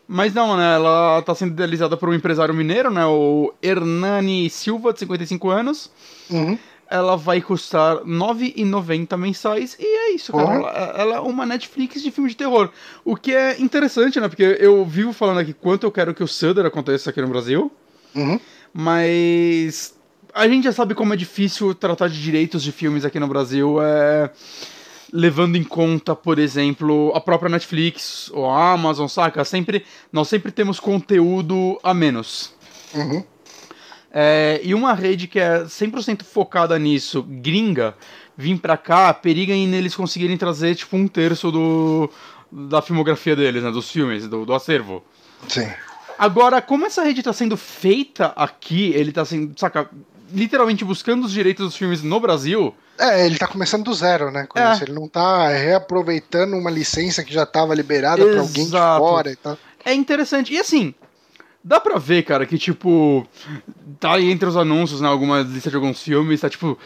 Mas 0.06 0.34
não, 0.34 0.56
né? 0.56 0.74
Ela 0.74 1.22
tá 1.22 1.34
sendo 1.34 1.52
idealizada 1.52 1.96
por 1.96 2.08
um 2.08 2.14
empresário 2.14 2.52
mineiro, 2.52 2.90
né? 2.90 3.06
O 3.06 3.54
Hernani 3.62 4.50
Silva, 4.50 4.92
de 4.92 4.98
55 5.00 5.48
anos. 5.50 5.90
uhum. 6.30 6.58
Ela 6.92 7.16
vai 7.16 7.40
custar 7.40 7.96
R$ 7.98 8.02
9,90 8.04 9.16
mensais 9.16 9.76
e 9.80 9.84
é 9.84 10.14
isso, 10.14 10.32
cara. 10.32 10.54
Ela, 10.54 10.94
ela 10.98 11.16
é 11.16 11.20
uma 11.20 11.46
Netflix 11.46 12.02
de 12.02 12.10
filme 12.10 12.28
de 12.28 12.36
terror. 12.36 12.68
O 13.04 13.16
que 13.16 13.34
é 13.34 13.60
interessante, 13.60 14.20
né? 14.20 14.28
Porque 14.28 14.58
eu 14.60 14.84
vivo 14.84 15.12
falando 15.12 15.38
aqui 15.40 15.52
quanto 15.54 15.84
eu 15.84 15.90
quero 15.90 16.12
que 16.14 16.22
o 16.22 16.28
Sutter 16.28 16.66
aconteça 16.66 17.10
aqui 17.10 17.20
no 17.22 17.28
Brasil, 17.28 17.72
Uhum. 18.14 18.38
mas 18.74 19.94
a 20.34 20.46
gente 20.46 20.64
já 20.64 20.72
sabe 20.72 20.94
como 20.94 21.14
é 21.14 21.16
difícil 21.16 21.74
tratar 21.74 22.08
de 22.08 22.20
direitos 22.22 22.62
de 22.62 22.72
filmes 22.72 23.04
aqui 23.04 23.18
no 23.18 23.26
Brasil, 23.26 23.80
é... 23.82 24.30
levando 25.12 25.56
em 25.56 25.64
conta, 25.64 26.14
por 26.14 26.38
exemplo, 26.38 27.10
a 27.14 27.20
própria 27.20 27.48
Netflix 27.50 28.30
ou 28.34 28.50
a 28.50 28.72
Amazon, 28.72 29.06
saca? 29.08 29.44
Sempre, 29.44 29.84
nós 30.12 30.28
sempre 30.28 30.52
temos 30.52 30.78
conteúdo 30.80 31.78
a 31.82 31.94
menos. 31.94 32.52
Uhum. 32.94 33.24
É, 34.14 34.60
e 34.62 34.74
uma 34.74 34.92
rede 34.92 35.26
que 35.26 35.40
é 35.40 35.64
100% 35.64 36.22
focada 36.22 36.78
nisso, 36.78 37.22
gringa, 37.26 37.94
vir 38.36 38.58
pra 38.58 38.76
cá, 38.76 39.12
periga 39.14 39.54
em 39.54 39.72
eles 39.74 39.94
conseguirem 39.94 40.36
trazer 40.36 40.74
tipo 40.74 40.96
um 40.96 41.08
terço 41.08 41.50
do, 41.50 42.10
da 42.50 42.82
filmografia 42.82 43.34
deles, 43.34 43.62
né, 43.62 43.70
dos 43.70 43.90
filmes, 43.90 44.28
do, 44.28 44.44
do 44.44 44.52
acervo. 44.52 45.02
Sim. 45.48 45.66
Agora, 46.18 46.60
como 46.60 46.84
essa 46.86 47.02
rede 47.02 47.22
tá 47.22 47.32
sendo 47.32 47.56
feita 47.56 48.32
aqui, 48.36 48.92
ele 48.94 49.12
tá 49.12 49.24
sendo, 49.24 49.58
saca, 49.58 49.88
literalmente 50.30 50.84
buscando 50.84 51.24
os 51.24 51.32
direitos 51.32 51.64
dos 51.64 51.76
filmes 51.76 52.02
no 52.02 52.20
Brasil, 52.20 52.74
É, 52.98 53.24
ele 53.26 53.38
tá 53.38 53.48
começando 53.48 53.82
do 53.84 53.94
zero, 53.94 54.30
né? 54.30 54.46
Com 54.46 54.58
É. 54.58 54.74
isso. 54.74 54.84
Ele 54.84 54.92
não 54.92 55.08
tá 55.08 55.48
reaproveitando 55.48 56.54
uma 56.54 56.70
licença 56.70 57.24
que 57.24 57.32
já 57.32 57.46
tava 57.46 57.74
liberada 57.74 58.24
pra 58.24 58.40
alguém 58.40 58.66
de 58.66 58.70
fora 58.70 59.32
e 59.32 59.36
tal. 59.36 59.56
é 59.84 59.94
interessante. 59.94 60.52
E 60.52 60.58
assim, 60.60 60.94
dá 61.64 61.80
pra 61.80 61.98
ver, 61.98 62.22
cara, 62.24 62.46
que 62.46 62.58
tipo, 62.58 63.26
tá 64.00 64.14
aí 64.14 64.30
entre 64.30 64.48
os 64.48 64.56
anúncios, 64.56 65.00
né, 65.00 65.08
alguma 65.08 65.42
lista 65.42 65.70
de 65.70 65.76
alguns 65.76 66.02
filmes, 66.02 66.40
tá 66.40 66.50
tipo, 66.50 66.78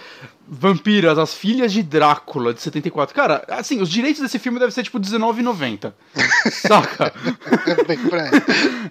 Vampiras, 0.48 1.18
As 1.18 1.34
Filhas 1.34 1.72
de 1.72 1.82
Drácula, 1.82 2.54
de 2.54 2.62
74. 2.62 3.14
Cara, 3.14 3.44
assim, 3.48 3.80
os 3.80 3.90
direitos 3.90 4.22
desse 4.22 4.38
filme 4.38 4.58
devem 4.58 4.72
ser 4.72 4.84
tipo 4.84 4.98
R$19,90. 4.98 5.92
Saca? 6.52 7.12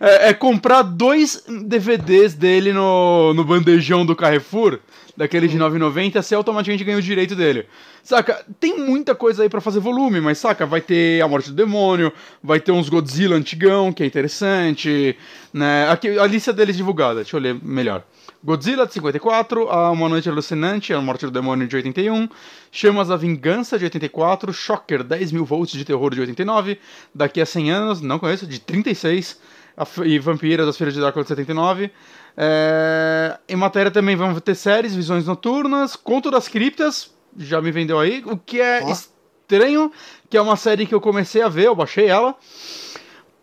É. 0.02 0.30
É, 0.30 0.34
comprar 0.34 0.82
dois 0.82 1.44
DVDs 1.48 2.34
dele 2.34 2.74
no, 2.74 3.34
no 3.34 3.44
bandejão 3.46 4.06
do 4.06 4.16
Carrefour, 4.16 4.80
daquele 5.16 5.48
de 5.48 5.58
9,90, 5.58 6.22
você 6.22 6.36
automaticamente 6.36 6.84
ganha 6.84 6.98
o 6.98 7.02
direito 7.02 7.36
dele. 7.36 7.66
Saca? 8.04 8.46
Tem 8.60 8.78
muita 8.78 9.16
coisa 9.16 9.44
aí 9.44 9.50
pra 9.50 9.62
fazer 9.62 9.80
volume, 9.80 10.20
mas 10.20 10.38
saca? 10.38 10.66
Vai 10.66 10.82
ter 10.82 11.22
A 11.24 11.28
Morte 11.28 11.50
do 11.50 11.56
Demônio, 11.56 12.12
vai 12.44 12.60
ter 12.60 12.72
uns 12.72 12.90
Godzilla 12.90 13.36
antigão, 13.36 13.94
que 13.94 14.04
é 14.04 14.06
interessante, 14.06 15.18
né? 15.54 15.90
Aqui, 15.90 16.20
a 16.20 16.28
lista 16.28 16.52
deles 16.52 16.76
divulgada, 16.76 17.16
deixa 17.16 17.38
eu 17.38 17.42
ler 17.42 17.56
melhor. 17.64 18.04
Godzilla 18.46 18.86
de 18.86 18.94
54, 18.94 19.68
A 19.70 19.90
Uma 19.90 20.08
Noite 20.08 20.30
Alucinante, 20.30 20.94
A 20.94 21.02
Morte 21.02 21.26
do 21.26 21.32
Demônio 21.32 21.68
de 21.68 21.76
81, 21.76 22.30
Chamas 22.72 23.08
da 23.08 23.18
Vingança 23.18 23.80
de 23.80 23.86
84, 23.86 24.54
Shocker 24.54 25.04
10 25.04 25.32
mil 25.32 25.44
volts 25.44 25.74
de 25.74 25.84
terror 25.84 26.14
de 26.14 26.20
89, 26.22 26.80
Daqui 27.14 27.42
a 27.42 27.46
100 27.46 27.72
anos, 27.72 28.02
não 28.02 28.20
conheço, 28.20 28.46
de 28.46 28.60
36, 28.60 29.40
a 29.76 29.84
F- 29.84 30.04
e 30.06 30.20
Vampira 30.20 30.64
das 30.64 30.78
Filhas 30.78 30.94
de 30.94 31.00
Drácula 31.00 31.24
de 31.24 31.30
79. 31.30 31.90
É, 32.38 33.40
em 33.50 33.56
matéria 33.56 33.90
também 33.90 34.16
vamos 34.16 34.40
ter 34.42 34.54
séries, 34.54 34.94
Visões 34.96 35.26
Noturnas, 35.26 35.96
Conto 35.96 36.30
das 36.30 36.48
Criptas, 36.48 37.12
já 37.36 37.60
me 37.60 37.72
vendeu 37.72 38.00
aí, 38.00 38.22
o 38.28 38.38
que 38.38 38.62
é 38.62 38.82
Ó. 38.84 38.92
estranho, 38.92 39.92
que 40.30 40.38
é 40.38 40.42
uma 40.42 40.56
série 40.56 40.86
que 40.86 40.94
eu 40.94 41.02
comecei 41.02 41.42
a 41.42 41.50
ver, 41.50 41.66
eu 41.66 41.76
baixei 41.76 42.06
ela, 42.08 42.36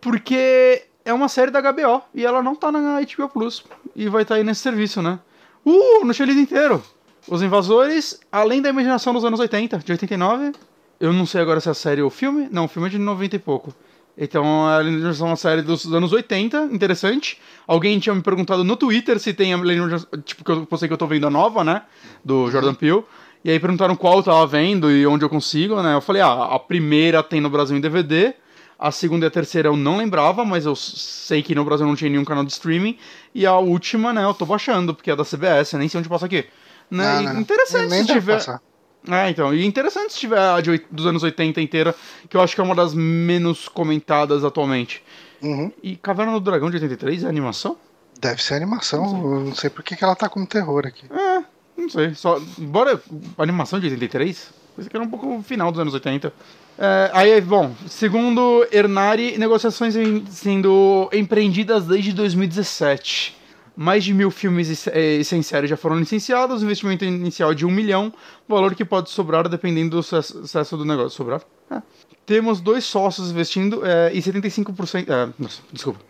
porque 0.01 0.85
é 1.05 1.13
uma 1.13 1.29
série 1.29 1.51
da 1.51 1.61
HBO 1.61 2.03
e 2.15 2.25
ela 2.25 2.43
não 2.43 2.55
tá 2.55 2.71
na 2.71 3.01
HBO 3.01 3.29
Plus 3.29 3.65
e 3.95 4.09
vai 4.09 4.23
estar 4.23 4.37
aí 4.37 4.45
nesse 4.45 4.61
serviço, 4.61 5.03
né? 5.03 5.19
Uh, 5.65 6.13
tinha 6.13 6.27
lido 6.27 6.41
inteiro. 6.41 6.83
Os 7.29 7.43
Invasores, 7.43 8.21
além 8.31 8.61
da 8.61 8.69
imaginação 8.69 9.13
dos 9.13 9.25
anos 9.25 9.39
80, 9.39 9.79
de 9.79 9.93
89. 9.93 10.53
Eu 10.99 11.13
não 11.13 11.27
sei 11.27 11.41
agora 11.41 11.61
se 11.61 11.69
é 11.69 11.73
a 11.73 11.75
série 11.75 12.03
ou 12.03 12.11
filme. 12.11 12.49
Não, 12.51 12.65
o 12.65 12.69
filme 12.69 12.89
é 12.89 12.91
de 12.91 12.99
90 12.99 13.37
e 13.37 13.39
pouco. 13.39 13.75
Então, 14.17 14.67
eles 14.81 15.17
são 15.17 15.29
uma 15.29 15.37
série 15.37 15.63
dos 15.63 15.93
anos 15.93 16.13
80, 16.13 16.69
interessante. 16.71 17.41
Alguém 17.67 17.99
tinha 17.99 18.15
me 18.15 18.23
perguntado 18.23 18.63
no 18.63 18.77
Twitter 18.77 19.19
se 19.19 19.33
tem 19.33 19.55
a 19.55 19.57
Lenda 19.57 19.99
tipo, 20.25 20.45
que 20.45 20.51
eu 20.51 20.67
postei 20.67 20.89
que 20.89 20.93
eu 20.93 20.99
tô 20.99 21.07
vendo 21.07 21.27
a 21.27 21.31
nova, 21.31 21.65
né? 21.65 21.83
Do 22.25 22.51
Jordan 22.51 22.75
Peele. 22.75 23.05
E 23.45 23.51
aí 23.51 23.59
perguntaram 23.59 23.97
qual 23.97 24.19
eu 24.19 24.23
tava 24.23 24.47
vendo 24.47 24.91
e 24.91 25.07
onde 25.07 25.25
eu 25.25 25.29
consigo, 25.29 25.81
né? 25.83 25.95
Eu 25.95 26.01
falei, 26.01 26.23
ah, 26.23 26.55
a 26.55 26.59
primeira 26.59 27.23
tem 27.23 27.41
no 27.41 27.51
Brasil 27.51 27.77
em 27.77 27.81
DVD. 27.81 28.35
A 28.83 28.91
segunda 28.91 29.27
e 29.27 29.29
a 29.29 29.31
terceira 29.31 29.69
eu 29.69 29.77
não 29.77 29.97
lembrava, 29.97 30.45
mas 30.45 30.67
eu 30.67 30.75
sei 30.75 31.41
que 31.41 31.55
no 31.55 31.65
Brasil 31.65 31.87
não 31.87 31.95
tinha 31.95 32.11
nenhum 32.11 32.25
canal 32.25 32.45
de 32.45 32.51
streaming. 32.51 32.99
E 33.33 33.47
a 33.47 33.57
última, 33.57 34.13
né, 34.13 34.25
eu 34.25 34.35
tô 34.35 34.45
baixando, 34.45 34.93
porque 34.93 35.09
é 35.09 35.15
da 35.15 35.25
CBS, 35.25 35.73
eu 35.73 35.79
nem 35.79 35.89
sei 35.89 36.01
onde 36.01 36.09
passa 36.09 36.27
aqui. 36.27 36.47
Né? 36.91 37.15
Não, 37.15 37.23
não, 37.23 37.35
não. 37.35 37.41
Interessante 37.41 37.95
se 37.95 38.07
tiver. 38.07 38.35
passar. 38.35 38.61
É, 39.09 39.31
então. 39.31 39.55
E 39.55 39.65
interessante 39.65 40.13
se 40.13 40.19
tiver 40.19 40.39
a 40.39 40.61
de 40.61 40.85
dos 40.91 41.07
anos 41.07 41.23
80 41.23 41.61
inteira, 41.61 41.95
que 42.29 42.37
eu 42.37 42.41
acho 42.41 42.57
que 42.57 42.61
é 42.61 42.65
uma 42.65 42.75
das 42.75 42.93
menos 42.93 43.69
comentadas 43.69 44.45
atualmente. 44.45 45.03
Uhum. 45.41 45.71
E 45.81 45.95
Caverna 45.97 46.33
do 46.33 46.41
Dragão 46.41 46.69
de 46.69 46.77
83 46.77 47.23
é 47.23 47.29
animação? 47.29 47.77
Deve 48.21 48.43
ser 48.43 48.55
animação. 48.55 49.05
Eu 49.05 49.41
não 49.45 49.55
sei 49.55 49.71
por 49.71 49.85
que, 49.85 49.97
ela 50.03 50.17
tá 50.17 50.29
como 50.29 50.47
terror 50.47 50.87
aqui. 50.87 51.07
É, 51.09 51.45
Não 51.77 51.89
sei. 51.89 52.15
Só, 52.15 52.41
embora 52.59 53.01
a 53.39 53.43
animação 53.43 53.79
de 53.79 53.87
83, 53.87 54.51
coisa 54.75 54.89
que 54.91 54.97
era 54.97 55.05
um 55.05 55.09
pouco 55.09 55.43
final 55.43 55.71
dos 55.71 55.81
anos 55.81 55.95
80. 55.95 56.33
É, 56.79 57.11
aí, 57.13 57.41
bom, 57.41 57.75
segundo 57.87 58.67
Ernari, 58.73 59.37
negociações 59.39 59.95
em- 59.95 60.25
sendo 60.27 61.09
empreendidas 61.13 61.85
desde 61.87 62.13
2017. 62.13 63.37
Mais 63.75 64.05
de 64.05 64.13
mil 64.13 64.31
filmes 64.31 64.87
e 64.87 65.25
sem 65.25 65.41
série 65.43 65.67
já 65.67 65.79
foram 65.79 65.99
licenciados, 65.99 66.63
investimento 66.63 67.07
inicial 67.07 67.53
é 67.53 67.55
de 67.55 67.65
um 67.65 67.71
milhão, 67.71 68.13
valor 68.47 68.75
que 68.75 68.85
pode 68.85 69.09
sobrar 69.09 69.49
dependendo 69.49 69.97
do 69.97 70.03
sucesso 70.03 70.77
do 70.77 70.85
negócio. 70.85 71.11
Sobrar? 71.17 71.41
É. 71.71 71.81
Temos 72.27 72.61
dois 72.61 72.85
sócios 72.85 73.31
investindo 73.31 73.81
é, 73.85 74.11
e 74.13 74.19
75%. 74.21 75.09
É, 75.09 75.33
nossa, 75.39 75.61
desculpa. 75.73 76.01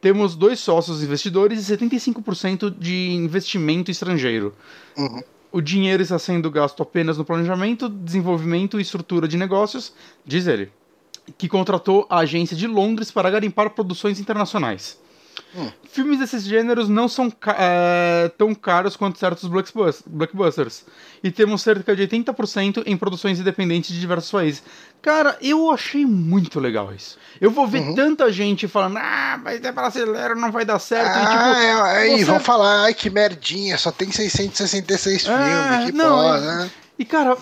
Temos 0.00 0.34
dois 0.34 0.58
sócios 0.58 1.02
investidores 1.02 1.68
e 1.68 1.76
75% 1.76 2.70
de 2.70 3.12
investimento 3.12 3.90
estrangeiro. 3.90 4.54
Uhum. 4.96 5.22
O 5.54 5.60
dinheiro 5.60 6.02
está 6.02 6.18
sendo 6.18 6.50
gasto 6.50 6.82
apenas 6.82 7.16
no 7.16 7.24
planejamento, 7.24 7.88
desenvolvimento 7.88 8.76
e 8.76 8.82
estrutura 8.82 9.28
de 9.28 9.36
negócios, 9.36 9.92
diz 10.26 10.48
ele, 10.48 10.72
que 11.38 11.48
contratou 11.48 12.08
a 12.10 12.18
agência 12.18 12.56
de 12.56 12.66
Londres 12.66 13.12
para 13.12 13.30
garimpar 13.30 13.70
produções 13.70 14.18
internacionais. 14.18 15.00
Hum. 15.56 15.70
Filmes 15.92 16.18
desses 16.18 16.42
gêneros 16.42 16.88
não 16.88 17.06
são 17.08 17.32
eh, 17.56 18.30
tão 18.36 18.52
caros 18.54 18.96
quanto 18.96 19.18
certos 19.18 19.48
blockbus- 19.48 20.02
blockbusters. 20.04 20.84
E 21.22 21.30
temos 21.30 21.62
cerca 21.62 21.94
de 21.94 22.02
80% 22.08 22.82
em 22.86 22.96
produções 22.96 23.38
independentes 23.38 23.92
de 23.94 24.00
diversos 24.00 24.30
países. 24.30 24.62
Cara, 25.00 25.36
eu 25.40 25.70
achei 25.70 26.04
muito 26.04 26.58
legal 26.58 26.92
isso. 26.92 27.18
Eu 27.40 27.50
vou 27.50 27.66
ver 27.68 27.80
Uhum. 27.82 27.94
tanta 27.94 28.32
gente 28.32 28.66
falando, 28.66 28.96
ah, 28.98 29.38
mas 29.42 29.62
é 29.62 29.70
brasileiro, 29.70 30.34
não 30.34 30.50
vai 30.50 30.64
dar 30.64 30.78
certo. 30.78 31.06
e, 31.16 31.20
Ah, 31.22 31.26
tipo, 31.26 31.44
é, 31.60 31.82
aí 32.00 32.18
você- 32.18 32.24
vão 32.24 32.40
falar, 32.40 32.84
ai 32.84 32.94
que 32.94 33.08
merdinha, 33.08 33.78
só 33.78 33.92
tem 33.92 34.10
666 34.10 35.26
É, 35.28 35.36
filmes, 35.36 35.86
que 35.86 35.92
não, 35.92 36.36
e- 36.36 36.40
né? 36.40 36.70
E, 36.98 37.04
cara, 37.04 37.36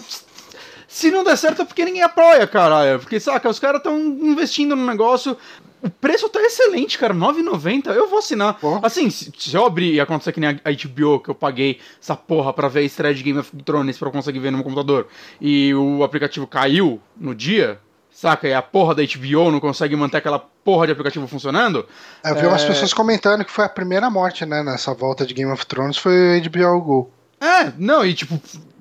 se 0.88 1.10
não 1.10 1.24
der 1.24 1.36
certo 1.38 1.62
é 1.62 1.64
porque 1.64 1.84
ninguém 1.84 2.02
apoia, 2.02 2.46
caralho. 2.46 2.98
Porque, 2.98 3.18
saca, 3.18 3.48
os 3.48 3.58
caras 3.58 3.78
estão 3.78 3.98
investindo 3.98 4.76
no 4.76 4.84
negócio. 4.86 5.36
O 5.82 5.90
preço 5.90 6.28
tá 6.28 6.40
excelente, 6.40 6.96
cara. 6.96 7.12
R$ 7.12 7.18
9,90. 7.20 7.88
Eu 7.94 8.08
vou 8.08 8.18
assinar. 8.20 8.54
Pô. 8.60 8.78
Assim, 8.82 9.10
se, 9.10 9.32
se 9.36 9.54
eu 9.56 9.66
abrir 9.66 9.92
e 9.94 10.00
acontecer 10.00 10.32
que 10.32 10.38
nem 10.40 10.50
a 10.50 10.54
HBO, 10.54 11.18
que 11.20 11.28
eu 11.28 11.34
paguei 11.34 11.80
essa 12.00 12.14
porra 12.14 12.52
pra 12.52 12.68
ver 12.68 12.80
a 12.80 12.82
estreia 12.84 13.14
de 13.14 13.22
Game 13.22 13.38
of 13.38 13.50
Thrones 13.64 13.98
pra 13.98 14.08
eu 14.08 14.12
conseguir 14.12 14.38
ver 14.38 14.50
no 14.52 14.58
meu 14.58 14.64
computador, 14.64 15.08
e 15.40 15.74
o 15.74 16.04
aplicativo 16.04 16.46
caiu 16.46 17.00
no 17.16 17.34
dia, 17.34 17.80
saca? 18.12 18.46
E 18.46 18.54
a 18.54 18.62
porra 18.62 18.94
da 18.94 19.02
HBO 19.02 19.50
não 19.50 19.58
consegue 19.58 19.96
manter 19.96 20.18
aquela 20.18 20.38
porra 20.38 20.86
de 20.86 20.92
aplicativo 20.92 21.26
funcionando. 21.26 21.84
Eu 22.24 22.34
vi 22.36 22.46
umas 22.46 22.62
É. 22.62 22.66
pessoas 22.68 22.94
comentando 22.94 23.44
que 23.44 23.50
foi 23.50 23.64
a 23.64 23.68
primeira 23.68 24.08
morte, 24.08 24.46
né, 24.46 24.62
nessa 24.62 24.94
volta 24.94 25.26
de 25.26 25.34
Game 25.34 25.50
of 25.50 25.66
Thrones, 25.66 25.96
foi 25.96 26.38
o 26.38 26.42
HBO 26.48 26.80
Go. 26.80 27.10
É, 27.40 27.72
não, 27.76 28.06
e 28.06 28.14
tipo, 28.14 28.40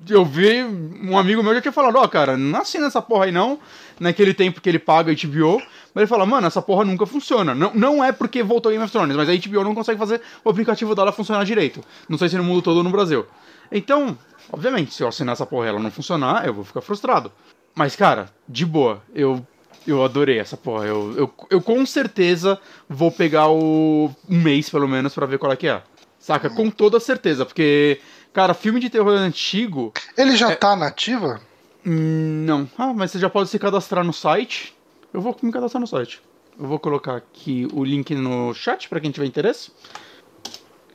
eu 0.09 0.25
vi, 0.25 0.63
um 0.63 1.17
amigo 1.17 1.43
meu 1.43 1.53
já 1.53 1.61
tinha 1.61 1.71
falado, 1.71 1.95
ó, 1.97 2.07
cara, 2.07 2.35
não 2.35 2.61
assina 2.61 2.87
essa 2.87 3.01
porra 3.01 3.25
aí 3.25 3.31
não, 3.31 3.59
naquele 3.99 4.33
tempo 4.33 4.61
que 4.61 4.69
ele 4.69 4.79
paga 4.79 5.13
HBO, 5.13 5.61
mas 5.93 6.01
ele 6.03 6.07
fala, 6.07 6.25
mano, 6.25 6.47
essa 6.47 6.61
porra 6.61 6.83
nunca 6.83 7.05
funciona. 7.05 7.53
Não, 7.53 7.73
não 7.73 8.03
é 8.03 8.11
porque 8.11 8.41
voltou 8.41 8.71
Game 8.71 8.83
of 8.83 8.91
Thrones, 8.91 9.15
mas 9.15 9.29
a 9.29 9.33
HBO 9.35 9.63
não 9.63 9.75
consegue 9.75 9.99
fazer 9.99 10.21
o 10.43 10.49
aplicativo 10.49 10.95
dela 10.95 11.11
funcionar 11.11 11.43
direito. 11.43 11.83
Não 12.09 12.17
sei 12.17 12.29
se 12.29 12.37
no 12.37 12.43
mundo 12.43 12.61
todo 12.61 12.77
ou 12.77 12.83
no 12.83 12.89
Brasil. 12.89 13.25
Então, 13.71 14.17
obviamente, 14.51 14.93
se 14.93 15.03
eu 15.03 15.07
assinar 15.07 15.33
essa 15.33 15.45
porra 15.45 15.67
e 15.67 15.69
ela 15.69 15.79
não 15.79 15.91
funcionar, 15.91 16.45
eu 16.45 16.53
vou 16.53 16.63
ficar 16.63 16.81
frustrado. 16.81 17.31
Mas, 17.75 17.95
cara, 17.95 18.29
de 18.47 18.65
boa, 18.65 19.01
eu. 19.13 19.45
Eu 19.87 20.05
adorei 20.05 20.37
essa 20.37 20.55
porra. 20.55 20.85
Eu, 20.85 21.17
eu, 21.17 21.33
eu 21.49 21.59
com 21.59 21.83
certeza 21.87 22.59
vou 22.87 23.11
pegar 23.11 23.47
o 23.47 24.11
um 24.29 24.39
mês, 24.39 24.69
pelo 24.69 24.87
menos, 24.87 25.11
pra 25.11 25.25
ver 25.25 25.39
qual 25.39 25.51
é 25.51 25.55
que 25.55 25.67
é. 25.67 25.81
Saca? 26.19 26.51
Com 26.51 26.69
toda 26.69 26.99
certeza, 26.99 27.47
porque, 27.47 27.99
cara, 28.33 28.53
filme 28.53 28.79
de 28.79 28.89
terror 28.89 29.13
antigo. 29.13 29.93
Ele 30.17 30.31
É. 30.33 30.35
já 30.37 30.55
tá 30.55 30.75
nativa? 30.75 31.41
Não. 31.83 32.69
Ah, 32.77 32.93
mas 32.93 33.11
você 33.11 33.19
já 33.19 33.29
pode 33.29 33.49
se 33.49 33.57
cadastrar 33.57 34.03
no 34.03 34.13
site. 34.13 34.75
Eu 35.13 35.19
vou 35.21 35.35
me 35.41 35.51
cadastrar 35.51 35.81
no 35.81 35.87
site. 35.87 36.21
Eu 36.59 36.67
vou 36.67 36.77
colocar 36.79 37.15
aqui 37.15 37.67
o 37.73 37.83
link 37.83 38.13
no 38.13 38.53
chat 38.53 38.87
pra 38.87 38.99
quem 38.99 39.09
tiver 39.11 39.25
interesse. 39.25 39.71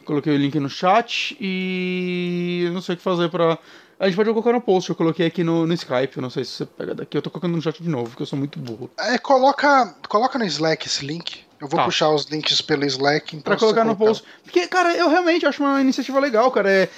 Coloquei 0.05 0.33
o 0.33 0.39
link 0.39 0.59
no 0.61 0.69
chat 0.71 1.37
e 1.41 2.63
eu 2.67 2.73
não 2.73 2.81
sei 2.81 2.95
o 2.95 2.99
que 2.99 3.03
fazer 3.03 3.29
pra. 3.29 3.59
A 3.99 4.07
gente 4.07 4.17
pode 4.17 4.29
colocar 4.29 4.53
no 4.53 4.61
post, 4.61 4.91
eu 4.91 4.97
coloquei 4.97 5.27
aqui 5.27 5.43
no, 5.43 5.67
no 5.67 5.73
Skype, 5.73 6.17
eu 6.19 6.23
não 6.23 6.29
sei 6.29 6.45
se 6.45 6.51
você 6.53 6.67
pega 6.67 6.95
daqui. 6.95 7.17
Eu 7.17 7.23
tô 7.23 7.31
colocando 7.31 7.57
no 7.57 7.63
chat 7.63 7.83
de 7.83 7.89
novo, 7.89 8.11
porque 8.11 8.23
eu 8.23 8.27
sou 8.27 8.39
muito 8.39 8.59
burro. 8.59 8.91
É, 8.99 9.17
coloca, 9.17 9.95
coloca 10.09 10.39
no 10.39 10.45
Slack 10.45 10.87
esse 10.87 11.05
link. 11.07 11.47
Eu 11.59 11.67
vou 11.67 11.79
Tá. 11.81 11.87
puxar 11.87 12.11
os 12.11 12.27
links 12.27 12.61
pelo 12.61 12.85
Slack. 12.85 13.35
Então 13.35 13.51
Pra 13.51 13.57
colocar 13.59 13.83
no 13.87 13.97
post. 13.97 14.23
Porque, 14.45 14.67
cara, 14.67 14.95
eu 14.95 15.09
realmente 15.09 15.47
acho 15.47 15.63
uma 15.63 15.81
iniciativa 15.81 16.21
legal, 16.21 16.51
cara. 16.51 16.71
É, 16.71 16.89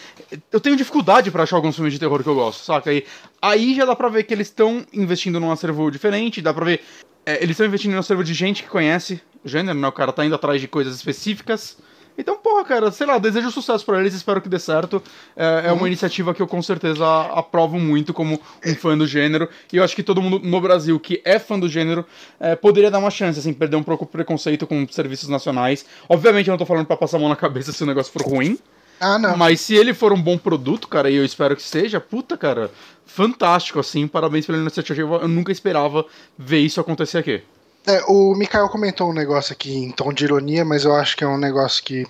eu 0.50 0.58
tenho 0.58 0.74
dificuldade 0.74 1.30
pra 1.30 1.44
achar 1.44 1.54
alguns 1.54 1.76
filmes 1.76 1.92
de 1.92 2.00
terror 2.00 2.20
que 2.20 2.28
eu 2.28 2.34
gosto, 2.34 2.64
saca? 2.64 2.92
E 2.92 3.06
aí 3.40 3.76
já 3.76 3.84
dá 3.84 3.94
pra 3.94 4.08
ver 4.08 4.24
que 4.24 4.34
eles 4.34 4.48
estão 4.48 4.84
investindo 4.92 5.38
num 5.38 5.52
acervo 5.52 5.88
diferente, 5.92 6.42
dá 6.42 6.52
pra 6.52 6.64
ver. 6.64 6.80
é, 7.24 7.36
eles 7.36 7.50
estão 7.50 7.66
investindo 7.66 7.92
num 7.92 8.00
acervo 8.00 8.24
de 8.24 8.34
gente 8.34 8.64
que 8.64 8.68
conhece 8.68 9.22
o 9.44 9.48
gênero, 9.48 9.78
né? 9.78 9.86
O 9.86 9.92
cara 9.92 10.12
tá 10.12 10.24
indo 10.26 10.34
atrás 10.34 10.60
de 10.60 10.66
coisas 10.66 10.96
específicas. 10.96 11.78
Então, 12.18 12.36
porra, 12.36 12.64
cara, 12.64 12.90
sei 12.90 13.06
lá, 13.06 13.16
desejo 13.16 13.48
sucesso 13.52 13.86
pra 13.86 14.00
eles, 14.00 14.12
espero 14.12 14.40
que 14.40 14.48
dê 14.48 14.58
certo. 14.58 15.00
É, 15.36 15.68
é 15.68 15.72
uma 15.72 15.86
iniciativa 15.86 16.34
que 16.34 16.42
eu 16.42 16.48
com 16.48 16.60
certeza 16.60 17.06
aprovo 17.32 17.78
muito 17.78 18.12
como 18.12 18.40
um 18.66 18.74
fã 18.74 18.98
do 18.98 19.06
gênero. 19.06 19.48
E 19.72 19.76
eu 19.76 19.84
acho 19.84 19.94
que 19.94 20.02
todo 20.02 20.20
mundo 20.20 20.40
no 20.40 20.60
Brasil 20.60 20.98
que 20.98 21.22
é 21.24 21.38
fã 21.38 21.56
do 21.56 21.68
gênero 21.68 22.04
é, 22.40 22.56
poderia 22.56 22.90
dar 22.90 22.98
uma 22.98 23.10
chance, 23.10 23.38
assim, 23.38 23.52
perder 23.52 23.76
um 23.76 23.84
pouco 23.84 24.04
o 24.04 24.06
preconceito 24.06 24.66
com 24.66 24.86
serviços 24.88 25.28
nacionais. 25.28 25.86
Obviamente 26.08 26.48
eu 26.48 26.52
não 26.52 26.58
tô 26.58 26.66
falando 26.66 26.86
pra 26.86 26.96
passar 26.96 27.18
a 27.18 27.20
mão 27.20 27.28
na 27.28 27.36
cabeça 27.36 27.70
se 27.70 27.84
o 27.84 27.86
negócio 27.86 28.12
for 28.12 28.22
ruim. 28.22 28.58
Ah, 29.00 29.16
não. 29.16 29.36
Mas 29.36 29.60
se 29.60 29.76
ele 29.76 29.94
for 29.94 30.12
um 30.12 30.20
bom 30.20 30.36
produto, 30.36 30.88
cara, 30.88 31.08
e 31.08 31.14
eu 31.14 31.24
espero 31.24 31.54
que 31.54 31.62
seja, 31.62 32.00
puta, 32.00 32.36
cara, 32.36 32.68
fantástico, 33.06 33.78
assim, 33.78 34.08
parabéns 34.08 34.44
pela 34.44 34.58
iniciativa. 34.58 35.20
Eu 35.22 35.28
nunca 35.28 35.52
esperava 35.52 36.04
ver 36.36 36.58
isso 36.58 36.80
acontecer 36.80 37.18
aqui. 37.18 37.42
É, 37.86 38.02
o 38.06 38.34
Mikael 38.34 38.68
comentou 38.68 39.10
um 39.10 39.14
negócio 39.14 39.52
aqui 39.52 39.72
em 39.74 39.90
tom 39.90 40.12
de 40.12 40.24
ironia, 40.24 40.64
mas 40.64 40.84
eu 40.84 40.94
acho 40.94 41.16
que 41.16 41.24
é 41.24 41.26
um 41.28 41.38
negócio 41.38 41.82
que, 41.82 42.06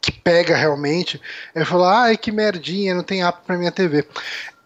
que 0.00 0.10
pega 0.12 0.56
realmente. 0.56 1.20
Ele 1.54 1.64
falou: 1.64 1.86
ai, 1.86 2.16
que 2.16 2.32
merdinha, 2.32 2.94
não 2.94 3.02
tem 3.02 3.22
app 3.22 3.40
pra 3.46 3.58
minha 3.58 3.70
TV. 3.72 4.06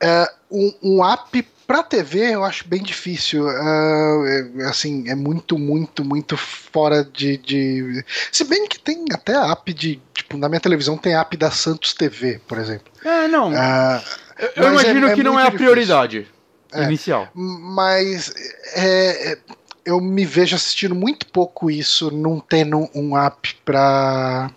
É, 0.00 0.30
um, 0.50 0.72
um 0.82 1.04
app 1.04 1.42
pra 1.66 1.82
TV 1.82 2.34
eu 2.34 2.44
acho 2.44 2.68
bem 2.68 2.80
difícil. 2.82 3.48
É, 3.50 4.50
é, 4.60 4.64
assim, 4.66 5.08
é 5.08 5.14
muito, 5.16 5.58
muito, 5.58 6.04
muito 6.04 6.36
fora 6.36 7.02
de, 7.04 7.38
de. 7.38 8.04
Se 8.30 8.44
bem 8.44 8.68
que 8.68 8.78
tem 8.78 9.04
até 9.12 9.34
app 9.34 9.72
de. 9.74 10.00
Tipo, 10.14 10.36
na 10.36 10.48
minha 10.48 10.60
televisão 10.60 10.96
tem 10.96 11.14
app 11.16 11.36
da 11.36 11.50
Santos 11.50 11.92
TV, 11.92 12.40
por 12.46 12.58
exemplo. 12.58 12.92
É, 13.04 13.26
não. 13.26 13.52
Ah, 13.56 14.00
eu 14.38 14.50
mas 14.56 14.84
é- 14.84 14.90
imagino 14.90 15.08
é 15.08 15.14
que 15.14 15.22
não 15.24 15.38
é 15.38 15.42
a 15.42 15.46
difícil. 15.46 15.58
prioridade 15.66 16.28
É. 16.72 16.84
inicial. 16.84 17.28
mas 17.34 18.32
é, 18.74 19.32
é, 19.32 19.38
eu 19.84 20.00
me 20.00 20.24
vejo 20.24 20.54
assistindo 20.56 20.94
muito 20.94 21.26
pouco 21.26 21.70
isso, 21.70 22.10
não 22.10 22.40
tendo 22.40 22.88
um 22.94 23.16
app 23.16 23.54
pra, 23.64 24.50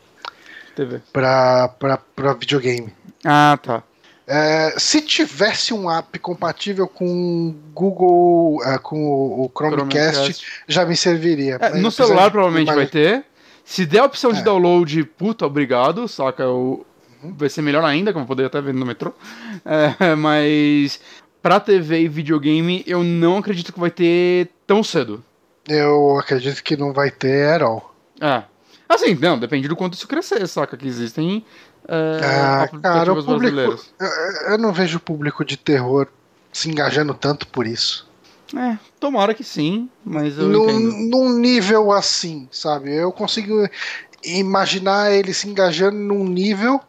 TV. 0.75 1.01
pra, 1.11 1.67
pra, 1.79 1.97
pra 1.97 2.33
videogame. 2.33 2.93
Ah, 3.23 3.57
tá. 3.61 3.83
É, 4.27 4.73
se 4.77 5.01
tivesse 5.01 5.71
um 5.73 5.89
app 5.89 6.17
compatível 6.17 6.87
com 6.87 7.53
Google, 7.73 8.59
é, 8.65 8.77
com 8.79 8.97
o, 8.97 9.51
Chromecast, 9.55 10.15
Chromecast. 10.15 10.45
já 10.67 10.83
me 10.83 10.97
serviria. 10.97 11.57
É, 11.61 11.75
no 11.75 11.91
celular 11.91 12.31
provavelmente 12.31 12.73
vai 12.73 12.87
ter. 12.87 13.23
Se 13.63 13.85
der 13.85 13.99
a 13.99 14.05
opção 14.05 14.31
de 14.31 14.39
É. 14.39 14.43
download, 14.43 15.03
puta, 15.17 15.45
obrigado, 15.45 16.07
saca? 16.07 16.47
O... 16.49 16.85
Vai 17.23 17.49
ser 17.49 17.61
melhor 17.61 17.83
ainda, 17.83 18.11
que 18.11 18.17
eu 18.17 18.21
vou 18.21 18.27
poder 18.27 18.45
até 18.45 18.61
ver 18.61 18.73
no 18.73 18.85
metrô. 18.85 19.13
É, 19.63 20.13
mas 20.15 20.99
pra 21.41 21.59
TV 21.59 22.01
e 22.01 22.07
videogame, 22.07 22.83
eu 22.87 23.03
não 23.03 23.37
acredito 23.37 23.71
que 23.71 23.79
vai 23.79 23.91
ter 23.91 24.49
tão 24.65 24.83
cedo. 24.83 25.23
Eu 25.67 26.17
acredito 26.19 26.63
que 26.63 26.77
não 26.77 26.93
vai 26.93 27.09
ter 27.09 27.49
at 27.49 27.61
all. 27.61 27.93
É. 28.21 28.43
Assim, 28.87 29.15
não, 29.15 29.39
depende 29.39 29.67
do 29.67 29.75
quanto 29.75 29.95
isso 29.95 30.07
crescer, 30.07 30.47
saca? 30.47 30.77
Que 30.77 30.87
existem 30.87 31.43
é, 31.87 32.19
Ah, 32.23 32.69
cara, 32.81 33.13
o 33.13 33.23
público. 33.23 33.57
Eu, 33.99 34.51
eu 34.51 34.57
não 34.57 34.71
vejo 34.71 34.97
o 34.97 35.01
público 35.01 35.43
de 35.43 35.57
terror 35.57 36.07
se 36.51 36.69
engajando 36.69 37.13
tanto 37.13 37.47
por 37.47 37.65
isso. 37.65 38.07
É, 38.55 38.77
tomara 38.99 39.33
que 39.33 39.43
sim, 39.43 39.89
mas 40.03 40.37
eu 40.37 40.47
num, 40.47 41.09
num 41.09 41.39
nível 41.39 41.91
assim, 41.91 42.47
sabe? 42.51 42.95
Eu 42.95 43.11
consigo 43.11 43.67
imaginar 44.23 45.11
ele 45.11 45.33
se 45.33 45.49
engajando 45.49 45.97
num 45.97 46.23
nível 46.23 46.79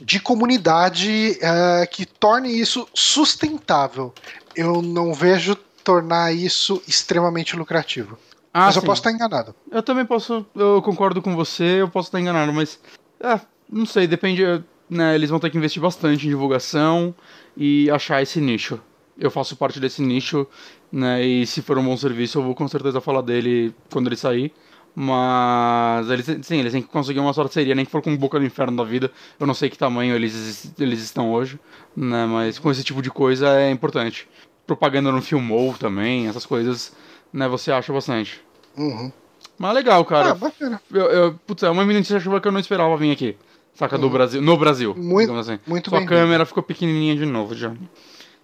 de 0.00 0.20
comunidade 0.20 1.38
eh, 1.40 1.86
que 1.90 2.06
torne 2.06 2.58
isso 2.58 2.86
sustentável. 2.94 4.12
Eu 4.54 4.80
não 4.80 5.12
vejo 5.12 5.56
tornar 5.86 6.34
isso 6.34 6.82
extremamente 6.88 7.56
lucrativo. 7.56 8.18
Ah, 8.52 8.66
Mas 8.66 8.74
eu 8.74 8.82
sim. 8.82 8.86
posso 8.86 8.98
estar 8.98 9.12
enganado. 9.12 9.54
Eu 9.70 9.82
também 9.84 10.04
posso, 10.04 10.44
eu 10.52 10.82
concordo 10.82 11.22
com 11.22 11.36
você, 11.36 11.80
eu 11.82 11.88
posso 11.88 12.08
estar 12.08 12.20
enganado, 12.20 12.52
mas 12.52 12.80
ah, 13.22 13.40
não 13.70 13.86
sei, 13.86 14.08
depende, 14.08 14.42
né, 14.90 15.14
eles 15.14 15.30
vão 15.30 15.38
ter 15.38 15.48
que 15.48 15.56
investir 15.56 15.80
bastante 15.80 16.26
em 16.26 16.30
divulgação 16.30 17.14
e 17.56 17.88
achar 17.90 18.20
esse 18.20 18.40
nicho. 18.40 18.80
Eu 19.16 19.30
faço 19.30 19.54
parte 19.56 19.78
desse 19.78 20.02
nicho, 20.02 20.44
né, 20.90 21.24
e 21.24 21.46
se 21.46 21.62
for 21.62 21.78
um 21.78 21.84
bom 21.84 21.96
serviço 21.96 22.38
eu 22.38 22.42
vou 22.42 22.54
com 22.54 22.66
certeza 22.66 23.00
falar 23.00 23.20
dele 23.22 23.72
quando 23.92 24.08
ele 24.08 24.16
sair, 24.16 24.52
Mas 24.98 26.08
eles, 26.08 26.26
sim, 26.42 26.56
eles 26.58 26.72
têm 26.72 26.80
que 26.82 26.88
conseguir 26.88 27.20
uma 27.20 27.32
sorteria, 27.34 27.74
nem 27.74 27.84
que 27.84 27.90
for 27.92 28.00
com 28.02 28.16
boca 28.16 28.38
do 28.38 28.46
inferno 28.46 28.76
da 28.78 28.82
vida. 28.84 29.12
Eu 29.38 29.46
não 29.46 29.52
sei 29.54 29.68
que 29.68 29.76
tamanho 29.76 30.14
eles, 30.16 30.72
eles 30.80 31.00
estão 31.02 31.30
hoje, 31.32 31.60
né? 31.94 32.24
Mas 32.26 32.58
com 32.58 32.70
esse 32.70 32.82
tipo 32.82 33.02
de 33.02 33.10
coisa 33.10 33.46
é 33.60 33.70
importante. 33.70 34.26
Propaganda 34.66 35.12
no 35.12 35.22
Filmou 35.22 35.74
também, 35.74 36.26
essas 36.28 36.44
coisas, 36.46 36.92
né? 37.32 37.46
Você 37.48 37.70
acha 37.70 37.92
bastante. 37.92 38.40
Uhum. 38.76 39.12
Mas 39.58 39.74
legal, 39.74 40.04
cara. 40.04 40.30
Ah, 40.30 40.34
bacana. 40.34 40.80
Eu, 40.92 41.04
eu, 41.06 41.34
putz, 41.46 41.62
é 41.62 41.70
uma 41.70 41.82
iniciativa 41.84 42.40
que 42.40 42.48
eu 42.48 42.52
não 42.52 42.60
esperava 42.60 42.96
vir 42.96 43.12
aqui. 43.12 43.36
Saca, 43.74 43.96
do 43.98 44.08
Brasil. 44.08 44.40
No 44.42 44.56
Brasil. 44.56 44.92
Uhum. 44.96 45.02
Muito- 45.02 45.34
assim. 45.34 45.58
muito 45.66 45.90
Sua 45.90 45.98
bem 45.98 46.08
câmera 46.08 46.44
ficou 46.46 46.62
pequenininha 46.62 47.14
de 47.14 47.26
novo, 47.26 47.54
Johnny. 47.54 47.88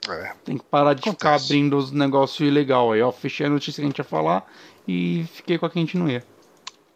É. 0.09 0.33
Tem 0.45 0.59
que 0.59 0.65
parar 0.65 0.95
de 0.95 1.01
ficar 1.03 1.29
Acontece. 1.31 1.45
abrindo 1.53 1.77
os 1.77 1.91
negócios 1.93 2.47
ilegal 2.47 2.93
aí, 2.93 3.01
ó. 3.03 3.11
Fechei 3.13 3.47
a 3.47 3.51
notícia 3.51 3.81
que 3.81 3.87
a 3.87 3.89
gente 3.89 3.99
ia 3.99 4.05
falar 4.05 4.45
e 4.87 5.25
fiquei 5.33 5.57
com 5.59 5.67
a 5.67 5.71
que 5.71 5.79
a 5.79 5.83
gente 5.83 5.97
não 5.97 6.09
ia. 6.09 6.25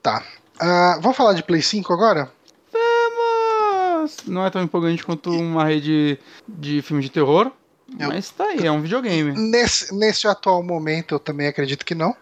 Tá. 0.03 0.23
Ah, 0.59 0.98
vamos 1.01 1.16
falar 1.16 1.32
de 1.35 1.43
Play 1.43 1.62
5 1.62 1.93
agora? 1.93 2.31
Vamos! 2.73 4.16
Não 4.27 4.44
é 4.44 4.51
tão 4.51 4.62
empolgante 4.62 5.05
quanto 5.05 5.31
uma 5.31 5.65
rede 5.65 6.19
de 6.48 6.82
filme 6.82 7.03
de 7.03 7.11
terror, 7.11 7.51
Eu- 7.98 8.08
mas 8.08 8.30
tá 8.30 8.44
aí, 8.44 8.66
é 8.66 8.70
um 8.72 8.80
videogame. 8.80 9.32
Nesse, 9.32 9.94
nesse 9.94 10.26
atual 10.26 10.62
momento, 10.62 11.14
eu 11.14 11.18
também 11.18 11.46
acredito 11.46 11.84
que 11.84 11.94
não. 11.94 12.14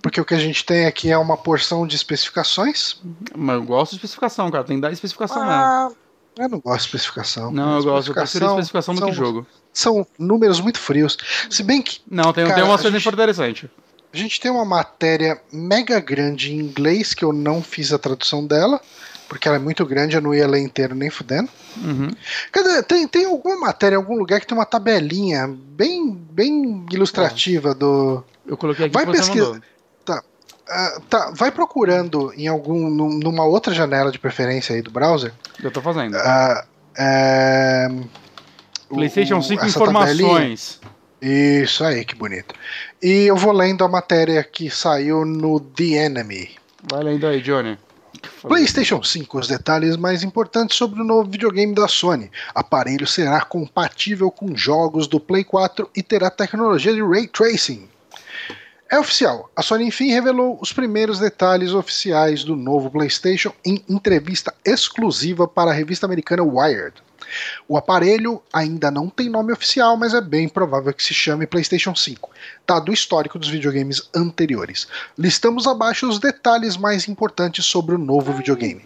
Porque 0.00 0.20
o 0.20 0.24
que 0.24 0.34
a 0.34 0.38
gente 0.38 0.64
tem 0.64 0.86
aqui 0.86 1.10
é 1.10 1.18
uma 1.18 1.36
porção 1.36 1.86
de 1.86 1.96
especificações. 1.96 3.00
Mas 3.36 3.56
eu 3.56 3.62
gosto 3.64 3.90
de 3.92 3.96
especificação, 3.96 4.50
cara. 4.50 4.62
Tem 4.64 4.76
que 4.76 4.82
dar 4.82 4.92
especificação 4.92 5.38
mesmo. 5.38 5.52
Ah, 5.52 5.90
eu 6.38 6.48
não 6.48 6.60
gosto 6.60 6.80
de 6.82 6.86
especificação. 6.86 7.50
Não, 7.50 7.78
eu 7.78 7.84
gosto. 7.84 8.08
Eu 8.10 8.14
prefiro 8.14 8.46
especificação 8.46 8.94
do 8.94 9.00
que 9.00 9.06
são- 9.06 9.14
jogo. 9.14 9.46
São 9.72 10.06
números 10.18 10.60
muito 10.60 10.78
frios. 10.78 11.16
Se 11.50 11.62
bem 11.62 11.82
que 11.82 12.00
Não, 12.08 12.32
tem, 12.32 12.44
Cara, 12.44 12.54
tem 12.56 12.64
uma 12.64 12.78
coisa 12.78 12.96
gente- 12.98 13.08
interessante. 13.12 13.70
a 14.12 14.16
gente 14.16 14.38
tem 14.40 14.50
uma 14.50 14.64
matéria 14.64 15.40
mega 15.52 15.98
grande 15.98 16.52
em 16.52 16.58
inglês 16.58 17.12
que 17.14 17.24
eu 17.24 17.32
não 17.32 17.62
fiz 17.62 17.92
a 17.92 17.98
tradução 17.98 18.46
dela, 18.46 18.80
porque 19.32 19.48
ela 19.48 19.56
é 19.56 19.60
muito 19.60 19.86
grande, 19.86 20.14
eu 20.14 20.20
não 20.20 20.34
ia 20.34 20.46
ler 20.46 20.60
inteiro 20.60 20.94
nem 20.94 21.08
fudendo. 21.08 21.48
Uhum. 21.78 22.10
Cadê? 22.52 22.82
Tem, 22.82 23.08
tem 23.08 23.24
alguma 23.24 23.56
matéria 23.56 23.94
em 23.94 23.98
algum 23.98 24.14
lugar 24.14 24.38
que 24.38 24.46
tem 24.46 24.56
uma 24.56 24.66
tabelinha 24.66 25.48
bem, 25.48 26.12
bem 26.14 26.84
ilustrativa 26.92 27.74
do. 27.74 28.22
Eu 28.46 28.58
coloquei 28.58 28.84
aqui 28.86 28.92
Vai 28.94 29.06
pesquisar. 29.06 29.46
mandou. 29.46 29.62
Ah, 30.68 31.00
tá, 31.08 31.32
vai 31.34 31.50
procurando 31.50 32.30
em 32.36 32.46
algum. 32.46 32.90
num- 32.90 33.18
numa 33.18 33.44
outra 33.44 33.72
janela 33.72 34.12
de 34.12 34.18
preferência 34.18 34.74
aí 34.76 34.82
do 34.82 34.90
browser. 34.90 35.32
Eu 35.62 35.70
tô 35.70 35.80
fazendo. 35.80 36.14
ah, 36.18 36.64
é, 36.96 37.88
PlayStation 38.88 39.38
o- 39.38 39.42
5 39.42 39.64
essa 39.64 39.78
tabelinha. 39.78 40.04
informações. 40.28 40.80
Isso 41.22 41.82
aí, 41.84 42.04
que 42.04 42.14
bonito. 42.14 42.54
E 43.02 43.22
eu 43.24 43.36
vou 43.36 43.52
lendo 43.52 43.82
a 43.82 43.88
matéria 43.88 44.42
que 44.44 44.68
saiu 44.68 45.24
no 45.24 45.58
The 45.58 45.84
Enemy. 46.06 46.50
Vai 46.90 47.02
lendo 47.02 47.26
aí, 47.26 47.40
Johnny. 47.40 47.78
PlayStation 48.42 49.02
5, 49.02 49.38
os 49.38 49.48
detalhes 49.48 49.96
mais 49.96 50.22
importantes 50.22 50.76
sobre 50.76 51.00
o 51.00 51.04
novo 51.04 51.30
videogame 51.30 51.74
da 51.74 51.88
Sony. 51.88 52.30
Aparelho 52.54 53.06
será 53.06 53.40
compatível 53.42 54.30
com 54.30 54.56
jogos 54.56 55.06
do 55.06 55.20
Play 55.20 55.44
4 55.44 55.88
e 55.96 56.02
terá 56.02 56.30
tecnologia 56.30 56.92
de 56.92 57.02
Ray 57.02 57.26
Tracing. 57.26 57.88
É 58.90 58.98
oficial, 58.98 59.50
a 59.56 59.62
Sony 59.62 59.86
enfim 59.86 60.10
revelou 60.10 60.58
os 60.60 60.70
primeiros 60.70 61.18
detalhes 61.18 61.72
oficiais 61.72 62.44
do 62.44 62.54
novo 62.54 62.90
PlayStation 62.90 63.50
em 63.64 63.82
entrevista 63.88 64.52
exclusiva 64.64 65.48
para 65.48 65.70
a 65.70 65.74
revista 65.74 66.04
americana 66.04 66.42
Wired. 66.42 66.94
O 67.68 67.76
aparelho 67.76 68.42
ainda 68.52 68.90
não 68.90 69.08
tem 69.08 69.28
nome 69.28 69.52
oficial, 69.52 69.96
mas 69.96 70.14
é 70.14 70.20
bem 70.20 70.48
provável 70.48 70.92
que 70.92 71.02
se 71.02 71.14
chame 71.14 71.46
PlayStation 71.46 71.94
5, 71.94 72.30
dado 72.66 72.90
o 72.90 72.94
histórico 72.94 73.38
dos 73.38 73.48
videogames 73.48 74.08
anteriores. 74.14 74.86
Listamos 75.18 75.66
abaixo 75.66 76.08
os 76.08 76.18
detalhes 76.18 76.76
mais 76.76 77.08
importantes 77.08 77.64
sobre 77.64 77.94
o 77.94 77.98
novo 77.98 78.32
videogame. 78.32 78.84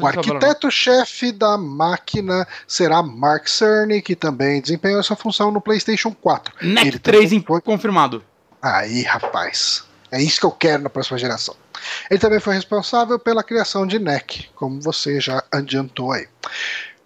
O 0.00 0.06
arquiteto-chefe 0.06 1.32
da 1.32 1.56
máquina 1.58 2.46
será 2.66 3.02
Mark 3.02 3.48
Cerny, 3.48 4.02
que 4.02 4.14
também 4.16 4.60
desempenhou 4.60 5.00
essa 5.00 5.16
função 5.16 5.50
no 5.50 5.60
PlayStation 5.60 6.12
4. 6.12 6.54
falando. 6.58 6.74
NEC 6.74 6.86
Ele 6.88 6.98
3 6.98 7.24
também 7.24 7.38
em- 7.38 7.42
foi- 7.42 7.60
confirmado. 7.60 8.22
Aí, 8.60 9.02
rapaz. 9.02 9.84
É 10.10 10.22
isso 10.22 10.40
que 10.40 10.46
eu 10.46 10.50
quero 10.50 10.82
na 10.82 10.88
próxima 10.90 11.18
geração. 11.18 11.54
Ele 12.10 12.18
também 12.18 12.40
foi 12.40 12.54
responsável 12.54 13.18
pela 13.18 13.42
criação 13.42 13.86
de 13.86 13.98
NEC, 13.98 14.48
como 14.54 14.80
você 14.80 15.20
já 15.20 15.42
adiantou 15.52 16.12
aí. 16.12 16.26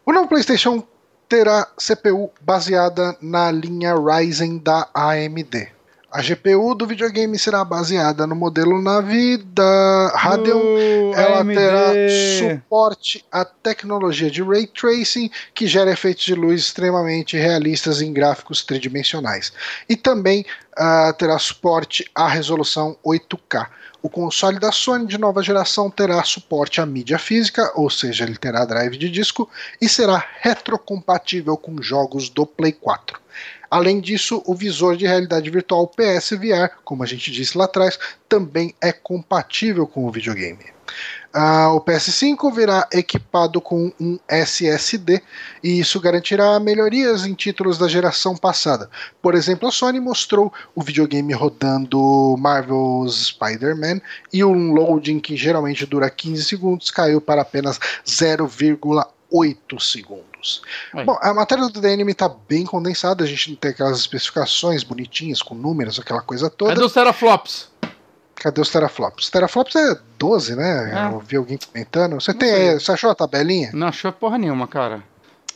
O 0.04 0.12
novo 0.12 0.28
PlayStation 0.28 0.82
terá 1.28 1.64
CPU 1.78 2.28
baseada 2.40 3.16
na 3.22 3.52
linha 3.52 3.94
Ryzen 3.94 4.58
da 4.58 4.88
AMD. 4.92 5.68
A 6.10 6.20
GPU 6.20 6.74
do 6.74 6.86
videogame 6.86 7.38
será 7.38 7.64
baseada 7.64 8.26
no 8.26 8.34
modelo 8.34 8.82
Navi 8.82 9.36
da 9.38 10.12
Radeon 10.14 10.58
No 10.58 11.14
ela 11.14 11.40
AMD. 11.40 11.54
terá 11.54 11.92
suporte 12.38 13.24
à 13.30 13.44
tecnologia 13.44 14.28
de 14.28 14.42
ray 14.42 14.66
tracing, 14.66 15.30
que 15.54 15.68
gera 15.68 15.92
efeitos 15.92 16.24
de 16.24 16.34
luz 16.34 16.62
extremamente 16.62 17.36
realistas 17.36 18.02
em 18.02 18.12
gráficos 18.12 18.64
tridimensionais. 18.64 19.52
E 19.88 19.94
também 19.94 20.44
ah, 20.76 21.14
terá 21.16 21.38
suporte 21.38 22.04
à 22.12 22.26
resolução 22.26 22.96
8K. 23.06 23.68
O 24.02 24.10
console 24.10 24.58
da 24.58 24.72
Sony 24.72 25.06
de 25.06 25.16
nova 25.16 25.44
geração 25.44 25.88
terá 25.88 26.24
suporte 26.24 26.80
à 26.80 26.86
mídia 26.86 27.20
física, 27.20 27.70
ou 27.76 27.88
seja, 27.88 28.24
ele 28.24 28.36
terá 28.36 28.64
drive 28.64 28.98
de 28.98 29.08
disco 29.08 29.48
e 29.80 29.88
será 29.88 30.26
retrocompatível 30.40 31.56
com 31.56 31.80
jogos 31.80 32.28
do 32.28 32.44
Play 32.44 32.72
4. 32.72 33.20
Além 33.70 34.00
disso, 34.00 34.42
o 34.44 34.56
visor 34.56 34.96
de 34.96 35.06
realidade 35.06 35.48
virtual 35.48 35.86
PSVR, 35.86 36.70
como 36.84 37.04
a 37.04 37.06
gente 37.06 37.30
disse 37.30 37.56
lá 37.56 37.66
atrás, 37.66 37.96
também 38.28 38.74
é 38.80 38.90
compatível 38.90 39.86
com 39.86 40.04
o 40.04 40.10
videogame. 40.10 40.64
Ah, 41.32 41.72
o 41.72 41.80
PS5 41.80 42.54
virá 42.54 42.86
equipado 42.92 43.60
com 43.60 43.90
um 43.98 44.18
SSD 44.28 45.22
e 45.62 45.80
isso 45.80 45.98
garantirá 45.98 46.60
melhorias 46.60 47.24
em 47.24 47.32
títulos 47.32 47.78
da 47.78 47.88
geração 47.88 48.36
passada. 48.36 48.90
Por 49.22 49.34
exemplo, 49.34 49.66
a 49.66 49.72
Sony 49.72 49.98
mostrou 49.98 50.52
o 50.74 50.82
videogame 50.82 51.32
rodando 51.32 52.36
Marvel's 52.38 53.28
Spider-Man 53.28 54.00
e 54.32 54.44
um 54.44 54.72
loading 54.72 55.20
que 55.20 55.34
geralmente 55.34 55.86
dura 55.86 56.10
15 56.10 56.44
segundos 56.44 56.90
caiu 56.90 57.20
para 57.20 57.40
apenas 57.40 57.78
0,8 58.06 59.80
segundos. 59.80 60.62
Aí. 60.92 61.04
Bom, 61.06 61.16
a 61.22 61.32
matéria 61.32 61.66
do 61.66 61.80
DNM 61.80 62.10
está 62.10 62.28
bem 62.28 62.66
condensada, 62.66 63.24
a 63.24 63.26
gente 63.26 63.50
não 63.50 63.56
tem 63.56 63.70
aquelas 63.70 63.98
especificações 63.98 64.82
bonitinhas 64.82 65.40
com 65.40 65.54
números, 65.54 65.98
aquela 65.98 66.20
coisa 66.20 66.50
toda. 66.50 66.74
Cadê 66.74 66.84
os 66.84 66.92
teraflops? 66.92 67.71
Cadê 68.43 68.60
os 68.60 68.70
teraflops? 68.70 69.31
Teraflops 69.31 69.77
é 69.77 69.97
12, 70.19 70.56
né? 70.56 70.93
É. 71.10 71.14
Eu 71.14 71.20
vi 71.20 71.36
alguém 71.36 71.59
comentando. 71.59 72.14
Você 72.14 72.35
tem, 72.35 72.73
você 72.74 72.90
achou 72.90 73.10
a 73.10 73.14
tabelinha? 73.14 73.70
Não 73.73 73.86
achou 73.86 74.10
porra 74.12 74.36
nenhuma, 74.36 74.66
cara. 74.66 75.02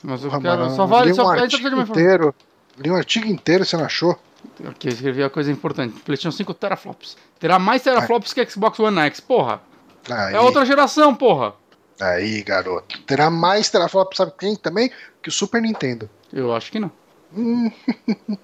Mas 0.05 0.23
eu 0.23 0.31
Porra, 0.31 0.43
quero. 0.43 0.59
mano, 0.61 0.77
Só 0.77 0.87
vale. 0.87 1.07
li 1.07 1.13
um 1.13 1.17
Só, 1.17 1.31
aí 1.33 1.41
artigo 1.41 1.81
inteiro. 1.81 2.35
Li 2.79 2.91
um 2.91 2.95
artigo 2.95 3.27
inteiro, 3.27 3.65
você 3.65 3.77
não 3.77 3.87
achou? 3.87 4.17
Eu 4.61 4.73
escrevi 4.85 5.23
a 5.25 5.29
coisa 5.31 5.51
importante. 5.51 5.99
PlayStation 6.03 6.37
5 6.37 6.55
teraflops. 6.55 7.17
Terá 7.41 7.59
mais 7.59 7.83
teraflops 7.83 8.33
que 8.33 8.47
Xbox 8.49 8.79
One 8.79 9.01
X, 9.01 9.19
porra. 9.19 9.61
Aí, 10.09 10.35
É 10.35 10.41
outra 10.41 10.65
geração, 10.65 11.13
porra. 11.13 11.55
aí, 12.01 12.45
garoto. 12.45 13.01
Terá 13.03 13.29
mais 13.31 13.69
teraflops, 13.69 14.17
sabe 14.19 14.33
quem 14.39 14.55
também? 14.55 14.93
Que 15.21 15.29
o 15.29 15.33
Super 15.33 15.61
Nintendo. 15.61 16.09
Eu 16.33 16.55
acho 16.55 16.71
que 16.71 16.79
não. 16.79 16.93
Hum, 17.37 17.69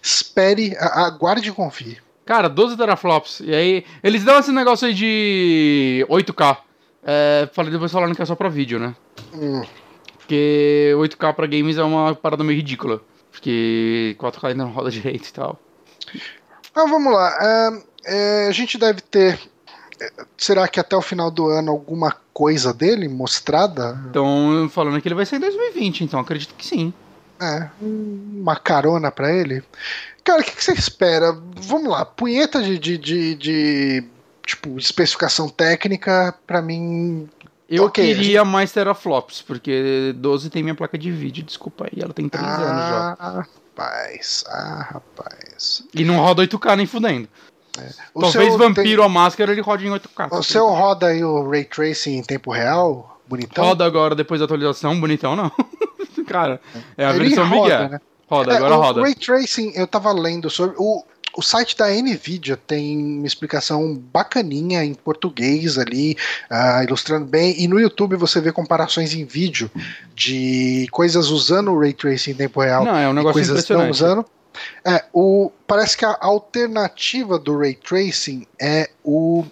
Espere, 0.00 0.76
aguarde 0.78 1.48
e 1.48 1.52
confie. 1.52 1.98
Cara, 2.28 2.46
12 2.46 2.76
teraflops. 2.76 3.40
E 3.40 3.54
aí, 3.54 3.84
eles 4.02 4.22
dão 4.22 4.38
esse 4.38 4.52
negócio 4.52 4.86
aí 4.86 4.92
de 4.92 6.04
8K. 6.10 6.58
É, 7.02 7.48
falei, 7.54 7.72
depois 7.72 7.90
falaram 7.90 8.14
que 8.14 8.20
é 8.20 8.26
só 8.26 8.34
pra 8.34 8.50
vídeo, 8.50 8.78
né? 8.78 8.94
Hum, 9.32 9.62
Porque 10.18 10.92
8K 10.98 11.32
pra 11.32 11.46
games 11.46 11.78
é 11.78 11.82
uma 11.82 12.14
parada 12.14 12.44
meio 12.44 12.58
ridícula. 12.58 13.00
Porque 13.32 14.14
4K 14.20 14.48
ainda 14.48 14.64
não 14.64 14.72
roda 14.72 14.90
direito 14.92 15.26
e 15.26 15.32
tal. 15.32 15.58
Mas 16.76 16.90
vamos 16.90 17.10
lá. 17.10 17.34
é, 17.40 18.44
é, 18.44 18.48
a 18.48 18.52
gente 18.52 18.76
deve 18.76 19.00
ter. 19.00 19.40
é, 19.98 20.10
Será 20.36 20.68
que 20.68 20.78
até 20.78 20.94
o 20.94 21.00
final 21.00 21.30
do 21.30 21.46
ano 21.48 21.70
alguma 21.70 22.14
coisa 22.34 22.74
dele 22.74 23.08
mostrada? 23.08 23.98
Então, 24.10 24.68
falando 24.70 25.00
que 25.00 25.08
ele 25.08 25.14
vai 25.14 25.24
sair 25.24 25.38
em 25.38 25.40
2020, 25.40 26.04
então 26.04 26.20
acredito 26.20 26.54
que 26.54 26.66
sim. 26.66 26.92
É, 27.40 27.68
uma 27.80 28.56
carona 28.56 29.10
pra 29.10 29.32
ele. 29.32 29.62
Cara, 30.24 30.40
o 30.40 30.44
que, 30.44 30.52
que 30.52 30.64
você 30.64 30.72
espera? 30.72 31.32
Vamos 31.56 31.90
lá, 31.90 32.04
punheta 32.04 32.62
de, 32.62 32.78
de, 32.78 32.98
de, 32.98 33.34
de, 33.34 34.04
tipo, 34.44 34.78
especificação 34.78 35.48
técnica, 35.48 36.34
pra 36.46 36.60
mim. 36.60 37.28
Eu 37.68 37.84
Ok, 37.84 38.04
queria 38.04 38.44
mais 38.44 38.72
teraflops, 38.72 39.42
porque 39.42 40.12
12 40.16 40.50
tem 40.50 40.62
minha 40.62 40.74
placa 40.74 40.98
de 40.98 41.10
vídeo, 41.10 41.44
desculpa 41.44 41.84
aí, 41.84 42.02
ela 42.02 42.12
tem 42.12 42.28
3 42.28 42.44
anos 42.44 42.60
já. 42.62 43.16
Ah, 43.18 43.44
rapaz, 43.78 44.44
ah, 44.48 44.88
rapaz. 44.92 45.82
E 45.94 46.04
não 46.04 46.16
roda 46.16 46.42
8K 46.42 46.76
nem 46.76 46.86
fudendo. 46.86 47.28
O 48.12 48.20
Talvez 48.20 48.56
Vampiro 48.56 49.02
a 49.02 49.08
Máscara 49.08 49.52
ele 49.52 49.60
rode 49.60 49.86
em 49.86 49.90
8K. 49.90 50.30
Tem, 50.30 50.38
o 50.38 50.42
seu 50.42 50.66
roda 50.68 51.08
aí 51.08 51.22
o 51.22 51.48
Ray 51.48 51.64
Tracing 51.64 52.16
em 52.16 52.22
tempo 52.22 52.50
real? 52.50 53.17
Bonitão? 53.28 53.64
Roda 53.64 53.84
agora 53.84 54.14
depois 54.14 54.40
da 54.40 54.44
atualização, 54.44 54.98
bonitão 54.98 55.36
não. 55.36 55.52
Cara, 56.26 56.60
é 56.96 57.04
a 57.04 57.10
Ele 57.14 57.28
versão 57.28 57.48
roda, 57.48 57.74
Miguel. 57.74 57.88
né? 57.90 58.00
Roda, 58.28 58.52
É, 58.52 58.56
agora 58.56 58.76
o 58.76 58.80
roda. 58.80 59.02
Ray 59.02 59.14
Tracing, 59.14 59.72
eu 59.74 59.86
tava 59.86 60.12
lendo 60.12 60.50
sobre. 60.50 60.76
O, 60.78 61.04
o 61.36 61.42
site 61.42 61.76
da 61.76 61.88
NVIDIA 61.88 62.56
tem 62.56 62.98
uma 63.18 63.26
explicação 63.26 63.94
bacaninha 63.94 64.84
em 64.84 64.92
português 64.92 65.78
ali, 65.78 66.16
uh, 66.50 66.82
ilustrando 66.82 67.26
bem, 67.26 67.54
e 67.62 67.68
no 67.68 67.78
YouTube 67.78 68.16
você 68.16 68.40
vê 68.40 68.50
comparações 68.50 69.14
em 69.14 69.24
vídeo 69.24 69.70
de 70.14 70.88
coisas 70.90 71.28
usando 71.28 71.70
o 71.70 71.78
Ray 71.78 71.92
Tracing 71.92 72.32
em 72.32 72.34
tempo 72.34 72.60
real 72.60 72.84
Não, 72.84 72.96
é 72.96 73.08
um 73.08 73.12
negócio 73.12 73.34
coisas 73.34 73.68
não 73.68 73.90
usando. 73.90 74.24
É, 74.84 75.04
o, 75.12 75.52
parece 75.66 75.96
que 75.96 76.04
a 76.04 76.16
alternativa 76.20 77.38
do 77.38 77.56
Ray 77.56 77.74
Tracing 77.74 78.44
é 78.60 78.90
o 79.04 79.44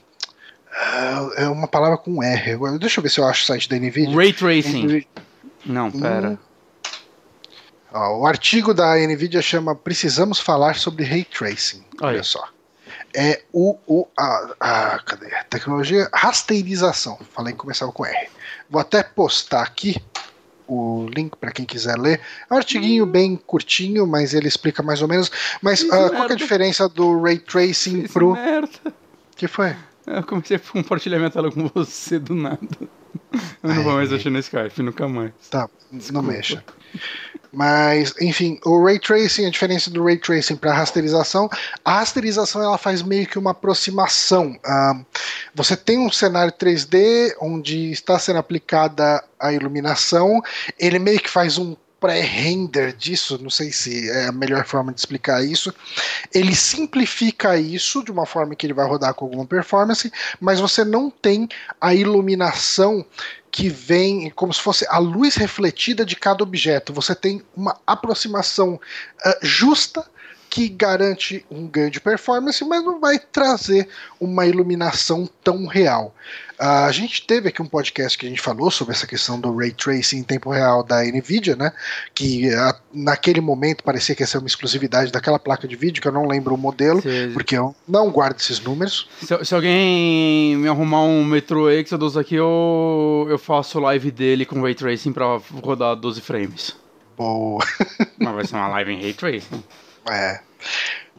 é 1.36 1.48
uma 1.48 1.66
palavra 1.66 1.96
com 1.96 2.22
R. 2.22 2.78
Deixa 2.78 3.00
eu 3.00 3.02
ver 3.02 3.10
se 3.10 3.18
eu 3.18 3.26
acho 3.26 3.42
o 3.42 3.46
site 3.46 3.68
da 3.68 3.76
NVIDIA. 3.76 4.14
Ray 4.14 4.32
Tracing. 4.32 5.06
Não, 5.64 5.90
pera. 5.90 6.30
Hum, 6.30 6.38
Ó, 7.92 8.18
o 8.18 8.26
artigo 8.26 8.74
da 8.74 8.94
NVIDIA 8.96 9.40
chama 9.40 9.74
Precisamos 9.74 10.38
Falar 10.38 10.76
sobre 10.76 11.04
Ray 11.04 11.24
Tracing. 11.24 11.84
Olha, 12.00 12.14
Olha 12.14 12.22
só. 12.22 12.46
É 13.14 13.42
o, 13.52 13.78
o 13.86 14.06
a, 14.18 14.54
a, 14.60 14.98
cadê? 14.98 15.30
Tecnologia 15.48 16.08
rasteirização. 16.12 17.18
Falei 17.32 17.54
que 17.54 17.58
começava 17.58 17.90
com 17.90 18.04
R. 18.04 18.28
Vou 18.68 18.80
até 18.80 19.02
postar 19.02 19.62
aqui 19.62 19.96
o 20.68 21.08
link 21.14 21.36
para 21.36 21.52
quem 21.52 21.64
quiser 21.64 21.96
ler. 21.96 22.20
É 22.50 22.52
um 22.52 22.56
artiguinho 22.58 23.04
hum. 23.04 23.10
bem 23.10 23.36
curtinho, 23.36 24.06
mas 24.06 24.34
ele 24.34 24.48
explica 24.48 24.82
mais 24.82 25.00
ou 25.00 25.08
menos. 25.08 25.30
Mas 25.62 25.80
uh, 25.82 25.88
qual 25.88 26.28
é 26.28 26.32
a 26.32 26.36
diferença 26.36 26.88
do 26.88 27.22
ray 27.22 27.38
tracing 27.38 28.02
Isso 28.02 28.12
pro. 28.12 28.34
Merda. 28.34 28.68
que 29.36 29.48
foi? 29.48 29.74
Eu 30.06 30.22
comecei 30.22 30.56
a 30.56 30.60
compartilhar 30.60 31.18
minha 31.18 31.30
tela 31.30 31.50
com 31.50 31.68
você 31.68 32.18
do 32.18 32.34
nada. 32.34 32.58
Eu 33.62 33.74
não 33.74 33.82
vou 33.82 33.94
mais 33.94 34.10
mexer 34.10 34.30
no 34.30 34.38
Skype, 34.38 34.82
nunca 34.82 35.08
mais. 35.08 35.32
Tá, 35.50 35.68
Desculpa. 35.90 36.12
não 36.12 36.22
mexa. 36.22 36.64
Mas, 37.52 38.12
enfim, 38.20 38.60
o 38.64 38.84
ray 38.84 38.98
tracing, 38.98 39.46
a 39.46 39.50
diferença 39.50 39.90
do 39.90 40.04
ray 40.04 40.18
tracing 40.18 40.56
para 40.56 40.74
rasterização, 40.74 41.48
a 41.84 42.00
rasterização 42.00 42.62
ela 42.62 42.76
faz 42.76 43.02
meio 43.02 43.26
que 43.26 43.38
uma 43.38 43.52
aproximação. 43.52 44.58
Você 45.54 45.76
tem 45.76 45.98
um 45.98 46.10
cenário 46.12 46.52
3D 46.52 47.34
onde 47.40 47.90
está 47.90 48.18
sendo 48.18 48.38
aplicada 48.38 49.24
a 49.40 49.52
iluminação, 49.52 50.42
ele 50.78 50.98
meio 50.98 51.18
que 51.18 51.30
faz 51.30 51.56
um 51.56 51.74
pré-render 52.00 52.92
disso, 52.92 53.38
não 53.42 53.50
sei 53.50 53.72
se 53.72 54.10
é 54.10 54.26
a 54.26 54.32
melhor 54.32 54.64
forma 54.66 54.92
de 54.92 55.00
explicar 55.00 55.44
isso. 55.44 55.74
Ele 56.32 56.54
simplifica 56.54 57.56
isso 57.56 58.04
de 58.04 58.10
uma 58.10 58.26
forma 58.26 58.54
que 58.54 58.66
ele 58.66 58.74
vai 58.74 58.86
rodar 58.86 59.14
com 59.14 59.24
alguma 59.24 59.46
performance, 59.46 60.12
mas 60.40 60.60
você 60.60 60.84
não 60.84 61.10
tem 61.10 61.48
a 61.80 61.94
iluminação 61.94 63.04
que 63.50 63.68
vem 63.68 64.30
como 64.30 64.52
se 64.52 64.60
fosse 64.60 64.86
a 64.88 64.98
luz 64.98 65.34
refletida 65.36 66.04
de 66.04 66.14
cada 66.14 66.42
objeto. 66.42 66.92
Você 66.92 67.14
tem 67.14 67.42
uma 67.56 67.78
aproximação 67.86 68.74
uh, 68.74 69.46
justa 69.46 70.04
que 70.50 70.68
garante 70.68 71.44
um 71.50 71.66
ganho 71.66 71.90
de 71.90 72.00
performance, 72.00 72.64
mas 72.64 72.84
não 72.84 73.00
vai 73.00 73.18
trazer 73.18 73.88
uma 74.20 74.46
iluminação 74.46 75.28
tão 75.42 75.66
real. 75.66 76.14
A 76.58 76.90
gente 76.90 77.26
teve 77.26 77.48
aqui 77.48 77.60
um 77.60 77.66
podcast 77.66 78.16
que 78.16 78.24
a 78.24 78.28
gente 78.28 78.40
falou 78.40 78.70
sobre 78.70 78.94
essa 78.94 79.06
questão 79.06 79.38
do 79.38 79.54
ray 79.54 79.72
tracing 79.72 80.18
em 80.18 80.22
tempo 80.22 80.50
real 80.50 80.82
da 80.82 81.02
Nvidia, 81.04 81.54
né? 81.54 81.72
Que 82.14 82.48
uh, 82.48 82.74
naquele 82.92 83.40
momento 83.40 83.84
parecia 83.84 84.14
que 84.14 84.22
ia 84.22 84.26
ser 84.26 84.38
uma 84.38 84.46
exclusividade 84.46 85.12
daquela 85.12 85.38
placa 85.38 85.68
de 85.68 85.76
vídeo, 85.76 86.00
que 86.00 86.08
eu 86.08 86.12
não 86.12 86.26
lembro 86.26 86.54
o 86.54 86.58
modelo, 86.58 87.02
Sim. 87.02 87.32
porque 87.34 87.56
eu 87.58 87.74
não 87.86 88.10
guardo 88.10 88.38
esses 88.38 88.58
números. 88.60 89.08
Se, 89.20 89.44
se, 89.44 89.54
alguém 89.54 90.56
me 90.56 90.68
arrumar 90.68 91.02
um 91.02 91.24
Metro 91.24 91.70
Exodus 91.70 92.16
aqui, 92.16 92.36
eu, 92.36 93.26
eu 93.28 93.38
faço 93.38 93.78
live 93.78 94.10
dele 94.10 94.46
com 94.46 94.62
ray 94.62 94.74
tracing 94.74 95.12
para 95.12 95.38
rodar 95.62 95.94
12 95.94 96.20
frames. 96.22 96.74
Boa. 97.16 97.62
Mas 98.18 98.34
vai 98.34 98.46
ser 98.46 98.56
uma 98.56 98.68
live 98.68 98.92
em 98.92 99.02
ray 99.02 99.12
tracing. 99.12 99.62
É. 100.10 100.40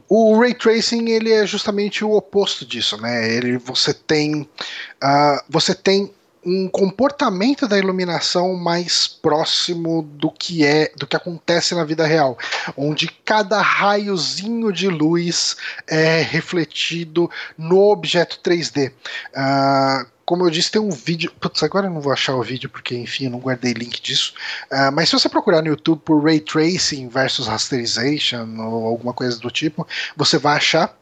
O 0.09 0.39
ray 0.39 0.53
tracing 0.53 1.09
ele 1.09 1.31
é 1.31 1.45
justamente 1.45 2.03
o 2.03 2.13
oposto 2.13 2.65
disso, 2.65 2.97
né? 3.01 3.33
Ele 3.33 3.57
você 3.57 3.93
tem 3.93 4.41
uh, 4.41 5.41
você 5.49 5.75
tem 5.75 6.11
um 6.45 6.69
comportamento 6.69 7.67
da 7.67 7.77
iluminação 7.77 8.55
mais 8.55 9.05
próximo 9.05 10.01
do 10.01 10.31
que 10.31 10.65
é, 10.65 10.89
do 10.95 11.05
que 11.05 11.17
acontece 11.17 11.75
na 11.75 11.83
vida 11.83 12.05
real, 12.05 12.37
onde 12.77 13.07
cada 13.25 13.61
raiozinho 13.61 14.71
de 14.71 14.87
luz 14.87 15.57
é 15.85 16.21
refletido 16.21 17.29
no 17.57 17.89
objeto 17.89 18.39
3D. 18.41 18.93
Uh, 19.35 20.16
como 20.27 20.45
eu 20.45 20.49
disse, 20.49 20.69
tem 20.69 20.81
um 20.81 20.89
vídeo. 20.89 21.31
Putz, 21.39 21.63
agora 21.63 21.87
eu 21.87 21.89
não 21.89 22.01
vou 22.01 22.11
achar 22.11 22.35
o 22.35 22.43
vídeo 22.43 22.69
porque, 22.69 22.93
enfim, 22.93 23.25
eu 23.25 23.31
não 23.31 23.39
guardei 23.39 23.71
link 23.71 24.01
disso. 24.01 24.33
Uh, 24.69 24.91
mas 24.91 25.07
se 25.07 25.17
você 25.17 25.29
procurar 25.29 25.61
no 25.61 25.69
YouTube 25.69 26.01
por 26.03 26.21
Ray 26.21 26.41
Tracing 26.41 27.07
versus 27.07 27.47
Rasterization 27.47 28.45
ou 28.59 28.87
alguma 28.87 29.13
coisa 29.13 29.39
do 29.39 29.49
tipo, 29.49 29.87
você 30.17 30.37
vai 30.37 30.57
achar 30.57 30.93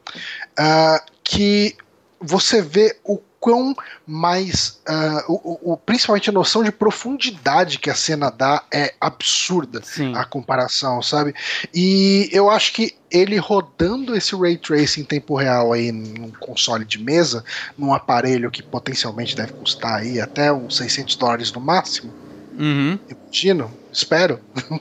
uh, 0.60 1.12
que 1.24 1.76
você 2.22 2.62
vê 2.62 2.96
o 3.04 3.18
quão 3.46 3.76
mais. 4.08 4.82
Uh, 4.90 5.32
o, 5.32 5.74
o, 5.74 5.78
principalmente 5.78 6.32
a 6.32 6.34
noção 6.34 6.64
de 6.64 6.72
profundidade 6.72 7.78
que 7.78 7.92
a 7.92 7.94
cena 7.94 8.32
dá 8.32 8.64
é 8.74 8.96
absurda 9.00 9.84
Sim. 9.84 10.16
a 10.16 10.26
comparação, 10.26 11.00
sabe? 11.04 11.36
E 11.72 12.28
eu 12.32 12.50
acho 12.50 12.74
que 12.74 12.96
ele 13.12 13.38
rodando 13.38 14.16
esse 14.16 14.36
ray 14.36 14.58
tracing 14.58 15.02
em 15.02 15.04
tempo 15.04 15.36
real 15.36 15.72
aí 15.72 15.92
num 15.92 16.32
console 16.32 16.84
de 16.84 16.98
mesa, 16.98 17.46
num 17.78 17.94
aparelho 17.94 18.50
que 18.50 18.64
potencialmente 18.64 19.36
deve 19.36 19.54
custar 19.54 20.00
aí 20.00 20.20
até 20.20 20.52
uns 20.52 20.78
600 20.78 21.16
dólares 21.16 21.52
no 21.52 21.62
máximo. 21.62 22.12
Uhum. 22.58 22.98
Imagino, 23.08 23.72
espero. 23.94 24.40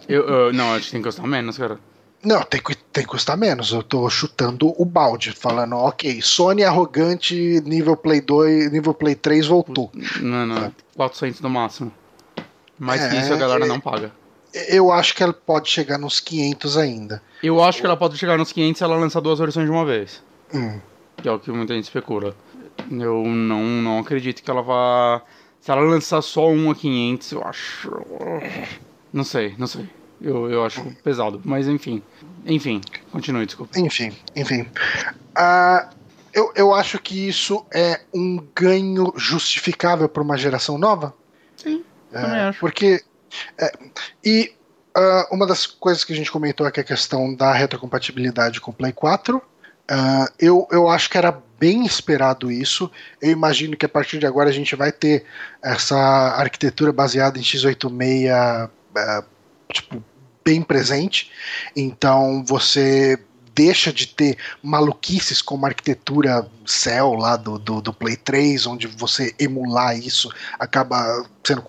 Eu, 0.08 0.26
eu, 0.26 0.52
não, 0.54 0.72
acho 0.72 0.86
que 0.86 0.92
tem 0.92 1.02
que 1.02 1.08
custar 1.08 1.26
menos, 1.26 1.58
cara. 1.58 1.78
Não, 2.24 2.42
tem 2.42 2.60
que, 2.60 2.74
tem 2.74 3.04
que 3.04 3.10
custar 3.10 3.36
menos. 3.36 3.72
Eu 3.72 3.82
tô 3.82 4.08
chutando 4.08 4.74
o 4.80 4.84
balde, 4.84 5.32
falando, 5.32 5.76
ok, 5.76 6.20
Sony 6.22 6.64
arrogante, 6.64 7.60
nível 7.64 7.96
Play 7.96 8.20
2, 8.20 8.72
nível 8.72 8.94
Play 8.94 9.14
3 9.14 9.46
voltou. 9.46 9.90
Não, 10.20 10.46
não, 10.46 10.72
400 10.96 11.40
no 11.40 11.50
máximo. 11.50 11.92
Mais 12.78 13.02
é, 13.02 13.08
que 13.08 13.16
isso 13.16 13.32
a 13.32 13.36
galera 13.36 13.64
é, 13.64 13.68
não 13.68 13.78
paga. 13.78 14.10
Eu 14.68 14.92
acho 14.92 15.14
que 15.14 15.22
ela 15.22 15.32
pode 15.32 15.68
chegar 15.68 15.98
nos 15.98 16.20
500 16.20 16.76
ainda. 16.76 17.22
Eu 17.42 17.62
acho 17.62 17.80
que 17.80 17.86
ela 17.86 17.96
pode 17.96 18.16
chegar 18.16 18.38
nos 18.38 18.52
500 18.52 18.78
se 18.78 18.84
ela 18.84 18.96
lançar 18.96 19.20
duas 19.20 19.38
versões 19.38 19.66
de 19.66 19.72
uma 19.72 19.84
vez. 19.84 20.22
Hum. 20.52 20.80
Que 21.16 21.28
é 21.28 21.32
o 21.32 21.38
que 21.38 21.50
muita 21.50 21.74
gente 21.74 21.84
especula. 21.84 22.34
Eu 22.90 23.24
não, 23.24 23.62
não 23.62 23.98
acredito 23.98 24.42
que 24.42 24.50
ela 24.50 24.62
vá. 24.62 25.22
Se 25.60 25.70
ela 25.70 25.80
lançar 25.80 26.22
só 26.22 26.48
um 26.48 26.70
a 26.70 26.74
500, 26.74 27.32
eu 27.32 27.42
acho. 27.44 27.90
Não 29.12 29.24
sei, 29.24 29.54
não 29.58 29.66
sei. 29.66 29.88
Eu, 30.24 30.50
eu 30.50 30.64
acho 30.64 30.82
pesado, 31.04 31.38
mas 31.44 31.68
enfim. 31.68 32.02
Enfim, 32.46 32.80
continue, 33.12 33.44
desculpa. 33.44 33.78
Enfim, 33.78 34.10
enfim. 34.34 34.62
Uh, 35.36 35.94
eu, 36.32 36.50
eu 36.56 36.74
acho 36.74 36.98
que 36.98 37.28
isso 37.28 37.64
é 37.70 38.00
um 38.12 38.42
ganho 38.56 39.12
justificável 39.16 40.08
para 40.08 40.22
uma 40.22 40.38
geração 40.38 40.78
nova. 40.78 41.14
Sim, 41.58 41.84
é, 42.10 42.20
também 42.20 42.40
acho. 42.40 42.58
Porque. 42.58 43.02
É, 43.58 43.70
e 44.24 44.54
uh, 44.96 45.34
uma 45.34 45.46
das 45.46 45.66
coisas 45.66 46.04
que 46.04 46.14
a 46.14 46.16
gente 46.16 46.32
comentou 46.32 46.66
aqui 46.66 46.80
é 46.80 46.82
a 46.82 46.86
questão 46.86 47.34
da 47.34 47.52
retrocompatibilidade 47.52 48.62
com 48.62 48.70
o 48.70 48.74
Play 48.74 48.92
4. 48.92 49.36
Uh, 49.36 49.42
ah, 49.88 50.32
eu, 50.38 50.66
eu 50.70 50.88
acho 50.88 51.10
que 51.10 51.18
era 51.18 51.38
bem 51.58 51.84
esperado 51.84 52.50
isso. 52.50 52.90
Eu 53.20 53.30
imagino 53.30 53.76
que 53.76 53.84
a 53.84 53.88
partir 53.90 54.18
de 54.18 54.26
agora 54.26 54.48
a 54.48 54.52
gente 54.52 54.74
vai 54.74 54.90
ter 54.90 55.26
essa 55.62 55.98
arquitetura 55.98 56.94
baseada 56.94 57.38
em 57.38 57.42
x86 57.42 58.70
uh, 58.70 59.24
tipo, 59.70 60.02
bem 60.44 60.62
presente. 60.62 61.30
Então 61.74 62.44
você 62.46 63.18
deixa 63.54 63.92
de 63.92 64.08
ter 64.08 64.36
maluquices 64.62 65.40
como 65.40 65.64
a 65.64 65.68
arquitetura 65.68 66.46
Cell 66.66 67.14
lá 67.14 67.36
do, 67.36 67.58
do, 67.58 67.80
do, 67.80 67.92
Play 67.92 68.16
3, 68.16 68.66
onde 68.66 68.86
você 68.86 69.32
emular 69.38 69.96
isso 69.96 70.28
acaba 70.58 71.24
sendo 71.44 71.62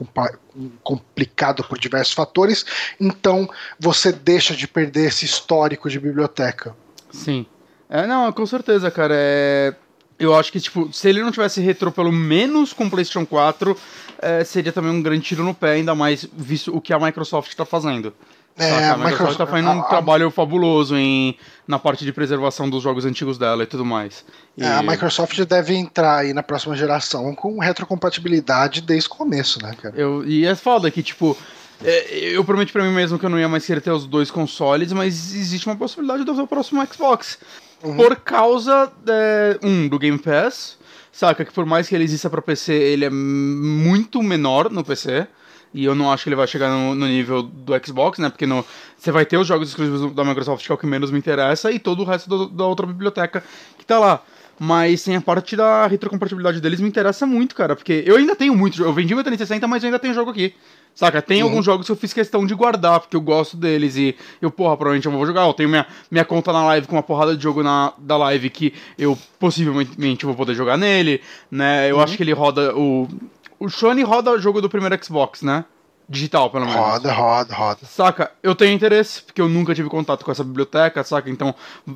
complicado 0.84 1.64
por 1.64 1.78
diversos 1.78 2.14
fatores. 2.14 2.66
Então 3.00 3.48
você 3.80 4.12
deixa 4.12 4.56
de 4.56 4.68
perder 4.68 5.10
esse 5.10 5.26
histórico 5.26 5.90
de 5.90 6.00
biblioteca. 6.00 6.76
Sim. 7.12 7.46
É, 7.88 8.08
não, 8.08 8.32
com 8.32 8.46
certeza, 8.46 8.90
cara. 8.90 9.14
É... 9.16 9.76
Eu 10.18 10.34
acho 10.34 10.50
que, 10.50 10.62
tipo, 10.62 10.92
se 10.94 11.10
ele 11.10 11.22
não 11.22 11.30
tivesse 11.30 11.60
retro 11.60 11.92
pelo 11.92 12.12
menos 12.12 12.72
com 12.72 12.86
o 12.86 12.90
PlayStation 12.90 13.26
4, 13.26 13.78
é, 14.20 14.46
seria 14.46 14.72
também 14.72 14.90
um 14.90 15.02
grande 15.02 15.26
tiro 15.26 15.44
no 15.44 15.54
pé, 15.54 15.74
ainda 15.74 15.94
mais 15.94 16.26
visto 16.34 16.74
o 16.76 16.80
que 16.80 16.94
a 16.94 17.00
Microsoft 17.00 17.50
está 17.50 17.66
fazendo. 17.66 18.14
É, 18.58 18.88
a 18.88 18.98
Microsoft 18.98 19.32
está 19.32 19.46
fazendo 19.46 19.70
um 19.70 19.82
a, 19.82 19.84
trabalho 19.84 20.32
fabuloso 20.32 20.96
em, 20.96 21.38
na 21.68 21.78
parte 21.78 22.06
de 22.06 22.14
preservação 22.14 22.70
dos 22.70 22.82
jogos 22.82 23.04
antigos 23.04 23.38
dela 23.38 23.64
e 23.64 23.66
tudo 23.66 23.84
mais. 23.84 24.24
E... 24.58 24.64
É, 24.64 24.68
a 24.68 24.82
Microsoft 24.82 25.38
deve 25.44 25.76
entrar 25.76 26.20
aí 26.20 26.34
na 26.34 26.42
próxima 26.42 26.74
geração 26.76 27.36
com 27.36 27.60
retrocompatibilidade 27.60 28.80
desde 28.80 29.10
o 29.10 29.12
começo, 29.12 29.62
né, 29.62 29.76
cara? 29.82 29.94
Eu, 29.98 30.26
e 30.26 30.46
é 30.46 30.56
foda 30.56 30.90
que, 30.90 31.04
tipo, 31.04 31.38
é, 31.84 32.30
eu 32.30 32.46
prometi 32.46 32.72
para 32.72 32.84
mim 32.84 32.94
mesmo 32.94 33.20
que 33.20 33.26
eu 33.26 33.30
não 33.30 33.40
ia 33.40 33.50
mais 33.50 33.66
querer 33.66 33.82
ter 33.82 33.92
os 33.92 34.06
dois 34.06 34.32
consoles, 34.32 34.94
mas 34.94 35.36
existe 35.36 35.68
uma 35.68 35.76
possibilidade 35.76 36.24
de 36.24 36.30
eu 36.30 36.36
ter 36.36 36.42
o 36.42 36.48
próximo 36.48 36.86
Xbox. 36.86 37.38
Uhum. 37.84 37.98
Por 37.98 38.16
causa, 38.16 38.90
é, 39.08 39.60
um, 39.62 39.88
do 39.90 40.00
Game 40.00 40.18
Pass, 40.18 40.78
saca? 41.12 41.44
Que 41.44 41.52
por 41.52 41.66
mais 41.66 41.90
que 41.90 41.96
ele 41.96 42.06
exista 42.06 42.30
para 42.30 42.42
PC, 42.42 42.74
ele 42.74 43.04
é 43.04 43.10
muito 43.10 44.24
menor 44.24 44.70
no 44.72 44.84
PC. 44.84 45.28
E 45.76 45.84
eu 45.84 45.94
não 45.94 46.10
acho 46.10 46.24
que 46.24 46.30
ele 46.30 46.38
vai 46.38 46.48
chegar 46.48 46.70
no, 46.70 46.96
no 46.96 47.06
nível 47.06 47.44
do 47.44 47.74
Xbox, 47.86 48.18
né? 48.18 48.30
Porque 48.30 48.46
você 48.98 49.12
vai 49.12 49.26
ter 49.26 49.38
os 49.38 49.46
jogos 49.46 49.68
exclusivos 49.68 50.14
da 50.14 50.24
Microsoft, 50.24 50.66
que 50.66 50.72
é 50.72 50.76
o 50.76 50.78
que 50.78 50.88
menos 50.88 51.12
me 51.12 51.20
interessa, 51.20 51.70
e 51.70 51.78
todo 51.78 52.02
o 52.02 52.06
resto 52.06 52.30
do, 52.30 52.48
da 52.48 52.66
outra 52.66 52.88
biblioteca 52.88 53.44
que 53.78 53.86
tá 53.86 54.00
lá. 54.00 54.22
Mas 54.58 55.02
sem 55.02 55.18
a 55.18 55.22
parte 55.22 55.54
da 55.54 55.86
retrocompatibilidade 55.86 56.62
deles 56.62 56.80
me 56.80 56.88
interessa 56.88 57.26
muito, 57.26 57.54
cara. 57.54 57.76
Porque 57.76 58.04
eu 58.06 58.16
ainda 58.16 58.38
tenho 58.38 58.56
muito. 58.56 58.82
Eu 58.82 58.94
vendi 58.94 59.14
meu 59.14 59.22
360, 59.22 59.68
mas 59.68 59.84
eu 59.84 59.88
ainda 59.88 60.00
tenho 60.00 60.14
jogo 60.14 60.32
aqui. 60.32 60.54
Saca? 60.96 61.22
Tem 61.22 61.44
uhum. 61.44 61.50
alguns 61.50 61.66
jogos 61.66 61.86
que 61.86 61.92
eu 61.92 61.96
fiz 61.98 62.14
questão 62.14 62.46
de 62.46 62.56
guardar, 62.56 63.02
porque 63.02 63.18
eu 63.18 63.22
gosto 63.22 63.58
deles. 63.58 63.98
E 63.98 64.16
eu, 64.42 64.50
porra, 64.50 64.78
provavelmente 64.78 65.06
eu 65.06 65.12
vou 65.12 65.26
jogar. 65.26 65.46
Eu 65.46 65.54
tenho 65.54 65.68
minha, 65.68 65.86
minha 66.10 66.24
conta 66.24 66.54
na 66.54 66.64
live 66.68 66.88
com 66.88 66.96
uma 66.96 67.04
porrada 67.04 67.36
de 67.36 67.44
jogo 67.44 67.62
na, 67.62 67.92
da 67.98 68.16
live 68.16 68.50
que 68.50 68.74
eu 68.98 69.18
possivelmente 69.38 70.26
vou 70.26 70.36
poder 70.36 70.56
jogar 70.56 70.78
nele. 70.78 71.20
Né? 71.52 71.92
Eu 71.92 71.98
uhum. 71.98 72.02
acho 72.02 72.16
que 72.16 72.24
ele 72.24 72.32
roda. 72.32 72.74
O, 72.78 73.10
o 73.60 73.70
Shone 73.70 74.04
roda 74.04 74.32
o 74.32 74.40
jogo 74.40 74.62
do 74.62 74.70
primeiro 74.70 75.04
Xbox, 75.04 75.42
né? 75.42 75.66
Digital, 76.08 76.52
pelo 76.52 76.66
menos. 76.66 76.80
Roda, 76.80 77.12
roda, 77.12 77.56
roda. 77.56 77.80
Saca? 77.84 78.32
Eu 78.44 78.54
tenho 78.54 78.74
interesse, 78.74 79.24
porque 79.24 79.42
eu 79.42 79.50
nunca 79.50 79.74
tive 79.74 79.90
contato 79.90 80.24
com 80.24 80.32
essa 80.32 80.44
biblioteca, 80.44 81.04
saca? 81.04 81.30
Então, 81.30 81.54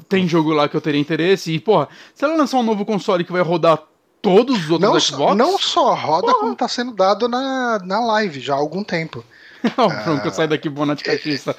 tem 0.08 0.28
jogo 0.28 0.52
lá 0.52 0.68
que 0.68 0.76
eu 0.76 0.82
teria 0.82 1.00
interesse. 1.00 1.54
E, 1.54 1.60
porra, 1.60 1.88
se 2.16 2.26
ela 2.26 2.36
lançar 2.36 2.58
um 2.58 2.64
novo 2.64 2.86
console 2.86 3.24
que 3.24 3.32
vai 3.32 3.44
rodar 3.44 3.84
todos 4.22 4.66
os 4.66 4.70
outros 4.70 4.92
não 4.92 5.00
Xbox. 5.00 5.38
não 5.38 5.58
só 5.58 5.94
roda, 5.94 6.28
porra. 6.28 6.40
como 6.40 6.56
tá 6.56 6.68
sendo 6.68 6.92
dado 6.92 7.28
na, 7.28 7.80
na 7.84 8.00
live 8.00 8.40
já 8.40 8.54
há 8.54 8.58
algum 8.58 8.84
tempo. 8.84 9.24
Não, 9.78 9.90
pronto, 9.90 10.26
eu 10.26 10.32
saio 10.32 10.48
daqui 10.48 10.70
boa 10.70 10.96
de 10.96 11.04
caixista. 11.04 11.54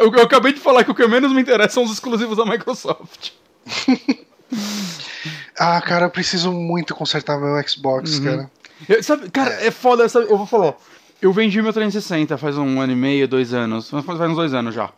Eu, 0.00 0.10
eu 0.10 0.22
acabei 0.22 0.54
de 0.54 0.58
falar 0.58 0.84
que 0.84 0.90
o 0.90 0.94
que 0.94 1.06
menos 1.06 1.30
me 1.34 1.42
interessa 1.42 1.74
são 1.74 1.84
os 1.84 1.92
exclusivos 1.92 2.38
da 2.38 2.46
Microsoft. 2.46 3.32
ah, 5.58 5.78
cara, 5.82 6.06
eu 6.06 6.10
preciso 6.10 6.50
muito 6.50 6.94
consertar 6.94 7.38
meu 7.38 7.62
Xbox, 7.68 8.16
uhum. 8.18 8.24
cara. 8.24 8.50
Eu, 8.88 9.02
sabe, 9.02 9.30
cara, 9.30 9.54
é, 9.62 9.66
é 9.68 9.70
foda, 9.70 10.08
sabe, 10.08 10.26
eu 10.30 10.36
vou 10.36 10.46
falar. 10.46 10.74
Eu 11.20 11.32
vendi 11.32 11.62
meu 11.62 11.72
360 11.72 12.36
faz 12.36 12.58
um 12.58 12.80
ano 12.80 12.92
e 12.92 12.96
meio, 12.96 13.28
dois 13.28 13.54
anos. 13.54 13.90
Faz 13.90 14.20
uns 14.20 14.36
dois 14.36 14.52
anos 14.54 14.74
já. 14.74 14.90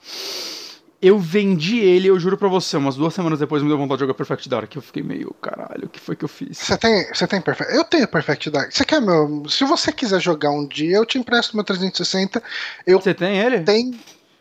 Eu 1.03 1.19
vendi 1.19 1.81
ele, 1.81 2.09
eu 2.09 2.19
juro 2.19 2.39
pra 2.39 2.49
você, 2.49 2.79
umas 2.79 2.97
duas 2.97 3.13
semanas 3.13 3.39
depois 3.39 3.63
me 3.63 3.69
deu 3.69 3.77
vontade 3.77 3.99
de 3.99 4.05
jogar 4.05 4.15
Perfect 4.15 4.49
Dark. 4.49 4.75
Eu 4.75 4.81
fiquei 4.81 5.03
meio, 5.03 5.35
caralho, 5.35 5.85
o 5.85 5.89
que 5.89 6.01
foi 6.01 6.17
que 6.17 6.25
eu 6.25 6.29
fiz? 6.29 6.57
Você 6.57 6.79
tem, 6.79 7.07
você 7.13 7.27
tem 7.27 7.43
Perfect? 7.43 7.75
Eu 7.75 7.85
tenho 7.85 8.09
Perfect 8.09 8.49
Dark. 8.49 8.73
Você 8.73 8.87
quer 8.87 9.03
meu. 9.03 9.43
Se 9.47 9.65
você 9.65 9.93
quiser 9.93 10.19
jogar 10.19 10.51
um 10.51 10.67
dia, 10.67 10.97
eu 10.97 11.05
te 11.05 11.19
empresto 11.19 11.55
meu 11.55 11.65
360. 11.65 12.43
Eu 12.87 12.99
você 12.99 13.13
tem 13.13 13.39
ele? 13.39 13.61
Tem. 13.61 13.95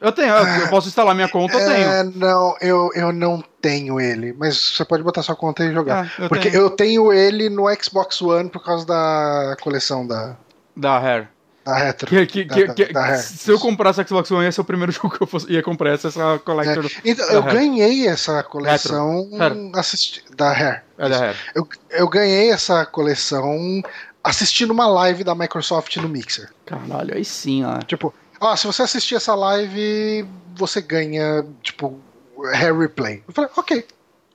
Eu 0.03 0.11
tenho, 0.11 0.33
eu 0.33 0.67
posso 0.67 0.89
instalar 0.89 1.15
minha 1.15 1.29
conta, 1.29 1.57
eu 1.57 1.65
tenho. 1.65 1.89
É, 1.89 2.03
não, 2.03 2.57
eu, 2.59 2.89
eu 2.93 3.13
não 3.13 3.41
tenho 3.61 4.01
ele, 4.01 4.33
mas 4.37 4.75
você 4.75 4.83
pode 4.83 5.01
botar 5.01 5.23
sua 5.23 5.33
conta 5.33 5.63
e 5.63 5.71
jogar. 5.71 6.11
Ah, 6.19 6.23
eu 6.23 6.27
Porque 6.27 6.51
tenho. 6.51 6.61
eu 6.61 6.69
tenho 6.69 7.13
ele 7.13 7.49
no 7.49 7.63
Xbox 7.81 8.21
One 8.21 8.49
por 8.49 8.61
causa 8.61 8.85
da 8.85 9.55
coleção 9.61 10.05
da. 10.05 10.35
Da 10.75 10.97
Hair. 10.97 11.29
Da 11.63 11.77
retro. 11.77 12.07
Que, 12.09 12.25
que, 12.25 12.43
da, 12.43 12.73
que, 12.73 12.91
da, 12.91 13.07
da 13.07 13.17
se 13.17 13.49
eu 13.49 13.57
comprasse 13.57 14.01
a 14.01 14.05
Xbox 14.05 14.29
One, 14.29 14.43
ia 14.43 14.51
ser 14.51 14.59
o 14.59 14.65
primeiro 14.65 14.91
jogo 14.91 15.09
que 15.11 15.23
eu 15.23 15.27
fosse, 15.27 15.49
ia 15.49 15.63
comprar 15.63 15.91
essa, 15.91 16.09
essa 16.09 16.37
Collector. 16.39 16.85
É. 16.85 16.89
Então, 17.05 17.25
eu 17.29 17.41
ganhei 17.41 18.05
essa 18.05 18.43
coleção 18.43 19.29
assisti, 19.73 20.21
da 20.35 20.51
Hair. 20.51 20.83
É 20.97 21.07
da 21.07 21.17
Hair. 21.17 21.35
Eu, 21.55 21.65
eu 21.91 22.09
ganhei 22.09 22.51
essa 22.51 22.85
coleção 22.85 23.81
assistindo 24.21 24.71
uma 24.71 24.87
live 24.87 25.23
da 25.23 25.33
Microsoft 25.33 25.95
no 25.95 26.09
Mixer. 26.09 26.49
Caralho, 26.65 27.15
aí 27.15 27.23
sim, 27.23 27.63
ó. 27.63 27.79
Tipo, 27.79 28.13
ó, 28.39 28.55
se 28.55 28.67
você 28.67 28.83
assistir 28.83 29.15
essa 29.15 29.35
live, 29.35 30.25
você 30.55 30.81
ganha, 30.81 31.45
tipo, 31.61 31.99
Hair 32.53 32.77
Replay. 32.77 33.23
Eu 33.27 33.33
falei, 33.33 33.49
ok. 33.55 33.85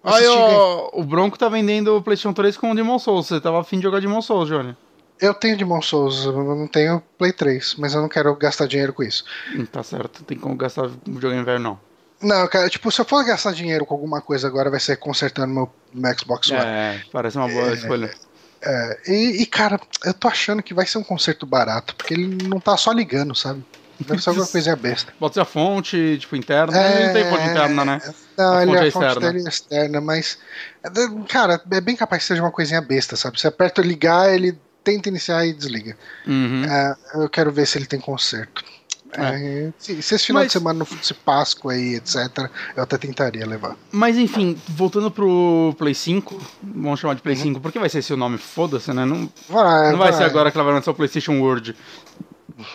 Aí, 0.05 0.27
ó, 0.27 0.91
o 0.93 1.05
Bronco 1.05 1.39
tá 1.39 1.49
vendendo 1.49 1.97
o 1.97 2.03
PlayStation 2.03 2.33
3 2.33 2.57
com 2.57 2.70
o 2.70 2.75
Demon 2.75 2.99
Souls. 2.99 3.27
Você 3.27 3.41
tava 3.41 3.61
afim 3.61 3.77
de 3.77 3.83
jogar 3.83 4.01
Demon 4.01 4.23
Souls, 4.23 4.49
Johnny? 4.49 4.77
Eu 5.20 5.35
tenho 5.35 5.57
Demon 5.57 5.83
Souls, 5.83 6.25
eu 6.25 6.33
não 6.33 6.69
tenho 6.69 7.03
Play 7.19 7.33
3, 7.33 7.75
mas 7.77 7.93
eu 7.93 8.01
não 8.01 8.09
quero 8.09 8.35
gastar 8.37 8.66
dinheiro 8.66 8.93
com 8.93 9.03
isso. 9.03 9.25
Hum, 9.55 9.66
tá 9.66 9.83
certo, 9.83 10.23
tem 10.23 10.39
como 10.39 10.55
gastar 10.55 10.89
videogame 11.05 11.45
velho 11.45 11.59
não. 11.59 11.81
Não, 12.20 12.47
cara, 12.49 12.69
tipo, 12.69 12.91
se 12.91 13.01
eu 13.01 13.05
for 13.05 13.25
gastar 13.25 13.53
dinheiro 13.53 13.85
com 13.85 13.95
alguma 13.95 14.20
coisa 14.20 14.47
agora, 14.47 14.70
vai 14.70 14.81
ser 14.81 14.97
consertando 14.97 15.53
meu, 15.53 15.73
meu 15.93 16.19
Xbox 16.19 16.51
One. 16.51 16.61
É, 16.61 17.03
parece 17.12 17.37
uma 17.37 17.49
boa 17.49 17.70
é, 17.70 17.75
escolha. 17.75 18.11
É, 18.61 19.01
e, 19.07 19.43
e, 19.43 19.47
cara, 19.47 19.81
eu 20.05 20.15
tô 20.15 20.27
achando 20.27 20.62
que 20.62 20.75
vai 20.75 20.87
ser 20.87 20.99
um 20.99 21.05
conserto 21.05 21.47
barato, 21.47 21.95
porque 21.95 22.15
ele 22.15 22.27
não 22.49 22.59
tá 22.59 22.77
só 22.77 22.93
ligando, 22.93 23.35
sabe? 23.35 23.65
Deve 24.01 24.23
ser 24.23 24.31
alguma 24.31 24.47
coisinha 24.47 24.77
besta. 24.77 25.12
Pode 25.19 25.35
ser 25.35 25.41
a 25.41 25.45
fonte, 25.45 26.19
tipo, 26.19 26.37
interna. 26.37 26.77
É, 26.77 27.07
não 27.07 27.12
tem 27.12 27.25
fonte 27.31 27.49
interna, 27.49 27.85
né? 27.85 28.01
Não, 28.37 28.55
a 28.55 28.62
ele 28.62 28.73
é 28.73 28.89
a 28.89 28.93
fonte 28.93 29.07
externa. 29.07 29.33
dele 29.33 29.45
é 29.45 29.49
externa, 29.49 30.01
mas. 30.01 30.39
Cara, 31.29 31.61
é 31.70 31.81
bem 31.81 31.97
capaz 31.97 32.23
que 32.23 32.29
seja 32.29 32.43
uma 32.43 32.53
coisinha 32.53 32.81
besta, 32.81 33.16
sabe? 33.16 33.41
Você 33.41 33.49
aperta 33.49 33.83
ligar, 33.83 34.33
ele 34.33 34.59
tenta 34.85 35.09
iniciar 35.09 35.45
e 35.47 35.53
desliga. 35.53 35.97
Uhum. 36.27 36.65
É, 36.65 36.97
eu 37.15 37.29
quero 37.29 37.53
ver 37.53 37.66
se 37.66 37.77
ele 37.77 37.87
tem 37.87 38.01
conserto. 38.01 38.65
É. 39.16 39.23
É, 39.23 39.73
se, 39.79 40.03
se, 40.03 40.15
esse 40.15 40.27
final 40.27 40.43
Mas... 40.43 40.49
de 40.49 40.53
semana 40.53 40.79
não 40.81 40.87
fosse 40.87 41.15
Páscoa 41.15 41.73
aí, 41.73 41.95
etc., 41.95 42.51
eu 42.77 42.83
até 42.83 42.99
tentaria 42.99 43.47
levar. 43.47 43.77
Mas 43.91 44.16
enfim, 44.19 44.57
voltando 44.69 45.11
pro 45.11 45.75
Play 45.79 45.95
5, 45.95 46.41
vamos 46.62 47.01
chamar 47.01 47.15
de 47.15 47.23
Play 47.23 47.37
uhum. 47.37 47.43
5, 47.43 47.61
porque 47.61 47.79
vai 47.79 47.89
ser 47.89 47.99
esse 47.99 48.12
o 48.12 48.16
nome? 48.16 48.39
Foda-se, 48.39 48.93
né? 48.93 49.05
Não 49.05 49.31
vai, 49.49 49.91
não 49.91 49.99
vai, 49.99 50.11
vai, 50.11 50.12
ser 50.12 50.25
agora 50.25 50.51
que 50.51 50.59
ela 50.59 50.65
vai 50.65 50.75
lançar 50.75 50.91
o 50.91 50.95
PlayStation 50.95 51.41
World. 51.41 51.75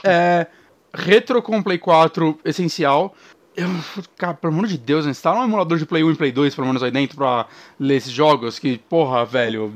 É, 0.03 0.47
retro 0.93 1.41
com 1.41 1.63
Play 1.63 1.77
4 1.77 2.39
essencial. 2.45 3.15
Eu, 3.55 3.69
cara, 4.17 4.33
pelo 4.33 4.53
amor 4.53 4.67
de 4.67 4.77
Deus, 4.77 5.05
instala 5.05 5.41
um 5.41 5.43
emulador 5.43 5.77
de 5.77 5.85
Play 5.85 6.03
1 6.03 6.11
e 6.11 6.15
Play 6.15 6.31
2, 6.31 6.55
pelo 6.55 6.67
menos 6.67 6.81
aí 6.81 6.89
dentro, 6.89 7.17
pra 7.17 7.45
ler 7.79 7.97
esses 7.97 8.11
jogos. 8.11 8.57
Que, 8.57 8.77
porra, 8.77 9.25
velho, 9.25 9.71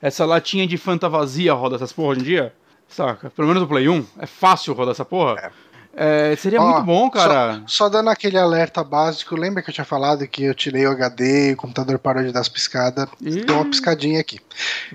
essa 0.00 0.24
latinha 0.24 0.66
de 0.66 0.76
Fanta 0.76 1.08
vazia 1.08 1.52
roda 1.52 1.76
essas 1.76 1.92
porra 1.92 2.10
hoje 2.10 2.20
em 2.20 2.24
dia. 2.24 2.54
Saca? 2.88 3.30
Pelo 3.30 3.48
menos 3.48 3.62
o 3.62 3.66
Play 3.66 3.88
1. 3.88 4.06
É 4.18 4.26
fácil 4.26 4.74
rodar 4.74 4.92
essa 4.92 5.04
porra. 5.04 5.40
É. 5.40 5.50
É, 5.98 6.36
seria 6.36 6.60
Ó, 6.60 6.72
muito 6.72 6.84
bom, 6.84 7.08
cara. 7.08 7.62
Só, 7.66 7.84
só, 7.84 7.88
dando 7.88 8.10
aquele 8.10 8.36
alerta 8.36 8.84
básico, 8.84 9.34
lembra 9.34 9.62
que 9.62 9.70
eu 9.70 9.74
tinha 9.74 9.84
falado 9.84 10.28
que 10.28 10.44
eu 10.44 10.54
tirei 10.54 10.86
o 10.86 10.90
HD, 10.90 11.54
o 11.54 11.56
computador 11.56 11.98
parou 11.98 12.22
de 12.22 12.32
dar 12.32 12.40
as 12.40 12.50
piscadas? 12.50 13.08
Ih. 13.18 13.46
Deu 13.46 13.54
uma 13.54 13.64
piscadinha 13.64 14.20
aqui. 14.20 14.38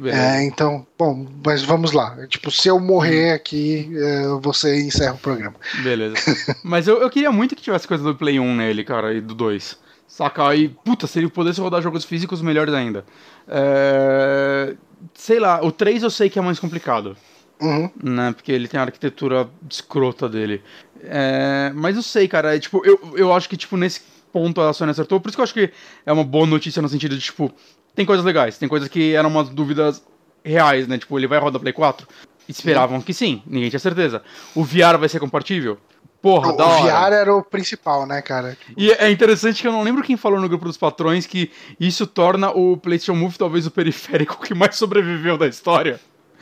É, 0.06 0.44
então, 0.44 0.86
bom, 1.00 1.26
mas 1.44 1.64
vamos 1.64 1.92
lá. 1.92 2.16
Tipo, 2.28 2.52
se 2.52 2.68
eu 2.68 2.80
morrer 2.80 3.32
aqui, 3.32 3.92
é, 3.98 4.28
você 4.42 4.80
encerra 4.80 5.16
o 5.16 5.18
programa. 5.18 5.56
Beleza. 5.82 6.16
mas 6.64 6.88
eu, 6.88 7.02
eu 7.02 7.10
queria 7.10 7.32
muito 7.32 7.56
que 7.56 7.64
tivesse 7.64 7.88
coisa 7.88 8.04
do 8.04 8.16
Play 8.16 8.40
1 8.40 8.56
nele, 8.56 8.84
cara, 8.84 9.12
e 9.12 9.20
do 9.20 9.34
2. 9.34 9.80
Saca? 10.08 10.48
Aí, 10.48 10.70
puta, 10.70 11.08
se 11.08 11.18
ele 11.18 11.30
pudesse 11.30 11.60
rodar 11.60 11.82
jogos 11.82 12.06
físicos, 12.06 12.44
melhores 12.44 12.76
ainda. 12.76 13.04
É... 13.48 14.76
Sei 15.16 15.40
lá, 15.40 15.64
o 15.64 15.72
3 15.72 16.04
eu 16.04 16.12
sei 16.12 16.30
que 16.30 16.38
é 16.38 16.42
mais 16.44 16.60
complicado. 16.60 17.18
Uhum. 17.62 17.90
Né? 18.04 18.34
Porque 18.34 18.52
ele 18.52 18.68
tem 18.68 18.80
a 18.80 18.84
arquitetura 18.84 19.48
escrota 19.70 20.28
dele. 20.28 20.64
É, 21.04 21.72
mas 21.74 21.96
eu 21.96 22.04
sei, 22.04 22.28
cara. 22.28 22.56
É, 22.56 22.60
tipo, 22.60 22.86
eu, 22.86 23.14
eu 23.16 23.34
acho 23.34 23.50
que, 23.50 23.58
tipo, 23.58 23.78
nesse 23.78 24.02
ponto 24.32 24.62
a 24.62 24.74
Sony 24.74 24.92
acertou. 24.92 25.20
Por 25.20 25.30
isso 25.30 25.38
que 25.38 25.42
eu 25.42 25.44
acho 25.44 25.54
que 25.54 25.72
é 26.06 26.12
uma 26.12 26.24
boa 26.24 26.46
notícia 26.46 26.82
no 26.82 26.90
sentido 26.90 27.16
de, 27.16 27.22
tipo, 27.22 27.52
tem 27.96 28.06
coisas 28.06 28.26
legais. 28.26 28.58
Tem 28.58 28.70
coisas 28.70 28.88
que 28.88 29.14
eram 29.14 29.30
umas 29.30 29.50
dúvidas 29.50 30.04
reais, 30.44 30.88
né? 30.88 30.98
Tipo, 30.98 31.18
ele 31.20 31.28
vai 31.28 31.40
rodar 31.40 31.62
Play 31.62 31.74
4? 31.74 32.08
Esperavam 32.48 32.98
uhum. 32.98 33.02
que 33.02 33.14
sim, 33.14 33.42
ninguém 33.46 33.70
tinha 33.70 33.80
certeza. 33.80 34.22
O 34.56 34.64
VR 34.64 34.98
vai 35.00 35.08
ser 35.08 35.20
compatível? 35.20 35.78
Porra, 36.22 36.54
o, 36.54 36.58
da 36.58 36.66
hora. 36.66 36.82
O 36.82 36.86
VR 36.86 37.14
era 37.14 37.36
o 37.36 37.44
principal, 37.44 38.06
né, 38.06 38.22
cara? 38.22 38.58
E 38.78 38.92
é 38.92 39.10
interessante 39.10 39.62
que 39.62 39.68
eu 39.68 39.72
não 39.72 39.84
lembro 39.84 40.04
quem 40.04 40.16
falou 40.16 40.40
no 40.40 40.48
grupo 40.48 40.66
dos 40.66 40.78
patrões 40.78 41.26
que 41.26 41.52
isso 41.80 42.06
torna 42.06 42.52
o 42.52 42.78
PlayStation 42.78 43.16
Move 43.16 43.38
talvez 43.38 43.66
o 43.66 43.72
periférico 43.72 44.40
que 44.44 44.54
mais 44.54 44.76
sobreviveu 44.76 45.38
da 45.38 45.48
história. 45.48 46.00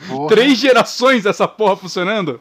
Porra. 0.08 0.28
Três 0.28 0.58
gerações 0.58 1.24
dessa 1.24 1.46
porra 1.46 1.76
funcionando? 1.76 2.40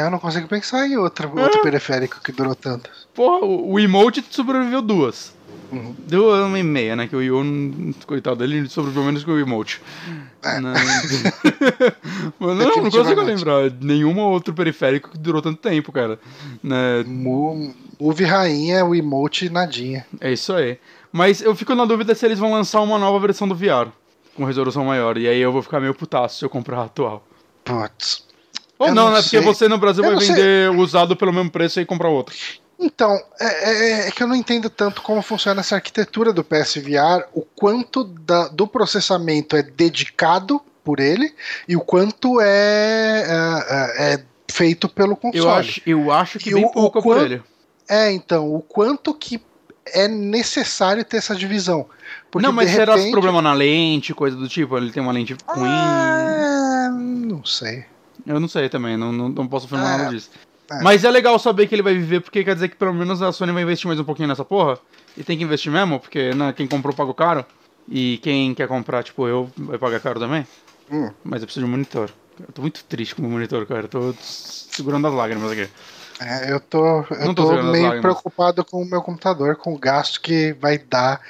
Eu 0.00 0.10
não 0.10 0.18
consigo 0.18 0.48
pensar 0.48 0.86
em 0.86 0.96
outro, 0.96 1.28
outro 1.38 1.60
é. 1.60 1.62
periférico 1.62 2.20
que 2.22 2.32
durou 2.32 2.54
tanto. 2.54 2.90
Porra, 3.14 3.44
o, 3.44 3.72
o 3.72 3.80
emote 3.80 4.24
sobreviveu 4.30 4.82
duas. 4.82 5.34
Uhum. 5.72 5.94
Deu 6.06 6.46
uma 6.46 6.58
e 6.58 6.62
meia, 6.62 6.94
né? 6.94 7.08
Que 7.08 7.16
o 7.16 7.22
Ion, 7.22 7.92
coitado 8.06 8.36
dele, 8.36 8.68
sobreviveu 8.68 9.04
menos 9.04 9.24
que 9.24 9.30
o 9.30 9.38
emote. 9.38 9.80
É. 10.42 10.60
Não, 10.60 10.72
Mas 12.38 12.56
não, 12.56 12.66
não 12.66 12.90
consigo 12.90 13.22
lembrar 13.22 13.70
nenhum 13.80 14.18
outro 14.20 14.54
periférico 14.54 15.10
que 15.10 15.18
durou 15.18 15.42
tanto 15.42 15.60
tempo, 15.60 15.90
cara. 15.90 16.18
Né? 16.62 17.04
Move 17.06 18.24
rainha, 18.24 18.84
o 18.84 18.94
emote 18.94 19.48
nadinha. 19.48 20.06
É 20.20 20.32
isso 20.32 20.52
aí. 20.52 20.78
Mas 21.10 21.40
eu 21.40 21.54
fico 21.54 21.74
na 21.74 21.84
dúvida 21.84 22.14
se 22.14 22.24
eles 22.26 22.38
vão 22.38 22.52
lançar 22.52 22.80
uma 22.80 22.98
nova 22.98 23.18
versão 23.18 23.48
do 23.48 23.54
VR 23.54 23.90
com 24.36 24.44
resolução 24.44 24.84
maior. 24.84 25.16
E 25.16 25.26
aí 25.26 25.40
eu 25.40 25.50
vou 25.50 25.62
ficar 25.62 25.80
meio 25.80 25.94
putaço 25.94 26.38
se 26.38 26.44
eu 26.44 26.50
comprar 26.50 26.78
a 26.78 26.84
atual. 26.84 27.26
Putz. 27.64 28.25
Ou 28.78 28.88
não, 28.88 29.06
não, 29.06 29.12
né? 29.12 29.22
Porque 29.22 29.40
você 29.40 29.68
no 29.68 29.78
Brasil 29.78 30.04
eu 30.04 30.10
vai 30.16 30.24
vender 30.24 30.70
sei. 30.70 30.76
usado 30.76 31.16
pelo 31.16 31.32
mesmo 31.32 31.50
preço 31.50 31.80
e 31.80 31.86
comprar 31.86 32.08
outro. 32.08 32.34
Então, 32.78 33.18
é, 33.40 33.70
é, 33.70 34.08
é, 34.08 34.10
que 34.10 34.22
eu 34.22 34.26
não 34.26 34.36
entendo 34.36 34.68
tanto 34.68 35.00
como 35.00 35.22
funciona 35.22 35.60
essa 35.60 35.76
arquitetura 35.76 36.32
do 36.32 36.44
PSVR, 36.44 37.24
o 37.32 37.40
quanto 37.40 38.04
da, 38.04 38.48
do 38.48 38.66
processamento 38.66 39.56
é 39.56 39.62
dedicado 39.62 40.60
por 40.84 41.00
ele 41.00 41.34
e 41.66 41.74
o 41.74 41.80
quanto 41.80 42.38
é, 42.40 43.24
é, 43.26 44.14
é 44.14 44.24
feito 44.50 44.88
pelo 44.88 45.16
console. 45.16 45.44
Eu 45.44 45.50
acho, 45.50 45.82
eu 45.86 46.12
acho 46.12 46.38
que 46.38 46.50
e 46.50 46.54
bem 46.54 46.64
o, 46.66 46.70
pouco 46.70 46.98
o 46.98 47.02
por 47.02 47.18
ele. 47.18 47.42
É, 47.88 48.12
então, 48.12 48.54
o 48.54 48.60
quanto 48.60 49.14
que 49.14 49.40
é 49.86 50.06
necessário 50.06 51.04
ter 51.04 51.16
essa 51.16 51.34
divisão. 51.34 51.86
Porque, 52.30 52.46
não, 52.46 52.52
mas 52.52 52.70
será 52.70 52.94
repente... 52.94 53.12
problema 53.12 53.40
na 53.40 53.52
lente, 53.52 54.12
coisa 54.12 54.36
do 54.36 54.48
tipo? 54.48 54.76
Ele 54.76 54.90
tem 54.90 55.02
uma 55.02 55.12
lente 55.12 55.36
ruim? 55.46 55.68
Ah, 55.68 56.90
não 56.92 57.44
sei. 57.44 57.86
Eu 58.24 58.40
não 58.40 58.48
sei 58.48 58.68
também, 58.68 58.96
não, 58.96 59.12
não, 59.12 59.28
não 59.28 59.46
posso 59.48 59.66
afirmar 59.66 59.94
é, 59.94 59.98
nada 59.98 60.10
disso. 60.10 60.30
É. 60.70 60.82
Mas 60.82 61.04
é 61.04 61.10
legal 61.10 61.38
saber 61.38 61.66
que 61.66 61.74
ele 61.74 61.82
vai 61.82 61.94
viver, 61.94 62.20
porque 62.20 62.42
quer 62.44 62.54
dizer 62.54 62.68
que 62.68 62.76
pelo 62.76 62.94
menos 62.94 63.22
a 63.22 63.32
Sony 63.32 63.52
vai 63.52 63.62
investir 63.62 63.86
mais 63.86 64.00
um 64.00 64.04
pouquinho 64.04 64.28
nessa 64.28 64.44
porra. 64.44 64.78
E 65.16 65.24
tem 65.24 65.38
que 65.38 65.44
investir 65.44 65.72
mesmo, 65.72 65.98
porque 65.98 66.34
né, 66.34 66.52
quem 66.52 66.66
comprou 66.66 66.94
pagou 66.94 67.14
caro. 67.14 67.44
E 67.88 68.18
quem 68.18 68.52
quer 68.54 68.66
comprar, 68.66 69.02
tipo, 69.02 69.26
eu, 69.28 69.50
vai 69.56 69.78
pagar 69.78 70.00
caro 70.00 70.18
também. 70.18 70.46
Hum. 70.90 71.10
Mas 71.24 71.40
eu 71.40 71.46
preciso 71.46 71.64
de 71.64 71.70
um 71.70 71.72
monitor. 71.72 72.10
Eu 72.38 72.52
tô 72.52 72.60
muito 72.60 72.84
triste 72.84 73.14
com 73.14 73.22
o 73.22 73.24
meu 73.24 73.32
monitor, 73.32 73.64
cara. 73.66 73.82
Eu 73.82 73.88
tô 73.88 74.14
segurando 74.20 75.06
as 75.06 75.14
lágrimas 75.14 75.52
aqui. 75.52 75.68
É, 76.20 76.50
eu 76.50 76.60
tô, 76.60 77.00
eu 77.10 77.34
tô, 77.34 77.56
tô 77.56 77.62
meio 77.64 78.00
preocupado 78.00 78.64
com 78.64 78.82
o 78.82 78.86
meu 78.86 79.02
computador, 79.02 79.56
com 79.56 79.74
o 79.74 79.78
gasto 79.78 80.20
que 80.20 80.54
vai 80.54 80.78
dar 80.78 81.20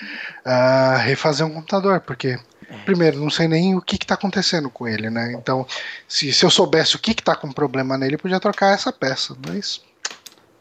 uh, 0.44 0.98
refazer 1.00 1.46
um 1.46 1.50
computador, 1.50 2.00
porque. 2.00 2.38
Primeiro, 2.84 3.18
não 3.18 3.30
sei 3.30 3.48
nem 3.48 3.76
o 3.76 3.80
que 3.80 3.96
está 3.96 4.14
acontecendo 4.14 4.68
com 4.70 4.86
ele, 4.86 5.10
né? 5.10 5.32
Então, 5.32 5.66
se, 6.08 6.32
se 6.32 6.44
eu 6.44 6.50
soubesse 6.50 6.96
o 6.96 6.98
que 6.98 7.12
está 7.12 7.34
com 7.34 7.52
problema 7.52 7.96
nele, 7.96 8.14
eu 8.14 8.18
podia 8.18 8.40
trocar 8.40 8.74
essa 8.74 8.92
peça, 8.92 9.36
mas. 9.46 9.80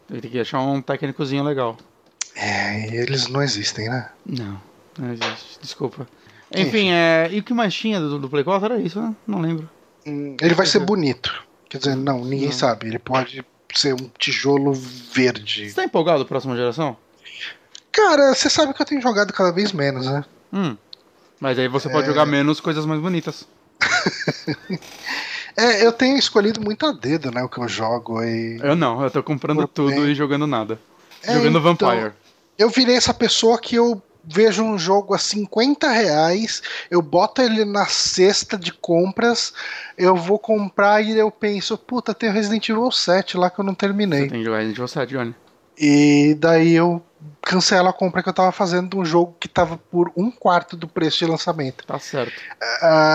Tem 0.07 0.22
que 0.22 0.40
achar 0.40 0.61
um 0.61 0.82
técnicozinho 0.82 1.44
legal. 1.44 1.77
É, 2.36 2.95
eles 2.95 3.27
não 3.27 3.41
existem, 3.41 3.90
né? 3.90 4.10
Não, 4.26 4.61
não 4.99 5.14
existe, 5.14 5.60
desculpa. 5.61 6.07
Enfim, 6.52 6.68
Enfim. 6.68 6.91
É, 6.91 7.30
e 7.32 7.40
o 7.40 7.44
que 7.44 7.53
mais 7.53 7.73
tinha 7.73 7.99
do, 7.99 8.19
do 8.19 8.30
Play 8.30 8.44
4 8.44 8.73
era 8.73 8.82
isso, 8.82 9.02
né? 9.02 9.15
Não 9.26 9.40
lembro. 9.40 9.69
Hum, 10.06 10.36
ele 10.40 10.53
vai 10.53 10.65
ser 10.65 10.80
bonito. 10.80 11.44
Quer 11.69 11.80
dizer, 11.80 11.95
não, 11.95 12.23
ninguém 12.23 12.49
não. 12.49 12.56
sabe. 12.56 12.88
Ele 12.88 12.99
pode 12.99 13.44
ser 13.73 13.94
um 13.94 14.10
tijolo 14.18 14.73
verde. 14.73 15.69
Você 15.69 15.76
tá 15.76 15.84
empolgado 15.84 16.22
a 16.22 16.26
próxima 16.26 16.56
geração? 16.56 16.95
Cara, 17.91 18.34
você 18.34 18.49
sabe 18.49 18.73
que 18.73 18.82
eu 18.82 18.86
tenho 18.86 19.02
jogado 19.02 19.34
cada 19.34 19.52
vez 19.52 19.72
menos, 19.72 20.06
né? 20.06 20.23
Hum. 20.52 20.77
Mas 21.40 21.60
aí 21.60 21.68
você 21.68 21.90
pode 21.90 22.06
é... 22.06 22.07
jogar 22.07 22.26
menos 22.26 22.60
coisas 22.60 22.86
mais 22.86 22.99
bonitas. 22.99 23.48
é, 25.56 25.86
eu 25.86 25.91
tenho 25.91 26.18
escolhido 26.18 26.62
muito 26.62 26.86
a 26.86 26.91
dedo, 26.91 27.32
né, 27.32 27.44
o 27.44 27.49
que 27.49 27.60
eu 27.60 27.68
jogo. 27.68 28.24
E... 28.24 28.60
Eu 28.62 28.76
não, 28.76 29.03
eu 29.03 29.12
tô 29.12 29.22
comprando 29.22 29.68
tudo 29.68 30.07
e 30.07 30.16
jogando 30.16 30.48
nada. 30.48 30.80
É, 31.24 31.34
jogando 31.34 31.60
então, 31.60 31.90
Vampire. 31.90 32.14
Eu 32.57 32.70
virei 32.70 32.95
essa 32.95 33.14
pessoa 33.14 33.60
que 33.60 33.76
eu 33.76 34.02
vejo 34.28 34.64
um 34.64 34.78
jogo 34.78 35.14
a 35.14 35.18
50 35.18 35.88
reais, 35.90 36.62
eu 36.90 37.02
boto 37.02 37.41
ele 37.41 37.64
na 37.64 37.86
cesta 37.86 38.57
de 38.57 38.72
compras, 38.72 39.53
eu 39.98 40.16
vou 40.16 40.40
comprar 40.40 41.02
e 41.02 41.18
eu 41.18 41.30
penso, 41.30 41.78
puta, 41.78 42.14
tem 42.14 42.30
o 42.30 42.34
Resident 42.34 42.68
Evil 42.70 42.91
7 42.91 43.38
lá 43.38 43.49
que 43.49 43.60
eu 43.60 43.66
não 43.66 43.76
terminei. 43.76 44.24
Você 44.24 44.30
tem 44.30 44.44
Resident 44.44 44.76
Evil 44.76 44.88
7, 44.88 45.10
Johnny. 45.12 45.36
E 45.78 46.36
daí 46.40 46.74
eu 46.74 47.03
cancelo 47.42 47.88
a 47.88 47.94
compra 47.94 48.24
que 48.24 48.30
eu 48.30 48.34
tava 48.34 48.52
fazendo 48.52 48.90
de 48.90 48.96
um 48.98 49.06
jogo 49.06 49.36
que 49.40 49.48
tava 49.48 49.78
por 49.78 50.12
um 50.16 50.32
quarto 50.32 50.76
do 50.76 50.88
preço 50.88 51.20
de 51.20 51.26
lançamento. 51.26 51.86
Tá 51.86 52.00
certo. 52.00 52.34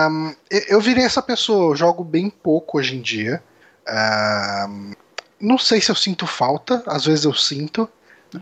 Um, 0.09 0.33
eu 0.67 0.79
virei 0.79 1.03
essa 1.03 1.21
pessoa, 1.21 1.71
eu 1.71 1.75
jogo 1.75 2.03
bem 2.03 2.29
pouco 2.29 2.77
hoje 2.77 2.95
em 2.95 3.01
dia. 3.01 3.43
Um, 4.69 4.93
não 5.39 5.57
sei 5.57 5.81
se 5.81 5.91
eu 5.91 5.95
sinto 5.95 6.27
falta, 6.27 6.83
às 6.85 7.05
vezes 7.05 7.25
eu 7.25 7.33
sinto, 7.33 7.89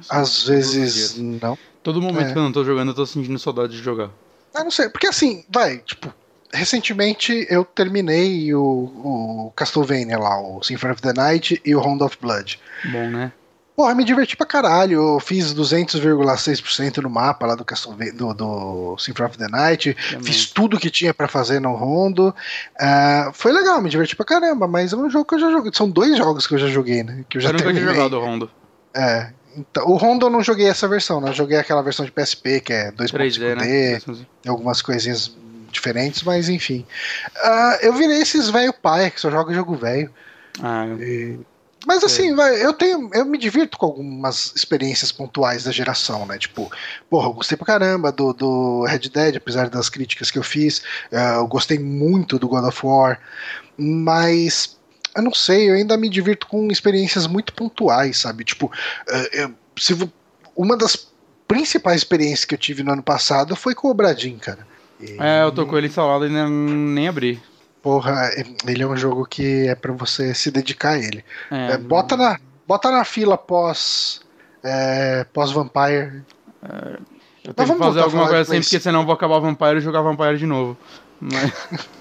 às 0.09 0.43
vezes 0.43 1.17
não. 1.17 1.57
Todo 1.81 2.01
momento 2.01 2.29
é. 2.29 2.31
que 2.33 2.37
eu 2.37 2.43
não 2.43 2.51
tô 2.51 2.63
jogando, 2.63 2.89
eu 2.89 2.95
tô 2.95 3.05
sentindo 3.05 3.39
saudade 3.39 3.71
de 3.71 3.81
jogar. 3.81 4.09
Ah, 4.53 4.63
não 4.63 4.71
sei, 4.71 4.89
porque 4.89 5.07
assim, 5.07 5.45
vai, 5.49 5.77
tipo, 5.77 6.13
recentemente 6.53 7.47
eu 7.49 7.63
terminei 7.63 8.53
o, 8.53 8.61
o 8.61 9.53
Castlevania 9.55 10.17
lá, 10.17 10.41
o 10.41 10.61
Symphony 10.61 10.93
of 10.93 11.01
the 11.01 11.13
Night 11.13 11.61
e 11.63 11.75
o 11.75 11.79
Round 11.79 12.03
of 12.03 12.17
Blood. 12.19 12.59
Bom, 12.91 13.09
né? 13.09 13.31
Porra, 13.79 13.95
me 13.95 14.03
diverti 14.03 14.35
pra 14.35 14.45
caralho. 14.45 15.13
Eu 15.13 15.19
fiz 15.21 15.53
200,6% 15.53 16.97
no 16.97 17.09
mapa 17.09 17.47
lá 17.47 17.55
do, 17.55 17.63
Castlevania, 17.63 18.11
do, 18.11 18.33
do 18.33 18.97
Symphony 18.97 19.29
of 19.29 19.37
the 19.37 19.47
Night. 19.47 19.95
Também. 20.11 20.25
Fiz 20.25 20.47
tudo 20.47 20.77
que 20.77 20.89
tinha 20.89 21.13
para 21.13 21.29
fazer 21.29 21.61
no 21.61 21.73
Rondo. 21.73 22.35
Uh, 22.75 23.31
foi 23.31 23.53
legal, 23.53 23.81
me 23.81 23.89
diverti 23.89 24.17
pra 24.17 24.25
caramba, 24.25 24.67
mas 24.67 24.91
é 24.91 24.97
um 24.97 25.09
jogo 25.09 25.23
que 25.23 25.35
eu 25.35 25.39
já 25.39 25.49
joguei. 25.49 25.71
São 25.73 25.89
dois 25.89 26.17
jogos 26.17 26.45
que 26.45 26.55
eu 26.55 26.57
já 26.57 26.67
joguei, 26.67 27.03
né? 27.03 27.23
Que 27.29 27.37
eu 27.37 27.41
já 27.41 27.51
eu 27.51 27.53
nunca 27.53 27.71
tinha 27.71 27.85
jogado 27.85 28.17
o 28.17 28.19
Rondo. 28.19 28.51
É, 28.93 29.31
então, 29.55 29.87
o 29.87 29.95
Honda 29.95 30.25
eu 30.25 30.29
não 30.29 30.43
joguei 30.43 30.67
essa 30.67 30.85
versão, 30.85 31.21
né? 31.21 31.29
Eu 31.29 31.33
joguei 31.33 31.57
aquela 31.57 31.81
versão 31.81 32.05
de 32.05 32.11
PSP, 32.11 32.59
que 32.59 32.73
é 32.73 32.91
2.5D, 32.91 33.55
né? 33.55 33.99
tem 34.41 34.51
algumas 34.51 34.81
coisinhas 34.81 35.33
diferentes, 35.71 36.21
mas 36.23 36.49
enfim. 36.49 36.85
Uh, 37.37 37.77
eu 37.81 37.93
virei 37.93 38.21
esses 38.21 38.49
velho 38.49 38.73
pai 38.73 39.09
que 39.09 39.21
só 39.21 39.31
joga 39.31 39.53
jogo 39.53 39.73
velho. 39.77 40.11
Ah, 40.61 40.85
eu... 40.85 41.45
Mas 41.87 42.03
assim, 42.03 42.35
vai, 42.35 42.63
eu 42.63 42.73
tenho. 42.73 43.09
Eu 43.13 43.25
me 43.25 43.37
divirto 43.37 43.77
com 43.77 43.85
algumas 43.85 44.53
experiências 44.55 45.11
pontuais 45.11 45.63
da 45.63 45.71
geração, 45.71 46.25
né? 46.25 46.37
Tipo, 46.37 46.69
porra, 47.09 47.27
eu 47.27 47.33
gostei 47.33 47.57
pra 47.57 47.65
caramba 47.65 48.11
do, 48.11 48.33
do 48.33 48.83
Red 48.83 49.09
Dead, 49.13 49.37
apesar 49.37 49.69
das 49.69 49.89
críticas 49.89 50.29
que 50.29 50.37
eu 50.37 50.43
fiz. 50.43 50.79
Uh, 51.11 51.37
eu 51.37 51.47
gostei 51.47 51.79
muito 51.79 52.37
do 52.37 52.49
God 52.49 52.65
of 52.65 52.85
War. 52.85 53.19
Mas 53.77 54.77
eu 55.15 55.23
não 55.23 55.33
sei, 55.33 55.69
eu 55.69 55.75
ainda 55.75 55.97
me 55.97 56.09
divirto 56.09 56.47
com 56.47 56.69
experiências 56.69 57.27
muito 57.27 57.53
pontuais, 57.53 58.17
sabe? 58.17 58.43
Tipo, 58.43 58.71
eh, 59.07 59.43
eu, 59.43 59.53
se, 59.77 59.97
uma 60.55 60.77
das 60.77 61.07
principais 61.47 62.01
experiências 62.01 62.45
que 62.45 62.53
eu 62.53 62.59
tive 62.59 62.83
no 62.83 62.91
ano 62.91 63.01
passado 63.01 63.55
foi 63.55 63.73
com 63.73 63.89
o 63.89 63.93
Bradin, 63.93 64.37
cara. 64.37 64.67
E... 64.99 65.15
É, 65.19 65.43
eu 65.43 65.51
tô 65.51 65.65
com 65.65 65.77
ele 65.77 65.87
instalado 65.87 66.25
e 66.25 66.29
nem, 66.29 66.49
nem 66.49 67.07
abri. 67.07 67.41
Porra, 67.81 68.31
ele 68.67 68.83
é 68.83 68.87
um 68.87 68.97
jogo 68.97 69.25
que 69.25 69.67
é 69.67 69.75
para 69.75 69.93
você 69.93 70.33
se 70.33 70.51
dedicar 70.51 70.91
a 70.91 70.97
ele. 70.97 71.23
É, 71.49 71.73
é, 71.73 71.77
bota, 71.77 72.17
na, 72.17 72.37
bota 72.67 72.91
na 72.91 73.05
fila 73.05 73.37
pós, 73.37 74.21
é, 74.61 75.25
pós 75.31 75.51
Vampire. 75.51 76.23
É, 76.61 76.99
eu 77.45 77.53
tenho 77.53 77.73
que 77.73 77.77
fazer 77.77 78.01
alguma 78.01 78.27
coisa 78.27 78.41
assim, 78.41 78.61
porque 78.61 78.79
senão 78.79 79.01
eu 79.01 79.05
vou 79.05 79.15
acabar 79.15 79.39
Vampire 79.39 79.77
e 79.77 79.81
jogar 79.81 80.01
Vampire 80.01 80.37
de 80.37 80.45
novo. 80.45 80.77
Mas... 81.21 81.53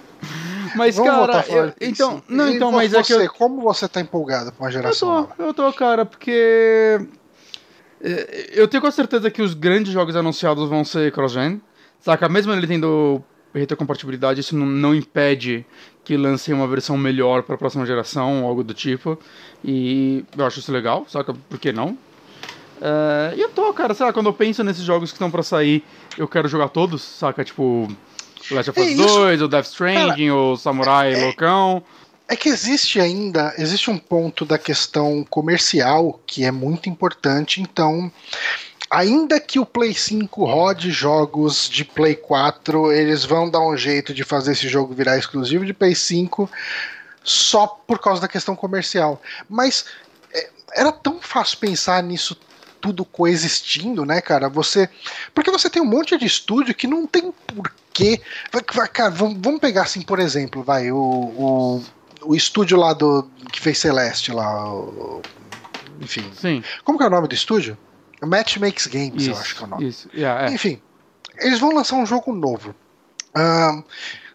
Mas, 0.75 0.97
Vamos 0.97 1.27
cara, 1.27 1.45
eu, 1.49 1.73
então. 1.81 2.23
Não, 2.29 2.49
então, 2.49 2.71
mas 2.71 2.91
você, 2.91 2.99
é 2.99 3.03
que. 3.03 3.13
Eu, 3.13 3.33
como 3.33 3.63
você 3.63 3.89
tá 3.89 4.01
empolgado 4.01 4.53
com 4.53 4.67
a 4.67 4.71
geração? 4.71 5.21
Eu 5.21 5.25
tô, 5.27 5.43
eu 5.45 5.55
tô, 5.55 5.73
cara, 5.73 6.05
porque. 6.05 7.01
É, 8.03 8.51
eu 8.53 8.69
tenho 8.69 8.83
com 8.83 8.91
certeza 8.91 9.31
que 9.31 9.41
os 9.41 9.55
grandes 9.55 9.93
jogos 9.93 10.15
anunciados 10.15 10.69
vão 10.69 10.85
ser 10.85 11.11
cross-gen. 11.13 11.61
Saca? 12.01 12.29
Mesmo 12.29 12.53
ele 12.53 12.67
tendo 12.67 13.23
retrocompatibilidade, 13.59 14.41
isso 14.41 14.57
não, 14.57 14.67
não 14.67 14.95
impede 14.95 15.65
que 16.05 16.17
lancem 16.17 16.55
uma 16.55 16.67
versão 16.67 16.97
melhor 16.97 17.43
para 17.43 17.55
a 17.55 17.59
próxima 17.59 17.85
geração, 17.85 18.45
algo 18.45 18.65
do 18.65 18.73
tipo. 18.73 19.19
E 19.65 20.25
eu 20.37 20.47
acho 20.47 20.59
isso 20.61 20.73
legal, 20.73 21.07
saca? 21.09 21.35
Por 21.35 21.59
que 21.59 21.73
não? 21.73 21.99
Uh, 22.79 23.35
e 23.37 23.41
eu 23.41 23.51
tô, 23.51 23.73
cara, 23.73 23.93
sabe, 23.93 24.13
quando 24.13 24.27
eu 24.27 24.33
penso 24.33 24.63
nesses 24.63 24.85
jogos 24.85 25.11
que 25.11 25.17
estão 25.17 25.31
para 25.31 25.43
sair, 25.43 25.85
eu 26.17 26.29
quero 26.29 26.49
jogar 26.49 26.69
todos, 26.69 27.03
saca? 27.03 27.45
Tipo, 27.45 27.89
Last 28.51 28.71
of 28.71 28.81
Us 28.81 28.87
é 28.89 28.95
2, 28.95 29.43
o 29.43 29.49
Death 29.49 29.67
Stranding, 29.67 30.29
Cara, 30.29 30.35
o 30.35 30.57
Samurai 30.57 31.13
é, 31.13 31.25
Loucão. 31.25 31.83
É 32.29 32.37
que 32.37 32.49
existe 32.49 33.01
ainda, 33.01 33.55
existe 33.59 33.91
um 33.91 33.99
ponto 33.99 34.45
da 34.45 34.59
questão 34.59 35.27
comercial 35.29 36.21
que 36.27 36.45
é 36.45 36.51
muito 36.51 36.89
importante, 36.89 37.61
então 37.61 38.13
ainda 38.91 39.39
que 39.41 39.59
o 39.59 39.67
Play 39.67 39.95
5 39.95 40.45
rode 40.45 40.91
jogos 40.91 41.69
de 41.69 41.85
Play 41.85 42.15
4, 42.15 42.93
eles 42.93 43.25
vão 43.25 43.51
dar 43.51 43.61
um 43.61 43.77
jeito 43.77 44.15
de 44.15 44.25
fazer 44.25 44.53
esse 44.53 44.69
jogo 44.69 44.95
virar 44.95 45.19
exclusivo 45.19 45.65
de 45.65 45.75
Play 45.75 45.95
5 45.95 46.51
só 47.23 47.67
por 47.67 47.99
causa 47.99 48.21
da 48.21 48.29
questão 48.29 48.57
comercial. 48.57 49.21
Mas 49.49 49.85
é, 50.33 50.51
era 50.75 50.93
tão 50.93 51.21
fácil 51.21 51.59
pensar 51.59 52.03
nisso 52.03 52.37
tudo 52.81 53.05
coexistindo, 53.05 54.05
né, 54.05 54.21
cara? 54.21 54.49
Você. 54.49 54.89
Porque 55.35 55.51
você 55.51 55.69
tem 55.69 55.83
um 55.83 55.87
monte 55.87 56.17
de 56.17 56.27
estúdio 56.27 56.75
que 56.75 56.87
não 56.87 57.07
tem 57.07 57.33
porquê. 57.47 58.21
Cara, 58.93 59.11
vamos 59.11 59.61
pegar 59.61 59.83
assim, 59.83 60.01
por 60.01 60.21
exemplo, 60.21 60.63
vai, 60.63 60.93
o, 60.93 60.97
o, 60.97 61.83
o 62.23 62.35
estúdio 62.35 62.79
lá 62.79 62.93
do. 62.93 63.29
que 63.53 63.61
fez 63.61 63.79
Celeste 63.79 64.33
lá. 64.33 64.73
O, 64.73 65.21
enfim. 66.01 66.31
Sim. 66.35 66.63
Como 66.85 66.97
que 66.97 67.05
é 67.05 67.09
o 67.09 67.11
nome 67.11 67.29
do 67.29 67.35
estúdio? 67.35 67.77
Match 68.27 68.57
Makes 68.57 68.87
Games, 68.87 69.23
isso, 69.23 69.31
eu 69.31 69.37
acho 69.37 69.57
que 69.57 69.63
é 69.63 69.67
o 69.67 69.71
nome. 69.71 69.89
Isso. 69.89 70.09
Yeah, 70.15 70.47
é. 70.47 70.55
Enfim, 70.55 70.81
eles 71.39 71.59
vão 71.59 71.73
lançar 71.73 71.97
um 71.97 72.07
jogo 72.07 72.33
novo. 72.35 72.75
Um, 73.37 73.83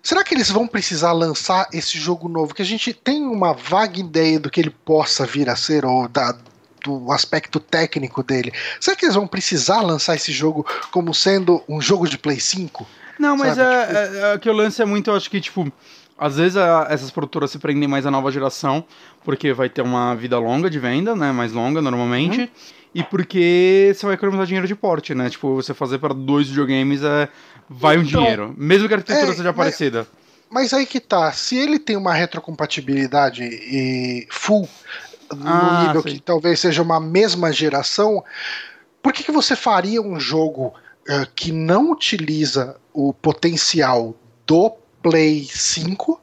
será 0.02 0.24
que 0.24 0.34
eles 0.34 0.50
vão 0.50 0.68
precisar 0.68 1.12
lançar 1.12 1.68
esse 1.74 1.98
jogo 1.98 2.30
novo? 2.30 2.54
Que 2.54 2.62
a 2.62 2.66
gente 2.66 2.94
tem 2.94 3.26
uma 3.26 3.54
vaga 3.54 4.00
ideia 4.00 4.40
do 4.40 4.50
que 4.50 4.62
ele 4.62 4.70
possa 4.70 5.26
vir 5.26 5.50
a 5.50 5.56
ser, 5.56 5.86
ou 5.86 6.08
da, 6.08 6.36
do 6.84 7.12
aspecto 7.12 7.60
técnico 7.60 8.24
dele. 8.24 8.54
Será 8.80 8.96
que 8.96 9.06
eles 9.06 9.16
vão 9.16 9.28
precisar 9.28 9.82
lançar 9.82 10.16
esse 10.16 10.32
jogo 10.32 10.66
como 10.92 11.14
sendo 11.14 11.64
um 11.68 11.82
jogo 11.82 12.08
de 12.08 12.18
Play 12.18 12.40
5? 12.40 12.88
Não, 13.20 13.38
mas 13.38 13.58
é, 13.58 13.86
tipo... 13.86 13.98
é, 13.98 14.34
é, 14.34 14.38
que 14.38 14.50
o 14.50 14.54
lance 14.54 14.82
é 14.82 14.86
muito, 14.86 15.10
eu 15.10 15.16
acho 15.16 15.30
que, 15.30 15.40
tipo, 15.40 15.72
às 16.18 16.36
vezes 16.38 16.58
a, 16.58 16.88
essas 16.90 17.12
produtoras 17.12 17.52
se 17.52 17.60
prendem 17.60 17.88
mais 17.88 18.06
à 18.06 18.12
nova 18.12 18.32
geração, 18.32 18.84
porque 19.24 19.54
vai 19.54 19.70
ter 19.70 19.82
uma 19.82 20.16
vida 20.16 20.38
longa 20.40 20.70
de 20.70 20.80
venda, 20.80 21.16
né? 21.16 21.32
Mais 21.32 21.52
longa 21.54 21.82
normalmente. 21.82 22.42
Uhum. 22.42 22.48
E 22.94 23.04
porque 23.04 23.92
você 23.94 24.06
vai 24.06 24.16
economizar 24.16 24.46
dinheiro 24.46 24.68
de 24.68 24.76
porte, 24.76 25.16
né? 25.16 25.30
Tipo, 25.30 25.56
você 25.56 25.74
fazer 25.74 25.98
para 25.98 26.14
dois 26.14 26.48
videogames 26.48 27.02
é, 27.04 27.28
vai 27.68 27.96
então, 27.96 28.04
um 28.04 28.24
dinheiro. 28.24 28.56
Mesmo 28.58 28.88
que 28.88 28.94
a 28.94 28.98
arquitetura 28.98 29.32
é, 29.32 29.36
seja 29.36 29.44
mas, 29.46 29.56
parecida. 29.56 30.08
Mas 30.50 30.74
aí 30.74 30.86
que 30.86 31.00
tá, 31.00 31.32
se 31.32 31.58
ele 31.58 31.80
tem 31.80 31.98
uma 31.98 32.14
retrocompatibilidade 32.14 33.44
e 33.44 34.28
full 34.30 34.70
no 35.36 35.48
ah, 35.48 35.86
nível 35.88 36.04
que 36.04 36.20
talvez 36.20 36.60
seja 36.60 36.84
uma 36.84 37.00
mesma 37.00 37.52
geração, 37.52 38.24
por 39.02 39.12
que, 39.12 39.24
que 39.24 39.32
você 39.32 39.56
faria 39.56 40.02
um 40.02 40.20
jogo 40.20 40.74
uh, 41.10 41.28
que 41.36 41.52
não 41.52 41.92
utiliza 41.92 42.78
o 42.94 43.12
potencial 43.12 44.16
do 44.46 44.70
Play 45.02 45.44
5? 45.44 46.22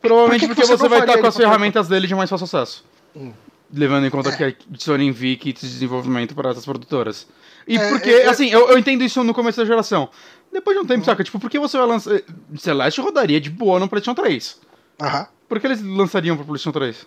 Provavelmente 0.00 0.40
que 0.40 0.46
porque 0.48 0.64
você, 0.64 0.76
você 0.76 0.88
vai 0.88 1.00
estar 1.00 1.18
com 1.18 1.26
as 1.26 1.36
ferramentas 1.36 1.88
dele 1.88 2.06
de 2.06 2.14
mais 2.14 2.30
fácil 2.30 2.44
acesso. 2.44 2.84
Hum. 3.14 3.32
Levando 3.72 4.06
em 4.06 4.10
conta 4.10 4.30
que 4.36 4.44
a 4.44 4.52
Sony 4.78 5.06
envia 5.06 5.36
kits 5.36 5.62
de 5.62 5.68
desenvolvimento 5.68 6.34
para 6.34 6.50
essas 6.50 6.64
produtoras. 6.64 7.26
E 7.66 7.76
É, 7.76 7.88
porque, 7.88 8.10
é, 8.10 8.22
é- 8.22 8.28
assim, 8.28 8.48
eu, 8.50 8.68
eu 8.68 8.78
entendo 8.78 9.02
isso 9.02 9.22
no 9.24 9.32
começo 9.32 9.58
da 9.58 9.64
geração. 9.64 10.08
Depois 10.52 10.76
de 10.76 10.82
um 10.82 10.86
tempo, 10.86 11.04
saca? 11.04 11.24
Tipo, 11.24 11.38
por 11.40 11.48
que 11.48 11.58
você 11.58 11.78
vai 11.78 11.86
lançar. 11.86 12.20
Celeste 12.58 13.00
rodaria 13.00 13.40
de 13.40 13.48
boa 13.48 13.80
no 13.80 13.88
PlayStation 13.88 14.14
3. 14.20 14.60
Aham. 15.00 15.26
Por 15.48 15.60
que 15.60 15.66
eles 15.66 15.82
lançariam 15.82 16.36
pro 16.36 16.44
PlayStation 16.44 16.72
3? 16.72 17.06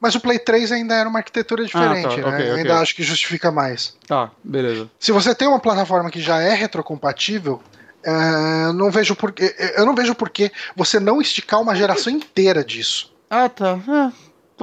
Mas 0.00 0.14
o 0.14 0.20
Play 0.20 0.38
3 0.38 0.70
ainda 0.70 0.94
era 0.94 1.08
uma 1.08 1.18
arquitetura 1.18 1.64
diferente, 1.64 2.02
tá, 2.02 2.08
né? 2.08 2.14
ok, 2.14 2.46
Eu 2.46 2.50
ok. 2.50 2.58
ainda 2.58 2.78
acho 2.78 2.94
que 2.94 3.02
justifica 3.02 3.50
mais. 3.50 3.96
Tá, 4.06 4.30
beleza. 4.42 4.88
Se 5.00 5.10
você 5.10 5.34
tem 5.34 5.48
uma 5.48 5.58
plataforma 5.58 6.10
que 6.10 6.20
já 6.20 6.40
é 6.40 6.54
retrocompatível, 6.54 7.60
é, 8.04 8.66
eu 8.66 8.72
não 8.72 8.90
vejo 8.90 9.16
por 9.16 9.34
eu 9.76 9.84
não 9.84 9.94
vejo 9.94 10.14
por 10.14 10.30
que 10.30 10.52
você 10.76 11.00
não 11.00 11.20
esticar 11.20 11.60
uma 11.60 11.74
geração 11.74 12.12
inteira 12.12 12.62
disso. 12.62 13.12
Ah, 13.28 13.48
tá. 13.48 13.78
É, 13.88 14.12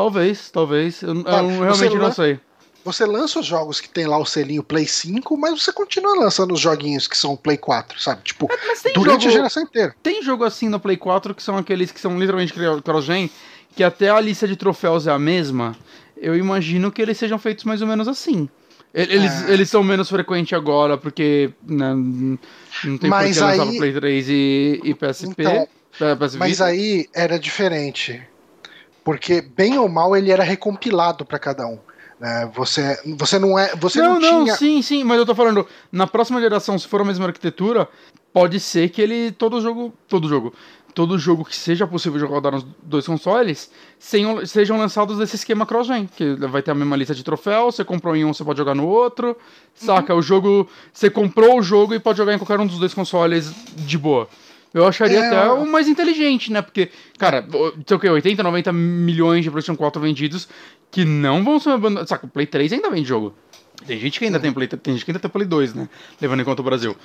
talvez, 0.01 0.49
talvez. 0.51 1.01
Eu, 1.01 1.15
eu 1.15 1.23
Tá, 1.23 1.41
realmente 1.41 1.77
você 1.77 1.89
não 1.89 2.11
sei. 2.11 2.39
Você 2.83 3.05
lança 3.05 3.39
os 3.39 3.45
jogos 3.45 3.79
que 3.79 3.87
tem 3.87 4.07
lá 4.07 4.17
o 4.17 4.25
selinho 4.25 4.63
Play 4.63 4.87
5, 4.87 5.37
mas 5.37 5.61
você 5.61 5.71
continua 5.71 6.15
lançando 6.17 6.51
os 6.55 6.59
joguinhos 6.59 7.07
que 7.07 7.15
são 7.15 7.35
Play 7.35 7.57
4, 7.57 7.99
sabe? 8.01 8.21
Tipo, 8.23 8.47
tem 8.81 8.93
durante 8.93 9.21
jogo, 9.23 9.33
a 9.33 9.37
geração 9.37 9.61
inteira. 9.63 9.95
tem 10.01 10.23
jogo 10.23 10.43
assim 10.43 10.67
no 10.67 10.79
Play 10.79 10.97
4 10.97 11.35
que 11.35 11.43
são 11.43 11.57
aqueles 11.57 11.91
que 11.91 11.99
são 11.99 12.17
literalmente 12.19 12.51
cro- 12.53 12.81
cross-gen, 12.81 13.29
que 13.75 13.83
até 13.83 14.09
a 14.09 14.19
lista 14.19 14.47
de 14.47 14.55
troféus 14.55 15.05
é 15.05 15.11
a 15.11 15.19
mesma. 15.19 15.75
Eu 16.17 16.35
imagino 16.35 16.91
que 16.91 17.01
eles 17.01 17.19
sejam 17.19 17.37
feitos 17.37 17.65
mais 17.65 17.83
ou 17.83 17.87
menos 17.87 18.07
assim. 18.07 18.49
Eles, 18.93 19.31
É. 19.47 19.53
eles 19.53 19.69
são 19.69 19.83
menos 19.83 20.09
frequentes 20.09 20.51
agora, 20.57 20.97
porque 20.97 21.51
né, 21.65 21.93
não 21.95 22.97
tem 22.97 23.09
Mas 23.11 23.27
por 23.27 23.33
que 23.35 23.39
lançar 23.41 23.63
aí- 23.63 23.77
Play 23.77 23.93
3 23.93 24.25
e, 24.27 24.81
e 24.83 24.93
PSP. 24.95 25.35
Então, 25.37 25.67
Mas 26.39 26.59
aí 26.61 27.07
era 27.13 27.37
diferente. 27.37 28.21
Porque, 29.03 29.41
bem 29.41 29.77
ou 29.77 29.89
mal, 29.89 30.15
ele 30.15 30.31
era 30.31 30.43
recompilado 30.43 31.25
pra 31.25 31.39
cada 31.39 31.65
um. 31.65 31.79
né? 32.19 32.49
Você, 32.55 32.99
você 33.17 33.39
não 33.39 33.57
é. 33.57 33.75
Você 33.75 33.99
não, 33.99 34.19
não, 34.19 34.19
não, 34.19 34.43
tinha. 34.43 34.55
sim, 34.55 34.81
sim, 34.81 35.03
mas 35.03 35.17
eu 35.17 35.25
tô 35.25 35.33
falando, 35.33 35.67
na 35.91 36.05
próxima 36.05 36.39
geração, 36.39 36.77
se 36.77 36.87
for 36.87 37.01
a 37.01 37.05
mesma 37.05 37.25
arquitetura, 37.25 37.87
pode 38.31 38.59
ser 38.59 38.89
que 38.89 39.01
ele, 39.01 39.31
todo 39.31 39.59
jogo, 39.59 39.93
todo 40.07 40.27
jogo, 40.27 40.53
todo 40.93 41.17
jogo 41.17 41.45
que 41.45 41.55
seja 41.55 41.87
possível 41.87 42.27
rodar 42.27 42.51
nos 42.51 42.65
dois 42.83 43.05
consoles, 43.05 43.71
sejam, 43.97 44.45
sejam 44.45 44.77
lançados 44.77 45.17
desse 45.17 45.35
esquema 45.35 45.65
cross-gen, 45.65 46.07
que 46.07 46.35
vai 46.35 46.61
ter 46.61 46.71
a 46.71 46.75
mesma 46.75 46.95
lista 46.95 47.15
de 47.15 47.23
troféus, 47.23 47.75
você 47.75 47.83
comprou 47.83 48.15
em 48.15 48.25
um, 48.25 48.33
você 48.33 48.43
pode 48.43 48.57
jogar 48.57 48.75
no 48.75 48.87
outro, 48.87 49.35
saca? 49.73 50.13
O 50.13 50.21
jogo, 50.21 50.69
você 50.93 51.09
comprou 51.09 51.59
o 51.59 51.63
jogo 51.63 51.93
e 51.93 51.99
pode 51.99 52.17
jogar 52.17 52.33
em 52.33 52.37
qualquer 52.37 52.59
um 52.59 52.67
dos 52.67 52.77
dois 52.79 52.93
consoles 52.93 53.51
de 53.75 53.97
boa. 53.97 54.27
Eu 54.73 54.87
acharia 54.87 55.19
É, 55.19 55.27
até 55.27 55.51
o 55.51 55.65
mais 55.65 55.87
inteligente, 55.87 56.51
né? 56.51 56.61
Porque, 56.61 56.89
cara, 57.17 57.45
sei 57.85 57.97
o 57.97 57.99
que, 57.99 58.09
80, 58.09 58.41
90 58.41 58.71
milhões 58.71 59.43
de 59.43 59.51
PlayStation 59.51 59.77
4 59.77 60.01
vendidos 60.01 60.47
que 60.89 61.03
não 61.03 61.43
vão 61.43 61.59
ser 61.59 61.71
abandonados. 61.71 62.07
Saca, 62.09 62.25
o 62.25 62.29
Play 62.29 62.45
3 62.45 62.71
ainda 62.73 62.89
vende 62.89 63.07
jogo. 63.07 63.33
Tem 63.85 63.97
gente 63.99 64.19
que 64.19 64.25
ainda 64.25 64.39
tem 64.39 64.53
Play, 64.53 64.67
tem 64.67 64.93
gente 64.93 65.03
que 65.03 65.09
ainda 65.11 65.19
tem 65.19 65.29
Play 65.29 65.45
2, 65.45 65.73
né? 65.73 65.89
Levando 66.21 66.39
em 66.41 66.43
conta 66.45 66.61
o 66.61 66.63
Brasil. 66.65 66.95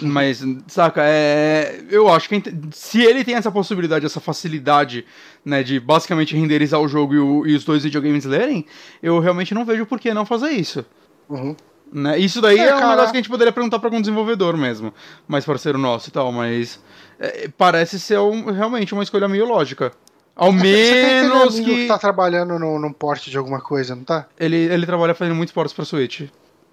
Mas, 0.00 0.42
saca, 0.66 1.02
é. 1.04 1.84
Eu 1.90 2.08
acho 2.08 2.28
que 2.28 2.42
se 2.72 3.02
ele 3.02 3.22
tem 3.22 3.34
essa 3.34 3.52
possibilidade, 3.52 4.06
essa 4.06 4.20
facilidade, 4.20 5.04
né, 5.44 5.62
de 5.62 5.78
basicamente 5.78 6.34
renderizar 6.34 6.80
o 6.80 6.88
jogo 6.88 7.14
e, 7.14 7.18
o- 7.18 7.46
e 7.46 7.54
os 7.54 7.62
dois 7.64 7.84
videogames 7.84 8.24
lerem, 8.24 8.64
eu 9.02 9.18
realmente 9.20 9.52
não 9.54 9.64
vejo 9.66 9.84
por 9.86 10.00
que 10.00 10.12
não 10.14 10.24
fazer 10.24 10.50
isso. 10.50 10.84
Uhum. 11.28 11.54
Né? 11.92 12.18
Isso 12.18 12.40
daí 12.40 12.58
É, 12.58 12.68
é, 12.68 12.74
um 12.74 12.78
cara. 12.80 12.90
negócio 12.90 13.10
que 13.12 13.16
a 13.18 13.20
gente 13.20 13.28
poderia 13.30 13.52
perguntar 13.52 13.78
pra 13.78 13.86
algum 13.88 14.00
desenvolvedor 14.00 14.56
mesmo, 14.56 14.92
mais 15.28 15.44
parceiro 15.44 15.78
nosso 15.78 16.08
e 16.08 16.12
tal, 16.12 16.32
mas 16.32 16.80
é, 17.20 17.48
parece 17.56 18.00
ser 18.00 18.18
um- 18.18 18.50
realmente 18.52 18.92
uma 18.94 19.02
escolha 19.02 19.28
meio 19.28 19.46
lógica. 19.46 19.92
Ao 20.34 20.50
tem 20.50 20.58
aquele 20.58 21.28
menos 21.28 21.54
que... 21.54 21.64
que. 21.64 21.86
tá 21.86 21.96
trabalhando 21.96 22.58
no, 22.58 22.78
num 22.80 22.92
porte 22.92 23.30
de 23.30 23.38
alguma 23.38 23.60
coisa, 23.60 23.94
não 23.94 24.02
tá? 24.02 24.26
Ele, 24.38 24.56
ele 24.56 24.84
trabalha 24.84 25.14
fazendo 25.14 25.36
muitos 25.36 25.52
portos 25.54 25.72
pra 25.72 25.84
Switch. 25.84 26.22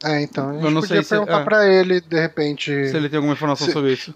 É, 0.04 0.20
então. 0.24 0.50
A 0.50 0.54
gente 0.54 0.64
Eu 0.66 0.72
não 0.72 0.82
podia 0.82 0.96
sei 0.96 1.04
se- 1.04 1.10
perguntar 1.10 1.42
é. 1.42 1.44
pra 1.44 1.68
ele, 1.72 2.02
de 2.02 2.20
repente. 2.20 2.88
Se 2.90 2.98
ele 2.98 3.08
tem 3.08 3.18
alguma 3.18 3.34
informação 3.36 3.68
Se- 3.68 3.74
sobre 3.74 3.94
isso. 3.94 4.16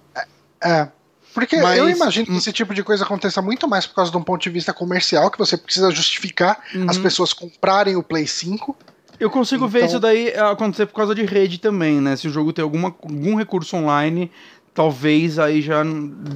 É. 0.64 0.88
Porque 1.32 1.58
Mas- 1.58 1.78
eu 1.78 1.88
imagino 1.90 2.26
que 2.26 2.38
esse 2.38 2.52
tipo 2.52 2.74
de 2.74 2.82
coisa 2.82 3.04
aconteça 3.04 3.40
muito 3.42 3.68
mais 3.68 3.86
por 3.86 3.94
causa 3.94 4.10
de 4.10 4.18
um 4.18 4.24
ponto 4.24 4.42
de 4.42 4.50
vista 4.50 4.74
comercial, 4.74 5.30
que 5.30 5.38
você 5.38 5.56
precisa 5.56 5.92
justificar 5.92 6.60
as 6.88 6.98
Uhum. 6.98 7.04
pessoas 7.04 7.32
comprarem 7.34 7.96
o 7.98 8.02
Play 8.02 8.26
5. 8.26 8.76
Eu 9.20 9.30
consigo 9.30 9.68
ver 9.68 9.80
Então- 9.80 9.88
isso 9.90 10.00
daí 10.00 10.30
acontecer 10.30 10.86
por 10.86 10.94
causa 10.96 11.16
de 11.16 11.24
rede 11.26 11.60
também, 11.60 12.00
né? 12.02 12.16
Se 12.16 12.28
o 12.28 12.32
jogo 12.32 12.52
tem 12.54 12.64
alguma, 12.64 12.88
algum 12.88 13.36
recurso 13.36 13.76
online, 13.78 14.32
talvez 14.74 15.40
aí 15.40 15.62
já 15.62 15.84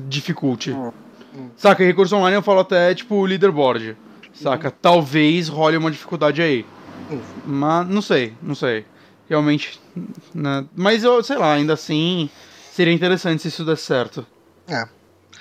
dificulte. 0.08 0.72
Hum, 0.72 0.92
Saca, 1.56 1.84
recurso 1.84 2.16
online 2.16 2.36
eu 2.36 2.42
falo 2.42 2.60
até 2.62 2.94
tipo 2.96 3.24
leaderboard. 3.26 3.96
Saca? 4.34 4.72
Talvez 4.72 5.48
role 5.48 5.78
uma 5.78 5.92
dificuldade 5.92 6.42
aí. 6.42 6.66
Hum. 7.12 7.20
Mas 7.46 7.88
não 7.88 8.02
sei, 8.02 8.34
não 8.42 8.56
sei. 8.56 8.86
Realmente. 9.30 9.80
Né? 10.34 10.66
Mas 10.76 11.04
eu, 11.04 11.22
sei 11.24 11.38
lá, 11.38 11.54
ainda 11.54 11.74
assim, 11.74 12.30
seria 12.72 12.94
interessante 12.94 13.42
se 13.42 13.48
isso 13.50 13.64
desse 13.66 13.84
certo. 13.84 14.26
É. 14.68 14.88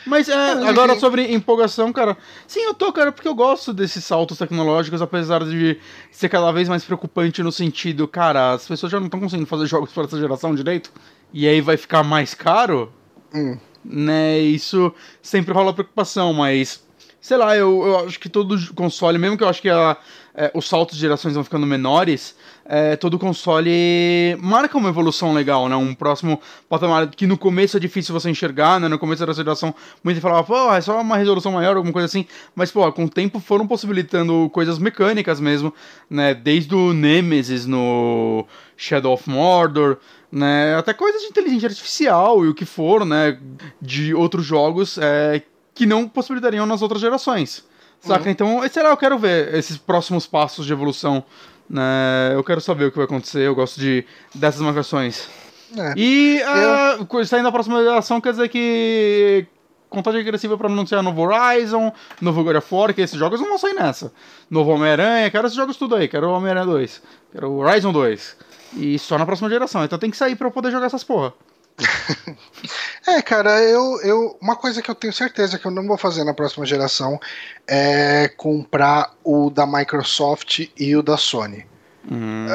Mas 0.08 0.28
é, 0.28 0.54
Mas, 0.54 0.64
agora 0.68 0.98
sobre 0.98 1.32
empolgação, 1.32 1.92
cara. 1.92 2.16
Sim, 2.46 2.60
eu 2.60 2.74
tô, 2.74 2.92
cara, 2.92 3.12
porque 3.12 3.28
eu 3.28 3.34
gosto 3.34 3.72
desses 3.72 4.04
saltos 4.04 4.38
tecnológicos, 4.38 5.02
apesar 5.02 5.44
de 5.44 5.78
ser 6.10 6.28
cada 6.28 6.50
vez 6.50 6.68
mais 6.68 6.84
preocupante 6.84 7.42
no 7.42 7.52
sentido, 7.52 8.08
cara, 8.08 8.52
as 8.54 8.66
pessoas 8.66 8.90
já 8.90 8.98
não 8.98 9.06
estão 9.06 9.20
conseguindo 9.20 9.46
fazer 9.48 9.66
jogos 9.66 9.92
para 9.92 10.04
essa 10.04 10.18
geração 10.18 10.54
direito. 10.54 10.90
E 11.32 11.46
aí 11.46 11.60
vai 11.60 11.76
ficar 11.76 12.02
mais 12.02 12.32
caro, 12.34 12.90
Hum. 13.34 13.58
né? 13.84 14.38
Isso 14.38 14.92
sempre 15.20 15.52
rola 15.52 15.72
preocupação, 15.72 16.32
mas. 16.32 16.86
Sei 17.20 17.36
lá, 17.36 17.54
eu, 17.56 17.84
eu 17.84 18.06
acho 18.06 18.18
que 18.18 18.28
todo 18.28 18.56
console, 18.74 19.18
mesmo 19.18 19.36
que 19.36 19.42
eu 19.44 19.48
acho 19.48 19.60
que 19.60 19.68
a- 19.68 19.96
é, 20.34 20.50
os 20.54 20.68
saltos 20.68 20.94
de 20.94 21.00
gerações 21.02 21.34
vão 21.34 21.42
ficando 21.44 21.66
menores, 21.66 22.34
é, 22.70 22.96
todo 22.96 23.18
console 23.18 24.36
marca 24.38 24.76
uma 24.76 24.90
evolução 24.90 25.32
legal, 25.32 25.70
né? 25.70 25.74
Um 25.74 25.94
próximo 25.94 26.38
patamar 26.68 27.08
que 27.08 27.26
no 27.26 27.38
começo 27.38 27.78
é 27.78 27.80
difícil 27.80 28.12
você 28.12 28.28
enxergar, 28.28 28.78
né? 28.78 28.88
No 28.88 28.98
começo 28.98 29.24
da 29.24 29.32
geração, 29.32 29.74
muita 30.04 30.16
gente 30.16 30.22
falava, 30.22 30.44
pô, 30.44 30.74
é 30.74 30.80
só 30.82 31.00
uma 31.00 31.16
resolução 31.16 31.52
maior, 31.52 31.76
alguma 31.76 31.94
coisa 31.94 32.04
assim. 32.04 32.26
Mas, 32.54 32.70
pô, 32.70 32.92
com 32.92 33.06
o 33.06 33.08
tempo 33.08 33.40
foram 33.40 33.66
possibilitando 33.66 34.50
coisas 34.52 34.78
mecânicas 34.78 35.40
mesmo, 35.40 35.72
né? 36.10 36.34
Desde 36.34 36.74
o 36.74 36.92
Nemesis 36.92 37.64
no 37.64 38.44
Shadow 38.76 39.14
of 39.14 39.28
Mordor, 39.30 39.96
né? 40.30 40.76
Até 40.76 40.92
coisas 40.92 41.22
de 41.22 41.28
inteligência 41.28 41.68
artificial 41.68 42.44
e 42.44 42.48
o 42.48 42.54
que 42.54 42.66
for, 42.66 43.06
né? 43.06 43.38
De 43.80 44.14
outros 44.14 44.44
jogos 44.44 44.98
é, 44.98 45.40
que 45.74 45.86
não 45.86 46.06
possibilitariam 46.06 46.66
nas 46.66 46.82
outras 46.82 47.00
gerações. 47.00 47.66
Saca? 48.00 48.26
Uhum. 48.26 48.30
Então, 48.30 48.68
sei 48.70 48.82
lá, 48.82 48.90
eu 48.90 48.96
quero 48.96 49.18
ver 49.18 49.54
esses 49.54 49.76
próximos 49.78 50.26
passos 50.26 50.66
de 50.66 50.72
evolução. 50.72 51.24
Né? 51.68 52.32
Eu 52.34 52.42
quero 52.42 52.60
saber 52.60 52.86
o 52.86 52.90
que 52.90 52.96
vai 52.96 53.04
acontecer. 53.04 53.40
Eu 53.40 53.54
gosto 53.54 53.78
de 53.78 54.04
dessas 54.34 54.60
marcações. 54.60 55.28
É. 55.76 55.92
E 55.96 56.40
ah, 56.46 56.98
co- 57.06 57.24
saindo 57.26 57.44
da 57.44 57.52
próxima 57.52 57.82
geração, 57.82 58.20
quer 58.20 58.30
dizer 58.30 58.48
que 58.48 59.46
contagem 59.90 60.20
agressiva 60.20 60.56
pra 60.56 60.66
anunciar 60.68 61.02
novo 61.02 61.22
Horizon, 61.22 61.92
novo 62.20 62.42
God 62.42 62.56
of 62.56 62.74
War, 62.74 62.94
que 62.94 63.00
esses 63.02 63.18
jogos 63.18 63.40
não 63.40 63.48
vão 63.48 63.58
sair 63.58 63.74
nessa. 63.74 64.12
Novo 64.50 64.70
Homem-Aranha, 64.70 65.30
quero 65.30 65.46
esses 65.46 65.56
jogos 65.56 65.76
tudo 65.76 65.94
aí. 65.94 66.08
Quero 66.08 66.28
o 66.28 66.32
Homem-Aranha 66.32 66.66
2, 66.66 67.02
quero 67.32 67.50
o 67.50 67.58
Horizon 67.58 67.92
2. 67.92 68.36
E 68.76 68.98
só 68.98 69.18
na 69.18 69.26
próxima 69.26 69.48
geração. 69.50 69.84
Então 69.84 69.98
tem 69.98 70.10
que 70.10 70.16
sair 70.16 70.36
pra 70.36 70.46
eu 70.46 70.50
poder 70.50 70.70
jogar 70.70 70.86
essas 70.86 71.04
porra. 71.04 71.32
É, 73.06 73.22
cara, 73.22 73.62
eu, 73.62 74.00
eu. 74.02 74.36
Uma 74.40 74.54
coisa 74.54 74.82
que 74.82 74.90
eu 74.90 74.94
tenho 74.94 75.12
certeza 75.12 75.58
que 75.58 75.66
eu 75.66 75.70
não 75.70 75.86
vou 75.86 75.96
fazer 75.96 76.24
na 76.24 76.34
próxima 76.34 76.66
geração 76.66 77.18
é 77.66 78.28
comprar 78.36 79.14
o 79.24 79.48
da 79.48 79.66
Microsoft 79.66 80.68
e 80.76 80.94
o 80.94 81.02
da 81.02 81.16
Sony. 81.16 81.64
Hum, 82.10 82.46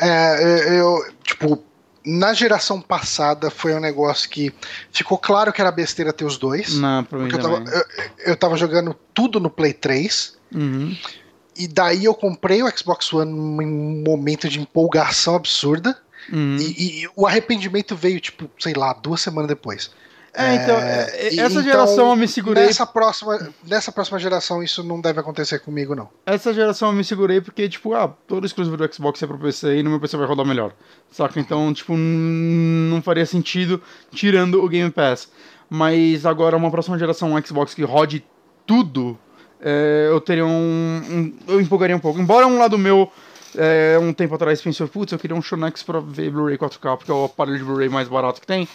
É, 0.00 0.78
eu, 0.80 1.12
tipo, 1.22 1.62
na 2.04 2.32
geração 2.32 2.80
passada 2.80 3.50
foi 3.50 3.74
um 3.74 3.80
negócio 3.80 4.30
que 4.30 4.54
ficou 4.90 5.18
claro 5.18 5.52
que 5.52 5.60
era 5.60 5.70
besteira 5.70 6.12
ter 6.12 6.24
os 6.24 6.38
dois. 6.38 6.76
não, 6.76 7.04
pra 7.04 7.18
mim 7.18 7.28
Porque 7.28 7.44
eu 7.44 7.50
tava, 7.50 7.64
eu, 7.70 7.84
eu 8.26 8.36
tava 8.36 8.56
jogando 8.56 8.96
tudo 9.12 9.38
no 9.38 9.50
Play 9.50 9.74
3. 9.74 10.38
Uhum. 10.54 10.96
E 11.56 11.68
daí 11.68 12.04
eu 12.04 12.14
comprei 12.14 12.62
o 12.62 12.78
Xbox 12.78 13.12
One 13.12 13.30
em 13.30 13.66
um 13.66 14.02
momento 14.06 14.48
de 14.48 14.58
empolgação 14.58 15.34
absurda. 15.36 15.96
Uhum. 16.32 16.56
E, 16.58 17.02
e 17.04 17.08
o 17.16 17.26
arrependimento 17.26 17.94
veio, 17.96 18.20
tipo, 18.20 18.50
sei 18.58 18.74
lá, 18.74 18.92
duas 18.92 19.20
semanas 19.20 19.48
depois. 19.48 19.90
É, 20.32 20.54
então, 20.54 20.76
É, 20.76 21.10
é, 21.10 21.26
essa 21.40 21.50
então, 21.50 21.62
geração 21.64 22.10
eu 22.10 22.14
me 22.16 22.28
segurei. 22.28 22.66
Nessa 22.66 22.86
próxima, 22.86 23.52
nessa 23.66 23.90
próxima 23.90 24.16
geração, 24.16 24.62
isso 24.62 24.80
não 24.84 25.00
deve 25.00 25.18
acontecer 25.18 25.58
comigo, 25.58 25.96
não. 25.96 26.08
Essa 26.24 26.54
geração 26.54 26.90
eu 26.90 26.94
me 26.94 27.02
segurei 27.02 27.40
porque, 27.40 27.68
tipo, 27.68 27.94
ah, 27.94 28.06
todo 28.28 28.46
exclusivo 28.46 28.76
do 28.76 28.94
Xbox 28.94 29.20
é 29.20 29.26
pro 29.26 29.36
PC 29.38 29.78
e 29.78 29.82
no 29.82 29.90
meu 29.90 29.98
PC 29.98 30.16
vai 30.16 30.26
rodar 30.28 30.46
melhor. 30.46 30.72
Saca? 31.10 31.40
Então, 31.40 31.72
tipo, 31.74 31.96
não 31.96 33.02
faria 33.02 33.26
sentido 33.26 33.82
tirando 34.12 34.62
o 34.62 34.68
Game 34.68 34.90
Pass. 34.92 35.28
Mas 35.68 36.24
agora, 36.24 36.56
uma 36.56 36.70
próxima 36.70 36.96
geração 36.98 37.32
um 37.32 37.44
Xbox 37.44 37.74
que 37.74 37.82
rode 37.82 38.24
tudo, 38.64 39.18
é, 39.60 40.06
eu 40.10 40.20
teria 40.20 40.46
um, 40.46 40.48
um- 40.48 41.34
Eu 41.48 41.60
empolgaria 41.60 41.96
um 41.96 42.00
pouco. 42.00 42.20
Embora 42.20 42.46
um 42.46 42.56
lado 42.58 42.78
meu, 42.78 43.10
é, 43.56 43.98
um 44.00 44.12
tempo 44.12 44.34
atrás, 44.34 44.60
pensou, 44.60 44.86
putz, 44.88 45.12
eu 45.12 45.18
queria 45.18 45.36
um 45.36 45.42
Shonex 45.42 45.82
pra 45.82 46.00
ver 46.00 46.30
Blu-ray 46.30 46.56
4K, 46.58 46.96
porque 46.96 47.10
é 47.10 47.14
o 47.14 47.24
aparelho 47.24 47.58
de 47.58 47.64
Blu-ray 47.64 47.88
mais 47.88 48.08
barato 48.08 48.40
que 48.40 48.46
tem. 48.46 48.68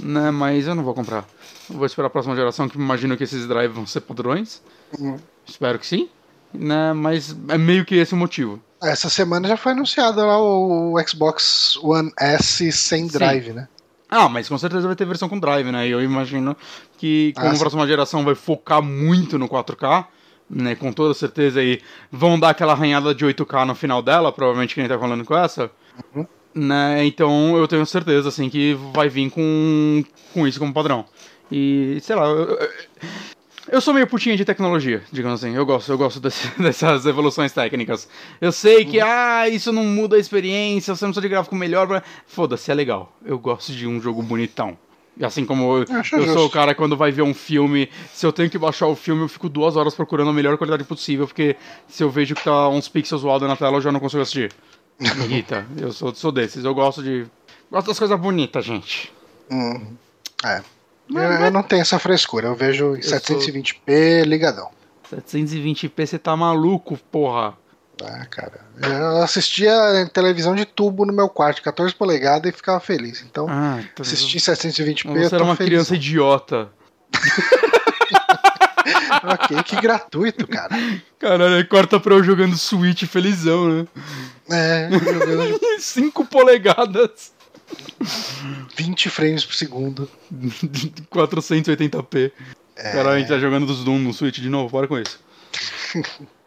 Né? 0.00 0.30
Mas 0.30 0.66
eu 0.66 0.74
não 0.74 0.82
vou 0.82 0.94
comprar. 0.94 1.24
Eu 1.70 1.76
vou 1.76 1.86
esperar 1.86 2.06
a 2.08 2.10
próxima 2.10 2.34
geração, 2.36 2.68
que 2.68 2.76
imagino 2.76 3.16
que 3.16 3.24
esses 3.24 3.46
drives 3.46 3.74
vão 3.74 3.86
ser 3.86 4.00
padrões. 4.02 4.62
Uhum. 4.98 5.16
Espero 5.46 5.78
que 5.78 5.86
sim. 5.86 6.08
né? 6.52 6.92
Mas 6.92 7.34
é 7.48 7.56
meio 7.58 7.84
que 7.84 7.94
esse 7.96 8.14
o 8.14 8.16
motivo. 8.16 8.60
Essa 8.82 9.08
semana 9.08 9.48
já 9.48 9.56
foi 9.56 9.72
anunciado 9.72 10.20
lá 10.20 10.38
o 10.40 10.94
Xbox 11.06 11.76
One 11.82 12.10
S 12.18 12.70
sem 12.72 13.08
Sim. 13.08 13.12
drive, 13.16 13.52
né? 13.52 13.68
Ah, 14.10 14.28
mas 14.28 14.48
com 14.48 14.58
certeza 14.58 14.86
vai 14.86 14.94
ter 14.96 15.06
versão 15.06 15.28
com 15.28 15.38
drive, 15.38 15.70
né? 15.72 15.86
E 15.86 15.90
eu 15.90 16.02
imagino 16.02 16.54
que 16.98 17.32
como 17.34 17.46
Ah, 17.46 17.50
a 17.50 17.54
sim. 17.54 17.60
próxima 17.60 17.86
geração 17.86 18.24
vai 18.24 18.34
focar 18.34 18.82
muito 18.82 19.38
no 19.38 19.48
4K, 19.48 20.04
né? 20.52 20.74
Com 20.74 20.92
toda 20.92 21.14
certeza 21.14 21.60
aí 21.60 21.80
vão 22.10 22.38
dar 22.38 22.50
aquela 22.50 22.72
arranhada 22.72 23.14
de 23.14 23.24
8K 23.24 23.64
no 23.66 23.74
final 23.74 24.02
dela, 24.02 24.30
provavelmente 24.30 24.74
que 24.74 24.80
nem 24.80 24.88
tá 24.88 24.98
falando 24.98 25.24
com 25.24 25.36
essa. 25.36 25.70
Uhum. 26.14 26.26
Né? 26.54 27.04
Então 27.06 27.56
eu 27.56 27.66
tenho 27.66 27.86
certeza, 27.86 28.28
assim, 28.28 28.50
que 28.50 28.74
vai 28.92 29.08
vir 29.08 29.30
com, 29.30 30.04
com 30.34 30.46
isso 30.46 30.58
como 30.58 30.72
padrão. 30.74 31.04
E, 31.50 31.98
sei 32.02 32.14
lá, 32.16 32.26
eu, 32.26 32.36
eu- 32.50 32.68
eu 33.68 33.80
sou 33.80 33.94
meio 33.94 34.06
putinha 34.08 34.36
de 34.36 34.44
tecnologia, 34.44 35.02
digamos 35.12 35.42
assim. 35.42 35.54
Eu 35.54 35.64
gosto, 35.64 35.90
eu 35.90 35.96
gosto 35.96 36.18
desse- 36.20 36.50
dessas 36.60 37.06
evoluções 37.06 37.52
técnicas. 37.52 38.08
Eu 38.40 38.50
sei 38.52 38.84
que, 38.84 39.00
ah, 39.00 39.48
isso 39.48 39.72
não 39.72 39.84
muda 39.84 40.16
a 40.16 40.18
experiência, 40.18 40.94
você 40.94 41.04
não 41.04 41.10
precisa 41.12 41.22
de 41.22 41.28
gráfico 41.28 41.54
melhor. 41.54 41.86
pra- 41.86 42.02
Foda-se, 42.26 42.70
é 42.70 42.74
legal. 42.74 43.16
Eu 43.24 43.38
gosto 43.38 43.72
de 43.72 43.86
um 43.86 44.00
jogo 44.00 44.22
bonitão. 44.22 44.76
E 45.16 45.24
Assim 45.24 45.44
como 45.44 45.76
eu, 45.76 45.80
eu 45.84 46.04
sou 46.04 46.22
justo. 46.22 46.46
o 46.46 46.50
cara 46.50 46.74
quando 46.74 46.96
vai 46.96 47.12
ver 47.12 47.22
um 47.22 47.34
filme, 47.34 47.88
se 48.14 48.24
eu 48.24 48.32
tenho 48.32 48.48
que 48.48 48.56
baixar 48.58 48.86
o 48.86 48.96
filme, 48.96 49.22
eu 49.22 49.28
fico 49.28 49.48
duas 49.48 49.76
horas 49.76 49.94
procurando 49.94 50.30
a 50.30 50.32
melhor 50.32 50.56
qualidade 50.56 50.84
possível, 50.84 51.26
porque 51.26 51.54
se 51.86 52.02
eu 52.02 52.08
vejo 52.10 52.34
que 52.34 52.42
tá 52.44 52.68
uns 52.70 52.88
pixels 52.88 53.20
zoados 53.22 53.46
na 53.46 53.54
tela, 53.56 53.76
eu 53.76 53.80
já 53.82 53.92
não 53.92 54.00
consigo 54.00 54.22
assistir. 54.22 54.50
Irrita. 55.00 55.66
Eu 55.76 55.92
sou, 55.92 56.14
sou 56.14 56.32
desses. 56.32 56.64
Eu 56.64 56.74
gosto 56.74 57.02
de. 57.02 57.26
Gosto 57.70 57.88
das 57.88 57.98
coisas 57.98 58.18
bonitas, 58.18 58.64
gente. 58.64 59.12
Hum, 59.50 59.94
é. 60.44 60.58
Eu, 60.58 60.62
Mas- 61.14 61.40
eu 61.42 61.50
não 61.50 61.62
tenho 61.62 61.82
essa 61.82 61.98
frescura, 61.98 62.46
eu 62.48 62.54
vejo 62.54 62.96
em 62.96 63.02
sou- 63.02 63.18
720p 63.18 64.24
ligadão. 64.24 64.70
720p, 65.10 66.06
você 66.06 66.18
tá 66.18 66.34
maluco, 66.36 66.96
porra. 67.10 67.54
Ah, 68.04 68.26
cara. 68.26 68.60
Eu 68.82 69.22
assistia 69.22 69.72
televisão 70.12 70.54
de 70.54 70.64
tubo 70.64 71.04
no 71.06 71.12
meu 71.12 71.28
quarto, 71.28 71.62
14 71.62 71.94
polegadas, 71.94 72.52
e 72.52 72.56
ficava 72.56 72.80
feliz. 72.80 73.22
Então, 73.22 73.46
Ah, 73.48 73.78
então 73.80 74.02
assisti 74.02 74.38
720p. 74.38 75.04
eu 75.16 75.28
Você 75.28 75.34
era 75.34 75.44
uma 75.44 75.54
feliz. 75.56 75.68
criança 75.70 75.94
idiota. 75.94 76.68
Ok, 79.24 79.62
que 79.62 79.76
gratuito, 79.80 80.46
cara. 80.48 80.74
Caralho, 81.18 81.68
corta 81.68 82.00
pra 82.00 82.14
eu 82.14 82.24
jogando 82.24 82.56
Switch 82.58 83.04
felizão, 83.04 83.68
né? 83.68 83.86
É, 84.50 84.88
jogando 84.90 85.60
5 85.78 86.24
polegadas. 86.26 87.32
20 88.76 89.08
frames 89.10 89.44
por 89.44 89.54
segundo. 89.54 90.10
480p. 91.12 92.32
É. 92.76 92.90
Caralho, 92.92 93.10
a 93.10 93.18
gente 93.20 93.28
tá 93.28 93.38
jogando 93.38 93.66
dos 93.66 93.84
Doom 93.84 93.98
no 93.98 94.12
Switch 94.12 94.38
de 94.40 94.48
novo, 94.48 94.70
para 94.76 94.88
com 94.88 94.98
isso. 94.98 95.20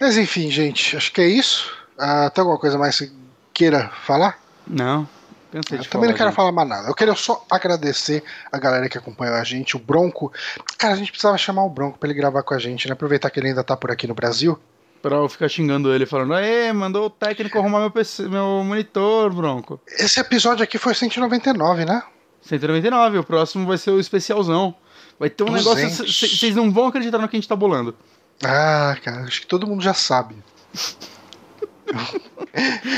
Mas 0.00 0.16
enfim, 0.16 0.50
gente, 0.50 0.96
acho 0.96 1.12
que 1.12 1.20
é 1.20 1.26
isso. 1.26 1.72
Ah, 1.98 2.30
tem 2.30 2.42
alguma 2.42 2.58
coisa 2.58 2.78
mais 2.78 2.98
que 2.98 3.12
queira 3.52 3.90
falar? 4.04 4.38
Não, 4.66 5.08
pensei 5.50 5.78
Eu 5.78 5.84
também 5.84 6.08
não 6.08 6.16
quero 6.16 6.30
gente. 6.30 6.36
falar 6.36 6.52
mais 6.52 6.68
nada. 6.68 6.88
Eu 6.88 6.94
queria 6.94 7.14
só 7.14 7.44
agradecer 7.50 8.22
a 8.50 8.58
galera 8.58 8.88
que 8.88 8.98
acompanhou 8.98 9.34
a 9.36 9.44
gente, 9.44 9.76
o 9.76 9.78
Bronco. 9.78 10.32
Cara, 10.78 10.94
a 10.94 10.96
gente 10.96 11.10
precisava 11.10 11.36
chamar 11.38 11.64
o 11.64 11.70
Bronco 11.70 11.98
pra 11.98 12.08
ele 12.08 12.18
gravar 12.18 12.42
com 12.42 12.54
a 12.54 12.58
gente, 12.58 12.86
né? 12.86 12.92
Aproveitar 12.92 13.30
que 13.30 13.40
ele 13.40 13.48
ainda 13.48 13.64
tá 13.64 13.76
por 13.76 13.90
aqui 13.90 14.06
no 14.06 14.14
Brasil. 14.14 14.58
Pra 15.00 15.16
eu 15.16 15.28
ficar 15.28 15.48
xingando 15.48 15.92
ele, 15.92 16.06
falando, 16.06 16.34
aê, 16.34 16.72
mandou 16.72 17.06
o 17.06 17.10
técnico 17.10 17.58
arrumar 17.58 17.80
meu, 17.80 17.90
PC, 17.90 18.28
meu 18.28 18.62
monitor, 18.64 19.32
Bronco. 19.32 19.80
Esse 19.98 20.20
episódio 20.20 20.62
aqui 20.62 20.78
foi 20.78 20.94
199, 20.94 21.84
né? 21.84 22.02
199, 22.42 23.18
o 23.18 23.24
próximo 23.24 23.66
vai 23.66 23.78
ser 23.78 23.90
o 23.90 23.98
especialzão. 23.98 24.74
Vai 25.18 25.28
ter 25.28 25.42
um 25.42 25.46
200. 25.46 25.64
negócio, 25.64 26.38
vocês 26.38 26.54
não 26.54 26.70
vão 26.70 26.86
acreditar 26.86 27.18
no 27.18 27.28
que 27.28 27.36
a 27.36 27.40
gente 27.40 27.48
tá 27.48 27.56
bolando. 27.56 27.96
Ah, 28.44 28.96
cara, 29.02 29.22
acho 29.24 29.40
que 29.40 29.46
todo 29.46 29.66
mundo 29.66 29.82
já 29.82 29.94
sabe. 29.94 30.34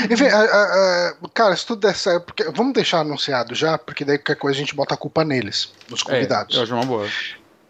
Enfim, 0.09 0.25
a- 0.27 0.37
a- 0.37 1.09
a- 1.09 1.29
cara, 1.33 1.55
se 1.55 1.65
tudo 1.65 1.81
der 1.81 1.95
certo, 1.95 2.25
porque, 2.25 2.43
vamos 2.51 2.73
deixar 2.73 2.99
anunciado 2.99 3.53
já, 3.55 3.77
porque 3.77 4.03
daí 4.05 4.17
qualquer 4.17 4.35
coisa 4.35 4.57
a 4.57 4.59
gente 4.59 4.75
bota 4.75 4.93
a 4.93 4.97
culpa 4.97 5.23
neles, 5.23 5.71
nos 5.89 6.01
convidados. 6.03 6.55
É, 6.55 6.59
eu 6.59 6.63
acho 6.63 6.73
uma 6.73 6.85
boa. 6.85 7.07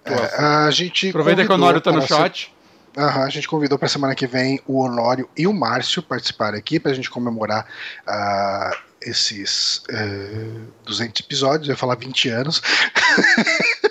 É, 0.05 0.41
a 0.43 0.71
gente 0.71 1.09
Aproveita 1.09 1.43
que 1.45 1.51
o 1.51 1.55
Honório 1.55 1.81
tá 1.81 1.91
no 1.91 2.05
chat. 2.07 2.53
A 2.95 3.27
gente 3.27 3.47
convidou 3.47 3.77
para 3.77 3.89
semana 3.89 4.15
que 4.15 4.25
vem 4.25 4.61
o 4.65 4.79
Honório 4.79 5.27
e 5.35 5.45
o 5.47 5.51
Márcio 5.53 6.01
participarem 6.01 6.57
aqui 6.57 6.79
para 6.79 6.91
a 6.91 6.93
gente 6.95 7.09
comemorar 7.09 7.67
ah, 8.07 8.71
esses 9.01 9.83
eh, 9.89 10.61
200 10.85 11.19
episódios. 11.21 11.67
Eu 11.67 11.73
ia 11.73 11.77
falar 11.77 11.95
20 11.95 12.29
anos. 12.29 12.61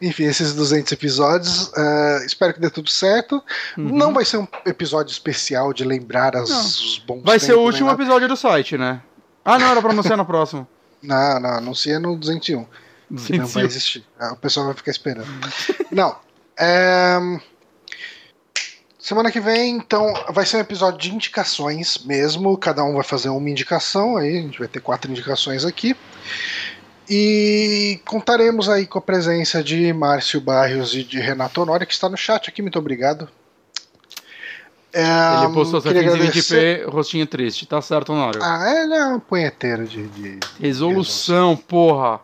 Enfim, 0.00 0.24
esses 0.24 0.54
200 0.54 0.92
episódios. 0.92 1.72
ah, 1.76 2.22
espero 2.24 2.54
que 2.54 2.60
dê 2.60 2.70
tudo 2.70 2.90
certo. 2.90 3.42
Uhum. 3.76 3.96
Não 3.96 4.12
vai 4.14 4.24
ser 4.24 4.36
um 4.38 4.46
episódio 4.66 5.10
especial 5.12 5.72
de 5.72 5.84
lembrar 5.84 6.36
as, 6.36 6.48
Não. 6.50 6.60
os 6.60 6.98
bons 7.06 7.22
Vai 7.24 7.38
ser 7.38 7.52
o 7.52 7.56
tempos, 7.56 7.64
último 7.74 7.90
episódio 7.90 8.28
do 8.28 8.36
site, 8.36 8.76
né? 8.78 9.00
Ah, 9.44 9.58
não, 9.58 9.66
era 9.70 9.80
pra 9.80 9.90
anunciar 9.92 10.16
no 10.16 10.26
próximo. 10.26 10.66
Não, 11.00 11.38
não, 11.38 11.50
anuncia 11.50 12.00
no 12.00 12.16
201. 12.16 12.66
que 13.24 13.38
não 13.38 13.46
vai 13.46 13.64
existir. 13.64 14.04
Ah, 14.18 14.32
O 14.32 14.36
pessoal 14.36 14.66
vai 14.66 14.74
ficar 14.74 14.90
esperando. 14.90 15.28
Não. 15.92 16.16
é, 16.58 17.16
Semana 18.98 19.30
que 19.30 19.40
vem, 19.40 19.76
então, 19.76 20.12
vai 20.30 20.44
ser 20.44 20.56
um 20.56 20.60
episódio 20.60 20.98
de 20.98 21.14
indicações 21.14 21.98
mesmo. 22.04 22.58
Cada 22.58 22.82
um 22.82 22.94
vai 22.94 23.04
fazer 23.04 23.28
uma 23.28 23.48
indicação. 23.48 24.16
Aí 24.16 24.38
a 24.38 24.42
gente 24.42 24.58
vai 24.58 24.66
ter 24.68 24.80
quatro 24.80 25.08
indicações 25.10 25.64
aqui. 25.64 25.96
E 27.10 28.00
contaremos 28.04 28.68
aí 28.68 28.86
com 28.86 28.98
a 28.98 29.02
presença 29.02 29.62
de 29.62 29.92
Márcio 29.92 30.40
Barrios 30.40 30.94
e 30.94 31.02
de 31.02 31.18
Renato 31.18 31.62
Honório, 31.62 31.86
que 31.86 31.92
está 31.92 32.08
no 32.08 32.16
chat 32.16 32.48
aqui. 32.50 32.60
Muito 32.60 32.78
obrigado. 32.78 33.28
É, 34.92 35.44
Ele 35.44 35.52
postou 35.54 35.80
agradecer- 35.80 36.80
720p, 36.84 36.90
rostinho 36.90 37.26
triste. 37.26 37.66
Tá 37.66 37.80
certo, 37.80 38.12
Honório. 38.12 38.40
Ah, 38.42 38.64
ele 38.82 38.94
é 38.94 39.06
um 39.06 39.20
punheteiro 39.20 39.86
de. 39.86 40.06
de... 40.08 40.38
Resolução, 40.60 41.56
porra. 41.56 42.20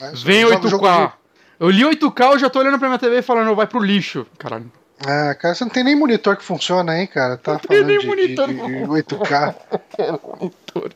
né? 0.00 0.12
Vem 0.14 0.40
Jogo- 0.42 0.68
jogo 0.68 0.84
8K. 0.86 1.06
de- 1.06 1.12
Eu 1.60 1.70
li 1.70 1.84
8K, 1.84 2.32
eu 2.32 2.38
já 2.38 2.50
tô 2.50 2.58
olhando 2.60 2.78
pra 2.78 2.88
minha 2.88 2.98
TV 2.98 3.22
falando, 3.22 3.54
vai 3.54 3.66
pro 3.66 3.80
lixo. 3.80 4.26
Caralho. 4.38 4.70
Ah, 5.06 5.34
cara, 5.34 5.54
você 5.54 5.64
não 5.64 5.70
tem 5.70 5.84
nem 5.84 5.94
monitor 5.96 6.36
que 6.36 6.44
funciona 6.44 6.92
aí, 6.92 7.06
cara. 7.06 7.36
Tá 7.36 7.52
Não 7.52 7.58
tem 7.60 7.84
nem 7.84 7.98
de, 8.00 8.06
monitor, 8.06 8.48
de, 8.48 8.54
de 8.54 8.60
8K. 8.60 9.54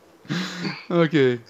Ok. 0.89 1.41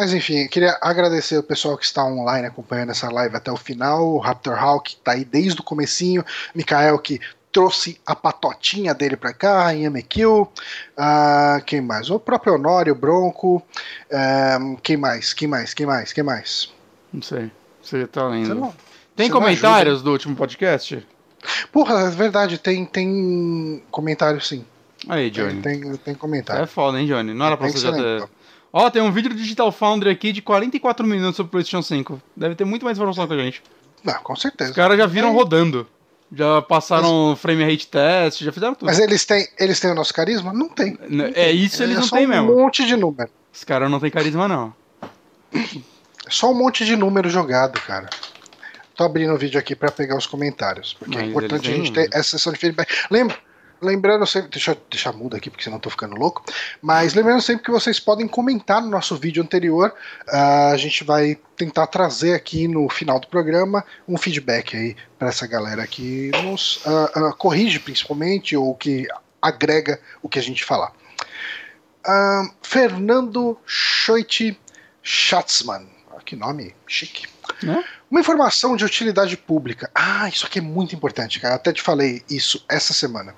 Mas 0.00 0.14
enfim, 0.14 0.44
eu 0.44 0.48
queria 0.48 0.78
agradecer 0.80 1.36
o 1.36 1.42
pessoal 1.42 1.76
que 1.76 1.84
está 1.84 2.02
online 2.02 2.46
acompanhando 2.46 2.88
essa 2.88 3.12
live 3.12 3.36
até 3.36 3.52
o 3.52 3.56
final. 3.58 4.02
O 4.14 4.18
Raptor 4.18 4.58
Hawk 4.58 4.96
que 4.96 5.02
tá 5.02 5.12
aí 5.12 5.26
desde 5.26 5.60
o 5.60 5.62
comecinho. 5.62 6.24
Mikael 6.54 6.98
que 6.98 7.20
trouxe 7.52 8.00
a 8.06 8.16
patotinha 8.16 8.94
dele 8.94 9.14
pra 9.14 9.34
cá, 9.34 9.66
a 9.66 9.74
MQ. 9.74 10.46
Ah, 10.96 11.60
quem 11.66 11.82
mais? 11.82 12.08
O 12.08 12.18
próprio 12.18 12.54
Honório, 12.54 12.94
o 12.94 12.96
Bronco. 12.96 13.62
Ah, 14.10 14.58
quem 14.82 14.96
mais? 14.96 15.34
Quem 15.34 15.46
mais? 15.46 15.74
Quem 15.74 15.84
mais? 15.84 16.14
Quem 16.14 16.24
mais? 16.24 16.72
Não 17.12 17.20
sei. 17.20 17.50
Você 17.82 18.06
tá 18.06 18.22
Você 18.26 18.30
lendo. 18.30 18.54
não- 18.54 18.74
Tem 19.14 19.28
comentários 19.28 20.00
do 20.02 20.12
último 20.12 20.34
podcast? 20.34 21.06
Porra, 21.70 22.04
é 22.06 22.10
verdade, 22.10 22.56
tem, 22.56 22.86
tem 22.86 23.82
comentário 23.90 24.40
sim. 24.40 24.64
Aí, 25.08 25.30
Tem, 25.30 25.46
Johnny. 25.46 25.60
tem, 25.62 25.96
tem 25.96 26.14
comentário. 26.14 26.62
É 26.62 26.66
foda, 26.66 26.98
hein, 26.98 27.06
Johnny? 27.06 27.34
Não 27.34 27.44
era 27.46 27.56
pra 27.58 27.66
Tem 27.68 27.76
você 27.76 27.82
já 27.86 27.92
ter. 27.92 28.28
Ó, 28.72 28.88
tem 28.90 29.02
um 29.02 29.10
vídeo 29.10 29.30
do 29.30 29.36
Digital 29.36 29.70
Foundry 29.72 30.10
aqui 30.10 30.32
de 30.32 30.40
44 30.40 31.06
minutos 31.06 31.36
sobre 31.36 31.48
o 31.48 31.50
PlayStation 31.50 31.82
5. 31.82 32.22
Deve 32.36 32.54
ter 32.54 32.64
muito 32.64 32.84
mais 32.84 32.96
informação 32.96 33.26
que 33.26 33.34
a 33.34 33.38
gente. 33.38 33.62
Não, 34.04 34.14
com 34.22 34.36
certeza. 34.36 34.70
Os 34.70 34.76
caras 34.76 34.96
já 34.96 35.06
viram 35.06 35.30
É. 35.30 35.32
rodando. 35.32 35.86
Já 36.32 36.62
passaram 36.62 37.34
frame 37.34 37.64
rate 37.68 37.88
test, 37.88 38.40
já 38.44 38.52
fizeram 38.52 38.72
tudo. 38.74 38.86
Mas 38.86 39.00
eles 39.00 39.24
têm, 39.24 39.48
eles 39.58 39.80
têm 39.80 39.90
o 39.90 39.94
nosso 39.96 40.14
carisma? 40.14 40.52
Não 40.52 40.68
tem. 40.68 40.96
N- 41.08 41.32
É 41.34 41.50
isso 41.50 41.82
eles 41.82 41.96
é 41.96 42.00
não 42.00 42.06
só 42.06 42.16
têm 42.16 42.26
um 42.26 42.30
mesmo. 42.30 42.56
monte 42.56 42.86
de 42.86 42.94
número. 42.96 43.28
Os 43.52 43.64
caras 43.64 43.90
não 43.90 43.98
têm 43.98 44.10
carisma, 44.12 44.46
não. 44.46 44.72
É 45.52 46.30
só 46.30 46.52
um 46.52 46.54
monte 46.54 46.84
de 46.84 46.94
número 46.94 47.28
jogado, 47.28 47.80
cara. 47.80 48.08
Tô 48.94 49.02
abrindo 49.02 49.34
o 49.34 49.36
vídeo 49.38 49.58
aqui 49.58 49.74
pra 49.74 49.90
pegar 49.90 50.16
os 50.16 50.26
comentários. 50.26 50.94
Porque 50.96 51.16
é 51.16 51.20
Mas 51.22 51.30
importante 51.30 51.68
a 51.68 51.72
gente 51.74 51.92
ter 51.92 52.08
essa 52.12 52.30
sessão 52.38 52.52
de 52.52 52.60
feedback. 52.60 52.88
Lembra, 53.10 53.36
lembrando 53.80 54.26
sempre. 54.26 54.50
Deixa 54.50 54.72
eu 54.72 54.78
deixar 54.90 55.12
mudo 55.12 55.36
aqui, 55.36 55.50
porque 55.50 55.64
senão 55.64 55.76
eu 55.76 55.80
tô 55.80 55.90
ficando 55.90 56.16
louco. 56.16 56.44
Mas 56.80 57.14
lembrando 57.14 57.40
sempre 57.40 57.64
que 57.64 57.70
vocês 57.70 57.98
podem 57.98 58.26
comentar 58.28 58.82
no 58.82 58.88
nosso 58.88 59.16
vídeo 59.16 59.42
anterior. 59.42 59.94
Ah, 60.28 60.70
a 60.70 60.76
gente 60.76 61.04
vai 61.04 61.38
tentar 61.56 61.86
trazer 61.86 62.34
aqui 62.34 62.66
no 62.66 62.88
final 62.88 63.20
do 63.20 63.28
programa 63.28 63.84
um 64.08 64.16
feedback 64.16 64.76
aí 64.76 64.96
pra 65.18 65.28
essa 65.28 65.46
galera 65.46 65.86
que 65.86 66.30
nos 66.42 66.82
ah, 66.86 67.12
ah, 67.14 67.32
corrige, 67.32 67.78
principalmente, 67.78 68.56
ou 68.56 68.74
que 68.74 69.06
agrega 69.40 70.00
o 70.22 70.28
que 70.28 70.38
a 70.38 70.42
gente 70.42 70.64
falar. 70.64 70.92
Ah, 72.06 72.50
Fernando 72.62 73.58
Schoit 73.66 74.58
Schatzmann. 75.02 75.88
Que 76.24 76.36
nome 76.36 76.74
chique. 76.86 77.29
Né? 77.62 77.84
Uma 78.10 78.20
informação 78.20 78.76
de 78.76 78.84
utilidade 78.84 79.36
pública. 79.36 79.90
Ah, 79.94 80.28
isso 80.28 80.46
aqui 80.46 80.58
é 80.58 80.62
muito 80.62 80.94
importante, 80.94 81.38
cara. 81.40 81.54
Até 81.54 81.72
te 81.72 81.82
falei 81.82 82.22
isso 82.28 82.64
essa 82.68 82.92
semana. 82.92 83.34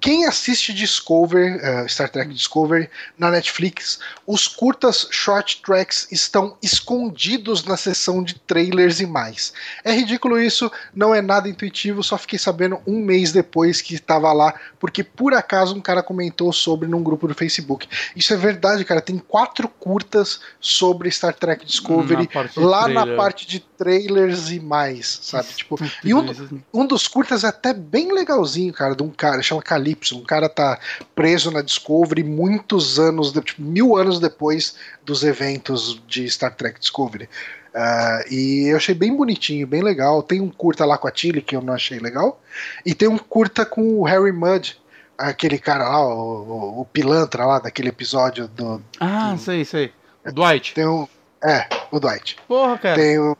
Quem 0.00 0.26
assiste 0.26 0.72
Discovery, 0.72 1.56
uh, 1.56 1.88
Star 1.88 2.08
Trek 2.08 2.32
Discovery 2.32 2.88
na 3.18 3.30
Netflix, 3.30 3.98
os 4.26 4.46
curtas 4.46 5.08
short 5.10 5.62
tracks 5.62 6.06
estão 6.10 6.56
escondidos 6.62 7.64
na 7.64 7.76
seção 7.76 8.22
de 8.22 8.34
trailers 8.34 9.00
e 9.00 9.06
mais. 9.06 9.52
É 9.82 9.92
ridículo 9.92 10.38
isso, 10.38 10.70
não 10.94 11.14
é 11.14 11.22
nada 11.22 11.48
intuitivo, 11.48 12.02
só 12.02 12.18
fiquei 12.18 12.38
sabendo 12.38 12.80
um 12.86 13.00
mês 13.00 13.32
depois 13.32 13.80
que 13.80 13.94
estava 13.94 14.32
lá, 14.32 14.54
porque 14.78 15.02
por 15.02 15.34
acaso 15.34 15.74
um 15.74 15.80
cara 15.80 16.02
comentou 16.02 16.52
sobre 16.52 16.88
num 16.88 17.02
grupo 17.02 17.26
do 17.26 17.34
Facebook. 17.34 17.88
Isso 18.14 18.32
é 18.34 18.36
verdade, 18.36 18.84
cara. 18.84 19.00
Tem 19.00 19.18
quatro 19.18 19.68
curtas 19.68 20.40
sobre 20.60 21.10
Star 21.10 21.34
Trek 21.34 21.64
Discovery 21.64 22.28
na 22.56 22.66
lá 22.66 22.88
na 22.88 23.16
parte 23.16 23.46
de 23.46 23.60
trailers 23.76 24.50
e 24.50 24.60
mais, 24.60 25.20
sabe? 25.22 25.48
Tipo, 25.56 25.78
e 26.04 26.14
um, 26.14 26.26
um 26.72 26.86
dos 26.86 27.08
curtas 27.08 27.44
é 27.44 27.48
até 27.48 27.72
bem 27.72 28.12
legalzinho, 28.12 28.72
cara, 28.72 28.94
de 28.94 29.02
um 29.02 29.10
cara, 29.10 29.42
chama 29.42 29.62
Calypso. 29.62 30.18
Um 30.18 30.24
cara 30.24 30.48
tá 30.48 30.78
preso 31.14 31.50
na 31.50 31.62
Discovery 31.62 32.22
muitos 32.22 32.98
anos, 32.98 33.32
tipo, 33.32 33.62
mil 33.62 33.96
anos 33.96 34.20
depois 34.20 34.76
dos 35.04 35.22
eventos 35.22 36.00
de 36.06 36.28
Star 36.28 36.54
Trek 36.54 36.80
Discovery. 36.80 37.28
Uh, 37.76 38.32
e 38.32 38.68
eu 38.68 38.76
achei 38.78 38.94
bem 38.94 39.14
bonitinho, 39.14 39.66
bem 39.66 39.82
legal. 39.82 40.22
Tem 40.22 40.40
um 40.40 40.48
curta 40.48 40.86
lá 40.86 40.96
com 40.96 41.06
a 41.06 41.10
Tilly 41.10 41.42
que 41.42 41.54
eu 41.54 41.60
não 41.60 41.74
achei 41.74 41.98
legal. 41.98 42.40
E 42.86 42.94
tem 42.94 43.06
um 43.06 43.18
curta 43.18 43.66
com 43.66 44.00
o 44.00 44.04
Harry 44.04 44.32
Mudd, 44.32 44.78
aquele 45.18 45.58
cara 45.58 45.86
lá, 45.86 46.06
o, 46.06 46.80
o, 46.80 46.84
pilantra 46.86 47.44
lá 47.44 47.58
daquele 47.58 47.90
episódio 47.90 48.48
do. 48.48 48.82
Ah, 48.98 49.32
do, 49.32 49.38
sei, 49.38 49.64
sei. 49.66 49.92
O 50.24 50.32
Dwight. 50.32 50.72
Tem 50.72 50.86
um. 50.86 51.06
É, 51.44 51.66
o 51.90 52.00
Dwight. 52.00 52.38
Porra, 52.48 52.78
cara. 52.78 52.96
Tem 52.96 53.18
o 53.18 53.36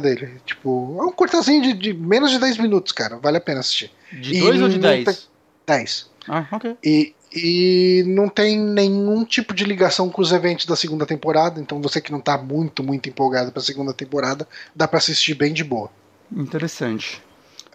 dele. 0.00 0.40
Tipo, 0.44 0.98
é 1.00 1.04
um 1.04 1.12
curtazinho 1.12 1.62
de, 1.62 1.72
de, 1.72 1.92
menos 1.94 2.30
de 2.30 2.38
10 2.38 2.58
minutos, 2.58 2.92
cara. 2.92 3.16
Vale 3.16 3.38
a 3.38 3.40
pena 3.40 3.60
assistir. 3.60 3.90
De 4.12 4.40
2 4.40 4.62
ou 4.62 4.68
de 4.68 4.78
10? 4.78 5.28
10. 5.66 6.10
Ah, 6.28 6.46
ok. 6.52 6.76
E, 6.84 7.14
e 7.32 8.04
não 8.06 8.28
tem 8.28 8.58
nenhum 8.58 9.24
tipo 9.24 9.54
de 9.54 9.64
ligação 9.64 10.08
com 10.08 10.22
os 10.22 10.32
eventos 10.32 10.66
da 10.66 10.76
segunda 10.76 11.06
temporada. 11.06 11.60
Então 11.60 11.80
você 11.80 12.00
que 12.00 12.12
não 12.12 12.20
tá 12.20 12.36
muito, 12.38 12.82
muito 12.82 13.08
empolgado 13.08 13.52
pra 13.52 13.62
segunda 13.62 13.92
temporada, 13.92 14.46
dá 14.74 14.86
pra 14.86 14.98
assistir 14.98 15.34
bem 15.34 15.52
de 15.52 15.64
boa. 15.64 15.90
Interessante. 16.34 17.22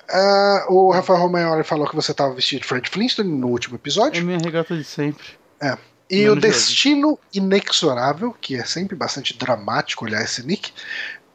Uh, 0.09 0.73
o 0.73 0.91
Rafael 0.91 1.19
Romagnoli 1.19 1.63
falou 1.63 1.87
que 1.87 1.95
você 1.95 2.13
tava 2.13 2.33
vestido 2.33 2.61
de 2.61 2.67
Fred 2.67 2.89
Flintstone 2.89 3.31
no 3.31 3.47
último 3.47 3.75
episódio. 3.75 4.19
É 4.19 4.23
minha 4.23 4.37
regata 4.37 4.75
de 4.75 4.83
sempre. 4.83 5.25
É. 5.61 5.77
E 6.09 6.23
Menos 6.23 6.37
o 6.37 6.41
Destino 6.41 7.19
Inexorável, 7.33 8.35
que 8.41 8.57
é 8.57 8.65
sempre 8.65 8.97
bastante 8.97 9.37
dramático 9.37 10.03
olhar 10.03 10.21
esse 10.21 10.45
nick, 10.45 10.73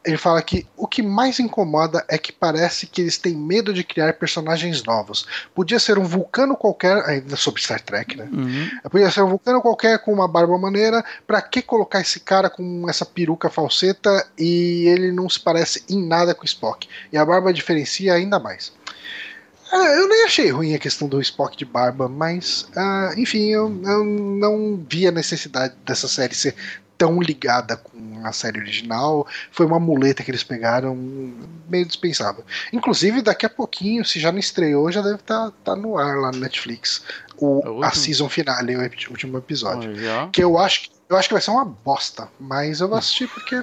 ele 0.06 0.16
fala 0.16 0.40
que 0.40 0.64
o 0.76 0.86
que 0.86 1.02
mais 1.02 1.40
incomoda 1.40 2.04
é 2.08 2.16
que 2.16 2.32
parece 2.32 2.86
que 2.86 3.00
eles 3.00 3.18
têm 3.18 3.34
medo 3.34 3.74
de 3.74 3.82
criar 3.82 4.12
personagens 4.14 4.84
novos. 4.84 5.26
Podia 5.52 5.80
ser 5.80 5.98
um 5.98 6.04
vulcano 6.04 6.56
qualquer, 6.56 7.04
ainda 7.04 7.34
sobre 7.34 7.60
Star 7.60 7.80
Trek, 7.80 8.16
né? 8.16 8.28
Uhum. 8.32 8.70
Podia 8.88 9.10
ser 9.10 9.22
um 9.22 9.28
vulcano 9.28 9.60
qualquer 9.60 9.98
com 9.98 10.12
uma 10.12 10.28
barba 10.28 10.56
maneira. 10.56 11.04
Pra 11.26 11.42
que 11.42 11.60
colocar 11.60 12.00
esse 12.00 12.20
cara 12.20 12.48
com 12.48 12.88
essa 12.88 13.04
peruca 13.04 13.50
falseta 13.50 14.24
e 14.38 14.86
ele 14.86 15.10
não 15.10 15.28
se 15.28 15.40
parece 15.40 15.82
em 15.90 16.06
nada 16.06 16.34
com 16.34 16.42
o 16.42 16.46
Spock? 16.46 16.88
E 17.12 17.18
a 17.18 17.24
barba 17.24 17.52
diferencia 17.52 18.14
ainda 18.14 18.38
mais. 18.38 18.72
É, 19.72 19.98
eu 19.98 20.09
nem 20.09 20.24
achei 20.24 20.51
ruim 20.51 20.74
a 20.74 20.78
questão 20.78 21.09
do 21.09 21.20
Spock 21.20 21.56
de 21.56 21.64
barba, 21.64 22.09
mas, 22.09 22.68
uh, 22.76 23.18
enfim, 23.18 23.48
eu, 23.48 23.64
eu, 23.84 24.05
não 24.05 24.84
vi 24.88 25.06
a 25.06 25.10
necessidade 25.10 25.74
dessa 25.84 26.06
série 26.06 26.34
ser 26.34 26.55
tão 26.97 27.20
ligada 27.20 27.76
com 27.76 28.24
a 28.24 28.32
série 28.32 28.59
original. 28.59 29.26
Foi 29.51 29.66
uma 29.66 29.78
muleta 29.78 30.22
que 30.22 30.30
eles 30.30 30.43
pegaram 30.43 30.94
meio 31.68 31.84
dispensável. 31.84 32.44
Inclusive, 32.72 33.22
daqui 33.22 33.44
a 33.44 33.51
pouquinho, 33.51 34.05
se 34.05 34.18
já 34.18 34.32
não 34.32 34.38
estreou, 34.38 34.90
já 34.90 35.02
deve 35.02 35.16
estar 35.16 35.51
tá, 35.51 35.52
tá 35.64 35.76
no 35.76 35.98
ar 35.98 36.16
lá 36.16 36.30
no 36.30 36.38
Netflix. 36.38 37.02
O, 37.36 37.82
é 37.84 37.86
a 37.86 37.90
season 37.90 38.28
finale, 38.28 38.76
o 38.76 39.10
último 39.10 39.36
episódio. 39.38 39.93
Oh, 39.93 40.30
que 40.30 40.43
eu 40.43 40.59
acho, 40.59 40.90
eu 41.09 41.16
acho 41.16 41.28
que 41.28 41.34
vai 41.34 41.43
ser 41.43 41.51
uma 41.51 41.64
bosta, 41.64 42.28
mas 42.38 42.80
eu 42.80 42.88
vou 42.88 42.97
assistir 42.97 43.28
porque. 43.28 43.62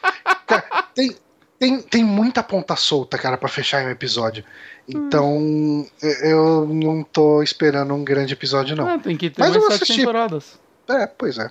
tem, 0.94 1.16
tem, 1.60 1.82
tem 1.82 2.02
muita 2.02 2.42
ponta 2.42 2.74
solta, 2.74 3.18
cara, 3.18 3.36
para 3.36 3.48
fechar 3.48 3.84
um 3.84 3.90
episódio. 3.90 4.42
Então, 4.88 5.36
hum. 5.36 5.86
eu 6.22 6.66
não 6.66 7.02
tô 7.04 7.42
esperando 7.42 7.92
um 7.92 8.02
grande 8.02 8.32
episódio, 8.32 8.74
não. 8.74 8.88
Ah, 8.88 8.98
tem 8.98 9.14
que 9.14 9.28
ter 9.28 9.42
Mas 9.42 9.54
mais 9.54 9.74
sete 9.74 9.98
temporadas. 9.98 10.58
É, 10.88 11.06
pois 11.06 11.36
é. 11.36 11.50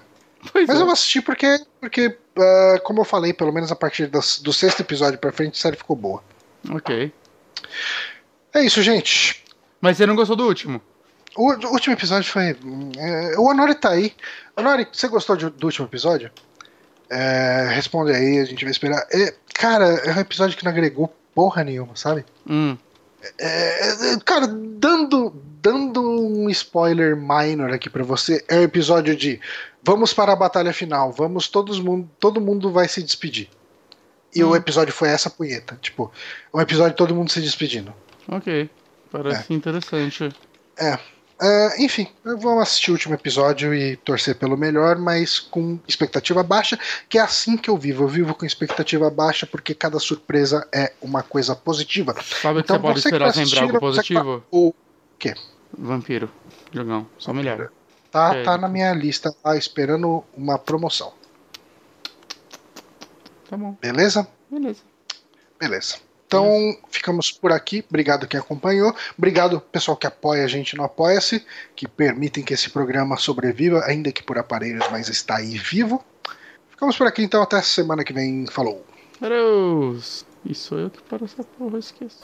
Pois 0.51 0.67
Mas 0.67 0.77
é. 0.77 0.81
eu 0.81 0.85
vou 0.85 0.93
assistir 0.93 1.21
porque, 1.21 1.63
porque 1.79 2.07
uh, 2.07 2.81
como 2.83 3.01
eu 3.01 3.05
falei, 3.05 3.33
pelo 3.33 3.53
menos 3.53 3.71
a 3.71 3.75
partir 3.75 4.07
das, 4.07 4.39
do 4.39 4.51
sexto 4.51 4.79
episódio 4.79 5.19
pra 5.19 5.31
frente, 5.31 5.59
a 5.59 5.61
série 5.61 5.77
ficou 5.77 5.95
boa. 5.95 6.23
Ok. 6.71 7.13
É 8.51 8.63
isso, 8.63 8.81
gente. 8.81 9.45
Mas 9.79 9.97
você 9.97 10.07
não 10.07 10.15
gostou 10.15 10.35
do 10.35 10.47
último? 10.47 10.81
O, 11.35 11.51
o 11.51 11.71
último 11.73 11.93
episódio 11.93 12.31
foi. 12.31 12.57
É, 12.97 13.37
o 13.37 13.43
Honori 13.43 13.75
tá 13.75 13.91
aí. 13.91 14.15
Honori, 14.57 14.87
você 14.91 15.07
gostou 15.07 15.35
de, 15.35 15.51
do 15.51 15.67
último 15.67 15.85
episódio? 15.85 16.31
É, 17.09 17.67
responde 17.71 18.11
aí, 18.11 18.39
a 18.39 18.45
gente 18.45 18.63
vai 18.63 18.71
esperar. 18.71 19.05
É, 19.11 19.33
cara, 19.53 19.85
é 19.85 20.13
um 20.13 20.19
episódio 20.19 20.57
que 20.57 20.63
não 20.63 20.71
agregou 20.71 21.13
porra 21.33 21.63
nenhuma, 21.63 21.95
sabe? 21.95 22.25
Hum. 22.47 22.77
É, 23.37 24.13
é 24.13 24.19
cara, 24.23 24.47
dando, 24.47 25.33
dando 25.61 26.01
um 26.01 26.49
spoiler 26.49 27.17
minor 27.17 27.71
aqui 27.71 27.89
para 27.89 28.03
você, 28.03 28.43
é 28.47 28.57
o 28.57 28.59
um 28.59 28.63
episódio 28.63 29.15
de 29.15 29.39
vamos 29.83 30.13
para 30.13 30.33
a 30.33 30.35
batalha 30.35 30.71
final, 30.71 31.11
vamos, 31.11 31.47
todos 31.47 31.79
mundo, 31.79 32.09
todo 32.19 32.39
mundo 32.39 32.71
vai 32.71 32.87
se 32.87 33.01
despedir. 33.01 33.49
E 34.33 34.43
hum. 34.43 34.49
o 34.49 34.55
episódio 34.55 34.93
foi 34.93 35.09
essa 35.09 35.29
punheta, 35.29 35.77
tipo, 35.81 36.11
um 36.53 36.61
episódio 36.61 36.91
de 36.91 36.97
todo 36.97 37.15
mundo 37.15 37.31
se 37.31 37.41
despedindo. 37.41 37.93
Ok, 38.27 38.69
parece 39.11 39.51
é. 39.51 39.55
interessante. 39.55 40.29
É. 40.77 40.99
Uh, 41.41 41.81
enfim, 41.81 42.05
vamos 42.23 42.63
assistir 42.63 42.91
o 42.91 42.93
último 42.93 43.15
episódio 43.15 43.73
e 43.73 43.95
torcer 43.95 44.35
pelo 44.35 44.57
melhor, 44.57 44.97
mas 44.97 45.39
com 45.39 45.79
expectativa 45.87 46.43
baixa, 46.43 46.77
que 47.07 47.17
é 47.17 47.21
assim 47.21 47.55
que 47.55 47.69
eu 47.69 47.77
vivo. 47.77 48.03
Eu 48.03 48.09
vivo 48.09 48.35
com 48.35 48.45
expectativa 48.45 49.09
baixa 49.09 49.47
porque 49.47 49.73
cada 49.73 49.99
surpresa 49.99 50.67
é 50.73 50.91
uma 51.01 51.23
coisa 51.23 51.55
positiva. 51.55 52.13
Sabe 52.21 52.59
então, 52.59 52.75
que 52.75 52.81
você 52.81 52.87
pode 52.87 52.99
esperar 52.99 53.33
sempre 53.33 53.59
algo 53.59 53.79
positivo? 53.79 54.43
O 54.51 54.73
quê? 55.17 55.33
Vampiro. 55.77 56.29
Jogão. 56.73 57.07
Só 57.17 57.31
melhor. 57.31 57.71
Tá, 58.11 58.35
é, 58.35 58.43
tá 58.43 58.57
na 58.57 58.67
minha 58.67 58.93
lista 58.93 59.33
lá, 59.43 59.55
esperando 59.55 60.23
uma 60.35 60.57
promoção. 60.57 61.13
Tá 63.49 63.55
bom. 63.55 63.77
Beleza? 63.81 64.27
Beleza. 64.49 64.81
Beleza. 65.59 66.08
Então, 66.29 66.77
ficamos 66.91 67.31
por 67.31 67.51
aqui. 67.51 67.83
Obrigado 67.89 68.27
quem 68.27 68.39
acompanhou. 68.39 68.95
Obrigado 69.17 69.59
pessoal 69.59 69.97
que 69.97 70.05
apoia 70.05 70.45
a 70.45 70.47
gente 70.47 70.77
no 70.77 70.83
Apoia-se, 70.83 71.43
que 71.75 71.87
permitem 71.87 72.43
que 72.43 72.53
esse 72.53 72.69
programa 72.69 73.17
sobreviva, 73.17 73.83
ainda 73.83 74.11
que 74.11 74.21
por 74.21 74.37
aparelhos, 74.37 74.85
mas 74.91 75.09
está 75.09 75.37
aí 75.37 75.57
vivo. 75.57 76.05
Ficamos 76.69 76.95
por 76.95 77.07
aqui 77.07 77.23
então, 77.23 77.41
até 77.41 77.59
semana 77.63 78.03
que 78.03 78.13
vem. 78.13 78.45
Falou. 78.45 78.85
Adeus. 79.19 80.23
E 80.45 80.53
sou 80.53 80.77
eu 80.77 80.91
que 80.91 81.01
paro 81.01 81.25
essa 81.25 81.43
porra, 81.43 81.77
eu 81.77 81.79
esqueço. 81.79 82.19